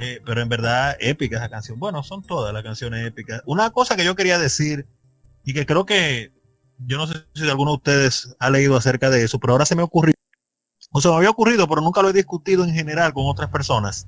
Eh, 0.00 0.20
pero 0.24 0.42
en 0.42 0.48
verdad 0.48 0.96
épica 0.98 1.36
esa 1.36 1.48
canción. 1.48 1.78
Bueno, 1.78 2.02
son 2.02 2.22
todas 2.22 2.52
las 2.52 2.64
canciones 2.64 3.06
épicas. 3.06 3.40
Una 3.46 3.70
cosa 3.70 3.96
que 3.96 4.04
yo 4.04 4.16
quería 4.16 4.38
decir 4.38 4.86
y 5.44 5.54
que 5.54 5.64
creo 5.64 5.86
que 5.86 6.32
yo 6.78 6.98
no 6.98 7.06
sé 7.06 7.24
si 7.34 7.48
alguno 7.48 7.72
de 7.72 7.76
ustedes 7.76 8.36
ha 8.38 8.50
leído 8.50 8.76
acerca 8.76 9.10
de 9.10 9.24
eso, 9.24 9.38
pero 9.38 9.52
ahora 9.52 9.66
se 9.66 9.76
me 9.76 9.82
ocurrió, 9.82 10.14
o 10.92 11.00
se 11.00 11.08
me 11.08 11.14
había 11.14 11.30
ocurrido, 11.30 11.68
pero 11.68 11.80
nunca 11.80 12.02
lo 12.02 12.10
he 12.10 12.12
discutido 12.12 12.64
en 12.64 12.74
general 12.74 13.12
con 13.12 13.26
otras 13.26 13.50
personas. 13.50 14.06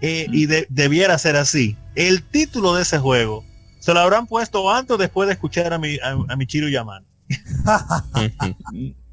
Eh, 0.00 0.26
y 0.30 0.46
debiera 0.46 1.18
ser 1.18 1.36
así. 1.36 1.76
El 1.96 2.22
título 2.22 2.74
de 2.74 2.82
ese 2.82 2.98
juego 2.98 3.44
se 3.80 3.92
lo 3.92 4.00
habrán 4.00 4.26
puesto 4.26 4.70
antes 4.70 4.92
o 4.92 4.98
después 4.98 5.26
de 5.26 5.32
escuchar 5.32 5.72
a 5.72 5.78
mi, 5.78 5.98
a, 5.98 6.16
a 6.28 6.36
mi 6.36 6.46
Chiro 6.46 6.68
Yaman. 6.68 7.04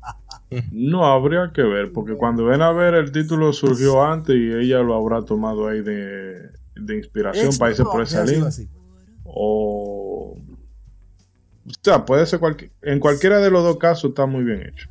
No 0.71 1.05
habría 1.05 1.51
que 1.53 1.63
ver, 1.63 1.91
porque 1.91 2.13
cuando 2.13 2.45
ven 2.45 2.61
a 2.61 2.71
ver 2.71 2.93
el 2.93 3.11
título 3.11 3.51
surgió 3.51 4.03
antes 4.03 4.35
y 4.35 4.53
ella 4.53 4.79
lo 4.79 4.95
habrá 4.95 5.23
tomado 5.23 5.67
ahí 5.67 5.81
de, 5.81 6.51
inspiración 6.75 7.49
para 7.57 7.71
irse 7.71 7.83
por 7.83 8.01
esa 8.01 8.23
línea. 8.23 8.49
O, 9.23 10.37
o 11.67 11.71
sea, 11.81 12.05
puede 12.05 12.25
ser 12.25 12.39
cualquier, 12.39 12.71
en 12.81 12.99
cualquiera 12.99 13.39
de 13.39 13.49
los 13.49 13.63
dos 13.63 13.77
casos 13.77 14.09
está 14.09 14.25
muy 14.25 14.43
bien 14.43 14.61
hecho. 14.61 14.89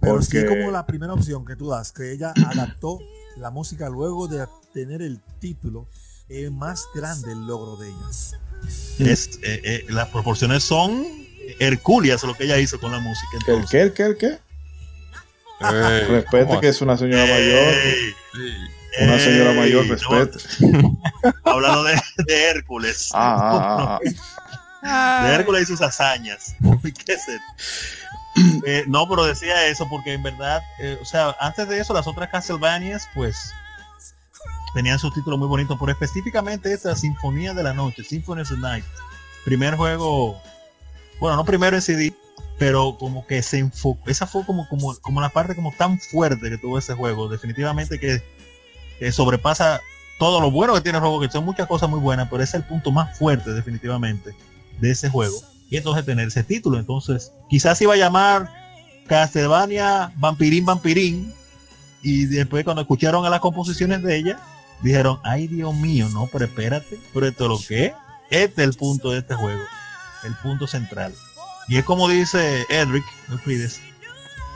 Pero 0.00 0.20
sí 0.20 0.44
como 0.44 0.70
la 0.72 0.84
primera 0.84 1.12
opción 1.12 1.44
que 1.44 1.54
tú 1.54 1.68
das, 1.68 1.92
que 1.92 2.12
ella 2.12 2.32
adaptó 2.46 2.98
la 3.36 3.50
música 3.50 3.88
luego 3.88 4.26
de 4.26 4.44
tener 4.72 5.00
el 5.00 5.20
título, 5.38 5.88
es 6.28 6.50
más 6.50 6.88
grande 6.94 7.32
el 7.32 7.46
logro 7.46 7.76
de 7.76 7.88
ellas. 7.88 8.36
Es, 8.98 9.38
eh, 9.42 9.60
eh, 9.64 9.86
las 9.90 10.08
proporciones 10.08 10.64
son 10.64 11.06
Herculias 11.60 12.22
lo 12.24 12.34
que 12.34 12.44
ella 12.44 12.58
hizo 12.58 12.80
con 12.80 12.90
la 12.90 12.98
música. 12.98 13.38
¿El 13.46 13.66
qué? 13.66 13.82
¿El 13.82 13.92
qué? 13.92 14.02
¿El 14.02 14.16
qué? 14.16 14.38
respete 15.60 16.60
que 16.60 16.68
es 16.68 16.80
una 16.82 16.96
señora 16.96 17.24
mayor. 17.24 17.74
Una 19.00 19.18
señora 19.18 19.52
mayor, 19.54 19.86
respete. 19.86 20.38
hablando 21.44 21.84
de, 21.84 21.94
Hércules. 22.28 23.10
Ah, 23.14 23.98
ah, 23.98 24.00
ah, 24.82 25.24
de 25.26 25.34
Hércules 25.34 25.62
y 25.62 25.66
sus 25.66 25.80
hazañas. 25.80 26.54
Eh, 28.64 28.84
no, 28.86 29.06
pero 29.06 29.26
decía 29.26 29.66
eso 29.66 29.86
porque 29.90 30.14
en 30.14 30.22
verdad, 30.22 30.62
eh, 30.78 30.98
o 31.02 31.04
sea, 31.04 31.36
antes 31.38 31.68
de 31.68 31.78
eso 31.78 31.92
las 31.92 32.06
otras 32.06 32.30
Castlevanias, 32.30 33.06
pues 33.14 33.52
tenían 34.72 34.98
sus 34.98 35.12
títulos 35.12 35.38
muy 35.38 35.48
bonitos, 35.48 35.76
pero 35.78 35.92
específicamente 35.92 36.72
esta 36.72 36.96
Sinfonía 36.96 37.52
de 37.52 37.62
la 37.62 37.74
Noche, 37.74 38.02
Symphony 38.02 38.40
of 38.40 38.48
the 38.48 38.56
Night, 38.56 38.86
primer 39.44 39.76
juego 39.76 40.40
bueno, 41.22 41.36
no 41.36 41.44
primero 41.44 41.76
en 41.76 41.82
CD, 41.82 42.12
pero 42.58 42.96
como 42.98 43.24
que 43.28 43.44
se 43.44 43.58
enfocó, 43.58 44.10
esa 44.10 44.26
fue 44.26 44.44
como, 44.44 44.68
como, 44.68 44.92
como 44.96 45.20
la 45.20 45.28
parte 45.28 45.54
como 45.54 45.72
tan 45.72 46.00
fuerte 46.00 46.50
que 46.50 46.58
tuvo 46.58 46.78
ese 46.78 46.94
juego, 46.94 47.28
definitivamente 47.28 48.00
que, 48.00 48.20
sobrepasa 49.10 49.80
todo 50.18 50.40
lo 50.40 50.50
bueno 50.50 50.74
que 50.74 50.80
tiene 50.82 50.98
el 50.98 51.02
juego, 51.02 51.20
que 51.20 51.28
son 51.28 51.44
muchas 51.44 51.66
cosas 51.66 51.90
muy 51.90 51.98
buenas, 51.98 52.28
pero 52.30 52.42
es 52.42 52.54
el 52.54 52.62
punto 52.62 52.92
más 52.92 53.18
fuerte 53.18 53.52
definitivamente 53.52 54.36
de 54.78 54.90
ese 54.90 55.08
juego. 55.08 55.36
Y 55.68 55.78
entonces 55.78 56.04
tener 56.04 56.28
ese 56.28 56.44
título, 56.44 56.78
entonces 56.78 57.32
quizás 57.48 57.80
iba 57.80 57.94
a 57.94 57.96
llamar 57.96 58.48
Castlevania 59.08 60.12
Vampirín 60.16 60.64
Vampirín, 60.64 61.34
y 62.02 62.26
después 62.26 62.64
cuando 62.64 62.82
escucharon 62.82 63.24
a 63.24 63.30
las 63.30 63.40
composiciones 63.40 64.02
de 64.02 64.16
ella, 64.16 64.40
dijeron, 64.82 65.18
ay 65.24 65.48
Dios 65.48 65.74
mío, 65.74 66.08
no, 66.10 66.28
pero 66.30 66.44
espérate, 66.44 67.00
pero 67.12 67.26
esto 67.26 67.48
lo 67.48 67.58
que 67.58 67.94
este 68.30 68.62
es 68.62 68.68
el 68.68 68.74
punto 68.74 69.10
de 69.10 69.18
este 69.18 69.34
juego 69.34 69.62
el 70.24 70.34
punto 70.36 70.66
central. 70.66 71.14
Y 71.68 71.76
es 71.76 71.84
como 71.84 72.08
dice 72.08 72.66
Edric 72.68 73.04
Euclides, 73.30 73.80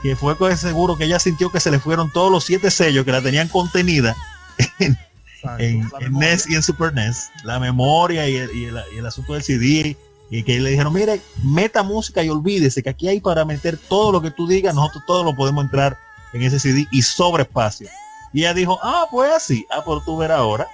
que 0.02 0.16
fue 0.16 0.56
seguro 0.56 0.97
que 0.97 1.05
ella 1.05 1.18
sintió 1.18 1.51
que 1.51 1.60
se 1.60 1.70
le 1.70 1.78
fueron 1.78 2.12
todos 2.12 2.31
los 2.31 2.44
siete 2.44 2.70
sellos 2.70 3.05
que 3.05 3.12
la 3.12 3.23
tenían 3.23 3.48
contenida 3.48 4.16
en, 5.58 5.90
NES 6.10 6.48
y 6.48 6.54
en 6.54 6.62
Super 6.62 6.92
NES, 6.92 7.30
la 7.44 7.58
memoria 7.58 8.28
y 8.28 8.36
el, 8.36 9.06
asunto 9.06 9.34
del 9.34 9.42
CD, 9.42 9.96
y 10.30 10.42
que 10.42 10.58
le 10.58 10.70
dijeron, 10.70 10.92
mire, 10.92 11.20
meta 11.42 11.82
música 11.82 12.22
y 12.22 12.28
olvídese 12.28 12.82
que 12.82 12.90
aquí 12.90 13.08
hay 13.08 13.20
para 13.20 13.44
meter 13.44 13.76
todo 13.76 14.12
lo 14.12 14.20
que 14.20 14.30
tú 14.30 14.46
digas, 14.46 14.74
nosotros 14.74 15.04
todo 15.06 15.24
lo 15.24 15.36
podemos 15.36 15.64
entrar 15.64 15.98
en 16.32 16.42
ese 16.42 16.58
CD 16.58 16.86
y 16.90 17.02
sobre 17.02 17.44
espacio. 17.44 17.88
Y 18.32 18.40
ella 18.40 18.54
dijo, 18.54 18.78
ah, 18.82 19.06
pues 19.10 19.32
así, 19.32 19.66
ah, 19.70 19.84
por 19.84 20.04
tú 20.04 20.16
ver 20.16 20.32
ahora. 20.32 20.66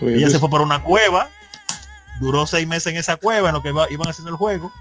ella 0.00 0.28
se 0.28 0.38
fue 0.38 0.50
para 0.50 0.64
una 0.64 0.82
cueva, 0.82 1.28
duró 2.18 2.46
seis 2.46 2.66
meses 2.66 2.92
en 2.92 2.98
esa 2.98 3.16
cueva 3.16 3.48
en 3.48 3.54
lo 3.54 3.62
que 3.62 3.68
iban 3.68 4.08
haciendo 4.08 4.30
el 4.30 4.36
juego, 4.36 4.72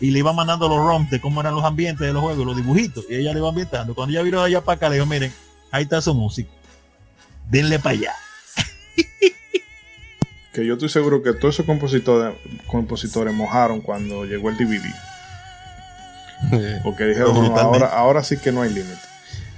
y 0.00 0.10
le 0.10 0.20
iban 0.20 0.34
mandando 0.34 0.68
los 0.68 0.78
ROMs 0.78 1.10
de 1.10 1.20
cómo 1.20 1.40
eran 1.40 1.54
los 1.54 1.64
ambientes 1.64 2.06
de 2.06 2.12
los 2.12 2.22
juegos, 2.22 2.46
los 2.46 2.56
dibujitos, 2.56 3.04
y 3.08 3.16
ella 3.16 3.32
le 3.32 3.38
iba 3.38 3.48
ambientando. 3.48 3.94
Cuando 3.94 4.12
ella 4.12 4.22
vino 4.22 4.42
allá 4.42 4.62
para 4.62 4.76
acá, 4.76 4.88
le 4.88 4.96
dijo, 4.96 5.06
miren, 5.06 5.32
ahí 5.70 5.84
está 5.84 6.00
su 6.00 6.14
música 6.14 6.50
denle 7.48 7.78
para 7.78 7.90
allá. 7.90 8.14
que 10.52 10.64
yo 10.64 10.74
estoy 10.74 10.88
seguro 10.88 11.22
que 11.22 11.32
todos 11.32 11.54
esos 11.54 11.66
compositores, 11.66 12.34
compositores 12.66 13.34
mojaron 13.34 13.80
cuando 13.80 14.24
llegó 14.24 14.50
el 14.50 14.56
DVD. 14.56 14.84
Porque 16.82 17.04
dijeron, 17.04 17.36
ahora, 17.58 17.86
ahora 17.86 18.22
sí 18.22 18.36
que 18.36 18.52
no 18.52 18.62
hay 18.62 18.72
límite. 18.72 19.00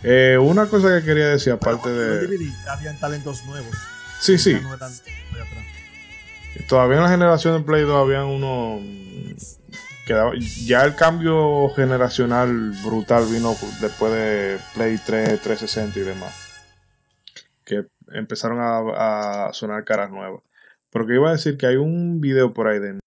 Eh, 0.04 0.38
una 0.40 0.66
cosa 0.66 0.96
que 0.98 1.04
quería 1.04 1.26
decir, 1.26 1.52
aparte 1.52 1.88
de. 1.88 2.26
DVD, 2.26 2.52
habían 2.68 2.96
talentos 2.98 3.44
nuevos. 3.46 3.76
Sí, 4.20 4.38
sí. 4.38 4.60
Todavía 6.68 6.98
en 6.98 7.02
la 7.04 7.08
generación 7.08 7.58
de 7.58 7.64
Play 7.64 7.82
2 7.82 7.96
habían 7.96 8.24
uno. 8.24 8.80
ya 10.64 10.84
el 10.84 10.94
cambio 10.94 11.70
generacional 11.74 12.72
brutal 12.84 13.26
vino 13.26 13.56
después 13.80 14.12
de 14.12 14.58
Play 14.74 14.98
3, 15.04 15.40
360 15.40 15.98
y 15.98 16.02
demás 16.02 16.47
que 17.68 17.86
empezaron 18.12 18.58
a, 18.60 19.50
sonar 19.52 19.84
caras 19.84 20.10
nuevas. 20.10 20.42
Porque 20.90 21.14
iba 21.14 21.28
a 21.28 21.32
decir 21.32 21.58
que 21.58 21.66
hay 21.66 21.76
un 21.76 22.20
video 22.20 22.54
por 22.54 22.66
ahí 22.66 22.78
de 22.78 22.98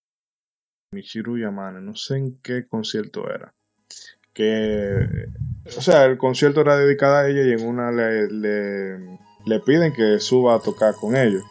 Michiru 0.93 1.37
Yamane, 1.37 1.81
no 1.81 1.95
sé 1.95 2.17
en 2.17 2.37
qué 2.41 2.67
concierto 2.67 3.27
era. 3.29 3.53
Que, 4.33 5.07
o 5.75 5.81
sea, 5.81 6.05
el 6.05 6.17
concierto 6.17 6.61
era 6.61 6.77
dedicado 6.77 7.15
a 7.15 7.27
ella 7.27 7.41
y 7.43 7.51
en 7.53 7.67
una 7.67 7.91
le, 7.91 8.27
le, 8.29 9.59
piden 9.65 9.93
que 9.93 10.19
suba 10.19 10.55
a 10.55 10.59
tocar 10.59 10.93
con 10.93 11.17
ellos. 11.17 11.43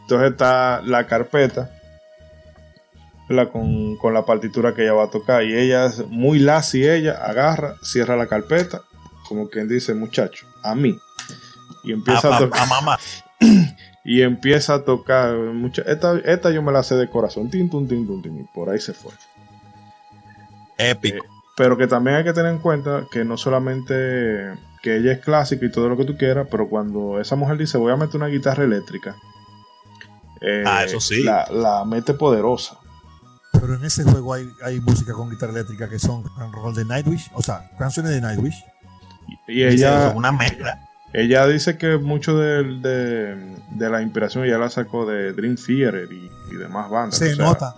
Entonces 0.00 0.32
está 0.32 0.82
la 0.82 1.06
carpeta 1.06 1.70
con, 3.52 3.96
con, 3.96 4.14
la 4.14 4.24
partitura 4.24 4.74
que 4.74 4.82
ella 4.82 4.94
va 4.94 5.04
a 5.04 5.10
tocar. 5.10 5.44
Y 5.44 5.56
ella, 5.56 5.92
muy 6.08 6.38
lazy, 6.38 6.88
ella 6.88 7.12
agarra, 7.12 7.76
cierra 7.82 8.16
la 8.16 8.26
carpeta, 8.26 8.82
como 9.28 9.48
quien 9.50 9.68
dice, 9.68 9.94
muchacho, 9.94 10.46
a 10.62 10.74
mí 10.74 10.98
y 11.86 11.92
empieza 11.92 12.36
a, 12.36 12.38
tocar. 12.38 12.68
mamá. 12.68 12.98
y 14.04 14.22
empieza 14.22 14.74
a 14.74 14.84
tocar. 14.84 15.36
Mucha, 15.36 15.82
esta, 15.82 16.18
esta 16.18 16.50
yo 16.50 16.62
me 16.62 16.72
la 16.72 16.82
sé 16.82 16.96
de 16.96 17.08
corazón. 17.08 17.50
Tin, 17.50 17.66
y 17.66 18.42
por 18.54 18.70
ahí 18.70 18.80
se 18.80 18.92
fue. 18.92 19.12
Épico. 20.78 21.24
Eh, 21.24 21.28
pero 21.56 21.78
que 21.78 21.86
también 21.86 22.16
hay 22.16 22.24
que 22.24 22.34
tener 22.34 22.52
en 22.52 22.58
cuenta 22.58 23.06
que 23.10 23.24
no 23.24 23.38
solamente 23.38 24.52
que 24.82 24.96
ella 24.96 25.12
es 25.12 25.20
clásica 25.20 25.64
y 25.64 25.70
todo 25.70 25.88
lo 25.88 25.96
que 25.96 26.04
tú 26.04 26.16
quieras, 26.16 26.46
pero 26.50 26.68
cuando 26.68 27.18
esa 27.18 27.34
mujer 27.34 27.56
dice 27.56 27.78
voy 27.78 27.92
a 27.92 27.96
meter 27.96 28.16
una 28.16 28.26
guitarra 28.26 28.64
eléctrica, 28.64 29.16
eh, 30.42 30.62
ah, 30.66 30.84
eso 30.84 31.00
sí. 31.00 31.24
la, 31.24 31.84
mete 31.86 32.12
poderosa. 32.12 32.78
Pero 33.52 33.74
en 33.74 33.84
ese 33.86 34.04
juego 34.04 34.34
hay, 34.34 34.46
hay 34.62 34.80
música 34.80 35.14
con 35.14 35.30
guitarra 35.30 35.52
eléctrica 35.52 35.88
que 35.88 35.98
son 35.98 36.24
rol 36.52 36.74
de 36.74 36.84
Nightwish, 36.84 37.30
o 37.32 37.42
sea, 37.42 37.70
canciones 37.78 38.12
de 38.12 38.20
Nightwish. 38.20 38.62
Y, 39.48 39.62
ella. 39.62 40.12
una 40.14 40.30
mezcla. 40.30 40.85
Ella 41.12 41.46
dice 41.46 41.78
que 41.78 41.96
mucho 41.96 42.36
de, 42.36 42.64
la 43.78 44.02
inspiración 44.02 44.44
ella 44.44 44.58
la 44.58 44.70
sacó 44.70 45.06
de 45.06 45.32
Dream 45.32 45.56
Theater 45.56 46.08
y, 46.12 46.30
demás 46.56 46.90
bandas. 46.90 47.18
Se 47.18 47.36
nota. 47.36 47.74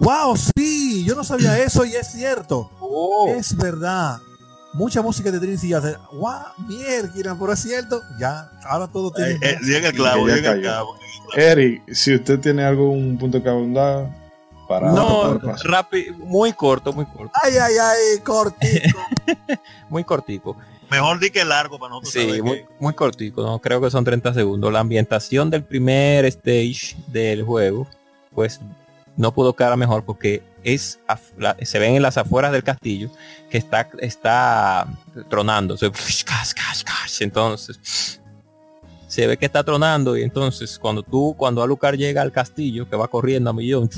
¡Wow! 0.00 0.36
Sí, 0.36 1.04
yo 1.04 1.14
no 1.14 1.24
sabía 1.24 1.58
eso 1.62 1.84
y 1.84 1.94
es 1.94 2.12
cierto. 2.12 2.70
Oh. 2.80 3.34
Es 3.36 3.56
verdad. 3.56 4.18
Mucha 4.74 5.02
música 5.02 5.30
de 5.30 5.38
Dream 5.38 5.58
Theater. 5.58 5.98
¡Wow! 6.12 6.66
Mierda, 6.68 7.36
pero 7.38 7.52
es 7.52 7.60
cierto. 7.60 8.00
Ya, 8.18 8.50
ahora 8.64 8.86
todo 8.86 9.10
tiene. 9.10 9.32
Eh, 9.32 9.58
eh, 9.62 9.80
el 9.84 9.92
clavo, 9.92 10.26
llega 10.26 10.52
el 10.52 10.60
clavo. 10.60 10.96
Eric, 11.34 11.82
si 11.92 12.14
usted 12.14 12.38
tiene 12.40 12.64
algún 12.64 13.18
punto 13.18 13.42
que 13.42 13.48
abundar, 13.48 14.08
para. 14.68 14.92
No, 14.92 15.38
rápido, 15.64 16.14
muy 16.18 16.52
corto, 16.52 16.92
muy 16.92 17.06
corto. 17.06 17.32
Ay, 17.42 17.54
ay, 17.56 17.74
ay, 17.78 18.20
cortito. 18.20 18.98
muy 19.88 20.04
cortico. 20.04 20.56
Mejor 20.90 21.18
di 21.20 21.30
que 21.30 21.44
largo 21.44 21.78
para 21.78 21.90
nosotros. 21.90 22.12
Sí, 22.12 22.42
muy, 22.42 22.64
muy 22.78 22.94
cortico, 22.94 23.42
¿no? 23.42 23.58
creo 23.58 23.80
que 23.80 23.90
son 23.90 24.04
30 24.04 24.34
segundos. 24.34 24.72
La 24.72 24.80
ambientación 24.80 25.50
del 25.50 25.62
primer 25.62 26.24
stage 26.24 26.96
del 27.08 27.42
juego, 27.42 27.86
pues 28.34 28.60
no 29.16 29.34
pudo 29.34 29.54
quedar 29.54 29.76
mejor 29.76 30.04
porque 30.04 30.42
es 30.62 31.00
se 31.62 31.78
ven 31.78 31.96
en 31.96 32.02
las 32.02 32.16
afueras 32.16 32.52
del 32.52 32.62
castillo 32.62 33.10
que 33.50 33.58
está 33.58 33.88
está 34.00 34.86
tronando. 35.28 35.76
Entonces 37.20 38.20
se 39.08 39.26
ve 39.26 39.38
que 39.38 39.46
está 39.46 39.64
tronando 39.64 40.16
y 40.16 40.22
entonces 40.22 40.78
cuando 40.78 41.02
tú, 41.02 41.34
cuando 41.36 41.62
Alucard 41.62 41.96
llega 41.96 42.20
al 42.20 42.30
castillo, 42.30 42.88
que 42.88 42.94
va 42.94 43.08
corriendo 43.08 43.50
a 43.50 43.52
millón, 43.54 43.88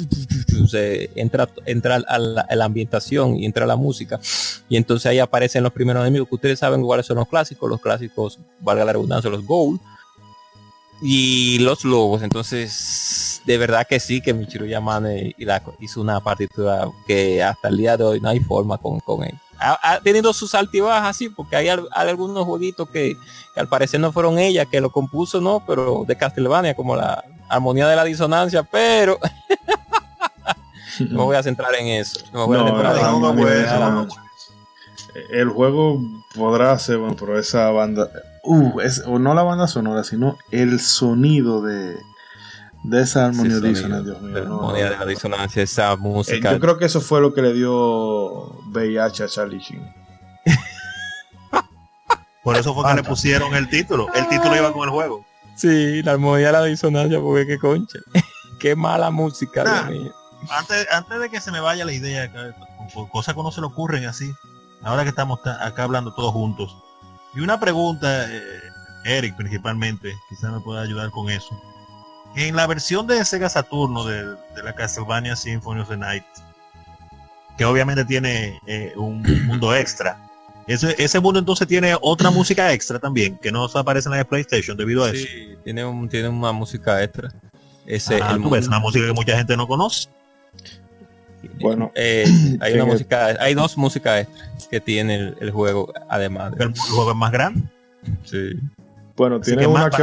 se 0.69 1.11
entra, 1.17 1.49
entra 1.67 1.97
a 1.97 2.19
la, 2.19 2.65
ambientación 2.65 3.37
y 3.37 3.45
entra 3.45 3.67
la 3.67 3.75
música 3.75 4.21
y 4.69 4.77
entonces 4.77 5.07
ahí 5.07 5.19
aparecen 5.19 5.65
los 5.65 5.73
primeros 5.73 6.03
enemigos 6.03 6.29
que 6.29 6.37
ustedes 6.37 6.61
saben 6.61 6.83
cuáles 6.83 7.07
son 7.07 7.17
los 7.17 7.29
clásicos, 7.29 7.69
los 7.69 7.81
clásicos, 7.81 8.39
valga 8.61 8.85
la 8.85 8.93
redundancia, 8.93 9.29
los 9.29 9.45
gold 9.45 9.81
y 11.03 11.59
los 11.59 11.85
lobos. 11.85 12.23
Entonces, 12.23 13.43
de 13.45 13.59
verdad 13.59 13.87
que 13.89 13.99
sí, 13.99 14.21
que 14.21 14.33
Michiru 14.33 14.67
Yamane 14.67 15.35
hizo 15.81 16.01
una 16.01 16.21
partitura 16.21 16.89
que 17.09 17.43
hasta 17.43 17.69
el 17.69 17.79
día 17.79 17.97
de 17.97 18.05
hoy 18.05 18.21
no 18.21 18.29
hay 18.29 18.39
forma 18.39 18.79
con, 18.79 19.01
con 19.01 19.25
él 19.25 19.35
ha, 19.61 20.01
tenido 20.01 20.33
sus 20.33 20.55
altibajas, 20.55 21.17
sí, 21.17 21.29
porque 21.29 21.57
hay, 21.57 21.69
algunos 21.69 22.45
jueguitos 22.45 22.89
que, 22.89 23.17
al 23.57 23.69
parecer 23.69 24.01
no 24.01 24.13
fueron 24.13 24.39
ella 24.39 24.65
que 24.65 24.81
lo 24.81 24.91
compuso, 24.91 25.41
no, 25.41 25.63
pero 25.67 26.05
de 26.07 26.17
Castlevania, 26.17 26.75
como 26.75 26.97
la 26.97 27.23
armonía 27.49 27.87
de 27.87 27.97
la 27.97 28.05
disonancia, 28.05 28.63
pero 28.63 29.19
no 31.11 31.25
voy 31.25 31.37
a 31.37 31.43
centrar 31.43 31.75
en 31.75 31.89
eso. 31.89 32.21
el 35.31 35.49
juego 35.49 36.01
podrá 36.35 36.79
ser, 36.79 36.99
bueno, 36.99 37.17
pero 37.19 37.39
esa 37.39 37.71
banda, 37.71 38.09
uh, 38.45 38.81
es, 38.81 39.03
o 39.07 39.19
no 39.19 39.35
la 39.35 39.43
banda 39.43 39.67
sonora, 39.67 40.05
sino 40.05 40.39
el 40.51 40.81
sonido 40.81 41.61
de, 41.63 41.97
de 42.83 43.03
esa 43.03 43.27
armonía 43.27 43.61
Dios 43.61 43.83
mío. 43.85 44.33
De 44.33 44.41
armonía 44.41 44.91
de 44.91 44.97
la 44.97 45.07
disonancia, 45.07 45.63
esa 45.63 45.97
música. 45.97 46.51
Eh, 46.51 46.55
yo 46.55 46.61
creo 46.61 46.79
que 46.79 46.87
eso 46.87 47.01
fue 47.01 47.21
lo 47.21 47.35
que 47.35 47.43
le 47.43 47.53
dio 47.53 48.59
VIH 48.71 49.25
a 49.25 49.29
Charlie 49.29 49.59
Sheen. 49.59 49.95
Por 52.43 52.57
eso 52.57 52.75
fue 52.75 52.89
que 52.89 52.95
le 52.95 53.03
pusieron 53.03 53.55
el 53.55 53.69
título. 53.69 54.09
El 54.15 54.29
título 54.29 54.57
iba 54.57 54.73
con 54.73 54.85
el 54.85 54.91
juego. 54.91 55.27
Sí, 55.57 56.03
la 56.03 56.13
armonía 56.13 56.47
de 56.47 56.53
la 56.53 56.65
disonancia, 56.65 57.21
porque 57.21 57.47
qué 57.47 57.59
concha. 57.59 57.99
qué 58.61 58.75
mala 58.75 59.11
música, 59.11 59.63
Antes, 60.51 60.87
antes 60.91 61.21
de 61.21 61.29
que 61.29 61.41
se 61.41 61.53
me 61.53 61.61
vaya 61.61 61.85
la 61.85 61.93
idea, 61.93 62.31
cosas 63.13 63.35
que 63.35 63.43
no 63.43 63.53
se 63.53 63.61
le 63.61 63.67
ocurren 63.67 64.07
así, 64.07 64.33
ahora 64.83 65.03
que 65.03 65.11
estamos 65.11 65.39
acá 65.45 65.83
hablando 65.83 66.15
todos 66.15 66.33
juntos. 66.33 66.75
Y 67.35 67.41
una 67.41 67.61
pregunta, 67.61 68.27
eh, 68.31 68.41
Eric 69.05 69.37
principalmente, 69.37 70.15
quizás 70.31 70.51
me 70.51 70.61
pueda 70.61 70.81
ayudar 70.81 71.11
con 71.11 71.29
eso 71.29 71.55
en 72.37 72.57
la 72.57 72.67
versión 72.67 73.07
de 73.07 73.25
Sega 73.25 73.49
Saturno 73.49 74.05
de, 74.05 74.37
la 74.63 74.75
Castlevania 74.75 75.37
Symphony 75.37 75.81
of 75.81 75.89
the 75.89 75.97
Night, 75.97 76.25
que 77.57 77.65
obviamente 77.65 78.05
tiene 78.05 78.59
eh, 78.67 78.93
un 78.97 79.23
mundo 79.47 79.75
extra, 79.75 80.19
ese, 80.67 80.95
ese 81.03 81.19
mundo 81.19 81.41
entonces 81.41 81.67
tiene 81.67 81.97
otra 82.01 82.31
música 82.31 82.73
extra 82.73 82.99
también, 82.99 83.37
que 83.39 83.51
no 83.51 83.65
aparece 83.65 84.09
en 84.09 84.13
la 84.13 84.19
de 84.19 84.25
PlayStation 84.25 84.77
debido 84.77 85.05
a 85.05 85.11
eso. 85.11 85.27
Sí, 85.27 85.57
tiene, 85.65 85.85
un, 85.85 86.09
tiene 86.09 86.29
una 86.29 86.53
música 86.53 87.03
extra. 87.03 87.33
Ese, 87.87 88.21
ah, 88.23 88.39
es 88.57 88.69
una 88.69 88.79
música 88.79 89.07
que 89.07 89.13
mucha 89.13 89.37
gente 89.37 89.57
no 89.57 89.67
conoce. 89.67 90.09
Bueno, 91.61 91.91
eh, 91.95 92.25
hay 92.61 92.75
una 92.75 92.85
música, 92.85 93.27
hay 93.41 93.55
dos 93.55 93.77
músicas 93.77 94.23
extras 94.23 94.69
que 94.71 94.81
tiene 94.81 95.35
el, 95.41 95.51
juego, 95.51 95.93
además. 96.09 96.53
¿El 96.59 96.73
juego 96.79 97.11
es 97.11 97.17
más 97.17 97.33
grande? 97.33 97.63
Sí. 98.25 98.53
Bueno, 99.17 99.41
tiene 99.41 99.67
una, 99.67 99.91
que 99.91 100.03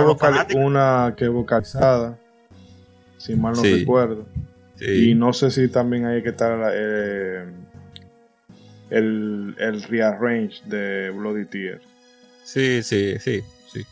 una 0.55 1.13
que 1.17 1.27
vocalizada, 1.27 2.17
si 3.17 3.35
mal 3.35 3.53
no 3.55 3.63
recuerdo. 3.63 4.25
Y 4.79 5.15
no 5.15 5.33
sé 5.33 5.49
si 5.49 5.67
también 5.67 6.05
hay 6.05 6.21
que 6.21 6.29
estar 6.29 6.71
eh, 6.73 7.45
el, 8.89 9.55
el 9.57 9.83
rearrange 9.83 10.61
de 10.65 11.09
Bloody 11.09 11.45
Tear. 11.45 11.81
Sí, 12.43 12.83
sí, 12.83 13.17
sí, 13.19 13.41
sí. 13.71 13.85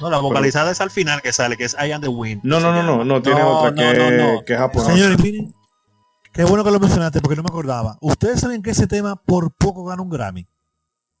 No, 0.00 0.10
la 0.10 0.18
vocalizada 0.18 0.70
es 0.70 0.80
al 0.80 0.90
final 0.90 1.22
que 1.22 1.32
sale, 1.32 1.56
que 1.56 1.64
es 1.64 1.74
I 1.74 1.92
am 1.92 2.00
the 2.00 2.08
Wind. 2.08 2.42
No, 2.44 2.60
no, 2.60 2.72
no, 2.72 2.82
no, 2.82 3.04
no, 3.04 3.22
tiene 3.22 3.42
otra 3.42 3.74
que, 3.74 4.42
que, 4.46 4.52
es 4.52 4.58
japonesa. 4.58 4.92
Señores, 4.92 5.18
miren, 5.22 5.52
qué 6.32 6.44
bueno 6.44 6.64
que 6.64 6.70
lo 6.70 6.80
mencionaste 6.80 7.20
porque 7.20 7.36
no 7.36 7.42
me 7.42 7.48
acordaba. 7.48 7.96
Ustedes 8.00 8.40
saben 8.40 8.62
que 8.62 8.70
ese 8.70 8.86
tema 8.86 9.16
por 9.16 9.52
poco 9.52 9.84
gana 9.84 10.02
un 10.02 10.10
Grammy. 10.10 10.46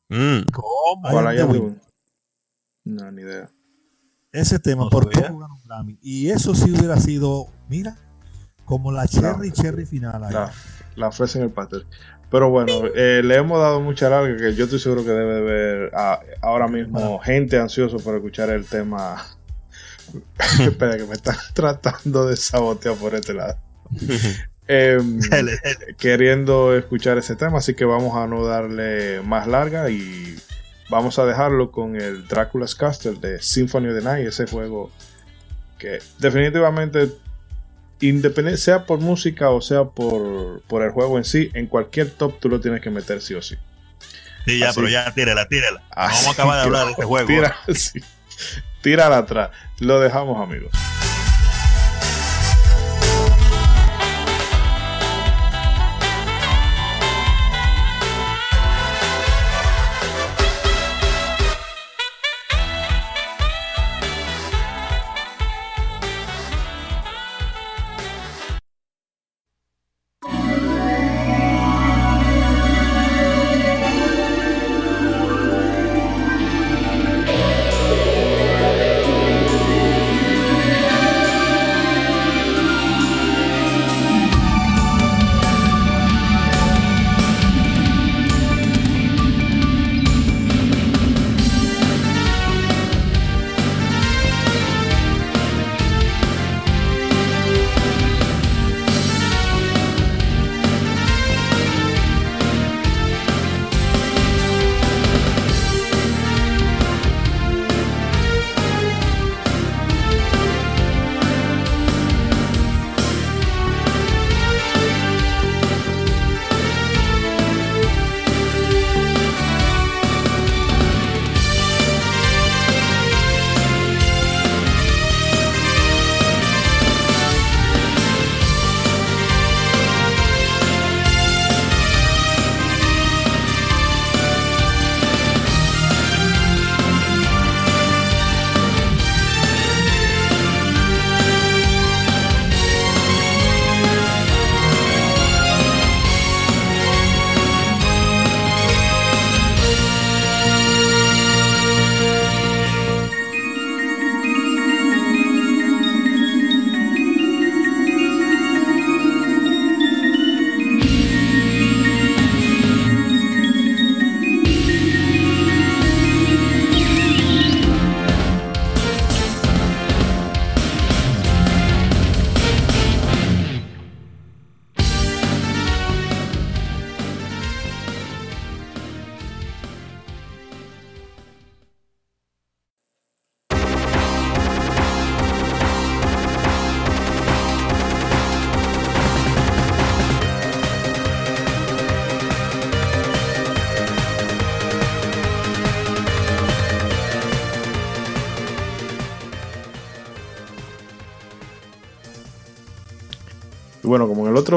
Mm. 0.08 0.50
¿Cómo? 0.52 1.08
¿Cuál 1.10 1.36
I 1.36 1.40
am 1.40 1.52
the 1.52 1.58
Wind? 1.58 1.89
No, 2.84 3.10
ni 3.10 3.22
idea. 3.22 3.50
Ese 4.32 4.58
tema 4.58 4.84
No 4.84 4.90
por 4.90 5.10
poco 5.10 5.38
ganó 5.38 5.54
un 5.54 5.62
Grammy. 5.64 5.98
Y 6.02 6.30
eso 6.30 6.54
sí 6.54 6.70
hubiera 6.70 6.96
sido, 6.98 7.48
mira, 7.68 7.96
como 8.64 8.92
la 8.92 9.08
cherry 9.08 9.50
cherry 9.52 9.86
final 9.86 10.22
ahí. 10.24 10.32
La, 10.32 10.52
la 10.96 11.10
fresa 11.10 11.38
en 11.38 11.44
el 11.44 11.50
pastel. 11.50 11.86
Pero 12.30 12.48
bueno, 12.48 12.72
eh, 12.94 13.22
le 13.24 13.36
hemos 13.36 13.58
dado 13.58 13.80
mucha 13.80 14.08
larga 14.08 14.36
que 14.36 14.54
yo 14.54 14.64
estoy 14.64 14.78
seguro 14.78 15.02
que 15.02 15.10
debe 15.10 15.38
haber 15.38 15.90
ah, 15.94 16.20
ahora 16.40 16.68
mismo 16.68 17.18
gente 17.18 17.58
ansioso 17.58 17.98
por 17.98 18.14
escuchar 18.14 18.50
el 18.50 18.64
tema. 18.66 19.26
Espera, 20.60 20.96
que 20.96 21.04
me 21.06 21.14
están 21.14 21.36
tratando 21.54 22.26
de 22.26 22.36
sabotear 22.36 22.94
por 22.94 23.14
este 23.14 23.34
lado. 23.34 23.56
Em, 24.72 25.18
queriendo 25.98 26.76
escuchar 26.76 27.18
ese 27.18 27.34
tema, 27.34 27.58
así 27.58 27.74
que 27.74 27.84
vamos 27.84 28.16
a 28.16 28.28
no 28.28 28.46
darle 28.46 29.20
más 29.20 29.48
larga 29.48 29.90
y 29.90 30.38
vamos 30.90 31.18
a 31.18 31.24
dejarlo 31.24 31.70
con 31.70 31.96
el 31.96 32.26
Dracula's 32.26 32.74
Castle 32.74 33.14
de 33.20 33.40
Symphony 33.40 33.88
of 33.88 33.94
the 33.96 34.02
Night, 34.04 34.26
ese 34.26 34.46
juego 34.46 34.90
que 35.78 36.00
definitivamente 36.18 37.10
independiente 38.00 38.60
sea 38.60 38.84
por 38.84 38.98
música 38.98 39.50
o 39.50 39.60
sea 39.60 39.84
por, 39.84 40.62
por 40.62 40.82
el 40.82 40.90
juego 40.90 41.16
en 41.16 41.24
sí, 41.24 41.50
en 41.54 41.66
cualquier 41.66 42.10
top 42.10 42.38
tú 42.40 42.48
lo 42.48 42.60
tienes 42.60 42.82
que 42.82 42.90
meter 42.90 43.22
sí 43.22 43.34
o 43.34 43.42
sí. 43.42 43.56
Sí, 44.46 44.58
ya, 44.58 44.70
Así. 44.70 44.80
pero 44.80 44.88
ya 44.90 45.12
tírala, 45.12 45.46
tírala. 45.48 45.82
Vamos 45.94 46.26
a 46.26 46.30
acabar 46.30 46.56
de 46.56 46.62
hablar 46.62 46.84
de 46.86 46.90
este 46.92 47.04
juego. 47.04 47.26
Tira, 47.26 47.56
sí. 47.74 48.00
Tírala 48.82 49.18
atrás. 49.18 49.50
Lo 49.78 50.00
dejamos, 50.00 50.40
amigos. 50.40 50.72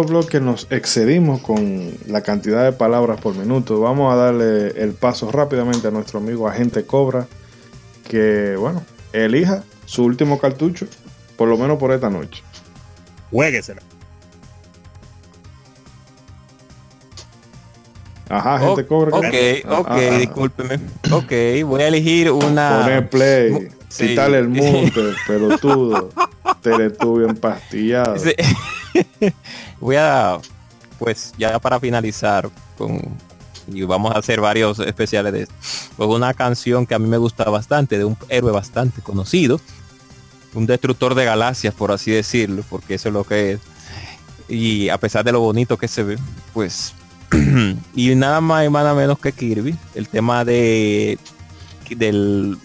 Otro 0.03 0.19
bloque 0.19 0.39
nos 0.39 0.67
excedimos 0.69 1.41
con 1.41 1.91
la 2.07 2.21
cantidad 2.21 2.63
de 2.63 2.71
palabras 2.73 3.19
por 3.21 3.35
minuto, 3.35 3.79
vamos 3.79 4.13
a 4.13 4.15
darle 4.17 4.67
el 4.81 4.93
paso 4.93 5.31
rápidamente 5.31 5.87
a 5.87 5.91
nuestro 5.91 6.19
amigo 6.19 6.47
Agente 6.47 6.85
Cobra, 6.85 7.27
que 8.07 8.55
bueno, 8.57 8.83
elija 9.13 9.63
su 9.85 10.03
último 10.03 10.39
cartucho, 10.39 10.85
por 11.37 11.47
lo 11.47 11.57
menos 11.57 11.77
por 11.77 11.91
esta 11.91 12.09
noche. 12.09 12.43
Jueguesela. 13.31 13.81
Ajá, 18.29 18.55
Agente 18.55 18.81
Oh, 18.81 18.87
Cobra. 18.87 19.17
Ok, 19.17 19.25
ok, 19.79 19.95
discúlpeme. 20.19 20.79
Ok, 21.11 21.31
voy 21.65 21.81
a 21.81 21.87
elegir 21.87 22.31
una. 22.31 22.81
Poner 22.83 23.09
play, 23.09 23.69
Sí. 23.89 24.07
quitarle 24.07 24.39
el 24.39 24.49
monte, 24.49 25.13
pelotudo, 25.27 26.09
teletubio 26.61 27.29
empastillado. 27.29 28.17
Sí. 28.17 28.33
Voy 29.79 29.95
a, 29.95 30.39
pues 30.99 31.33
ya 31.37 31.59
para 31.59 31.79
finalizar 31.79 32.49
con 32.77 32.99
y 33.67 33.83
vamos 33.83 34.13
a 34.13 34.19
hacer 34.19 34.41
varios 34.41 34.79
especiales 34.79 35.33
de 35.33 35.43
esto. 35.43 35.53
Pues 35.95 36.09
una 36.09 36.33
canción 36.33 36.85
que 36.85 36.95
a 36.95 36.99
mí 36.99 37.07
me 37.07 37.17
gusta 37.17 37.45
bastante, 37.45 37.97
de 37.97 38.05
un 38.05 38.17
héroe 38.29 38.51
bastante 38.51 39.01
conocido, 39.01 39.59
un 40.53 40.65
destructor 40.65 41.15
de 41.15 41.25
galaxias, 41.25 41.73
por 41.73 41.91
así 41.91 42.11
decirlo, 42.11 42.63
porque 42.69 42.95
eso 42.95 43.09
es 43.09 43.13
lo 43.13 43.23
que 43.23 43.53
es. 43.53 43.59
Y 44.47 44.89
a 44.89 44.97
pesar 44.97 45.23
de 45.23 45.31
lo 45.31 45.39
bonito 45.39 45.77
que 45.77 45.87
se 45.87 46.03
ve, 46.03 46.17
pues 46.53 46.93
y 47.95 48.15
nada 48.15 48.41
más 48.41 48.65
y 48.65 48.69
nada 48.69 48.93
menos 48.93 49.19
que 49.19 49.31
Kirby, 49.31 49.75
el 49.95 50.07
tema 50.07 50.45
de 50.45 51.17
del 51.89 52.57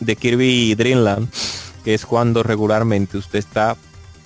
de 0.00 0.16
Kirby 0.16 0.74
Dreamland, 0.74 1.28
que 1.84 1.94
es 1.94 2.06
cuando 2.06 2.42
regularmente 2.42 3.18
usted 3.18 3.38
está 3.38 3.76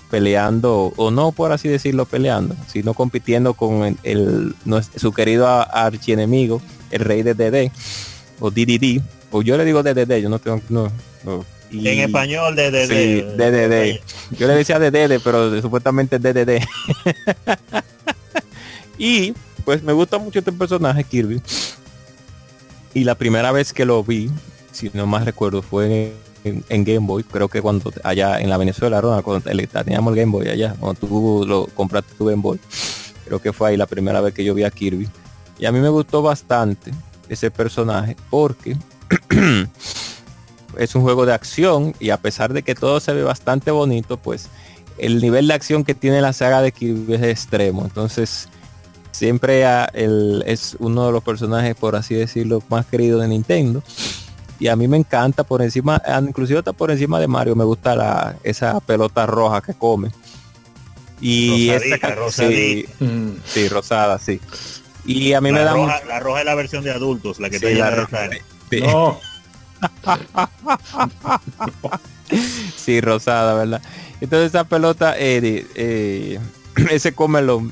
peleando, 0.09 0.93
o 0.95 1.11
no 1.11 1.31
por 1.31 1.51
así 1.51 1.67
decirlo 1.67 2.05
peleando, 2.05 2.55
sino 2.71 2.93
compitiendo 2.93 3.53
con 3.53 3.83
el, 3.83 3.97
el- 4.03 4.55
su 4.95 5.11
querido 5.13 5.47
archienemigo, 5.47 6.61
el 6.91 6.99
rey 7.01 7.23
de 7.23 7.33
DD, 7.33 7.71
o 8.39 8.49
DDD, 8.51 9.01
o 9.31 9.41
yo 9.41 9.57
le 9.57 9.65
digo 9.65 9.83
DDD, 9.83 10.21
yo 10.21 10.29
no 10.29 10.39
tengo, 10.39 10.61
no, 10.69 10.91
no. 11.25 11.45
Y- 11.69 11.85
En 11.87 11.99
español 11.99 12.55
de 12.55 12.71
de, 12.71 12.87
Sí, 12.87 13.21
DDD. 13.37 14.37
Yo 14.39 14.47
le 14.47 14.53
decía 14.55 14.79
DDD, 14.79 15.19
pero 15.21 15.61
supuestamente 15.61 16.15
es 16.15 16.21
DDD. 16.23 16.61
y 18.97 19.33
pues 19.65 19.83
me 19.83 19.93
gusta 19.93 20.17
mucho 20.17 20.39
este 20.39 20.51
personaje, 20.51 21.03
Kirby. 21.03 21.41
Y 22.93 23.03
la 23.03 23.15
primera 23.15 23.51
vez 23.51 23.73
que 23.73 23.85
lo 23.85 24.03
vi, 24.03 24.29
si 24.71 24.89
no 24.93 25.05
más 25.05 25.25
recuerdo, 25.25 25.61
fue 25.61 25.85
en, 25.85 26.13
en 26.69 26.83
Game 26.83 27.05
Boy. 27.07 27.23
Creo 27.23 27.47
que 27.47 27.61
cuando 27.61 27.91
allá 28.03 28.39
en 28.39 28.49
la 28.49 28.57
Venezuela, 28.57 29.01
Ronald, 29.01 29.23
cuando 29.23 29.49
teníamos 29.49 30.13
el 30.13 30.19
Game 30.19 30.31
Boy 30.31 30.49
allá, 30.49 30.75
cuando 30.79 30.99
tú 30.99 31.45
lo 31.47 31.67
compraste 31.67 32.13
tu 32.15 32.25
Game 32.25 32.41
Boy. 32.41 32.59
Creo 33.25 33.41
que 33.41 33.51
fue 33.53 33.69
ahí 33.69 33.77
la 33.77 33.85
primera 33.87 34.21
vez 34.21 34.33
que 34.33 34.43
yo 34.43 34.53
vi 34.53 34.63
a 34.63 34.71
Kirby. 34.71 35.07
Y 35.59 35.65
a 35.65 35.71
mí 35.71 35.79
me 35.79 35.89
gustó 35.89 36.21
bastante 36.21 36.91
ese 37.29 37.51
personaje 37.51 38.15
porque 38.29 38.77
es 40.77 40.95
un 40.95 41.01
juego 41.01 41.25
de 41.25 41.33
acción 41.33 41.93
y 41.99 42.09
a 42.11 42.17
pesar 42.17 42.53
de 42.53 42.63
que 42.63 42.75
todo 42.75 42.99
se 42.99 43.13
ve 43.13 43.23
bastante 43.23 43.71
bonito, 43.71 44.17
pues 44.17 44.49
el 44.97 45.21
nivel 45.21 45.47
de 45.47 45.53
acción 45.53 45.83
que 45.83 45.95
tiene 45.95 46.21
la 46.21 46.33
saga 46.33 46.61
de 46.61 46.71
Kirby 46.71 47.15
es 47.15 47.23
extremo. 47.23 47.83
Entonces, 47.83 48.49
siempre 49.11 49.65
es 50.45 50.75
uno 50.79 51.07
de 51.07 51.11
los 51.11 51.23
personajes, 51.23 51.75
por 51.75 51.95
así 51.95 52.15
decirlo, 52.15 52.63
más 52.69 52.85
queridos 52.85 53.21
de 53.21 53.27
Nintendo. 53.27 53.83
Y 54.59 54.67
a 54.67 54.75
mí 54.75 54.87
me 54.87 54.97
encanta 54.97 55.43
por 55.43 55.61
encima, 55.61 56.01
inclusive 56.21 56.59
está 56.59 56.73
por 56.73 56.89
encima 56.89 57.19
de 57.19 57.27
Mario, 57.27 57.55
me 57.55 57.63
gusta 57.63 57.95
la, 57.95 58.35
esa 58.43 58.79
pelota 58.79 59.25
roja 59.25 59.61
que 59.61 59.73
come. 59.73 60.09
Y 61.19 61.69
esta 61.69 62.15
sí, 62.29 62.85
sí, 63.45 63.69
rosada, 63.69 64.19
sí. 64.19 64.39
Y 65.05 65.33
a 65.33 65.41
mí 65.41 65.51
me 65.51 65.61
da 65.61 65.75
la 66.07 66.19
roja 66.19 66.39
es 66.39 66.45
la 66.45 66.55
versión 66.55 66.83
de 66.83 66.91
adultos, 66.91 67.39
la 67.39 67.49
que 67.49 67.59
te 67.59 67.75
la 67.75 67.91
roja. 67.91 68.29
No. 68.81 69.19
sí, 72.75 72.99
rosada, 72.99 73.53
¿verdad? 73.53 73.81
Entonces 74.19 74.49
esa 74.49 74.63
pelota, 74.63 75.15
eh, 75.17 75.65
eh, 75.75 76.39
ese 76.91 77.13
cómelo 77.13 77.71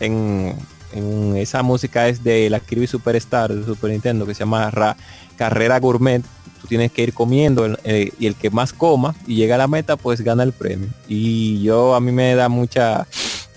en, 0.00 0.56
en, 0.92 1.36
esa 1.36 1.62
música 1.62 2.08
es 2.08 2.22
de 2.22 2.50
la 2.50 2.60
Kirby 2.60 2.86
Superstar 2.86 3.52
de 3.52 3.64
Super 3.64 3.90
Nintendo 3.90 4.26
que 4.26 4.34
se 4.34 4.40
llama 4.40 4.96
Carrera 5.36 5.80
Gourmet. 5.80 6.22
Tú 6.60 6.68
tienes 6.68 6.92
que 6.92 7.02
ir 7.02 7.12
comiendo 7.12 7.66
eh, 7.84 8.12
y 8.18 8.26
el 8.26 8.36
que 8.36 8.50
más 8.50 8.72
coma 8.72 9.14
y 9.26 9.34
llega 9.34 9.56
a 9.56 9.58
la 9.58 9.68
meta 9.68 9.96
pues 9.96 10.20
gana 10.20 10.42
el 10.42 10.52
premio. 10.52 10.88
Y 11.08 11.62
yo 11.62 11.94
a 11.94 12.00
mí 12.00 12.12
me 12.12 12.34
da 12.34 12.48
mucha 12.48 13.06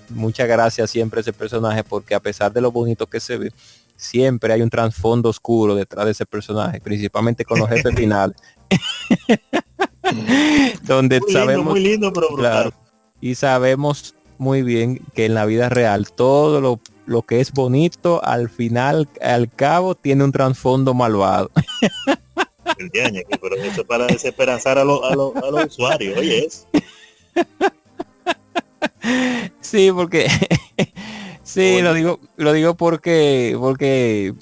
mucha 0.10 0.46
gracia 0.46 0.88
siempre 0.88 1.22
ese 1.22 1.34
personaje 1.34 1.84
porque 1.84 2.16
a 2.16 2.20
pesar 2.20 2.54
de 2.54 2.62
lo 2.62 2.72
bonito 2.72 3.08
que 3.08 3.20
se 3.20 3.38
ve, 3.38 3.52
siempre 3.96 4.54
hay 4.54 4.62
un 4.62 4.70
trasfondo 4.70 5.30
oscuro 5.30 5.76
detrás 5.76 6.06
de 6.06 6.12
ese 6.12 6.26
personaje, 6.26 6.82
principalmente 6.82 7.46
con 7.46 7.60
los 7.60 7.70
jefes 7.70 7.94
finales. 7.96 8.36
donde 10.84 11.20
sabemos 11.32 11.66
muy 11.66 11.82
lindo, 11.82 12.12
pero 12.14 12.72
y 13.22 13.36
sabemos 13.36 14.16
muy 14.38 14.62
bien 14.62 15.02
que 15.14 15.26
en 15.26 15.34
la 15.34 15.46
vida 15.46 15.70
real 15.70 16.12
todo 16.12 16.62
lo, 16.62 16.80
lo, 17.06 17.22
que 17.22 17.40
es 17.40 17.52
bonito 17.52 18.24
al 18.24 18.50
final 18.50 19.08
al 19.22 19.52
cabo 19.52 19.96
tiene 19.96 20.24
un 20.24 20.32
trasfondo 20.32 20.94
malvado. 20.94 21.52
Pero 22.78 23.56
eso 23.58 23.86
para 23.86 24.08
desesperanzar 24.08 24.78
a, 24.78 24.84
los 24.84 25.02
a, 25.04 25.14
a 25.14 25.52
los 25.52 25.66
usuarios 25.68 26.18
oye 26.18 26.46
es. 26.46 26.68
Sí 29.62 29.92
porque 29.94 30.28
sí 31.44 31.82
lo 31.82 31.94
digo 31.94 32.20
lo 32.38 32.54
digo 32.54 32.76
porque 32.76 33.56
porque 33.60 34.34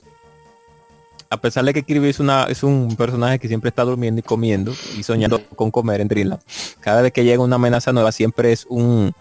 a 1.33 1.37
pesar 1.37 1.65
de 1.65 1.73
que 1.73 1.81
Kirby 1.81 2.09
es, 2.09 2.19
una, 2.19 2.43
es 2.43 2.61
un 2.61 2.95
personaje 2.95 3.39
que 3.39 3.47
siempre 3.47 3.69
está 3.69 3.83
durmiendo 3.83 4.19
y 4.19 4.21
comiendo 4.21 4.71
y 4.95 5.01
soñando 5.01 5.43
con 5.55 5.71
comer 5.71 5.99
en 5.99 6.07
Dreamland, 6.07 6.41
cada 6.79 7.01
vez 7.01 7.11
que 7.11 7.23
llega 7.23 7.41
una 7.41 7.55
amenaza 7.55 7.91
nueva 7.91 8.11
siempre 8.11 8.51
es 8.51 8.67
un, 8.69 9.13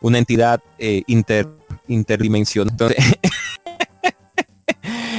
una 0.00 0.16
entidad 0.16 0.62
eh, 0.78 1.02
inter, 1.06 1.46
interdimensional. 1.88 2.76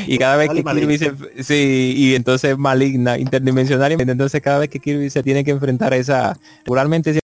y 0.08 0.18
cada 0.18 0.38
vez 0.38 0.50
que 0.50 0.64
Kirby 0.64 0.98
se, 0.98 1.14
sí, 1.44 1.94
y 1.96 2.16
entonces 2.16 2.58
maligna, 2.58 3.18
interdimensional, 3.18 3.92
entonces 3.94 4.42
cada 4.42 4.60
vez 4.60 4.70
que 4.70 4.80
Kirby 4.80 5.10
se 5.10 5.24
tiene 5.24 5.44
que 5.44 5.52
enfrentar 5.52 5.94
a 5.94 5.98
esa, 5.98 6.38
regularmente 6.66 7.20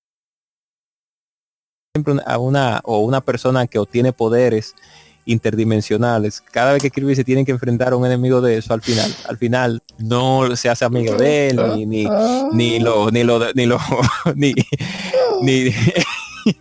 siempre 1.96 2.16
a 2.26 2.38
una 2.38 2.82
o 2.84 3.00
una 3.00 3.22
persona 3.22 3.68
que 3.68 3.80
obtiene 3.80 4.14
poderes 4.14 4.76
interdimensionales. 5.26 6.42
Cada 6.42 6.74
vez 6.74 6.82
que 6.82 6.90
Kirby 6.90 7.16
se 7.16 7.24
tiene 7.24 7.46
que 7.46 7.52
enfrentar 7.52 7.94
a 7.94 7.96
un 7.96 8.06
enemigo 8.06 8.42
de 8.42 8.58
eso 8.58 8.74
al 8.74 8.82
final, 8.82 9.14
al 9.28 9.38
final 9.38 9.84
no 9.98 10.56
se 10.56 10.70
hace 10.70 10.86
amigo 10.86 11.16
de 11.16 11.50
él, 11.50 11.60
ni, 11.76 11.86
ni, 11.86 12.08
ni 12.54 12.80
lo, 12.80 13.12
ni 13.12 13.24
lo, 13.24 13.54
ni 13.54 13.66
lo, 13.66 13.80
ni, 14.36 14.54
ni 15.42 15.72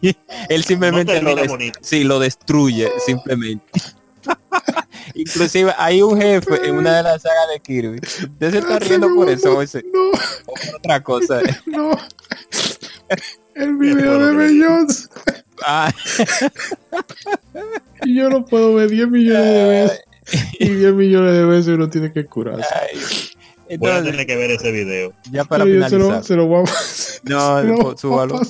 él 0.49 0.65
simplemente 0.65 1.21
lo, 1.23 1.37
sí, 1.81 2.05
lo 2.05 2.19
destruye, 2.19 2.91
simplemente. 3.05 3.65
Inclusive 5.15 5.73
hay 5.79 6.03
un 6.03 6.21
jefe 6.21 6.69
en 6.69 6.77
una 6.77 6.99
de 6.99 7.03
las 7.03 7.23
sagas 7.23 7.49
de 7.53 7.61
Kirby. 7.61 7.99
Usted 7.99 8.51
se 8.51 8.59
está 8.59 8.79
riendo 8.79 9.15
por 9.15 9.29
eso, 9.29 9.61
ese, 9.63 9.85
otra 10.77 11.03
cosa. 11.03 11.41
No. 11.67 11.91
El 13.55 13.77
video 13.77 14.19
de 14.19 14.35
Bellows. 14.35 15.09
Ah. 15.65 15.93
y 18.05 18.15
yo 18.15 18.29
no 18.29 18.45
puedo 18.45 18.75
ver 18.75 18.91
10 18.91 19.09
millones 19.09 19.45
de 19.45 19.65
veces. 19.65 20.01
Y 20.61 20.69
10 20.69 20.93
millones 20.95 21.33
de 21.33 21.45
veces 21.45 21.69
uno 21.69 21.89
tiene 21.89 22.13
que 22.13 22.27
curarse. 22.27 22.69
Entonces, 23.69 23.79
Voy 23.79 23.91
a 23.91 24.03
tener 24.03 24.27
que 24.27 24.37
ver 24.37 24.51
ese 24.51 24.73
video. 24.73 25.13
Ya 25.31 25.45
para 25.45 25.65
finalizar. 25.65 25.91
Se 25.91 25.99
lo, 25.99 26.23
se 26.23 26.37
lo 26.37 26.49
vamos, 26.49 27.21
no, 27.25 27.63
lo 27.63 27.97
súbalo. 27.97 28.41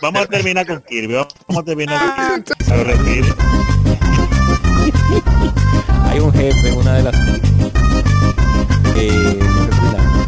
Vamos 0.00 0.22
a 0.22 0.26
terminar 0.26 0.66
con 0.66 0.80
Kirby. 0.80 1.14
Vamos 1.14 1.62
a 1.62 1.64
terminar 1.64 2.42
con 2.44 3.04
Kirby. 3.04 3.34
Hay 6.04 6.20
un 6.20 6.32
jefe 6.32 6.68
en 6.68 6.76
una 6.76 6.94
de 6.94 7.02
las 7.02 7.14
eh, 8.96 9.38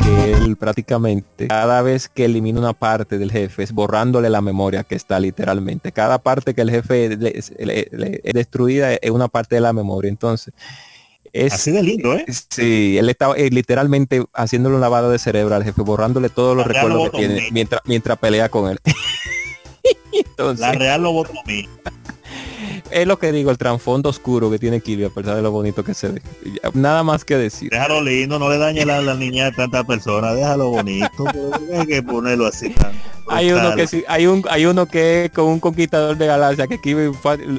que 0.02 0.32
él 0.32 0.56
prácticamente 0.56 1.48
cada 1.48 1.80
vez 1.82 2.08
que 2.08 2.26
elimina 2.26 2.60
una 2.60 2.72
parte 2.74 3.18
del 3.18 3.30
jefe 3.30 3.62
es 3.62 3.72
borrándole 3.72 4.28
la 4.28 4.42
memoria 4.42 4.84
que 4.84 4.94
está 4.94 5.18
literalmente. 5.20 5.92
Cada 5.92 6.18
parte 6.18 6.54
que 6.54 6.60
el 6.60 6.70
jefe 6.70 7.06
es 7.06 8.34
destruida 8.34 8.92
es 8.94 9.10
una 9.10 9.28
parte 9.28 9.54
de 9.54 9.62
la 9.62 9.72
memoria. 9.72 10.10
Entonces, 10.10 10.52
es, 11.34 11.52
Así 11.52 11.72
de 11.72 11.82
lindo, 11.82 12.14
¿eh? 12.14 12.24
Sí, 12.48 12.96
él 12.96 13.08
estaba 13.08 13.34
eh, 13.34 13.50
literalmente 13.50 14.24
haciéndole 14.32 14.76
un 14.76 14.80
lavado 14.80 15.10
de 15.10 15.18
cerebro 15.18 15.54
al 15.56 15.64
jefe, 15.64 15.82
borrándole 15.82 16.28
todos 16.28 16.56
los 16.56 16.64
recuerdos 16.64 17.10
que 17.10 17.18
tiene 17.18 17.48
mientras, 17.50 17.82
mientras 17.86 18.16
pelea 18.18 18.48
con 18.48 18.70
él. 18.70 18.78
Entonces, 20.12 20.60
la 20.60 20.72
real 20.72 21.02
lo 21.02 21.12
votó 21.12 21.32
a 21.32 21.42
mí 21.44 21.68
es 22.90 23.06
lo 23.06 23.18
que 23.18 23.32
digo, 23.32 23.50
el 23.50 23.58
trasfondo 23.58 24.08
oscuro 24.10 24.48
que 24.48 24.60
tiene 24.60 24.80
Kirby, 24.80 25.04
a 25.04 25.10
pesar 25.10 25.34
de 25.34 25.42
lo 25.42 25.50
bonito 25.50 25.82
que 25.82 25.92
se 25.92 26.08
ve. 26.08 26.22
Nada 26.72 27.02
más 27.02 27.24
que 27.24 27.36
decir. 27.36 27.70
Déjalo 27.70 28.00
lindo, 28.00 28.38
no 28.38 28.48
le 28.48 28.58
dañe 28.58 28.84
la, 28.84 29.02
la 29.02 29.14
niña 29.14 29.46
de 29.46 29.52
tantas 29.52 29.84
personas, 29.84 30.36
déjalo 30.36 30.70
bonito, 30.70 31.24
hay 31.76 31.86
que 31.86 32.02
ponerlo 32.02 32.46
así 32.46 32.72
Hay 33.26 33.50
uno 33.50 33.74
que 33.74 33.88
sí, 33.88 34.04
hay 34.06 34.28
un, 34.28 34.44
hay 34.48 34.66
uno 34.66 34.86
que 34.86 35.32
con 35.34 35.46
un 35.46 35.58
conquistador 35.58 36.16
de 36.16 36.26
galaxia 36.26 36.68
que 36.68 36.80
Kirby 36.80 37.10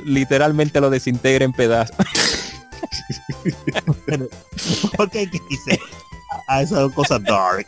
literalmente 0.06 0.80
lo 0.80 0.89
desintegra 0.89 1.43
en 1.43 1.52
pedazos. 1.52 1.97
porque 4.98 5.28
dice 5.49 5.80
a 6.48 6.62
esa 6.62 6.90
cosa 6.90 7.20
dark. 7.20 7.68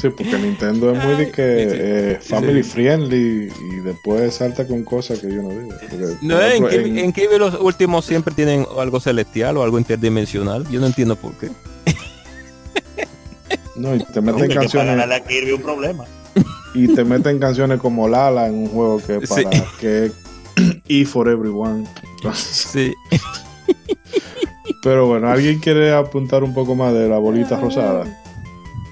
Sí, 0.00 0.08
porque 0.10 0.36
Nintendo 0.38 0.92
es 0.92 1.04
muy 1.04 1.16
de 1.16 1.30
que 1.30 1.42
eh, 1.46 2.18
family 2.20 2.62
friendly 2.62 3.52
y 3.70 3.76
después 3.80 4.34
salta 4.34 4.66
con 4.66 4.82
cosas 4.84 5.20
que 5.20 5.32
yo 5.32 5.42
no 5.42 5.50
digo. 5.50 5.74
no, 6.22 6.40
en, 6.40 7.12
Kirby, 7.12 7.38
los 7.38 7.60
últimos 7.60 8.04
siempre 8.04 8.34
tienen 8.34 8.66
algo 8.78 9.00
celestial 9.00 9.56
o 9.56 9.62
algo 9.62 9.78
interdimensional. 9.78 10.68
Yo 10.70 10.80
no 10.80 10.86
entiendo 10.86 11.16
por 11.16 11.32
qué. 11.34 11.50
No, 13.74 13.94
y 13.94 14.00
te 14.00 14.20
meten 14.20 14.50
canciones. 14.50 15.10
A 15.10 15.20
Kirby 15.20 15.52
un 15.52 15.62
problema. 15.62 16.04
Y 16.74 16.94
te 16.94 17.04
meten 17.04 17.38
canciones 17.38 17.80
como 17.80 18.08
Lala 18.08 18.46
en 18.46 18.54
un 18.54 18.68
juego 18.68 19.02
que 19.02 19.20
para 19.20 19.50
que 19.80 20.10
E 20.88 21.04
for 21.04 21.28
everyone. 21.28 21.86
sí. 22.34 22.92
Pero 24.82 25.06
bueno, 25.06 25.28
¿alguien 25.28 25.60
quiere 25.60 25.94
apuntar 25.94 26.42
un 26.42 26.52
poco 26.52 26.74
más 26.74 26.92
de 26.92 27.08
la 27.08 27.18
bolita 27.18 27.58
rosada? 27.58 28.04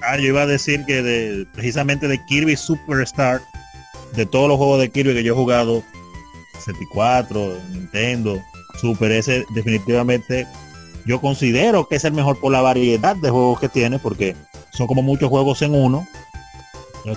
Ah, 0.03 0.17
yo 0.17 0.27
iba 0.27 0.41
a 0.43 0.47
decir 0.47 0.85
que 0.85 1.03
de, 1.03 1.45
precisamente 1.53 2.07
de 2.07 2.23
Kirby 2.25 2.55
Superstar, 2.55 3.41
de 4.15 4.25
todos 4.25 4.47
los 4.47 4.57
juegos 4.57 4.79
de 4.79 4.89
Kirby 4.89 5.13
que 5.13 5.23
yo 5.23 5.33
he 5.33 5.35
jugado, 5.35 5.83
64, 6.59 7.57
Nintendo, 7.71 8.41
Super, 8.79 9.11
ese 9.11 9.45
definitivamente 9.53 10.47
yo 11.05 11.19
considero 11.19 11.87
que 11.87 11.95
es 11.95 12.05
el 12.05 12.13
mejor 12.13 12.39
por 12.39 12.51
la 12.51 12.61
variedad 12.61 13.15
de 13.15 13.29
juegos 13.29 13.59
que 13.59 13.69
tiene, 13.69 13.99
porque 13.99 14.35
son 14.71 14.87
como 14.87 15.01
muchos 15.01 15.29
juegos 15.29 15.61
en 15.61 15.75
uno, 15.75 16.07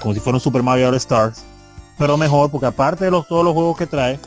como 0.00 0.14
si 0.14 0.20
fuera 0.20 0.36
un 0.36 0.40
Super 0.40 0.62
Mario 0.62 0.88
All 0.88 0.94
Stars, 0.96 1.44
pero 1.96 2.16
mejor 2.16 2.50
porque 2.50 2.66
aparte 2.66 3.04
de 3.04 3.10
los, 3.10 3.28
todos 3.28 3.44
los 3.44 3.54
juegos 3.54 3.76
que 3.76 3.86
trae, 3.86 4.18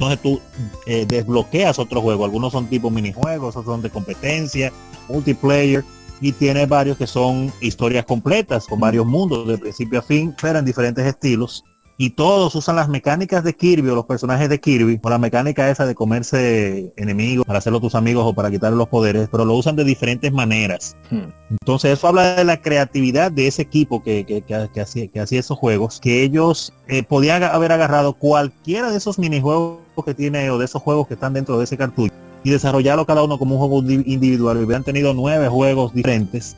entonces 0.00 0.22
tú 0.22 0.40
eh, 0.86 1.04
desbloqueas 1.06 1.78
otros 1.78 2.02
juegos, 2.02 2.24
algunos 2.24 2.52
son 2.52 2.66
tipo 2.68 2.90
minijuegos, 2.90 3.54
otros 3.54 3.66
son 3.66 3.82
de 3.82 3.90
competencia, 3.90 4.72
multiplayer, 5.10 5.84
y 6.22 6.32
tiene 6.32 6.64
varios 6.64 6.96
que 6.96 7.06
son 7.06 7.52
historias 7.60 8.06
completas 8.06 8.66
con 8.66 8.80
varios 8.80 9.04
mundos 9.04 9.46
de 9.46 9.58
principio 9.58 9.98
a 9.98 10.02
fin, 10.02 10.34
pero 10.40 10.58
en 10.58 10.64
diferentes 10.64 11.04
estilos. 11.04 11.64
Y 11.98 12.08
todos 12.08 12.54
usan 12.54 12.76
las 12.76 12.88
mecánicas 12.88 13.44
de 13.44 13.54
Kirby 13.54 13.90
o 13.90 13.94
los 13.94 14.06
personajes 14.06 14.48
de 14.48 14.58
Kirby, 14.58 14.98
o 15.02 15.10
la 15.10 15.18
mecánica 15.18 15.68
esa 15.68 15.84
de 15.84 15.94
comerse 15.94 16.94
enemigos 16.96 17.44
para 17.44 17.58
hacerlo 17.58 17.78
tus 17.78 17.94
amigos 17.94 18.24
o 18.24 18.32
para 18.32 18.50
quitarle 18.50 18.78
los 18.78 18.88
poderes, 18.88 19.28
pero 19.30 19.44
lo 19.44 19.52
usan 19.54 19.76
de 19.76 19.84
diferentes 19.84 20.32
maneras. 20.32 20.96
Hmm. 21.10 21.28
Entonces 21.50 21.98
eso 21.98 22.08
habla 22.08 22.36
de 22.36 22.44
la 22.44 22.62
creatividad 22.62 23.30
de 23.30 23.48
ese 23.48 23.60
equipo 23.60 24.02
que, 24.02 24.24
que, 24.24 24.40
que, 24.40 24.80
hacía, 24.80 25.08
que 25.08 25.20
hacía 25.20 25.40
esos 25.40 25.58
juegos, 25.58 26.00
que 26.00 26.22
ellos 26.22 26.72
eh, 26.88 27.02
podían 27.02 27.42
haber 27.42 27.70
agarrado 27.70 28.14
cualquiera 28.14 28.90
de 28.90 28.96
esos 28.96 29.18
minijuegos 29.18 29.80
que 30.04 30.14
tiene 30.14 30.50
o 30.50 30.58
de 30.58 30.64
esos 30.64 30.82
juegos 30.82 31.06
que 31.08 31.14
están 31.14 31.32
dentro 31.34 31.58
de 31.58 31.64
ese 31.64 31.76
cartucho 31.76 32.14
y 32.42 32.50
desarrollarlo 32.50 33.04
cada 33.06 33.22
uno 33.22 33.38
como 33.38 33.56
un 33.56 33.60
juego 33.60 33.78
individual. 33.90 34.58
Y 34.60 34.64
hubieran 34.64 34.84
tenido 34.84 35.12
nueve 35.14 35.48
juegos 35.48 35.92
diferentes 35.94 36.56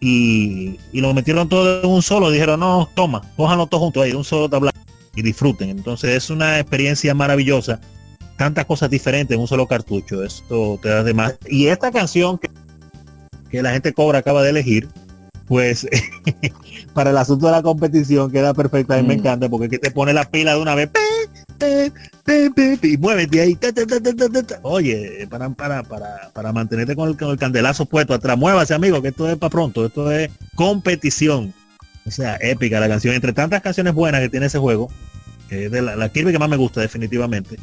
y, 0.00 0.78
y 0.92 1.00
lo 1.00 1.12
metieron 1.14 1.48
todo 1.48 1.82
en 1.82 1.88
un 1.88 2.02
solo. 2.02 2.30
Dijeron, 2.30 2.60
no, 2.60 2.88
toma, 2.94 3.22
cójanlo 3.36 3.66
todo 3.66 3.80
junto 3.80 4.02
ahí, 4.02 4.12
un 4.12 4.24
solo 4.24 4.48
tablado 4.48 4.76
y 5.14 5.22
disfruten. 5.22 5.70
Entonces 5.70 6.10
es 6.10 6.30
una 6.30 6.58
experiencia 6.58 7.14
maravillosa. 7.14 7.80
Tantas 8.36 8.64
cosas 8.64 8.88
diferentes 8.88 9.34
en 9.34 9.40
un 9.40 9.48
solo 9.48 9.66
cartucho. 9.66 10.22
Esto 10.24 10.78
te 10.82 10.88
da 10.88 11.02
de 11.02 11.12
más. 11.14 11.34
Y 11.48 11.66
esta 11.66 11.90
canción 11.90 12.38
que, 12.38 12.50
que 13.50 13.62
la 13.62 13.72
gente 13.72 13.92
cobra 13.92 14.20
acaba 14.20 14.42
de 14.42 14.50
elegir, 14.50 14.88
pues 15.46 15.86
para 16.94 17.10
el 17.10 17.18
asunto 17.18 17.46
de 17.46 17.52
la 17.52 17.62
competición 17.62 18.30
queda 18.30 18.54
perfecta. 18.54 18.96
Mí 18.96 19.02
me 19.06 19.16
Mm. 19.16 19.18
encanta 19.18 19.48
porque 19.50 19.68
que 19.68 19.78
te 19.78 19.90
pone 19.90 20.12
la 20.14 20.24
pila 20.30 20.54
de 20.54 20.60
una 20.62 20.74
vez. 20.74 20.88
Y 22.82 22.96
muévete 22.98 23.40
ahí. 23.40 23.58
Oye, 24.62 25.26
para, 25.28 25.50
para, 25.50 25.82
para, 25.82 26.30
para 26.32 26.52
mantenerte 26.52 26.96
con 26.96 27.08
el, 27.08 27.16
con 27.16 27.30
el 27.30 27.38
candelazo 27.38 27.86
puesto 27.86 28.14
atrás. 28.14 28.36
Muévase, 28.38 28.74
amigo, 28.74 29.00
que 29.02 29.08
esto 29.08 29.28
es 29.28 29.36
para 29.36 29.50
pronto. 29.50 29.86
Esto 29.86 30.10
es 30.10 30.30
competición. 30.54 31.52
O 32.06 32.10
sea, 32.10 32.36
épica 32.40 32.80
la 32.80 32.88
canción. 32.88 33.14
Entre 33.14 33.32
tantas 33.32 33.62
canciones 33.62 33.94
buenas 33.94 34.20
que 34.20 34.28
tiene 34.28 34.46
ese 34.46 34.58
juego, 34.58 34.90
que 35.48 35.66
es 35.66 35.70
de 35.70 35.82
la, 35.82 35.96
la 35.96 36.08
Kirby 36.08 36.32
que 36.32 36.38
más 36.38 36.48
me 36.48 36.56
gusta 36.56 36.80
definitivamente, 36.80 37.56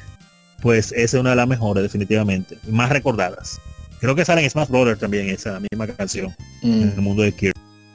pues 0.62 0.92
esa 0.92 1.18
es 1.18 1.22
una 1.22 1.32
de 1.32 1.36
las 1.38 1.48
mejores 1.48 1.84
definitivamente. 1.84 2.58
Más 2.70 2.90
recordadas. 2.90 3.60
Creo 4.00 4.16
que 4.16 4.26
sale 4.26 4.44
en 4.44 4.50
Smash 4.50 4.70
Brothers 4.70 5.00
también 5.00 5.28
esa 5.30 5.60
misma 5.60 5.88
canción 5.88 6.34
en 6.62 6.84
el 6.84 6.96
Mm. 6.98 7.02
mundo 7.02 7.24
de 7.24 7.32
Kirby. 7.32 7.54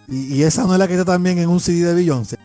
Y, 0.09 0.35
y 0.35 0.43
esa 0.43 0.65
no 0.65 0.73
es 0.73 0.79
la 0.79 0.89
que 0.89 0.95
está 0.95 1.05
también 1.05 1.39
en 1.39 1.49
un 1.49 1.61
CD 1.61 1.85
de 1.87 1.95
Beyoncé. 1.95 2.37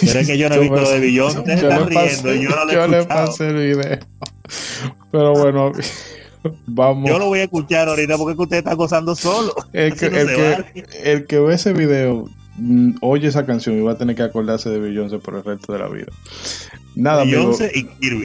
Pero 0.00 0.20
es 0.20 0.26
que 0.26 0.38
yo 0.38 0.48
no 0.48 0.54
he 0.56 0.60
visto 0.60 0.76
lo 0.80 0.90
de 0.90 1.00
Billón. 1.00 1.34
Yo 1.34 1.42
pasé- 1.44 1.86
riendo 1.88 2.34
y 2.34 2.42
yo 2.42 2.50
no 2.50 2.64
lo 2.64 2.70
he 2.70 2.74
yo 2.74 2.86
le 2.88 3.04
pasé 3.04 3.48
el 3.48 3.56
video. 3.56 3.98
Pero 5.10 5.32
bueno, 5.32 5.72
vamos. 6.66 7.10
Yo 7.10 7.18
lo 7.18 7.26
voy 7.26 7.40
a 7.40 7.44
escuchar 7.44 7.88
ahorita 7.88 8.16
porque 8.16 8.32
es 8.32 8.36
que 8.36 8.42
usted 8.42 8.56
está 8.58 8.74
gozando 8.74 9.14
solo. 9.14 9.54
el, 9.72 9.94
que, 9.96 10.06
Así 10.06 10.14
no 10.14 10.20
el, 10.20 10.28
se 10.28 10.34
que, 10.36 10.42
vale. 10.50 10.86
el 11.04 11.26
que 11.26 11.38
ve 11.40 11.54
ese 11.54 11.72
video 11.72 12.28
mm, 12.56 12.96
oye 13.00 13.28
esa 13.28 13.44
canción 13.46 13.76
y 13.78 13.82
va 13.82 13.92
a 13.92 13.98
tener 13.98 14.16
que 14.16 14.22
acordarse 14.22 14.70
de 14.70 14.78
Beyoncé 14.78 15.18
por 15.18 15.34
el 15.36 15.44
resto 15.44 15.72
de 15.72 15.78
la 15.80 15.88
vida. 15.88 16.06
Nada, 16.94 17.24
Beyoncé 17.24 17.70
y 17.74 17.84
Kirby. 17.84 18.24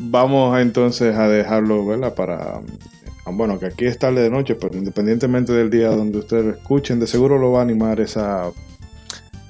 vamos 0.00 0.58
entonces 0.60 1.14
a 1.16 1.28
dejarlo, 1.28 1.84
¿verdad? 1.86 2.14
Para, 2.14 2.60
ah, 3.24 3.30
bueno, 3.32 3.58
que 3.58 3.66
aquí 3.66 3.84
es 3.86 3.98
tarde 3.98 4.22
de 4.22 4.30
noche, 4.30 4.54
pero 4.54 4.76
independientemente 4.76 5.52
del 5.52 5.70
día 5.70 5.88
donde 5.90 6.18
ustedes 6.18 6.44
lo 6.44 6.50
escuchen, 6.52 6.98
de 7.00 7.06
seguro 7.06 7.38
lo 7.38 7.52
va 7.52 7.60
a 7.60 7.62
animar 7.62 8.00
esa 8.00 8.50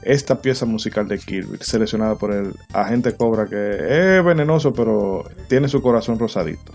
esta 0.03 0.41
pieza 0.41 0.67
musical 0.67 1.09
de 1.09 1.19
Kirby, 1.19 1.59
seleccionada 1.61 2.17
por 2.17 2.33
el 2.33 2.55
agente 2.73 3.15
Cobra, 3.15 3.47
que 3.47 4.17
es 4.17 4.25
venenoso, 4.25 4.73
pero 4.73 5.25
tiene 5.49 5.69
su 5.69 5.83
corazón 5.83 6.19
rosadito. 6.19 6.73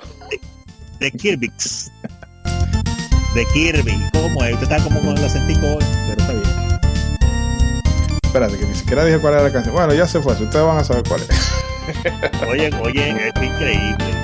De 0.99 1.11
Kirby. 1.11 1.51
De 3.35 3.45
Kirby. 3.53 3.93
¿Cómo 4.13 4.43
es? 4.43 4.53
Usted 4.53 4.71
está 4.71 4.83
como 4.83 4.99
con 5.01 5.17
el 5.17 5.23
acentico 5.23 5.65
hoy, 5.65 5.83
pero 6.07 6.21
está 6.21 6.33
bien. 6.33 6.79
Espérate, 8.23 8.57
que 8.57 8.65
ni 8.65 8.75
siquiera 8.75 9.05
dije 9.05 9.19
cuál 9.19 9.33
era 9.33 9.43
la 9.43 9.51
canción. 9.51 9.75
Bueno, 9.75 9.93
ya 9.93 10.07
se 10.07 10.19
fue, 10.21 10.33
ustedes 10.33 10.65
van 10.65 10.77
a 10.77 10.83
saber 10.83 11.03
cuál 11.07 11.21
es. 11.21 11.51
Oye, 12.47 12.71
oye, 12.81 13.27
es 13.27 13.43
increíble. 13.43 14.22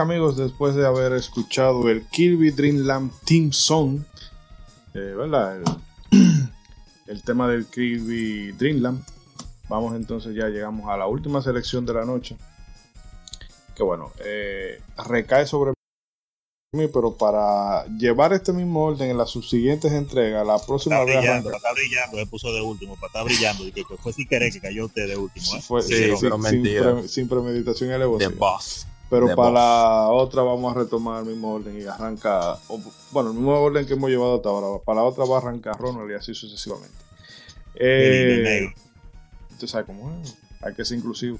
Amigos, 0.00 0.36
después 0.36 0.74
de 0.74 0.86
haber 0.86 1.12
escuchado 1.12 1.88
el 1.88 2.06
Kirby 2.06 2.50
Dreamland 2.50 3.12
Team 3.24 3.52
Song, 3.52 4.00
eh, 4.94 5.14
¿verdad? 5.16 5.56
El, 5.58 5.64
el 7.06 7.22
tema 7.22 7.48
del 7.48 7.66
Kirby 7.66 8.52
Dreamland, 8.52 9.04
vamos 9.68 9.94
entonces 9.94 10.34
ya 10.34 10.48
llegamos 10.48 10.88
a 10.88 10.96
la 10.96 11.06
última 11.06 11.40
selección 11.42 11.86
de 11.86 11.94
la 11.94 12.04
noche. 12.04 12.36
Que 13.76 13.82
bueno, 13.82 14.12
eh, 14.24 14.80
recae 15.08 15.46
sobre 15.46 15.72
mí, 16.72 16.86
pero 16.92 17.16
para 17.16 17.84
llevar 17.96 18.32
este 18.32 18.52
mismo 18.52 18.84
orden 18.84 19.10
en 19.10 19.18
las 19.18 19.30
subsiguientes 19.30 19.90
entregas, 19.92 20.46
la 20.46 20.58
próxima 20.58 20.96
Está 20.96 21.06
vez 21.06 21.16
brillando, 21.18 21.50
está 21.50 21.72
brillando, 21.72 22.16
se 22.18 22.26
puso 22.26 22.52
de 22.52 22.60
último, 22.60 22.94
para 22.96 23.06
estar 23.08 23.24
brillando. 23.24 23.66
Y 23.66 23.72
que 23.72 23.84
fue 23.84 24.12
sin 24.12 24.28
querer 24.28 24.52
que 24.52 24.60
cayó 24.60 24.86
usted 24.86 25.08
de 25.08 25.16
último. 25.16 25.46
¿eh? 25.56 25.60
fue- 25.62 25.82
Sí, 25.82 25.94
sin- 25.94 26.20
pero 26.20 26.36
sin, 26.36 26.42
mentira. 26.42 26.92
pre- 26.94 27.08
sin 27.08 27.28
premeditación 27.28 27.90
y 27.90 27.92
alevosía. 27.94 28.28
Boss. 28.30 28.86
Pero 29.10 29.34
para 29.34 29.50
la 29.50 30.08
otra 30.08 30.42
vamos 30.42 30.74
a 30.74 30.78
retomar 30.78 31.22
el 31.22 31.30
mismo 31.30 31.54
orden 31.54 31.78
y 31.78 31.84
arranca, 31.84 32.56
bueno, 33.10 33.30
el 33.30 33.36
mismo 33.36 33.58
orden 33.58 33.84
que 33.84 33.94
hemos 33.94 34.08
llevado 34.08 34.36
hasta 34.36 34.48
ahora. 34.48 34.82
Para 34.84 35.00
la 35.00 35.06
otra 35.06 35.24
va 35.24 35.36
a 35.36 35.40
arrancar 35.40 35.78
Ronald 35.78 36.10
y 36.12 36.14
así 36.14 36.32
sucesivamente. 36.32 36.94
Eh, 37.74 38.72
Usted 39.50 39.66
sabe 39.66 39.84
cómo 39.84 40.12
es, 40.22 40.36
hay 40.62 40.74
que 40.74 40.84
ser 40.84 40.98
inclusivo. 40.98 41.38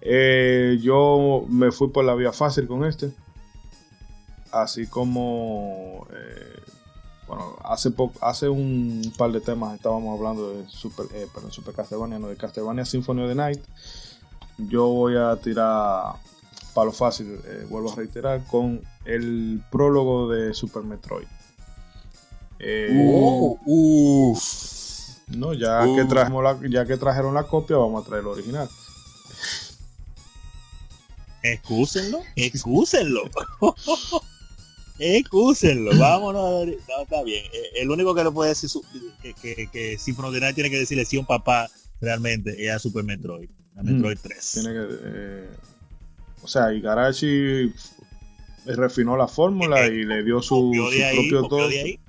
Eh, 0.00 0.78
yo 0.80 1.44
me 1.48 1.72
fui 1.72 1.88
por 1.88 2.04
la 2.04 2.14
vía 2.14 2.32
fácil 2.32 2.66
con 2.66 2.84
este. 2.84 3.12
Así 4.52 4.86
como, 4.86 6.06
eh, 6.12 6.62
bueno, 7.26 7.56
hace, 7.62 7.92
hace 8.20 8.48
un 8.48 9.12
par 9.18 9.32
de 9.32 9.40
temas 9.40 9.74
estábamos 9.74 10.18
hablando 10.18 10.54
de 10.54 10.68
Super, 10.68 11.06
eh, 11.14 11.26
perdón, 11.32 11.52
Super 11.52 11.74
Castlevania, 11.74 12.18
no 12.18 12.28
de 12.28 12.36
Castlevania 12.36 12.84
Symphony 12.84 13.22
of 13.22 13.28
the 13.28 13.34
Night. 13.34 13.60
Yo 14.56 14.86
voy 14.86 15.16
a 15.16 15.36
tirar 15.36 16.14
palo 16.74 16.92
fácil, 16.92 17.40
eh, 17.44 17.66
vuelvo 17.68 17.92
a 17.92 17.96
reiterar, 17.96 18.44
con 18.46 18.80
el 19.04 19.62
prólogo 19.70 20.28
de 20.30 20.54
Super 20.54 20.82
Metroid. 20.82 21.26
Uh, 22.62 24.36
no, 25.28 25.54
ya 25.54 25.84
que, 25.96 26.04
trajimos 26.04 26.42
la, 26.42 26.58
ya 26.68 26.84
que 26.84 26.96
trajeron 26.96 27.34
la 27.34 27.44
copia, 27.44 27.76
vamos 27.76 28.04
a 28.04 28.06
traer 28.06 28.22
el 28.22 28.28
original. 28.28 28.68
Excúsenlo, 31.42 32.20
excúsenlo. 32.36 33.22
excúsenlo, 34.98 35.96
vámonos. 35.98 36.66
No, 36.66 37.02
está 37.02 37.22
bien. 37.22 37.44
Eh, 37.46 37.80
el 37.80 37.90
único 37.90 38.14
que 38.14 38.24
le 38.24 38.30
puede 38.30 38.50
decir 38.50 38.70
que, 39.22 39.34
que, 39.34 39.68
que 39.68 39.98
tiene 40.54 40.70
que 40.70 40.78
decirle 40.78 41.04
sí 41.04 41.16
a 41.16 41.20
un 41.20 41.26
papá 41.26 41.70
realmente 42.00 42.62
es 42.62 42.72
a 42.72 42.78
Super 42.78 43.04
Metroid, 43.04 43.48
a 43.76 43.82
Metroid 43.82 44.18
3. 44.20 44.50
Tiene 44.52 44.68
que, 44.68 44.86
eh, 45.02 45.48
o 46.42 46.48
sea, 46.48 46.72
Igarashi 46.72 47.72
refinó 48.66 49.16
la 49.16 49.28
fórmula 49.28 49.86
y 49.86 50.04
le 50.04 50.22
dio 50.22 50.42
su, 50.42 50.72
propio 51.14 51.48
toque. 51.48 52.00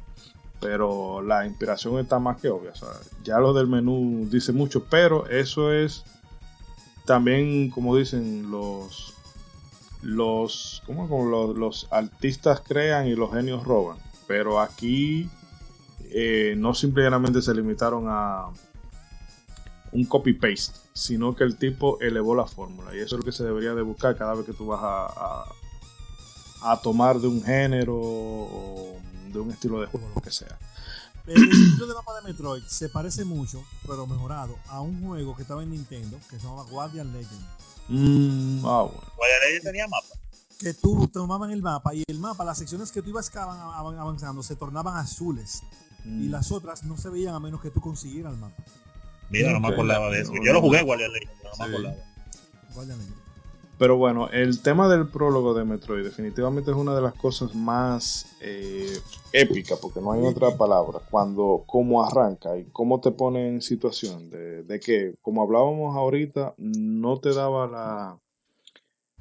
Pero 0.60 1.24
la 1.24 1.48
inspiración 1.48 1.98
está 2.00 2.20
más 2.20 2.40
que 2.40 2.50
obvia. 2.50 2.72
O 2.72 2.76
sea, 2.76 2.90
ya 3.24 3.40
lo 3.40 3.52
del 3.54 3.68
menú 3.68 4.28
dice 4.30 4.52
mucho, 4.52 4.86
pero 4.90 5.28
eso 5.28 5.74
es 5.74 6.04
también, 7.06 7.72
como 7.72 7.98
dicen 7.98 8.52
los 8.52 9.16
los, 10.02 10.82
¿cómo? 10.86 11.08
Como 11.08 11.54
los, 11.54 11.88
artistas 11.92 12.62
crean 12.68 13.08
y 13.08 13.16
los 13.16 13.32
genios 13.34 13.64
roban. 13.64 13.98
Pero 14.28 14.60
aquí 14.60 15.30
eh, 16.12 16.56
no 16.58 16.74
simplemente 16.74 17.42
se 17.42 17.54
limitaron 17.54 18.06
a 18.08 18.48
un 19.92 20.06
copy-paste, 20.06 20.80
sino 20.94 21.36
que 21.36 21.44
el 21.44 21.58
tipo 21.58 22.00
elevó 22.02 22.36
la 22.36 22.46
fórmula. 22.46 22.96
Y 22.96 23.00
eso 23.00 23.16
es 23.16 23.20
lo 23.20 23.26
que 23.26 23.32
se 23.32 23.44
debería 23.44 23.74
de 23.74 23.82
buscar 23.82 24.18
cada 24.18 24.34
vez 24.34 24.46
que 24.46 24.54
tú 24.54 24.68
vas 24.68 24.82
a, 24.84 25.46
a, 26.64 26.82
tomar 26.82 27.20
de 27.20 27.28
un 27.28 27.44
género 27.44 27.98
o 27.98 28.98
de 29.32 29.40
un 29.40 29.52
estilo 29.52 29.80
de 29.80 29.88
juego, 29.88 30.10
lo 30.16 30.22
que 30.22 30.32
sea. 30.32 30.60
El 31.28 31.50
estilo 31.50 31.88
de 31.88 31.94
mapa 31.94 32.16
de 32.16 32.28
Metroid 32.28 32.64
se 32.64 32.90
parece 32.90 33.26
mucho, 33.26 33.64
pero 33.88 34.08
mejorado, 34.08 34.56
a 34.68 34.82
un 34.82 35.02
juego 35.06 35.36
que 35.36 35.44
estaba 35.44 35.64
en 35.64 35.72
Nintendo 35.72 36.18
que 36.30 36.40
se 36.40 36.48
llama 36.48 36.64
Guardian 36.64 37.14
Legend 37.14 37.46
Mm, 37.88 38.66
ah, 38.66 38.84
bueno. 38.84 39.02
tenía 39.64 39.88
mapa. 39.88 40.08
Que 40.60 40.74
tú 40.74 41.08
tomaban 41.08 41.52
el 41.52 41.62
mapa 41.62 41.94
y 41.94 42.04
el 42.08 42.20
mapa, 42.20 42.46
las 42.46 42.58
secciones 42.58 42.92
que 42.92 43.02
tú 43.02 43.10
ibas 43.10 43.30
avanzando 43.36 44.44
se 44.44 44.56
tornaban 44.56 44.96
azules 44.96 45.64
y 46.06 46.28
mm. 46.28 46.32
las 46.32 46.52
otras 46.52 46.84
no 46.84 46.98
se 46.98 47.10
veían 47.10 47.36
a 47.36 47.40
menos 47.40 47.62
que 47.62 47.72
tú 47.72 47.82
consiguieras 47.82 48.34
el 48.34 48.40
mapa. 48.40 48.64
Mira, 49.32 49.52
no 49.54 49.60
me 49.60 49.70
acordaba 49.70 50.10
de 50.10 50.22
eso. 50.22 50.34
Yo 50.44 50.54
lo 50.54 50.62
jugué 50.62 50.84
Guardian 50.84 51.12
Legend, 51.12 51.32
pero 51.42 51.52
no 51.58 51.68
me 51.68 51.74
acordaba. 51.74 52.12
Pero 53.82 53.98
bueno, 53.98 54.30
el 54.30 54.62
tema 54.62 54.88
del 54.88 55.08
prólogo 55.08 55.56
de 55.56 55.66
Metroid 55.66 56.04
definitivamente 56.04 56.70
es 56.70 56.78
una 56.78 56.94
de 56.94 57.02
las 57.02 57.16
cosas 57.16 57.56
más 57.56 58.28
eh, 58.40 59.00
épicas, 59.34 59.80
porque 59.82 60.00
no 60.00 60.12
hay 60.12 60.22
otra 60.22 60.56
palabra, 60.56 61.00
cuando 61.10 61.64
cómo 61.66 62.06
arranca 62.06 62.56
y 62.60 62.66
cómo 62.66 63.02
te 63.02 63.10
pone 63.10 63.48
en 63.48 63.60
situación 63.60 64.30
de, 64.30 64.80
que, 64.80 65.16
como 65.24 65.42
hablábamos 65.42 65.96
ahorita, 65.98 66.54
no 66.58 67.20
te 67.20 67.34
daba 67.34 67.66
la, 67.66 68.20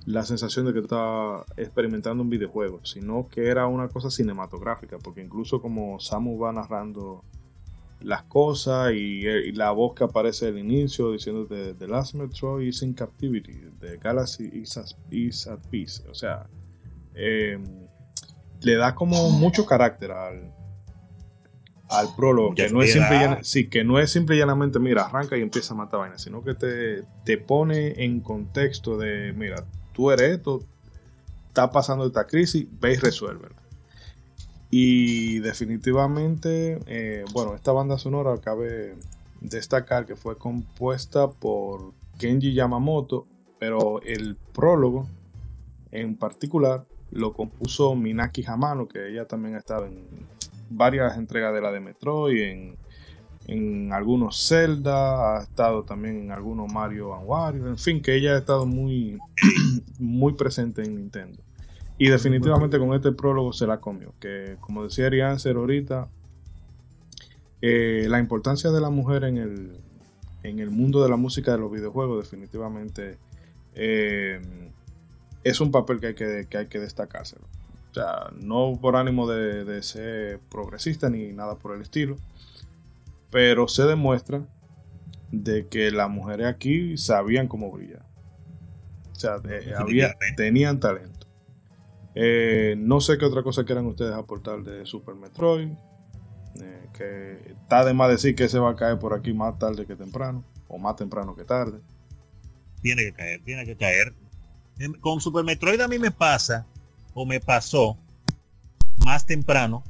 la 0.05 0.24
sensación 0.27 0.66
de 0.66 0.74
que 0.74 0.81
estaba 0.81 1.47
experimentando 1.57 2.23
un 2.23 2.28
videojuego, 2.28 2.85
sino 2.85 3.28
que 3.28 3.47
era 3.47 3.66
una 3.66 3.89
cosa 3.89 4.11
cinematográfica, 4.11 4.99
porque 4.99 5.23
incluso 5.23 5.62
como 5.62 5.99
Samu 6.01 6.39
va 6.39 6.53
narrando 6.53 7.24
las 8.01 8.22
cosas 8.24 8.93
eh, 8.93 8.97
y, 8.97 9.52
la 9.52 9.70
voz 9.72 9.94
que 9.94 10.05
aparece 10.05 10.48
al 10.48 10.59
inicio 10.59 11.12
diciendo 11.12 11.44
de 11.44 11.74
The 11.74 11.86
Last 11.86 12.14
Metroid 12.14 12.66
is 12.66 12.82
in 12.82 12.94
captivity, 12.94 13.60
The 13.81 13.98
Galaxy 13.98 14.51
is, 14.52 15.47
at 15.47 15.60
peace. 15.70 16.02
O 16.10 16.14
sea, 16.14 16.48
em, 17.14 17.62
le 18.62 18.77
da 18.77 18.94
como 18.94 19.31
mucho 19.31 19.66
carácter 19.66 20.12
al, 20.12 20.52
al 21.89 22.14
prólogo, 22.16 22.55
que 22.55 22.68
no, 22.70 22.82
es 22.82 22.93
simple 22.93 23.39
sí, 23.43 23.68
que 23.68 23.85
no 23.85 23.98
es 23.98 24.10
simple 24.10 24.36
y 24.36 24.39
llanamente, 24.39 24.78
mira, 24.78 25.06
arranca 25.06 25.36
y 25.36 25.43
empieza 25.43 25.74
a 25.74 25.77
matar 25.77 26.01
vainas, 26.01 26.22
sino 26.22 26.43
que 26.43 26.55
te, 26.55 27.02
te 27.24 27.36
pone 27.36 28.05
en 28.05 28.20
contexto 28.20 28.97
de, 28.97 29.32
mira, 29.32 29.64
tú 29.93 30.10
eres 30.10 30.39
esto, 30.39 30.64
está 31.48 31.70
pasando 31.70 32.06
esta 32.06 32.27
crisis, 32.27 32.66
ve 32.81 32.94
y 32.94 32.97
resuélvela. 32.97 33.60
Y 34.70 35.40
definitivamente, 35.40 36.78
eh, 36.86 37.24
bueno, 37.32 37.55
esta 37.55 37.72
banda 37.72 37.98
sonora 37.98 38.38
cabe 38.38 38.94
destacar 39.40 40.06
que 40.06 40.14
fue 40.16 40.38
compuesta 40.38 41.28
por 41.28 41.92
Kenji 42.18 42.55
Yamamoto, 42.55 43.26
pero 43.59 44.01
el 44.02 44.36
prólogo 44.52 45.06
en 45.90 46.16
particular 46.16 46.84
lo 47.10 47.32
compuso 47.32 47.97
Minaki 47.97 48.44
Hamano, 48.47 48.86
que 48.86 49.09
ella 49.09 49.26
también 49.26 49.56
ha 49.56 49.59
estado 49.59 49.86
en 49.86 50.05
varias 50.70 51.16
entregas 51.16 51.52
de 51.52 51.60
la 51.60 51.72
de 51.72 51.80
Metroid, 51.80 52.40
en, 52.40 52.76
en 53.47 53.92
algunos 53.92 54.47
Zelda, 54.47 55.38
ha 55.38 55.42
estado 55.42 55.82
también 55.82 56.20
en 56.20 56.30
algunos 56.30 56.72
Mario 56.72 57.10
Wario, 57.18 57.66
en 57.66 57.78
fin, 57.78 58.01
que 58.01 58.14
ella 58.14 58.34
ha 58.34 58.38
estado 58.38 58.66
muy, 58.66 59.18
muy 59.98 60.34
presente 60.34 60.82
en 60.84 60.97
Nintendo. 60.97 61.42
Y 62.01 62.09
definitivamente 62.09 62.78
con 62.78 62.94
este 62.94 63.12
prólogo 63.12 63.52
se 63.52 63.66
la 63.66 63.78
comió. 63.78 64.14
Que 64.18 64.56
como 64.60 64.85
decía 64.85 65.05
Arianser 65.05 65.56
ahorita, 65.56 66.09
eh, 67.60 68.06
la 68.09 68.18
importancia 68.18 68.70
de 68.70 68.81
la 68.81 68.89
mujer 68.89 69.24
en 69.24 69.36
el, 69.36 69.77
en 70.43 70.60
el 70.60 70.70
mundo 70.70 71.02
de 71.02 71.10
la 71.10 71.16
música 71.16 71.52
de 71.52 71.59
los 71.59 71.70
videojuegos 71.70 72.24
definitivamente 72.24 73.18
eh, 73.74 74.40
es 75.44 75.60
un 75.60 75.70
papel 75.70 76.01
que 76.01 76.06
hay 76.06 76.14
que, 76.14 76.47
que, 76.48 76.56
hay 76.56 76.66
que 76.68 76.78
destacárselo. 76.78 77.44
O 77.90 77.94
sea, 77.94 78.31
no 78.35 78.78
por 78.81 78.97
ánimo 78.97 79.28
de, 79.28 79.66
de, 79.66 79.82
ser 79.82 80.39
progresista 80.51 81.10
ni 81.10 81.35
nada 81.35 81.56
por 81.56 81.77
el 81.77 81.82
estilo, 81.82 82.16
pero 83.31 83.68
se 83.68 83.82
demuestra 83.82 84.40
de 85.32 85.66
que 85.66 85.90
las 85.90 86.09
mujeres 86.09 86.47
aquí 86.47 86.97
sabían 86.97 87.47
cómo 87.47 87.70
brillar. 87.70 88.06
O 89.12 89.14
sea, 89.16 89.36
había, 89.77 90.16
tenían 90.39 90.81
talento. 90.81 91.19
Eh, 92.15 92.74
no 92.78 93.01
sé 93.01 93.19
qué 93.19 93.24
otra 93.24 93.43
cosa 93.43 93.65
quieran 93.65 93.87
ustedes 93.87 94.15
aportar 94.15 94.62
de 94.62 94.85
Super 94.87 95.15
Metroid. 95.15 95.69
Eh, 96.61 96.89
que 96.93 97.53
está 97.53 97.85
de 97.85 97.95
más 97.95 98.11
decir 98.11 98.35
que 98.35 98.49
se 98.49 98.59
va 98.59 98.70
a 98.70 98.77
caer 98.77 98.99
por 98.99 99.15
aquí 99.15 99.32
más 99.32 99.59
tarde 99.59 99.87
que 99.87 99.97
temprano. 99.97 100.45
O 100.69 100.78
más 100.78 100.97
temprano 100.97 101.35
que 101.35 101.45
tarde. 101.45 101.81
Tiene 102.82 103.05
que 103.05 103.12
caer, 103.12 103.45
tiene 103.45 103.65
que 103.65 103.77
caer. 103.77 104.15
Em, 104.78 104.95
con 104.95 105.20
Super 105.20 105.45
Metroid 105.45 105.81
a 105.81 105.89
mí 105.89 105.99
me 105.99 106.11
pasa, 106.11 106.66
o 107.12 107.27
me 107.27 107.41
pasó, 107.41 107.99
más 109.05 109.27
temprano, 109.27 109.85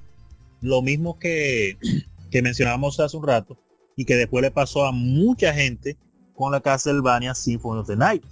lo 0.60 0.82
mismo 0.82 1.18
que, 1.18 1.78
que 2.30 2.42
mencionábamos 2.42 2.98
hace 2.98 3.16
un 3.16 3.26
rato, 3.26 3.56
y 3.96 4.04
que 4.04 4.16
después 4.16 4.42
le 4.42 4.50
pasó 4.50 4.84
a 4.84 4.92
mucha 4.92 5.52
gente 5.54 5.96
con 6.34 6.50
la 6.50 6.60
Castlevania 6.60 7.34
Symphony 7.34 7.80
of 7.80 7.86
the 7.86 7.96
Night 7.96 8.24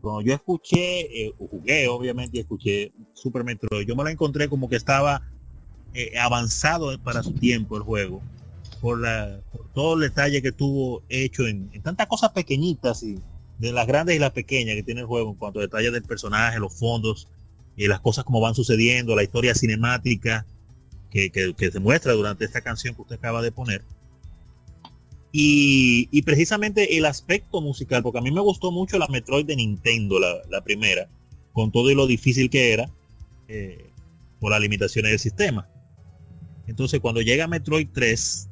cuando 0.00 0.22
yo 0.22 0.34
escuché, 0.34 1.26
eh, 1.26 1.34
jugué 1.38 1.88
obviamente 1.88 2.40
escuché 2.40 2.92
Super 3.14 3.44
Metroid, 3.44 3.86
yo 3.86 3.96
me 3.96 4.04
la 4.04 4.10
encontré 4.10 4.48
como 4.48 4.68
que 4.68 4.76
estaba 4.76 5.22
eh, 5.94 6.18
avanzado 6.18 6.98
para 7.02 7.22
su 7.22 7.32
tiempo 7.32 7.76
el 7.76 7.82
juego, 7.82 8.22
por, 8.80 9.00
la, 9.00 9.40
todo 9.74 9.94
el 9.94 10.00
detalle 10.00 10.42
que 10.42 10.52
tuvo 10.52 11.02
hecho 11.08 11.46
en, 11.46 11.70
tantas 11.82 12.06
cosas 12.06 12.30
pequeñitas 12.32 13.02
y 13.02 13.18
de 13.58 13.72
las 13.72 13.86
grandes 13.86 14.16
y 14.16 14.18
las 14.18 14.32
pequeñas 14.32 14.74
que 14.76 14.82
tiene 14.82 15.00
el 15.00 15.06
juego 15.06 15.30
en 15.30 15.36
cuanto 15.36 15.60
a 15.60 15.62
detalles 15.62 15.92
del 15.92 16.02
personaje, 16.02 16.58
los 16.58 16.74
fondos 16.74 17.28
y 17.76 17.88
las 17.88 18.00
cosas 18.00 18.24
como 18.24 18.40
van 18.40 18.54
sucediendo, 18.54 19.16
la 19.16 19.22
historia 19.22 19.54
cinemática 19.54 20.46
que, 21.10 21.30
que 21.30 21.70
se 21.70 21.80
muestra 21.80 22.12
durante 22.12 22.44
esta 22.44 22.60
canción 22.60 22.94
que 22.94 23.02
usted 23.02 23.16
acaba 23.16 23.40
de 23.40 23.52
poner 23.52 23.82
y, 25.38 26.22
precisamente 26.22 26.96
el 26.96 27.04
aspecto 27.04 27.60
musical, 27.60 28.02
porque 28.02 28.20
a 28.20 28.22
mí 28.22 28.30
me 28.30 28.40
gustó 28.40 28.72
mucho 28.72 28.98
la 28.98 29.06
Metroid 29.08 29.44
de 29.44 29.56
Nintendo, 29.56 30.18
la, 30.18 30.64
primera, 30.64 31.10
con 31.52 31.70
todo 31.70 31.90
y 31.90 31.94
lo 31.94 32.06
difícil 32.06 32.48
que 32.48 32.72
era, 32.72 32.88
eh, 33.46 33.90
por 34.40 34.50
las 34.50 34.62
limitaciones 34.62 35.10
del 35.10 35.18
sistema. 35.18 35.68
Entonces 36.66 37.00
cuando 37.00 37.20
llega 37.20 37.46
Metroid 37.48 37.88
3, 37.92 38.48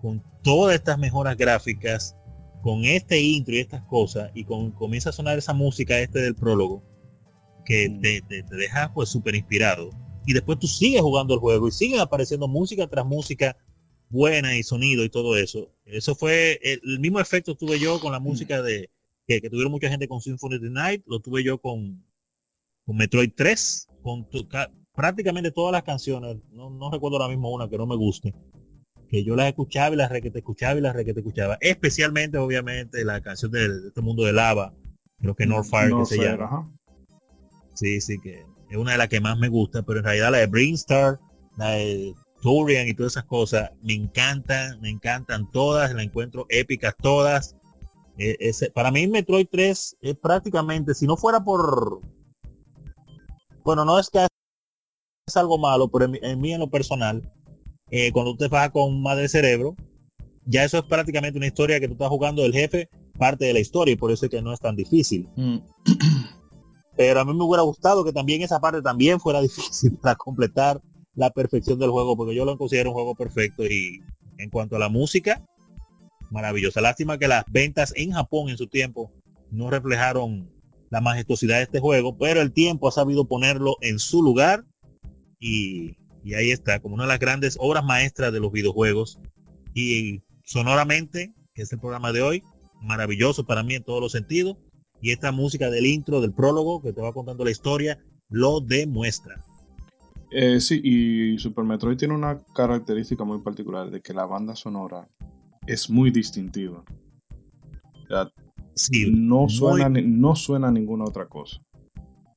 con 0.00 0.20
todas 0.42 0.74
estas 0.74 0.98
mejoras 0.98 1.36
gráficas, 1.36 2.16
con 2.62 2.84
este 2.84 3.20
intro 3.20 3.54
y 3.54 3.60
estas 3.60 3.82
cosas, 3.82 4.32
y 4.34 4.42
con, 4.42 4.72
comienza 4.72 5.10
a 5.10 5.12
sonar 5.12 5.38
esa 5.38 5.52
música 5.52 6.00
este 6.00 6.18
del 6.18 6.34
prólogo, 6.34 6.82
que 7.64 7.88
mm. 7.88 8.00
te, 8.00 8.22
te, 8.22 8.56
deja 8.56 8.92
pues 8.92 9.08
súper 9.08 9.36
inspirado. 9.36 9.90
Y 10.26 10.32
después 10.32 10.58
tú 10.58 10.66
sigues 10.66 11.00
jugando 11.00 11.34
el 11.34 11.38
juego 11.40 11.68
y 11.68 11.70
siguen 11.70 12.00
apareciendo 12.00 12.48
música 12.48 12.88
tras 12.88 13.06
música 13.06 13.56
buena 14.10 14.56
y 14.56 14.64
sonido 14.64 15.04
y 15.04 15.08
todo 15.08 15.36
eso. 15.36 15.71
Eso 15.84 16.14
fue 16.14 16.58
el, 16.62 17.00
mismo 17.00 17.20
efecto 17.20 17.54
tuve 17.54 17.78
yo 17.78 18.00
con 18.00 18.12
la 18.12 18.20
mm. 18.20 18.22
música 18.22 18.62
de 18.62 18.90
que, 19.26 19.40
tuvieron 19.48 19.72
mucha 19.72 19.88
gente 19.88 20.08
con 20.08 20.20
Symphony 20.20 20.56
of 20.56 20.62
the 20.62 20.70
Night, 20.70 21.02
lo 21.06 21.20
tuve 21.20 21.42
yo 21.42 21.58
con, 21.58 22.04
con 22.84 22.96
Metroid 22.96 23.32
3, 23.34 23.88
con 24.02 24.28
prácticamente 24.94 25.50
todas 25.50 25.72
las 25.72 25.82
canciones, 25.82 26.36
no, 26.50 26.70
no 26.70 26.90
recuerdo 26.90 27.16
ahora 27.16 27.28
mismo 27.28 27.52
una 27.52 27.68
que 27.68 27.78
no 27.78 27.86
me 27.86 27.96
guste, 27.96 28.34
que 29.08 29.24
yo 29.24 29.36
las 29.36 29.46
escuchaba 29.46 29.94
y 29.94 29.98
las 29.98 30.10
re 30.10 30.22
que 30.22 30.30
te 30.30 30.38
escuchaba 30.38 30.78
y 30.78 30.82
las 30.82 30.94
re 30.94 31.04
que 31.04 31.14
te 31.14 31.20
escuchaba. 31.20 31.58
Especialmente, 31.60 32.38
obviamente, 32.38 33.04
la 33.04 33.20
canción 33.20 33.50
de, 33.52 33.66
este 33.88 34.00
mundo 34.00 34.24
de 34.24 34.32
lava, 34.32 34.74
creo 35.18 35.34
que 35.34 35.46
Northfire 35.46 35.96
que 35.98 36.06
se 36.06 36.18
llama. 36.18 36.70
Sí, 37.74 38.00
sí, 38.00 38.18
que 38.18 38.44
es 38.70 38.76
una 38.76 38.92
de 38.92 38.98
las 38.98 39.08
que 39.08 39.20
más 39.20 39.38
me 39.38 39.48
gusta, 39.48 39.82
pero 39.82 39.98
en 39.98 40.04
realidad 40.04 40.32
la 40.32 40.38
de 40.38 40.46
Brinstar, 40.46 41.20
la 41.56 41.72
de 41.72 42.14
Turian 42.42 42.88
y 42.88 42.94
todas 42.94 43.12
esas 43.12 43.24
cosas, 43.24 43.70
me 43.82 43.94
encantan, 43.94 44.80
me 44.80 44.90
encantan 44.90 45.48
todas, 45.50 45.94
la 45.94 46.02
encuentro 46.02 46.44
épicas 46.48 46.94
todas. 47.00 47.56
E, 48.18 48.52
para 48.74 48.90
mí 48.90 49.06
Metroid 49.06 49.46
3 49.50 49.96
es 50.00 50.16
prácticamente, 50.16 50.94
si 50.94 51.06
no 51.06 51.16
fuera 51.16 51.42
por... 51.42 52.00
Bueno, 53.64 53.84
no 53.84 53.98
es 53.98 54.10
que 54.10 54.26
es 55.26 55.36
algo 55.36 55.56
malo, 55.56 55.88
pero 55.88 56.12
en, 56.20 56.40
mí 56.40 56.52
en 56.52 56.58
lo 56.58 56.68
personal, 56.68 57.32
eh, 57.90 58.10
cuando 58.10 58.32
usted 58.32 58.50
va 58.50 58.70
con 58.70 59.00
Madre 59.00 59.28
Cerebro, 59.28 59.76
ya 60.44 60.64
eso 60.64 60.78
es 60.78 60.84
prácticamente 60.84 61.38
una 61.38 61.46
historia 61.46 61.78
que 61.78 61.86
tú 61.86 61.92
estás 61.92 62.08
jugando 62.08 62.42
del 62.42 62.52
jefe, 62.52 62.88
parte 63.16 63.44
de 63.44 63.52
la 63.52 63.60
historia, 63.60 63.92
y 63.92 63.96
por 63.96 64.10
eso 64.10 64.26
es 64.26 64.30
que 64.30 64.42
no 64.42 64.52
es 64.52 64.58
tan 64.58 64.74
difícil. 64.74 65.28
Mm. 65.36 65.58
Pero 66.96 67.20
a 67.20 67.24
mí 67.24 67.32
me 67.32 67.44
hubiera 67.44 67.62
gustado 67.62 68.04
que 68.04 68.12
también 68.12 68.42
esa 68.42 68.60
parte 68.60 68.82
también 68.82 69.20
fuera 69.20 69.40
difícil 69.42 69.96
para 69.96 70.16
completar 70.16 70.82
la 71.14 71.30
perfección 71.30 71.78
del 71.78 71.90
juego, 71.90 72.16
porque 72.16 72.34
yo 72.34 72.44
lo 72.44 72.56
considero 72.56 72.90
un 72.90 72.94
juego 72.94 73.14
perfecto 73.14 73.64
y 73.64 74.00
en 74.38 74.50
cuanto 74.50 74.76
a 74.76 74.78
la 74.78 74.88
música, 74.88 75.44
maravillosa. 76.30 76.80
Lástima 76.80 77.18
que 77.18 77.28
las 77.28 77.44
ventas 77.50 77.92
en 77.96 78.12
Japón 78.12 78.48
en 78.48 78.56
su 78.56 78.66
tiempo 78.66 79.12
no 79.50 79.70
reflejaron 79.70 80.50
la 80.90 81.00
majestuosidad 81.00 81.58
de 81.58 81.64
este 81.64 81.80
juego, 81.80 82.16
pero 82.18 82.40
el 82.40 82.52
tiempo 82.52 82.88
ha 82.88 82.92
sabido 82.92 83.26
ponerlo 83.26 83.76
en 83.80 83.98
su 83.98 84.22
lugar 84.22 84.64
y 85.38 85.96
y 86.24 86.34
ahí 86.34 86.50
está, 86.50 86.80
como 86.80 86.94
una 86.94 87.04
de 87.04 87.08
las 87.08 87.18
grandes 87.18 87.56
obras 87.58 87.84
maestras 87.84 88.32
de 88.32 88.40
los 88.40 88.52
videojuegos. 88.52 89.18
Y 89.74 90.22
sonoramente, 90.44 91.32
es 91.54 91.72
el 91.72 91.80
programa 91.80 92.12
de 92.12 92.22
hoy, 92.22 92.42
maravilloso 92.80 93.44
para 93.44 93.62
mí 93.62 93.74
en 93.74 93.82
todos 93.82 94.00
los 94.00 94.12
sentidos. 94.12 94.56
Y 95.00 95.10
esta 95.10 95.32
música 95.32 95.68
del 95.68 95.86
intro, 95.86 96.20
del 96.20 96.32
prólogo, 96.32 96.80
que 96.80 96.92
te 96.92 97.00
va 97.00 97.12
contando 97.12 97.44
la 97.44 97.50
historia, 97.50 97.98
lo 98.28 98.60
demuestra. 98.60 99.44
Eh, 100.34 100.60
sí, 100.60 100.80
y 100.82 101.38
Super 101.38 101.64
Metroid 101.64 101.96
tiene 101.96 102.14
una 102.14 102.42
característica 102.54 103.24
muy 103.24 103.40
particular 103.40 103.90
de 103.90 104.00
que 104.00 104.14
la 104.14 104.26
banda 104.26 104.56
sonora 104.56 105.08
es 105.66 105.90
muy 105.90 106.10
distintiva. 106.10 106.82
no, 109.10 109.48
suena, 109.48 109.88
no 109.88 110.34
suena 110.34 110.68
a 110.68 110.72
ninguna 110.72 111.04
otra 111.04 111.26
cosa 111.26 111.60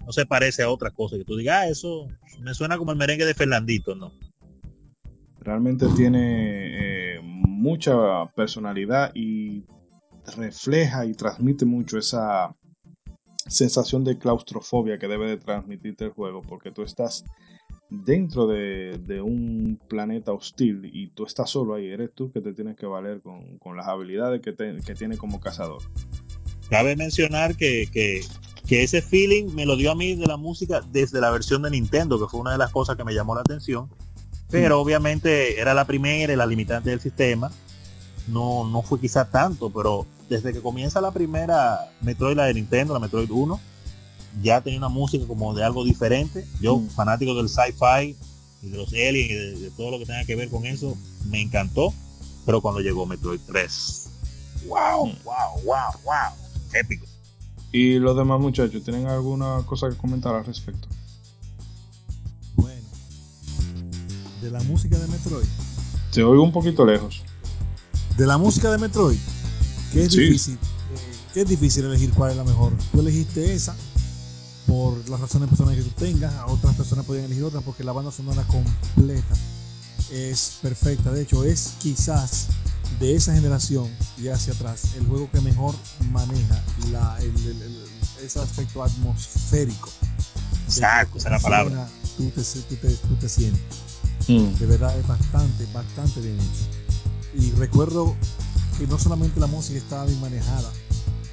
no 0.05 0.11
se 0.11 0.26
parece 0.26 0.61
a 0.61 0.69
otra 0.69 0.91
cosa 0.91 1.17
que 1.17 1.26
tú 1.26 1.35
digas, 1.35 1.63
ah, 1.63 1.67
eso 1.67 2.07
me 2.39 2.53
suena 2.53 2.77
como 2.77 2.91
el 2.91 2.97
merengue 2.97 3.26
de 3.26 3.34
Fernandito, 3.34 3.95
¿no? 3.95 4.11
Realmente 5.39 5.88
tiene 5.95 7.15
eh, 7.15 7.22
mucha 7.23 8.26
personalidad 8.35 9.11
y 9.15 9.63
refleja 10.38 11.05
y 11.05 11.13
transmite 11.13 11.65
mucho 11.65 11.97
esa 11.97 12.55
sensación 13.47 14.03
de 14.03 14.17
claustrofobia 14.17 14.97
que 14.97 15.07
debe 15.07 15.27
de 15.27 15.38
transmitirte 15.38 16.05
el 16.05 16.11
juego, 16.11 16.41
porque 16.41 16.72
tú 16.72 16.84
estás 16.84 17.23
dentro 17.90 18.48
de, 18.48 19.22
un 19.24 19.80
planeta 19.88 20.32
hostil 20.32 20.90
y 20.91 21.07
tú 21.07 21.26
estás 21.26 21.49
solo 21.49 21.76
ahí, 21.76 21.88
eres 21.88 22.12
tú 22.14 22.32
que 22.32 22.41
te 22.41 22.53
tienes 22.53 22.76
que 22.76 22.86
valer 22.86 23.22
con, 23.22 23.78
las 23.78 23.88
habilidades 23.88 24.41
que, 24.41 24.56
que 24.56 24.95
tiene 24.95 25.18
como 25.18 25.40
cazador. 25.40 25.82
Cabe 26.70 26.95
mencionar 26.95 27.56
que, 27.56 27.88
que, 27.91 28.22
que 28.68 28.84
ese 28.84 29.02
feeling 29.02 29.53
me 29.53 29.66
lo 29.66 29.76
dio 29.76 29.91
a 29.91 29.95
mí 29.95 30.16
de 30.16 30.26
la 30.26 30.38
música 30.38 30.82
desde 30.91 31.22
la 31.22 31.30
versión 31.30 31.62
de 31.62 31.70
Nintendo, 31.70 32.20
que 32.20 32.30
fue 32.30 32.40
una 32.40 32.52
de 32.52 32.57
las 32.57 32.72
cosas 32.72 32.95
que 32.95 33.03
me 33.03 33.14
llamó 33.14 33.36
la 33.36 33.41
atención. 33.41 33.90
Pero 34.49 34.80
obviamente 34.80 35.60
era 35.60 35.74
la 35.74 35.86
primera 35.86 36.32
y 36.32 36.36
la 36.36 36.45
limitante 36.45 36.90
del 36.90 36.99
sistema. 36.99 37.52
No, 38.28 38.68
no 38.68 38.82
fue 38.82 38.99
quizá 38.99 39.30
tanto, 39.30 39.70
pero 39.70 40.06
desde 40.30 40.53
que 40.53 40.62
comienza 40.62 41.02
la 41.02 41.12
primera 41.12 41.91
Metroid, 42.02 42.36
la 42.36 42.45
de 42.45 42.56
Nintendo, 42.56 42.94
la 42.94 42.99
Metroid 42.99 43.30
1, 43.30 43.60
ya 44.41 44.62
tenía 44.62 44.80
una 44.80 44.90
música 44.90 45.26
como 45.28 45.53
de 45.53 45.64
algo 45.64 45.84
diferente. 45.84 46.45
Yo, 46.62 46.78
mm. 46.78 46.90
fanático 46.90 47.36
del 47.36 47.49
sci-fi 47.49 48.16
y 48.62 48.70
de 48.70 48.78
los 48.78 48.90
aliens 48.90 49.30
y 49.30 49.34
de, 49.34 49.60
de, 49.60 49.72
todo 49.72 49.91
lo 49.91 49.99
que 49.99 50.06
tenga 50.06 50.26
que 50.26 50.36
ver 50.36 50.49
con 50.49 50.66
eso, 50.66 50.98
me 51.30 51.41
encantó. 51.41 51.94
Pero 52.45 52.62
cuando 52.62 52.82
llegó 52.82 53.06
Metroid 53.06 53.40
3, 53.48 54.10
wow, 54.68 55.06
wow, 55.24 55.64
wow, 55.64 55.91
wow, 56.03 56.34
épico. 56.74 57.06
¿Y 57.72 57.99
los 57.99 58.16
demás 58.16 58.40
muchachos 58.40 58.84
tienen 58.84 59.07
alguna 59.07 59.64
cosa 59.66 59.90
que 59.90 59.98
comentar 59.98 60.36
al 60.36 60.45
respecto? 60.45 60.88
Bueno, 62.56 62.88
de 64.41 64.52
la 64.52 64.62
música 64.64 64.98
de 64.98 65.07
Metroid. 65.07 65.48
Te 66.12 66.24
oigo 66.24 66.44
un 66.44 66.52
poquito 66.52 66.86
lejos. 66.86 67.24
De 68.16 68.26
la 68.26 68.38
música 68.38 68.72
de 68.72 68.78
Metroid, 68.78 69.20
que 69.91 70.03
es 70.03 70.12
difícil. 70.12 70.57
Que 71.34 71.41
es 71.41 71.49
difícil 71.49 71.84
elegir 71.84 72.12
cuál 72.12 72.32
es 72.32 72.38
la 72.38 72.45
mejor. 72.45 72.72
Tú 72.94 73.02
elegiste 73.02 73.53
esa 73.53 73.76
por 74.67 75.07
las 75.09 75.19
razones 75.19 75.49
personales 75.49 75.83
que 75.83 75.89
tú 75.89 76.05
tengas. 76.05 76.33
A 76.35 76.47
otras 76.47 76.75
personas 76.75 77.05
podrían 77.05 77.25
elegir 77.25 77.43
otra 77.43 77.61
porque 77.61 77.83
la 77.83 77.91
banda 77.91 78.11
sonora 78.11 78.43
completa 78.43 79.35
es 80.11 80.57
perfecta. 80.61 81.11
De 81.11 81.23
hecho, 81.23 81.43
es 81.43 81.73
quizás 81.79 82.47
de 82.99 83.15
esa 83.15 83.33
generación 83.33 83.89
y 84.17 84.27
hacia 84.29 84.53
atrás 84.53 84.95
el 84.97 85.05
juego 85.07 85.29
que 85.31 85.41
mejor 85.41 85.75
maneja 86.11 86.61
la, 86.91 87.17
ese 88.23 88.39
aspecto 88.39 88.83
atmosférico. 88.83 89.89
Exacto, 90.67 91.17
esa 91.17 91.27
es 91.29 91.31
la 91.31 91.39
palabra. 91.39 91.89
Tú 92.17 92.29
te, 92.29 92.41
tú 92.41 93.15
te, 93.19 93.29
sientes. 93.29 93.61
Mm. 94.27 94.57
De 94.57 94.65
verdad 94.65 94.97
es 94.97 95.05
bastante, 95.07 95.65
bastante 95.73 96.21
bien 96.21 96.37
hecho. 96.39 97.37
Y 97.37 97.51
recuerdo 97.51 98.15
que 98.77 98.87
no 98.87 98.97
solamente 98.97 99.39
la 99.39 99.47
música 99.47 99.77
estaba 99.77 100.05
bien 100.05 100.19
manejada, 100.21 100.71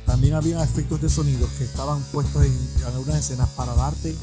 también 0.06 0.34
había 0.34 0.62
efectos 0.62 1.00
de 1.00 1.08
sonido 1.08 1.48
que 1.58 1.64
estaban 1.64 2.02
puestos 2.12 2.44
en, 2.44 2.84
algunas 2.86 3.16
escenas 3.16 3.48
para 3.50 3.74
darte, 3.74 4.14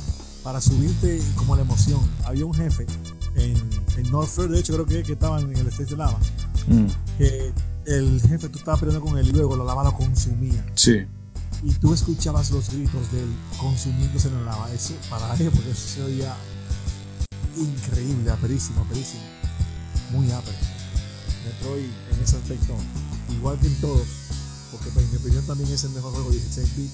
para 0.44 0.62
subirte 0.62 1.22
como 1.36 1.56
la 1.56 1.62
emoción. 1.62 2.00
Había 2.26 2.46
un 2.46 2.54
jefe 2.54 2.86
en, 3.36 3.58
en 3.98 4.12
North 4.12 4.36
de 4.36 4.60
hecho 4.60 4.74
creo 4.74 4.86
que, 4.86 5.04
que 5.04 5.14
estaban 5.14 5.52
en 5.52 5.58
el 5.58 5.68
Stage 5.68 5.92
de 5.92 5.98
Lava, 5.98 6.20
mm. 6.68 6.86
que 7.18 7.54
el 7.86 8.22
jefe, 8.22 8.50
tú 8.50 8.60
estabas 8.60 8.80
peleando 8.80 9.04
con 9.04 9.18
él 9.18 9.28
y 9.28 9.32
luego 9.32 9.56
la 9.56 9.64
lava 9.64 9.84
lo 9.84 9.94
consumía. 9.94 10.64
Sí. 10.76 11.06
Y 11.64 11.74
tú 11.74 11.94
escuchabas 11.94 12.52
los 12.52 12.70
gritos 12.70 13.12
de 13.12 13.24
él 13.24 13.30
consumiéndose 13.58 14.28
en 14.28 14.36
la 14.36 14.52
lava. 14.52 14.72
Eso, 14.74 14.94
para 15.10 15.34
él, 15.36 15.50
porque 15.54 15.72
eso 15.72 15.88
se 15.88 16.04
oía 16.04 16.36
increíble, 17.58 18.30
aperísimo, 18.30 18.82
aperísimo. 18.82 19.24
Muy 20.12 20.32
ápero. 20.32 20.58
Metroid 21.46 21.90
en 22.12 22.24
ese 22.24 22.38
aspecto, 22.38 22.76
igual 23.32 23.58
que 23.60 23.68
en 23.68 23.76
todos, 23.82 24.08
porque 24.80 24.92
pues, 24.94 25.06
en 25.06 25.12
mi 25.12 25.18
opinión 25.18 25.46
también 25.46 25.72
es 25.72 25.84
el 25.84 25.92
mejor 25.92 26.14
juego 26.14 26.32
16 26.32 26.78
bit. 26.78 26.92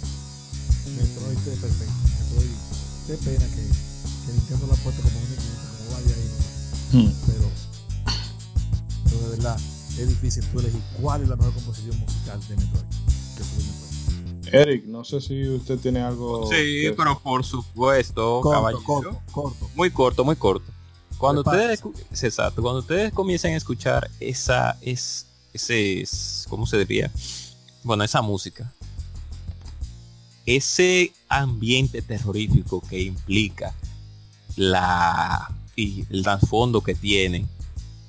Metroid 0.97 1.37
es 1.37 1.59
perfecto. 1.59 1.93
Metroid, 2.19 2.51
qué 3.07 3.13
pena 3.17 3.45
que, 3.45 3.61
que 3.61 4.33
Nintendo 4.33 4.67
lo 4.67 4.73
ha 4.73 4.77
puesto 4.77 5.01
como 5.01 5.17
un 5.19 5.25
equipo, 5.25 5.53
como 5.77 5.91
vaya 5.93 6.15
ahí. 6.15 6.29
Hmm. 6.91 7.13
Pero, 7.27 7.51
pero 9.05 9.19
de 9.19 9.29
verdad 9.37 9.59
es 9.99 10.09
difícil 10.09 10.43
tú 10.47 10.59
elegir 10.59 10.81
cuál 10.99 11.21
es 11.21 11.29
la 11.29 11.35
mejor 11.35 11.53
composición 11.53 11.97
musical 11.99 12.39
de 12.47 12.57
Metroid. 12.57 12.85
Eric, 14.51 14.85
no 14.85 15.03
sé 15.03 15.21
si 15.21 15.47
usted 15.49 15.79
tiene 15.79 16.01
algo. 16.01 16.47
Sí, 16.49 16.91
pero 16.95 17.19
por 17.19 17.43
supuesto, 17.43 18.41
corto, 18.41 18.83
Corto, 18.83 19.21
corto. 19.31 19.69
Muy 19.75 19.91
corto, 19.91 20.23
muy 20.23 20.35
corto. 20.35 20.71
Cuando 21.17 21.41
ustedes, 21.41 21.81
exacto, 22.23 22.61
cuando 22.61 22.79
ustedes 22.79 23.11
comiencen 23.11 23.53
a 23.53 23.57
escuchar 23.57 24.09
esa, 24.19 24.77
es, 24.81 25.27
ese, 25.53 26.03
¿cómo 26.47 26.67
se 26.67 26.77
diría? 26.77 27.11
Bueno, 27.85 28.03
esa 28.03 28.23
música, 28.23 28.73
ese 30.47 31.13
ambiente 31.29 32.01
terrorífico 32.01 32.81
que 32.81 32.99
implica 32.99 33.75
la 34.55 35.55
y 35.75 36.03
el 36.09 36.23
trasfondo 36.23 36.81
que 36.81 36.95
tiene 36.95 37.45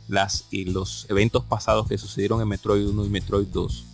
las 0.08 0.46
y 0.50 0.64
los 0.64 1.04
eventos 1.10 1.44
pasados 1.44 1.86
que 1.88 1.98
sucedieron 1.98 2.40
en 2.40 2.48
Metroid 2.48 2.88
1 2.88 3.04
y 3.04 3.08
Metroid 3.10 3.48
2 3.48 3.84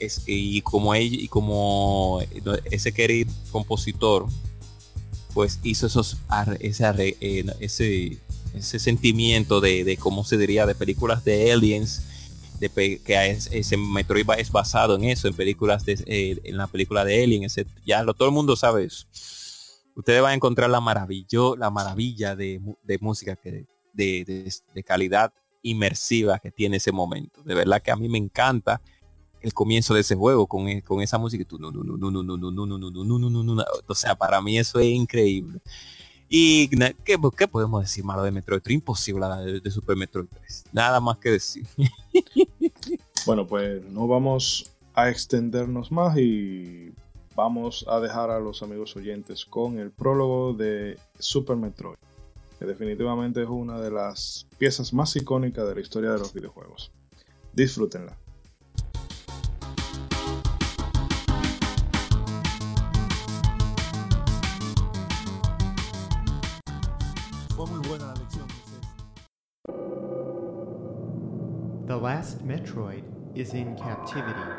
es, 0.00 0.22
y 0.26 0.60
como 0.62 0.92
ella 0.92 1.18
y 1.20 1.28
como 1.28 2.20
ese 2.68 2.92
querido 2.92 3.32
compositor 3.52 4.26
pues 5.34 5.60
hizo 5.62 5.86
esos 5.86 6.16
ese, 6.58 7.16
eh, 7.20 7.44
ese, 7.60 8.18
ese 8.54 8.78
sentimiento 8.80 9.60
de, 9.60 9.84
de 9.84 9.96
cómo 9.98 10.24
se 10.24 10.36
diría 10.36 10.66
de 10.66 10.74
películas 10.74 11.24
de 11.24 11.52
aliens 11.52 12.02
que 12.70 13.30
es, 13.30 13.48
ese 13.52 13.76
Metroid 13.76 14.26
es 14.38 14.50
basado 14.50 14.96
en 14.96 15.04
eso, 15.04 15.28
en 15.28 15.34
películas 15.34 15.84
de, 15.84 16.40
en 16.42 16.56
la 16.56 16.66
película 16.66 17.04
de 17.04 17.22
Alien, 17.22 17.44
etc. 17.44 17.68
Ya 17.84 18.02
lo, 18.02 18.14
todo 18.14 18.28
el 18.28 18.34
mundo 18.34 18.56
sabe 18.56 18.84
eso. 18.84 19.06
Ustedes 19.96 20.20
van 20.22 20.32
a 20.32 20.34
encontrar 20.34 20.70
la 20.70 20.80
maravillo, 20.80 21.56
la 21.56 21.70
maravilla 21.70 22.34
de, 22.34 22.60
de 22.82 22.98
música 22.98 23.38
de, 23.42 23.66
de, 24.74 24.82
calidad 24.82 25.32
inmersiva 25.62 26.38
que 26.38 26.50
tiene 26.50 26.78
ese 26.78 26.92
momento. 26.92 27.42
De 27.42 27.54
verdad 27.54 27.80
que 27.80 27.92
a 27.92 27.96
mí 27.96 28.08
me 28.08 28.18
encanta 28.18 28.80
el 29.40 29.54
comienzo 29.54 29.94
de 29.94 30.00
ese 30.00 30.16
juego 30.16 30.46
con, 30.46 30.80
con 30.80 31.00
esa 31.00 31.18
música. 31.18 31.44
O 33.86 33.94
sea, 33.94 34.14
para 34.16 34.40
mí 34.40 34.58
eso 34.58 34.80
es 34.80 34.86
increíble. 34.86 35.60
Y 36.28 36.68
¿qué, 37.04 37.18
¿qué, 37.36 37.48
podemos 37.48 37.82
decir 37.82 38.04
malo 38.04 38.22
de 38.22 38.30
Metroid 38.30 38.60
3? 38.62 38.74
Imposible 38.74 39.26
de, 39.26 39.60
de 39.60 39.70
Super 39.70 39.96
Metroid 39.96 40.26
3. 40.30 40.64
Nada 40.72 41.00
más 41.00 41.18
que 41.18 41.30
decir. 41.30 41.66
bueno, 43.26 43.46
pues 43.46 43.84
no 43.84 44.06
vamos 44.06 44.74
a 44.94 45.10
extendernos 45.10 45.92
más 45.92 46.16
y 46.16 46.92
vamos 47.34 47.84
a 47.88 48.00
dejar 48.00 48.30
a 48.30 48.40
los 48.40 48.62
amigos 48.62 48.96
oyentes 48.96 49.44
con 49.44 49.78
el 49.78 49.90
prólogo 49.90 50.54
de 50.54 50.98
Super 51.18 51.56
Metroid, 51.56 51.96
que 52.58 52.64
definitivamente 52.64 53.42
es 53.42 53.48
una 53.48 53.80
de 53.80 53.90
las 53.90 54.46
piezas 54.58 54.92
más 54.92 55.14
icónicas 55.16 55.66
de 55.68 55.74
la 55.74 55.80
historia 55.80 56.12
de 56.12 56.18
los 56.18 56.32
videojuegos. 56.32 56.92
Disfrútenla. 57.52 58.16
Last 72.04 72.46
Metroid 72.46 73.02
is 73.34 73.54
in 73.54 73.74
captivity. 73.76 74.50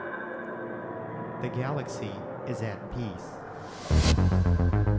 The 1.43 1.49
galaxy 1.49 2.09
is 2.47 2.63
at 2.63 2.79
peace. 2.91 4.94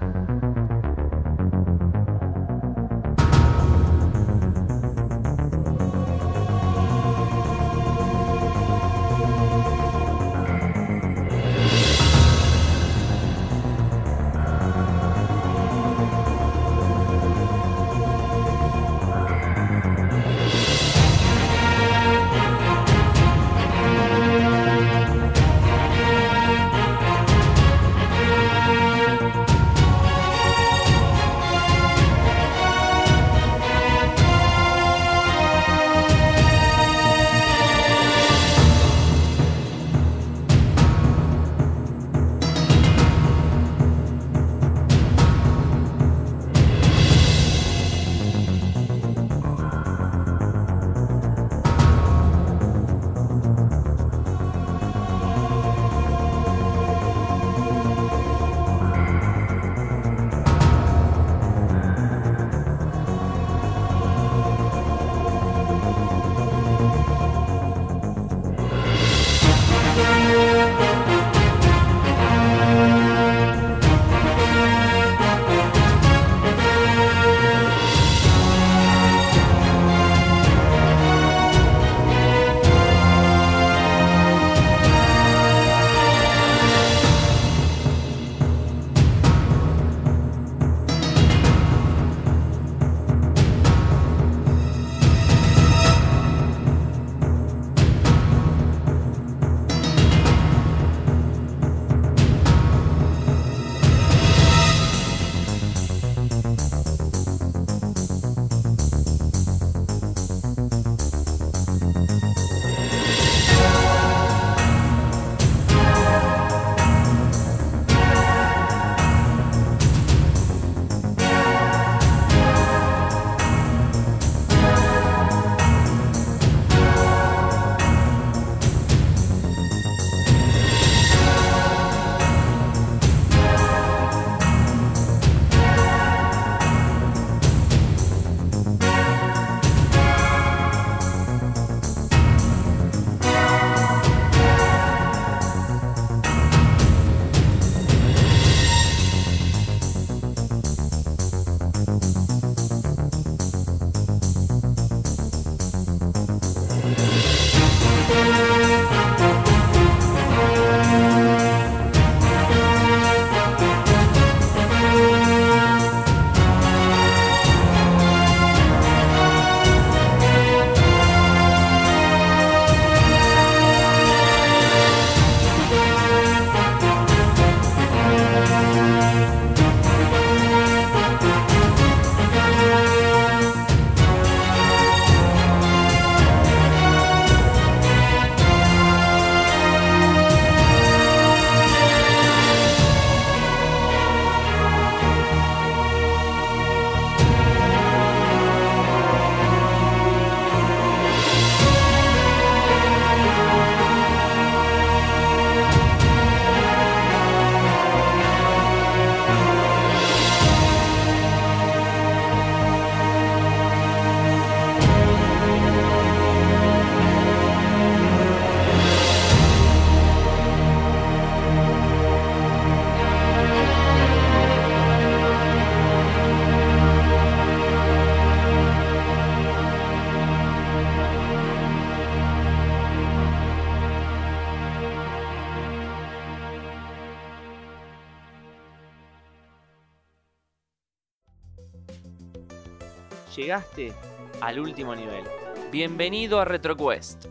Llegaste 243.47 243.93
al 244.41 244.59
último 244.59 244.97
nivel. 244.97 245.23
Bienvenido 245.71 246.41
a 246.41 246.45
RetroQuest. 246.45 247.27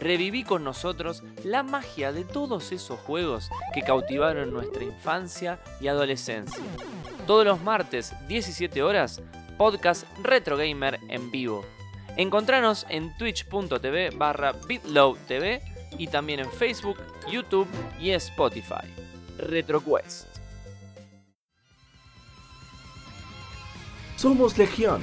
Reviví 0.00 0.42
con 0.42 0.64
nosotros 0.64 1.22
la 1.44 1.62
magia 1.62 2.12
de 2.12 2.24
todos 2.24 2.72
esos 2.72 2.98
juegos 3.00 3.50
que 3.74 3.82
cautivaron 3.82 4.54
nuestra 4.54 4.84
infancia 4.84 5.60
y 5.78 5.88
adolescencia. 5.88 6.64
Todos 7.26 7.44
los 7.44 7.60
martes, 7.60 8.14
17 8.26 8.82
horas, 8.82 9.20
podcast 9.58 10.06
Retro 10.22 10.56
Gamer 10.56 10.98
en 11.10 11.30
vivo. 11.30 11.62
Encontranos 12.16 12.86
en 12.88 13.14
twitch.tv 13.18 14.12
barra 14.16 14.52
bitlowtv 14.66 15.60
y 15.98 16.06
también 16.06 16.40
en 16.40 16.50
Facebook, 16.50 16.96
YouTube 17.30 17.68
y 18.00 18.12
Spotify. 18.12 18.88
RetroQuest. 19.36 20.26
Somos 24.16 24.58
Legión, 24.58 25.02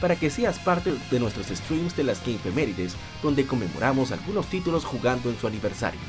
para 0.00 0.16
que 0.16 0.30
seas 0.30 0.58
parte 0.58 0.94
de 1.10 1.20
nuestros 1.20 1.46
streams 1.46 1.96
de 1.96 2.04
las 2.04 2.24
Gamefemérides, 2.24 2.96
donde 3.22 3.46
conmemoramos 3.46 4.12
algunos 4.12 4.46
títulos 4.46 4.84
jugando 4.84 5.30
en 5.30 5.38
su 5.38 5.46
aniversario. 5.46 6.00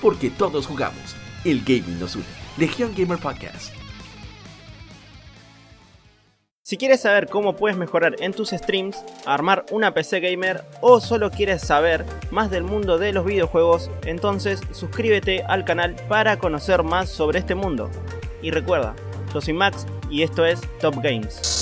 Porque 0.00 0.30
todos 0.30 0.66
jugamos, 0.66 1.16
el 1.44 1.60
gaming 1.60 1.98
nos 2.00 2.16
une. 2.16 2.24
Legion 2.56 2.92
Gamer 2.96 3.18
Podcast. 3.18 3.72
Si 6.72 6.78
quieres 6.78 7.02
saber 7.02 7.28
cómo 7.28 7.54
puedes 7.54 7.76
mejorar 7.76 8.16
en 8.20 8.32
tus 8.32 8.48
streams, 8.48 9.04
armar 9.26 9.66
una 9.72 9.92
PC 9.92 10.20
gamer 10.20 10.64
o 10.80 11.00
solo 11.00 11.30
quieres 11.30 11.60
saber 11.60 12.06
más 12.30 12.50
del 12.50 12.64
mundo 12.64 12.96
de 12.96 13.12
los 13.12 13.26
videojuegos, 13.26 13.90
entonces 14.06 14.60
suscríbete 14.70 15.42
al 15.42 15.66
canal 15.66 15.96
para 16.08 16.38
conocer 16.38 16.82
más 16.82 17.10
sobre 17.10 17.40
este 17.40 17.54
mundo. 17.54 17.90
Y 18.40 18.52
recuerda, 18.52 18.94
yo 19.34 19.40
soy 19.42 19.52
Max 19.52 19.86
y 20.08 20.22
esto 20.22 20.46
es 20.46 20.60
Top 20.80 20.94
Games. 21.02 21.61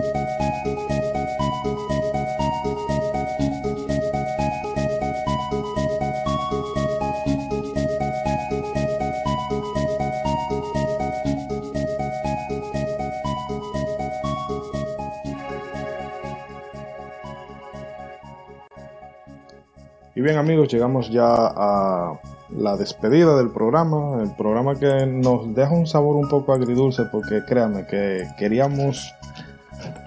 Y 20.13 20.19
bien 20.19 20.37
amigos, 20.37 20.67
llegamos 20.67 21.09
ya 21.09 21.33
a 21.33 22.19
la 22.49 22.75
despedida 22.75 23.37
del 23.37 23.49
programa, 23.49 24.21
el 24.21 24.35
programa 24.35 24.75
que 24.75 25.05
nos 25.05 25.55
deja 25.55 25.71
un 25.71 25.87
sabor 25.87 26.17
un 26.17 26.27
poco 26.27 26.51
agridulce 26.51 27.05
porque 27.05 27.45
créanme 27.45 27.85
que 27.85 28.27
queríamos 28.37 29.13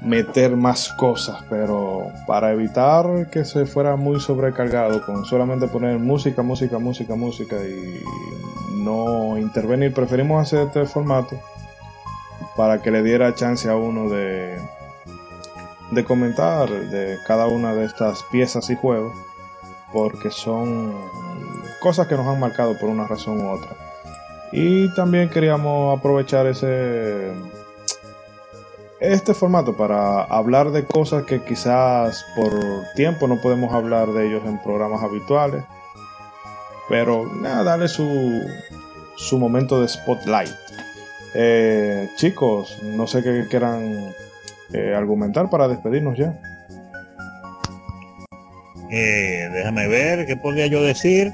meter 0.02 0.58
más 0.58 0.90
cosas, 0.98 1.42
pero 1.48 2.08
para 2.26 2.52
evitar 2.52 3.30
que 3.30 3.46
se 3.46 3.64
fuera 3.64 3.96
muy 3.96 4.20
sobrecargado 4.20 5.04
con 5.06 5.24
solamente 5.24 5.68
poner 5.68 5.98
música, 5.98 6.42
música, 6.42 6.78
música, 6.78 7.14
música 7.14 7.56
y 7.64 8.82
no 8.82 9.38
intervenir, 9.38 9.94
preferimos 9.94 10.42
hacer 10.42 10.66
este 10.66 10.84
formato 10.84 11.40
para 12.58 12.82
que 12.82 12.90
le 12.90 13.02
diera 13.02 13.34
chance 13.34 13.70
a 13.70 13.74
uno 13.74 14.10
de, 14.10 14.58
de 15.92 16.04
comentar 16.04 16.68
de 16.68 17.16
cada 17.26 17.46
una 17.46 17.72
de 17.72 17.86
estas 17.86 18.22
piezas 18.24 18.68
y 18.68 18.76
juegos 18.76 19.14
porque 19.94 20.30
son 20.30 20.92
cosas 21.80 22.08
que 22.08 22.16
nos 22.16 22.26
han 22.26 22.40
marcado 22.40 22.76
por 22.76 22.90
una 22.90 23.06
razón 23.06 23.40
u 23.40 23.50
otra. 23.50 23.70
Y 24.52 24.92
también 24.94 25.30
queríamos 25.30 25.96
aprovechar 25.96 26.46
ese 26.46 27.32
este 29.00 29.34
formato 29.34 29.76
para 29.76 30.22
hablar 30.22 30.70
de 30.72 30.84
cosas 30.84 31.24
que 31.24 31.42
quizás 31.42 32.24
por 32.34 32.52
tiempo 32.96 33.28
no 33.28 33.40
podemos 33.40 33.72
hablar 33.72 34.12
de 34.12 34.26
ellos 34.26 34.42
en 34.46 34.60
programas 34.62 35.02
habituales. 35.02 35.64
Pero 36.88 37.26
nada, 37.32 37.62
darle 37.64 37.88
su, 37.88 38.42
su 39.16 39.38
momento 39.38 39.80
de 39.80 39.88
spotlight. 39.88 40.50
Eh, 41.34 42.08
chicos, 42.16 42.82
no 42.82 43.06
sé 43.06 43.22
qué 43.22 43.46
quieran 43.48 44.12
eh, 44.72 44.94
argumentar 44.94 45.50
para 45.50 45.68
despedirnos 45.68 46.18
ya. 46.18 46.38
Eh, 48.96 49.48
déjame 49.52 49.88
ver, 49.88 50.24
¿qué 50.24 50.36
podría 50.36 50.68
yo 50.68 50.80
decir? 50.80 51.32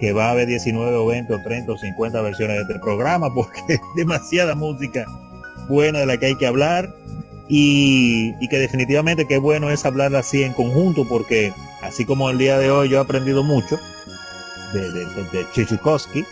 Que 0.00 0.12
va 0.12 0.26
a 0.26 0.30
haber 0.32 0.48
19 0.48 0.96
o 0.96 1.06
20 1.06 1.32
o 1.32 1.40
30 1.40 1.70
o 1.70 1.78
50 1.78 2.20
versiones 2.20 2.56
de 2.56 2.62
este 2.62 2.80
programa 2.80 3.32
porque 3.32 3.60
es 3.68 3.80
demasiada 3.94 4.56
música 4.56 5.06
buena 5.68 6.00
de 6.00 6.06
la 6.06 6.16
que 6.16 6.26
hay 6.26 6.34
que 6.36 6.48
hablar 6.48 6.92
y, 7.48 8.34
y 8.40 8.48
que 8.48 8.58
definitivamente 8.58 9.28
qué 9.28 9.38
bueno 9.38 9.70
es 9.70 9.86
hablar 9.86 10.16
así 10.16 10.42
en 10.42 10.52
conjunto 10.52 11.06
porque 11.08 11.52
así 11.82 12.04
como 12.04 12.28
el 12.28 12.38
día 12.38 12.58
de 12.58 12.72
hoy 12.72 12.88
yo 12.88 12.98
he 12.98 13.00
aprendido 13.00 13.44
mucho 13.44 13.78
de, 14.72 14.80
de, 14.80 15.06
de, 15.06 15.22
de 15.32 15.46
Tchaikovsky, 15.52 16.24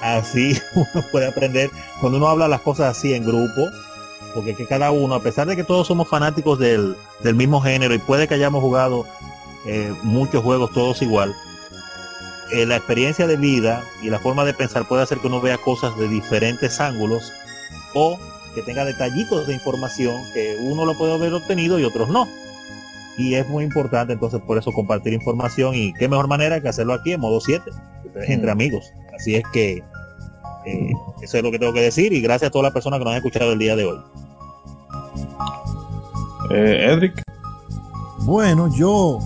así 0.00 0.56
uno 0.76 1.04
puede 1.10 1.26
aprender 1.26 1.70
cuando 2.00 2.18
uno 2.18 2.28
habla 2.28 2.46
las 2.46 2.60
cosas 2.60 2.96
así 2.96 3.14
en 3.14 3.26
grupo 3.26 3.68
porque 4.36 4.54
que 4.54 4.66
cada 4.66 4.90
uno, 4.90 5.14
a 5.14 5.22
pesar 5.22 5.46
de 5.46 5.56
que 5.56 5.64
todos 5.64 5.86
somos 5.86 6.08
fanáticos 6.08 6.58
del, 6.58 6.94
del 7.22 7.34
mismo 7.34 7.62
género 7.62 7.94
y 7.94 7.98
puede 7.98 8.28
que 8.28 8.34
hayamos 8.34 8.60
jugado 8.60 9.06
eh, 9.66 9.94
muchos 10.02 10.44
juegos 10.44 10.72
todos 10.72 11.00
igual, 11.00 11.34
eh, 12.52 12.66
la 12.66 12.76
experiencia 12.76 13.26
de 13.26 13.38
vida 13.38 13.82
y 14.02 14.10
la 14.10 14.18
forma 14.18 14.44
de 14.44 14.52
pensar 14.52 14.86
puede 14.86 15.02
hacer 15.02 15.18
que 15.18 15.28
uno 15.28 15.40
vea 15.40 15.56
cosas 15.56 15.96
de 15.96 16.06
diferentes 16.08 16.78
ángulos 16.80 17.32
o 17.94 18.18
que 18.54 18.60
tenga 18.60 18.84
detallitos 18.84 19.46
de 19.46 19.54
información 19.54 20.14
que 20.34 20.58
uno 20.60 20.84
lo 20.84 20.96
puede 20.98 21.14
haber 21.14 21.32
obtenido 21.32 21.78
y 21.80 21.84
otros 21.84 22.10
no. 22.10 22.28
Y 23.16 23.36
es 23.36 23.48
muy 23.48 23.64
importante 23.64 24.12
entonces 24.12 24.42
por 24.42 24.58
eso 24.58 24.70
compartir 24.70 25.14
información 25.14 25.74
y 25.74 25.94
qué 25.94 26.10
mejor 26.10 26.28
manera 26.28 26.60
que 26.60 26.68
hacerlo 26.68 26.92
aquí 26.92 27.12
en 27.12 27.20
modo 27.20 27.40
7, 27.40 27.70
entre 28.28 28.50
amigos. 28.50 28.92
Así 29.14 29.34
es 29.34 29.44
que 29.54 29.82
eh, 30.66 30.92
eso 31.22 31.38
es 31.38 31.42
lo 31.42 31.50
que 31.50 31.58
tengo 31.58 31.72
que 31.72 31.80
decir 31.80 32.12
y 32.12 32.20
gracias 32.20 32.48
a 32.48 32.52
todas 32.52 32.64
las 32.64 32.74
personas 32.74 32.98
que 32.98 33.04
nos 33.04 33.12
han 33.12 33.18
escuchado 33.18 33.52
el 33.52 33.58
día 33.58 33.76
de 33.76 33.86
hoy. 33.86 33.98
Eh, 36.50 36.92
Edric. 36.92 37.22
Bueno, 38.20 38.68
yo, 38.74 39.18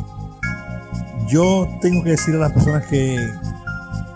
yo 1.28 1.66
tengo 1.80 2.02
que 2.02 2.10
decir 2.10 2.34
a 2.34 2.38
las 2.38 2.52
personas 2.52 2.86
que 2.86 3.16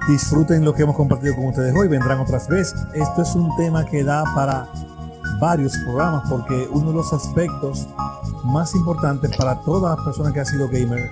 disfruten 0.09 0.65
lo 0.65 0.75
que 0.75 0.83
hemos 0.83 0.97
compartido 0.97 1.35
con 1.35 1.47
ustedes 1.47 1.75
hoy, 1.75 1.89
vendrán 1.89 2.21
otras 2.21 2.49
veces. 2.49 2.75
Esto 2.95 3.23
es 3.23 3.35
un 3.35 3.55
tema 3.57 3.85
que 3.87 4.05
da 4.05 4.25
para 4.35 4.69
varios 5.41 5.77
programas 5.85 6.29
porque 6.29 6.69
uno 6.71 6.91
de 6.91 6.97
los 6.97 7.13
aspectos 7.13 7.89
más 8.45 8.75
importantes 8.75 9.35
para 9.37 9.61
toda 9.63 9.97
persona 10.05 10.33
que 10.33 10.41
ha 10.41 10.45
sido 10.45 10.69
gamer 10.69 11.11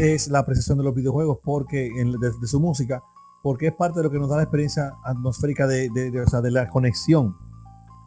es 0.00 0.28
la 0.28 0.40
apreciación 0.40 0.78
de 0.78 0.84
los 0.84 0.94
videojuegos 0.94 1.38
porque 1.42 1.86
en, 2.00 2.12
de, 2.12 2.30
de, 2.40 2.46
su 2.46 2.58
música 2.58 3.02
porque 3.42 3.68
es 3.68 3.74
parte 3.74 3.98
de 3.98 4.04
lo 4.04 4.10
que 4.10 4.18
nos 4.18 4.30
da 4.30 4.36
la 4.36 4.42
experiencia 4.42 4.94
atmosférica 5.04 5.66
de, 5.66 5.90
de, 5.90 6.10
de 6.10 6.50
la 6.50 6.68
conexión 6.68 7.36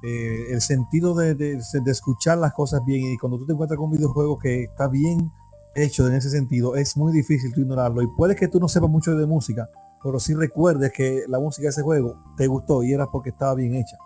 eh, 0.04 0.52
el 0.52 0.62
sentido 0.62 1.16
de, 1.16 1.34
de, 1.34 1.58
escuchar 1.88 2.38
las 2.38 2.54
cosas 2.54 2.86
bien 2.86 3.12
y 3.12 3.18
cuando 3.18 3.38
tú 3.38 3.46
te 3.46 3.54
encuentras 3.54 3.78
con 3.78 3.88
un 3.88 3.98
videojuego 3.98 4.38
que 4.38 4.64
está 4.64 4.88
bien 4.88 5.32
hecho 5.76 6.08
en 6.08 6.14
ese 6.16 6.30
sentido, 6.30 6.76
es 6.76 6.98
muy 6.98 7.12
difícil 7.12 7.52
tú 7.54 7.62
ignorarlo 7.62 8.02
y 8.02 8.08
puede 8.16 8.36
que 8.36 8.48
tú 8.48 8.60
no 8.60 8.68
sepas 8.68 8.90
mucho 8.90 9.16
de 9.16 9.26
música, 9.26 9.70
pero 10.04 10.20
sí 10.20 10.36
recuerdes 10.36 10.92
que 10.94 11.24
la 11.28 11.40
música 11.40 11.64
de 11.64 11.70
ese 11.70 11.82
juego 11.82 12.16
te 12.38 12.48
gustó 12.48 12.84
y 12.84 12.94
era 12.94 13.08
porque 13.08 13.30
estaba 13.30 13.56
bien 13.56 13.76
hecha. 13.76 13.98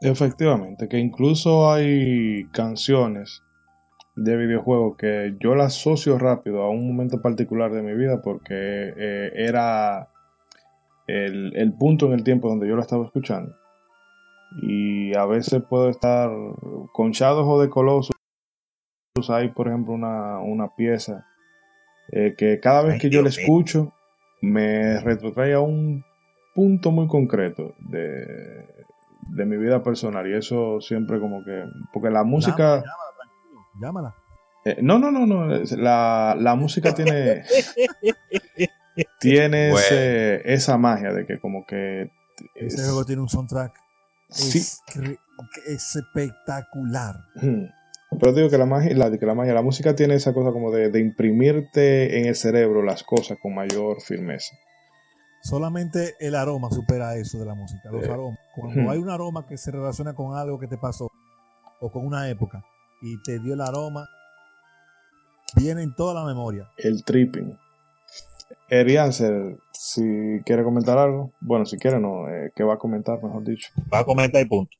Efectivamente, 0.00 0.88
que 0.88 0.98
incluso 0.98 1.70
hay 1.70 2.48
canciones 2.52 3.42
de 4.14 4.36
videojuegos 4.36 4.96
que 4.96 5.36
yo 5.40 5.54
las 5.54 5.76
asocio 5.76 6.18
rápido 6.18 6.62
a 6.62 6.70
un 6.70 6.88
momento 6.88 7.20
particular 7.20 7.70
de 7.70 7.82
mi 7.82 7.94
vida 7.94 8.22
porque 8.22 8.54
eh, 8.54 9.32
era 9.34 10.08
el, 11.06 11.54
el 11.54 11.72
punto 11.74 12.06
en 12.06 12.12
el 12.12 12.24
tiempo 12.24 12.48
donde 12.48 12.66
yo 12.66 12.76
lo 12.76 12.82
estaba 12.82 13.04
escuchando. 13.04 13.54
Y 14.62 15.14
a 15.14 15.26
veces 15.26 15.62
puedo 15.68 15.88
estar 15.90 16.30
con 16.92 17.10
Shadows 17.12 17.46
o 17.48 17.60
de 17.60 17.68
Colossus. 17.68 18.16
Hay, 19.28 19.48
por 19.50 19.68
ejemplo, 19.68 19.92
una, 19.94 20.38
una 20.40 20.74
pieza 20.74 21.26
eh, 22.12 22.34
que 22.36 22.60
cada 22.60 22.82
vez 22.82 23.00
que 23.00 23.10
yo 23.10 23.22
la 23.22 23.28
escucho 23.30 23.92
me 24.42 25.00
retrotrae 25.00 25.54
a 25.54 25.60
un 25.60 26.04
punto 26.54 26.90
muy 26.90 27.06
concreto 27.08 27.74
de, 27.78 28.66
de 29.28 29.44
mi 29.46 29.56
vida 29.56 29.82
personal. 29.82 30.26
Y 30.30 30.34
eso 30.34 30.80
siempre 30.80 31.18
como 31.20 31.44
que... 31.44 31.64
Porque 31.92 32.10
la 32.10 32.24
música... 32.24 32.82
Llámala, 32.84 33.74
llámala. 33.80 34.14
Eh, 34.64 34.78
no, 34.82 34.98
no, 34.98 35.10
no, 35.10 35.26
no. 35.26 35.46
La, 35.76 36.36
la 36.38 36.54
música 36.54 36.94
tiene, 36.94 37.42
tiene 39.20 39.70
Bueno. 39.70 39.78
ese- 39.86 40.52
esa 40.52 40.76
magia 40.78 41.12
de 41.12 41.26
que 41.26 41.38
como 41.38 41.64
que... 41.66 42.10
Ese 42.54 42.76
es- 42.76 42.84
juego 42.86 43.04
tiene 43.04 43.22
un 43.22 43.28
soundtrack 43.28 43.72
Sí. 44.28 44.58
es, 45.66 45.96
espectacular. 45.96 47.16
Pero 48.18 48.32
digo 48.32 48.50
que 48.50 48.58
la 48.58 48.66
magia, 48.66 48.94
la, 48.96 49.16
que 49.16 49.26
la 49.26 49.34
magia, 49.34 49.54
la 49.54 49.62
música 49.62 49.94
tiene 49.94 50.14
esa 50.14 50.32
cosa 50.32 50.52
como 50.52 50.70
de, 50.70 50.90
de 50.90 51.00
imprimirte 51.00 52.18
en 52.18 52.26
el 52.26 52.34
cerebro 52.36 52.82
las 52.82 53.02
cosas 53.02 53.38
con 53.40 53.54
mayor 53.54 54.00
firmeza. 54.00 54.54
Solamente 55.42 56.14
el 56.18 56.34
aroma 56.34 56.70
supera 56.70 57.14
eso 57.16 57.38
de 57.38 57.46
la 57.46 57.54
música. 57.54 57.90
Los 57.90 58.04
Eh, 58.04 58.10
aromas. 58.10 58.38
Cuando 58.56 58.90
hay 58.90 58.98
un 58.98 59.10
aroma 59.10 59.46
que 59.46 59.56
se 59.56 59.70
relaciona 59.70 60.14
con 60.14 60.36
algo 60.36 60.58
que 60.58 60.66
te 60.66 60.76
pasó 60.76 61.08
o 61.80 61.92
con 61.92 62.04
una 62.04 62.28
época 62.28 62.64
y 63.02 63.22
te 63.22 63.38
dio 63.38 63.54
el 63.54 63.60
aroma, 63.60 64.08
viene 65.54 65.82
en 65.82 65.94
toda 65.94 66.14
la 66.14 66.24
memoria. 66.24 66.68
El 66.78 67.04
tripping. 67.04 67.56
Erianser, 68.68 69.56
si 69.86 70.40
quiere 70.44 70.64
comentar 70.64 70.98
algo, 70.98 71.32
bueno, 71.40 71.64
si 71.64 71.78
quiere 71.78 72.00
no, 72.00 72.28
eh, 72.28 72.50
¿qué 72.56 72.64
va 72.64 72.74
a 72.74 72.78
comentar, 72.78 73.22
mejor 73.22 73.44
dicho? 73.44 73.70
Va 73.92 74.00
a 74.00 74.04
comentar 74.04 74.42
y 74.42 74.44
punto. 74.46 74.76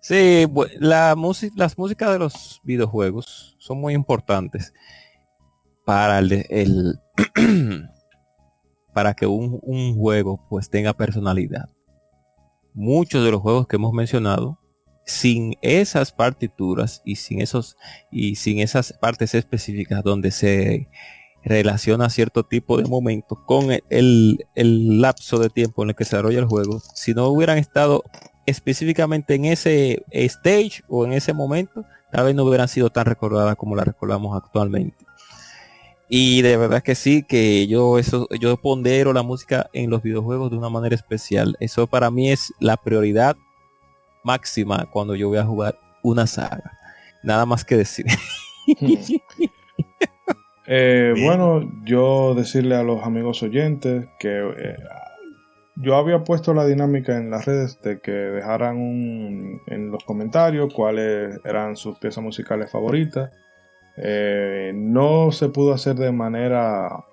Sí, 0.00 0.46
la 0.78 1.14
música, 1.14 1.54
las 1.56 1.78
músicas 1.78 2.10
de 2.12 2.18
los 2.18 2.60
videojuegos 2.64 3.54
son 3.58 3.80
muy 3.80 3.94
importantes 3.94 4.72
para 5.84 6.18
el- 6.18 6.98
para 8.94 9.14
que 9.14 9.26
un, 9.26 9.60
un 9.62 9.94
juego 9.96 10.44
pues 10.48 10.68
tenga 10.70 10.92
personalidad. 10.94 11.68
Muchos 12.74 13.24
de 13.24 13.30
los 13.30 13.40
juegos 13.40 13.68
que 13.68 13.76
hemos 13.76 13.92
mencionado, 13.92 14.58
sin 15.04 15.54
esas 15.62 16.12
partituras 16.12 17.02
y 17.04 17.16
sin 17.16 17.40
esos 17.40 17.76
y 18.10 18.36
sin 18.36 18.58
esas 18.60 18.92
partes 18.92 19.34
específicas 19.34 20.02
donde 20.02 20.30
se 20.30 20.88
relaciona 21.44 22.10
cierto 22.10 22.42
tipo 22.44 22.76
de 22.78 22.84
momento 22.84 23.42
con 23.46 23.72
el, 23.72 23.82
el- 23.90 24.46
el 24.54 25.00
lapso 25.00 25.38
de 25.38 25.48
tiempo 25.50 25.82
en 25.82 25.90
el 25.90 25.94
que 25.96 26.04
se 26.04 26.16
desarrolla 26.16 26.38
el 26.40 26.44
juego, 26.46 26.80
si 26.94 27.14
no 27.14 27.28
hubieran 27.28 27.58
estado 27.58 28.04
específicamente 28.46 29.34
en 29.34 29.44
ese 29.46 30.02
stage 30.10 30.82
o 30.88 31.04
en 31.06 31.12
ese 31.12 31.32
momento, 31.32 31.84
tal 32.10 32.24
vez 32.26 32.34
no 32.34 32.44
hubieran 32.44 32.68
sido 32.68 32.90
tan 32.90 33.06
recordadas 33.06 33.56
como 33.56 33.76
las 33.76 33.86
recordamos 33.86 34.36
actualmente. 34.36 35.04
Y 36.08 36.42
de 36.42 36.56
verdad 36.56 36.82
que 36.82 36.96
sí, 36.96 37.22
que 37.22 37.68
yo 37.68 37.96
eso, 37.98 38.26
yo 38.40 38.56
pondero 38.56 39.12
la 39.12 39.22
música 39.22 39.70
en 39.72 39.90
los 39.90 40.02
videojuegos 40.02 40.50
de 40.50 40.56
una 40.56 40.68
manera 40.68 40.96
especial. 40.96 41.56
Eso 41.60 41.86
para 41.86 42.10
mí 42.10 42.30
es 42.32 42.52
la 42.58 42.76
prioridad 42.76 43.36
máxima 44.24 44.88
cuando 44.92 45.14
yo 45.14 45.28
voy 45.28 45.38
a 45.38 45.44
jugar 45.44 45.78
una 46.02 46.26
saga. 46.26 46.76
Nada 47.22 47.46
más 47.46 47.64
que 47.64 47.76
decir. 47.76 48.06
Eh, 50.72 51.14
bueno, 51.24 51.68
yo 51.84 52.34
decirle 52.36 52.76
a 52.76 52.84
los 52.84 53.02
amigos 53.04 53.42
oyentes 53.42 54.06
que 54.20 54.38
eh, 54.38 54.76
yo 55.76 55.96
había 55.96 56.22
puesto 56.22 56.54
la 56.54 56.64
dinámica 56.64 57.16
en 57.16 57.28
las 57.28 57.44
redes 57.44 57.80
de 57.82 57.98
que 58.00 58.12
dejaran 58.12 58.76
un- 58.76 59.60
en 59.66 59.90
los 59.90 60.04
comentarios 60.04 60.72
cuáles 60.72 61.40
eran 61.44 61.74
sus 61.76 61.98
piezas 61.98 62.22
musicales 62.22 62.70
favoritas. 62.70 63.32
Eh, 63.96 64.70
no 64.74 65.32
se 65.32 65.48
pudo 65.48 65.74
hacer 65.74 65.96
de 65.96 66.12
manera 66.12 67.04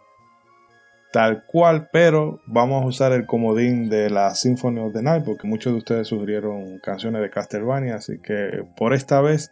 tal 1.11 1.43
cual, 1.47 1.89
pero 1.91 2.41
vamos 2.45 2.83
a 2.83 2.87
usar 2.87 3.11
el 3.13 3.25
comodín 3.25 3.89
de 3.89 4.09
la 4.11 4.35
Symphony 4.35 4.79
of 4.81 4.93
the 4.93 5.01
Night 5.01 5.23
porque 5.25 5.47
muchos 5.47 5.73
de 5.73 5.79
ustedes 5.79 6.07
sugirieron 6.09 6.77
canciones 6.83 7.21
de 7.23 7.29
Castlevania, 7.31 7.95
así 7.95 8.19
que 8.21 8.63
por 8.77 8.93
esta 8.93 9.19
vez 9.21 9.51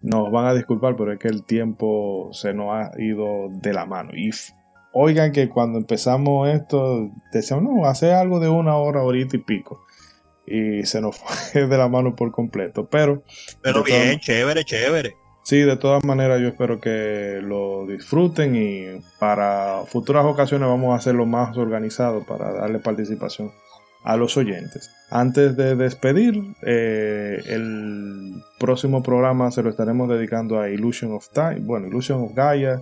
nos 0.00 0.30
van 0.30 0.46
a 0.46 0.54
disculpar, 0.54 0.94
pero 0.96 1.12
es 1.12 1.18
que 1.18 1.28
el 1.28 1.44
tiempo 1.44 2.30
se 2.32 2.52
nos 2.54 2.68
ha 2.74 2.90
ido 2.98 3.48
de 3.50 3.72
la 3.72 3.86
mano. 3.86 4.10
Y 4.14 4.30
oigan 4.92 5.32
que 5.32 5.48
cuando 5.48 5.78
empezamos 5.78 6.48
esto, 6.48 7.10
decíamos, 7.32 7.64
no, 7.64 7.86
hacer 7.86 8.12
algo 8.14 8.40
de 8.40 8.48
una 8.48 8.76
hora, 8.76 9.02
horita 9.02 9.36
y 9.36 9.40
pico. 9.40 9.80
Y 10.46 10.84
se 10.84 11.00
nos 11.00 11.16
fue 11.52 11.66
de 11.66 11.78
la 11.78 11.88
mano 11.88 12.14
por 12.14 12.30
completo. 12.32 12.86
Pero 12.88 13.22
Pero 13.62 13.82
todas- 13.82 14.00
bien, 14.00 14.20
chévere, 14.20 14.64
chévere. 14.64 15.14
sí, 15.42 15.60
de 15.60 15.76
todas 15.76 16.04
maneras 16.04 16.40
yo 16.40 16.48
espero 16.48 16.80
que 16.80 17.40
lo 17.42 17.86
disfruten 17.86 18.54
y 18.54 19.00
para 19.18 19.82
futuras 19.86 20.24
ocasiones 20.24 20.68
vamos 20.68 20.92
a 20.92 20.96
hacerlo 20.96 21.26
más 21.26 21.56
organizado 21.56 22.22
para 22.24 22.52
darle 22.52 22.78
participación 22.78 23.50
a 24.06 24.16
los 24.16 24.36
oyentes. 24.36 24.90
Antes 25.10 25.56
de 25.56 25.74
despedir, 25.76 26.40
eh, 26.62 27.42
el 27.46 28.42
próximo 28.58 29.02
programa 29.02 29.50
se 29.50 29.62
lo 29.62 29.68
estaremos 29.70 30.08
dedicando 30.08 30.60
a 30.60 30.70
Illusion 30.70 31.12
of 31.12 31.28
Time, 31.30 31.60
bueno, 31.60 31.88
Illusion 31.88 32.22
of 32.22 32.32
Gaia 32.34 32.80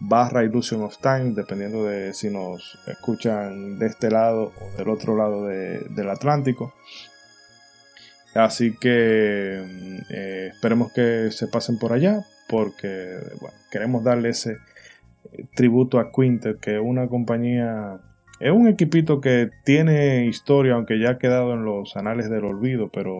barra 0.00 0.42
Illusion 0.44 0.82
of 0.82 0.98
Time, 0.98 1.32
dependiendo 1.34 1.84
de 1.86 2.12
si 2.12 2.28
nos 2.28 2.78
escuchan 2.88 3.78
de 3.78 3.86
este 3.86 4.10
lado 4.10 4.52
o 4.60 4.76
del 4.76 4.88
otro 4.88 5.16
lado 5.16 5.46
de- 5.46 5.86
del 5.90 6.10
Atlántico. 6.10 6.74
Así 8.34 8.76
que 8.76 9.62
mm, 9.64 9.98
eh, 10.12 10.50
esperemos 10.52 10.92
que 10.92 11.30
se 11.30 11.46
pasen 11.46 11.78
por 11.78 11.92
allá, 11.92 12.24
porque 12.48 13.16
queremos 13.70 14.02
darle 14.02 14.30
ese 14.30 14.56
tributo 15.54 15.98
a 16.00 16.10
Quintet, 16.10 16.58
que 16.60 16.74
es 16.74 16.82
una 16.82 17.06
compañía, 17.06 18.00
es 18.44 18.52
un 18.52 18.68
equipito 18.68 19.22
que 19.22 19.50
tiene 19.64 20.26
historia, 20.26 20.74
aunque 20.74 21.00
ya 21.00 21.12
ha 21.12 21.18
quedado 21.18 21.54
en 21.54 21.64
los 21.64 21.96
anales 21.96 22.28
del 22.28 22.44
olvido, 22.44 22.90
pero 22.90 23.18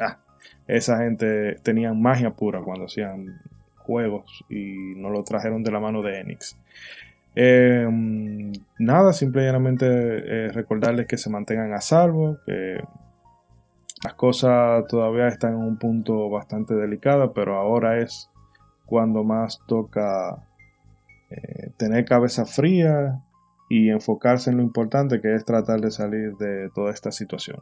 ah, 0.00 0.18
esa 0.66 0.98
gente 0.98 1.54
tenían 1.62 2.02
magia 2.02 2.32
pura 2.32 2.60
cuando 2.60 2.86
hacían 2.86 3.40
juegos 3.76 4.44
y 4.48 4.96
nos 4.96 5.12
lo 5.12 5.22
trajeron 5.22 5.62
de 5.62 5.70
la 5.70 5.78
mano 5.78 6.02
de 6.02 6.18
Enix. 6.18 6.58
Eh, 7.36 7.88
nada, 8.80 9.12
simple 9.12 9.42
y 9.42 9.46
llanamente 9.46 9.86
eh, 9.86 10.48
recordarles 10.50 11.06
que 11.06 11.16
se 11.16 11.30
mantengan 11.30 11.72
a 11.72 11.80
salvo, 11.80 12.38
que 12.44 12.82
las 14.02 14.14
cosas 14.14 14.88
todavía 14.88 15.28
están 15.28 15.52
en 15.52 15.60
un 15.60 15.78
punto 15.78 16.28
bastante 16.28 16.74
delicado, 16.74 17.32
pero 17.32 17.58
ahora 17.58 18.00
es 18.00 18.28
cuando 18.86 19.22
más 19.22 19.60
toca 19.68 20.48
eh, 21.30 21.70
tener 21.76 22.04
cabeza 22.04 22.44
fría 22.44 23.22
y 23.70 23.88
enfocarse 23.90 24.50
en 24.50 24.56
lo 24.56 24.64
importante 24.64 25.20
que 25.20 25.32
es 25.32 25.44
tratar 25.44 25.80
de 25.80 25.92
salir 25.92 26.36
de 26.38 26.68
toda 26.74 26.92
esta 26.92 27.12
situación. 27.12 27.60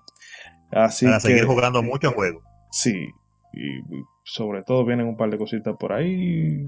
Así 0.73 1.05
Para 1.05 1.19
que, 1.19 1.29
seguir 1.29 1.45
jugando 1.45 1.83
muchos 1.83 2.15
juegos. 2.15 2.43
Sí, 2.73 3.11
y 3.53 3.83
sobre 4.25 4.63
todo 4.63 4.87
vienen 4.87 5.07
un 5.07 5.19
par 5.19 5.31
de 5.31 5.37
cositas 5.37 5.77
por 5.79 5.93
ahí. 5.93 6.67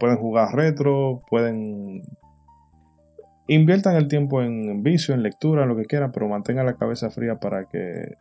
Pueden 0.00 0.16
jugar 0.16 0.54
retro, 0.56 1.22
pueden. 1.28 2.02
Inviertan 3.48 3.96
el 3.96 4.08
tiempo 4.08 4.42
en 4.42 4.82
vicio, 4.82 5.14
en 5.14 5.22
lectura, 5.22 5.64
en 5.64 5.68
lo 5.68 5.76
que 5.76 5.84
quieran, 5.84 6.10
pero 6.10 6.26
mantengan 6.26 6.64
la 6.64 6.76
cabeza 6.76 7.10
fría 7.10 7.38
para 7.38 7.68
que 7.68 8.14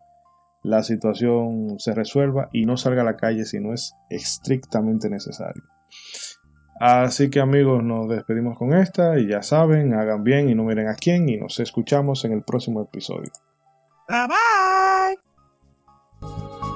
la 0.62 0.84
situación 0.84 1.80
se 1.80 1.96
resuelva 1.96 2.50
y 2.52 2.66
no 2.66 2.76
salga 2.76 3.04
a 3.04 3.06
la 3.06 3.16
calle 3.16 3.46
si 3.46 3.62
no 3.62 3.74
es 3.74 3.96
estrictamente 4.10 5.10
necesario. 5.10 5.64
Así 6.86 7.30
que 7.30 7.40
amigos, 7.40 7.82
nos 7.82 8.10
despedimos 8.10 8.58
con 8.58 8.74
esta 8.74 9.18
y 9.18 9.28
ya 9.28 9.42
saben, 9.42 9.94
hagan 9.94 10.22
bien 10.26 10.50
y 10.50 10.54
no 10.54 10.66
miren 10.66 10.90
a 10.90 10.96
quién 10.96 11.30
y 11.30 11.38
nos 11.38 11.62
escuchamos 11.62 12.26
en 12.26 12.34
el 12.34 12.44
próximo 12.44 12.82
episodio. 12.82 13.32
Bye 14.10 14.28
bye. 16.20 16.73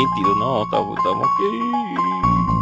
Nítido, 0.00 0.34
no, 0.36 0.62
estamos, 0.64 0.96
estamos 0.96 1.28
aquí. 1.28 1.70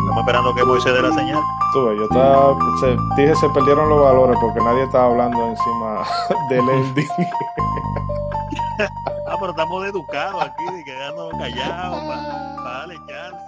Estamos 0.01 0.21
esperando 0.21 0.55
que 0.55 0.65
Moisés 0.65 0.93
dé 0.95 1.03
la 1.03 1.13
señal. 1.13 1.43
Tú 1.73 1.85
ves, 1.87 1.99
yo 1.99 2.05
estaba, 2.05 2.57
se, 2.81 2.97
dije 3.17 3.35
se 3.37 3.49
perdieron 3.51 3.89
los 3.89 4.03
valores 4.03 4.37
porque 4.41 4.61
nadie 4.61 4.85
estaba 4.85 5.07
hablando 5.07 5.49
encima 5.49 6.05
del 6.51 6.69
ending. 6.69 7.09
Ah, 8.81 9.37
pero 9.39 9.51
estamos 9.51 9.87
educados 9.87 10.43
aquí, 10.43 10.65
de 10.65 10.85
quedarnos 10.85 11.31
callados 11.39 12.01
para 12.05 12.63
darle 12.63 12.97
chance. 13.07 13.48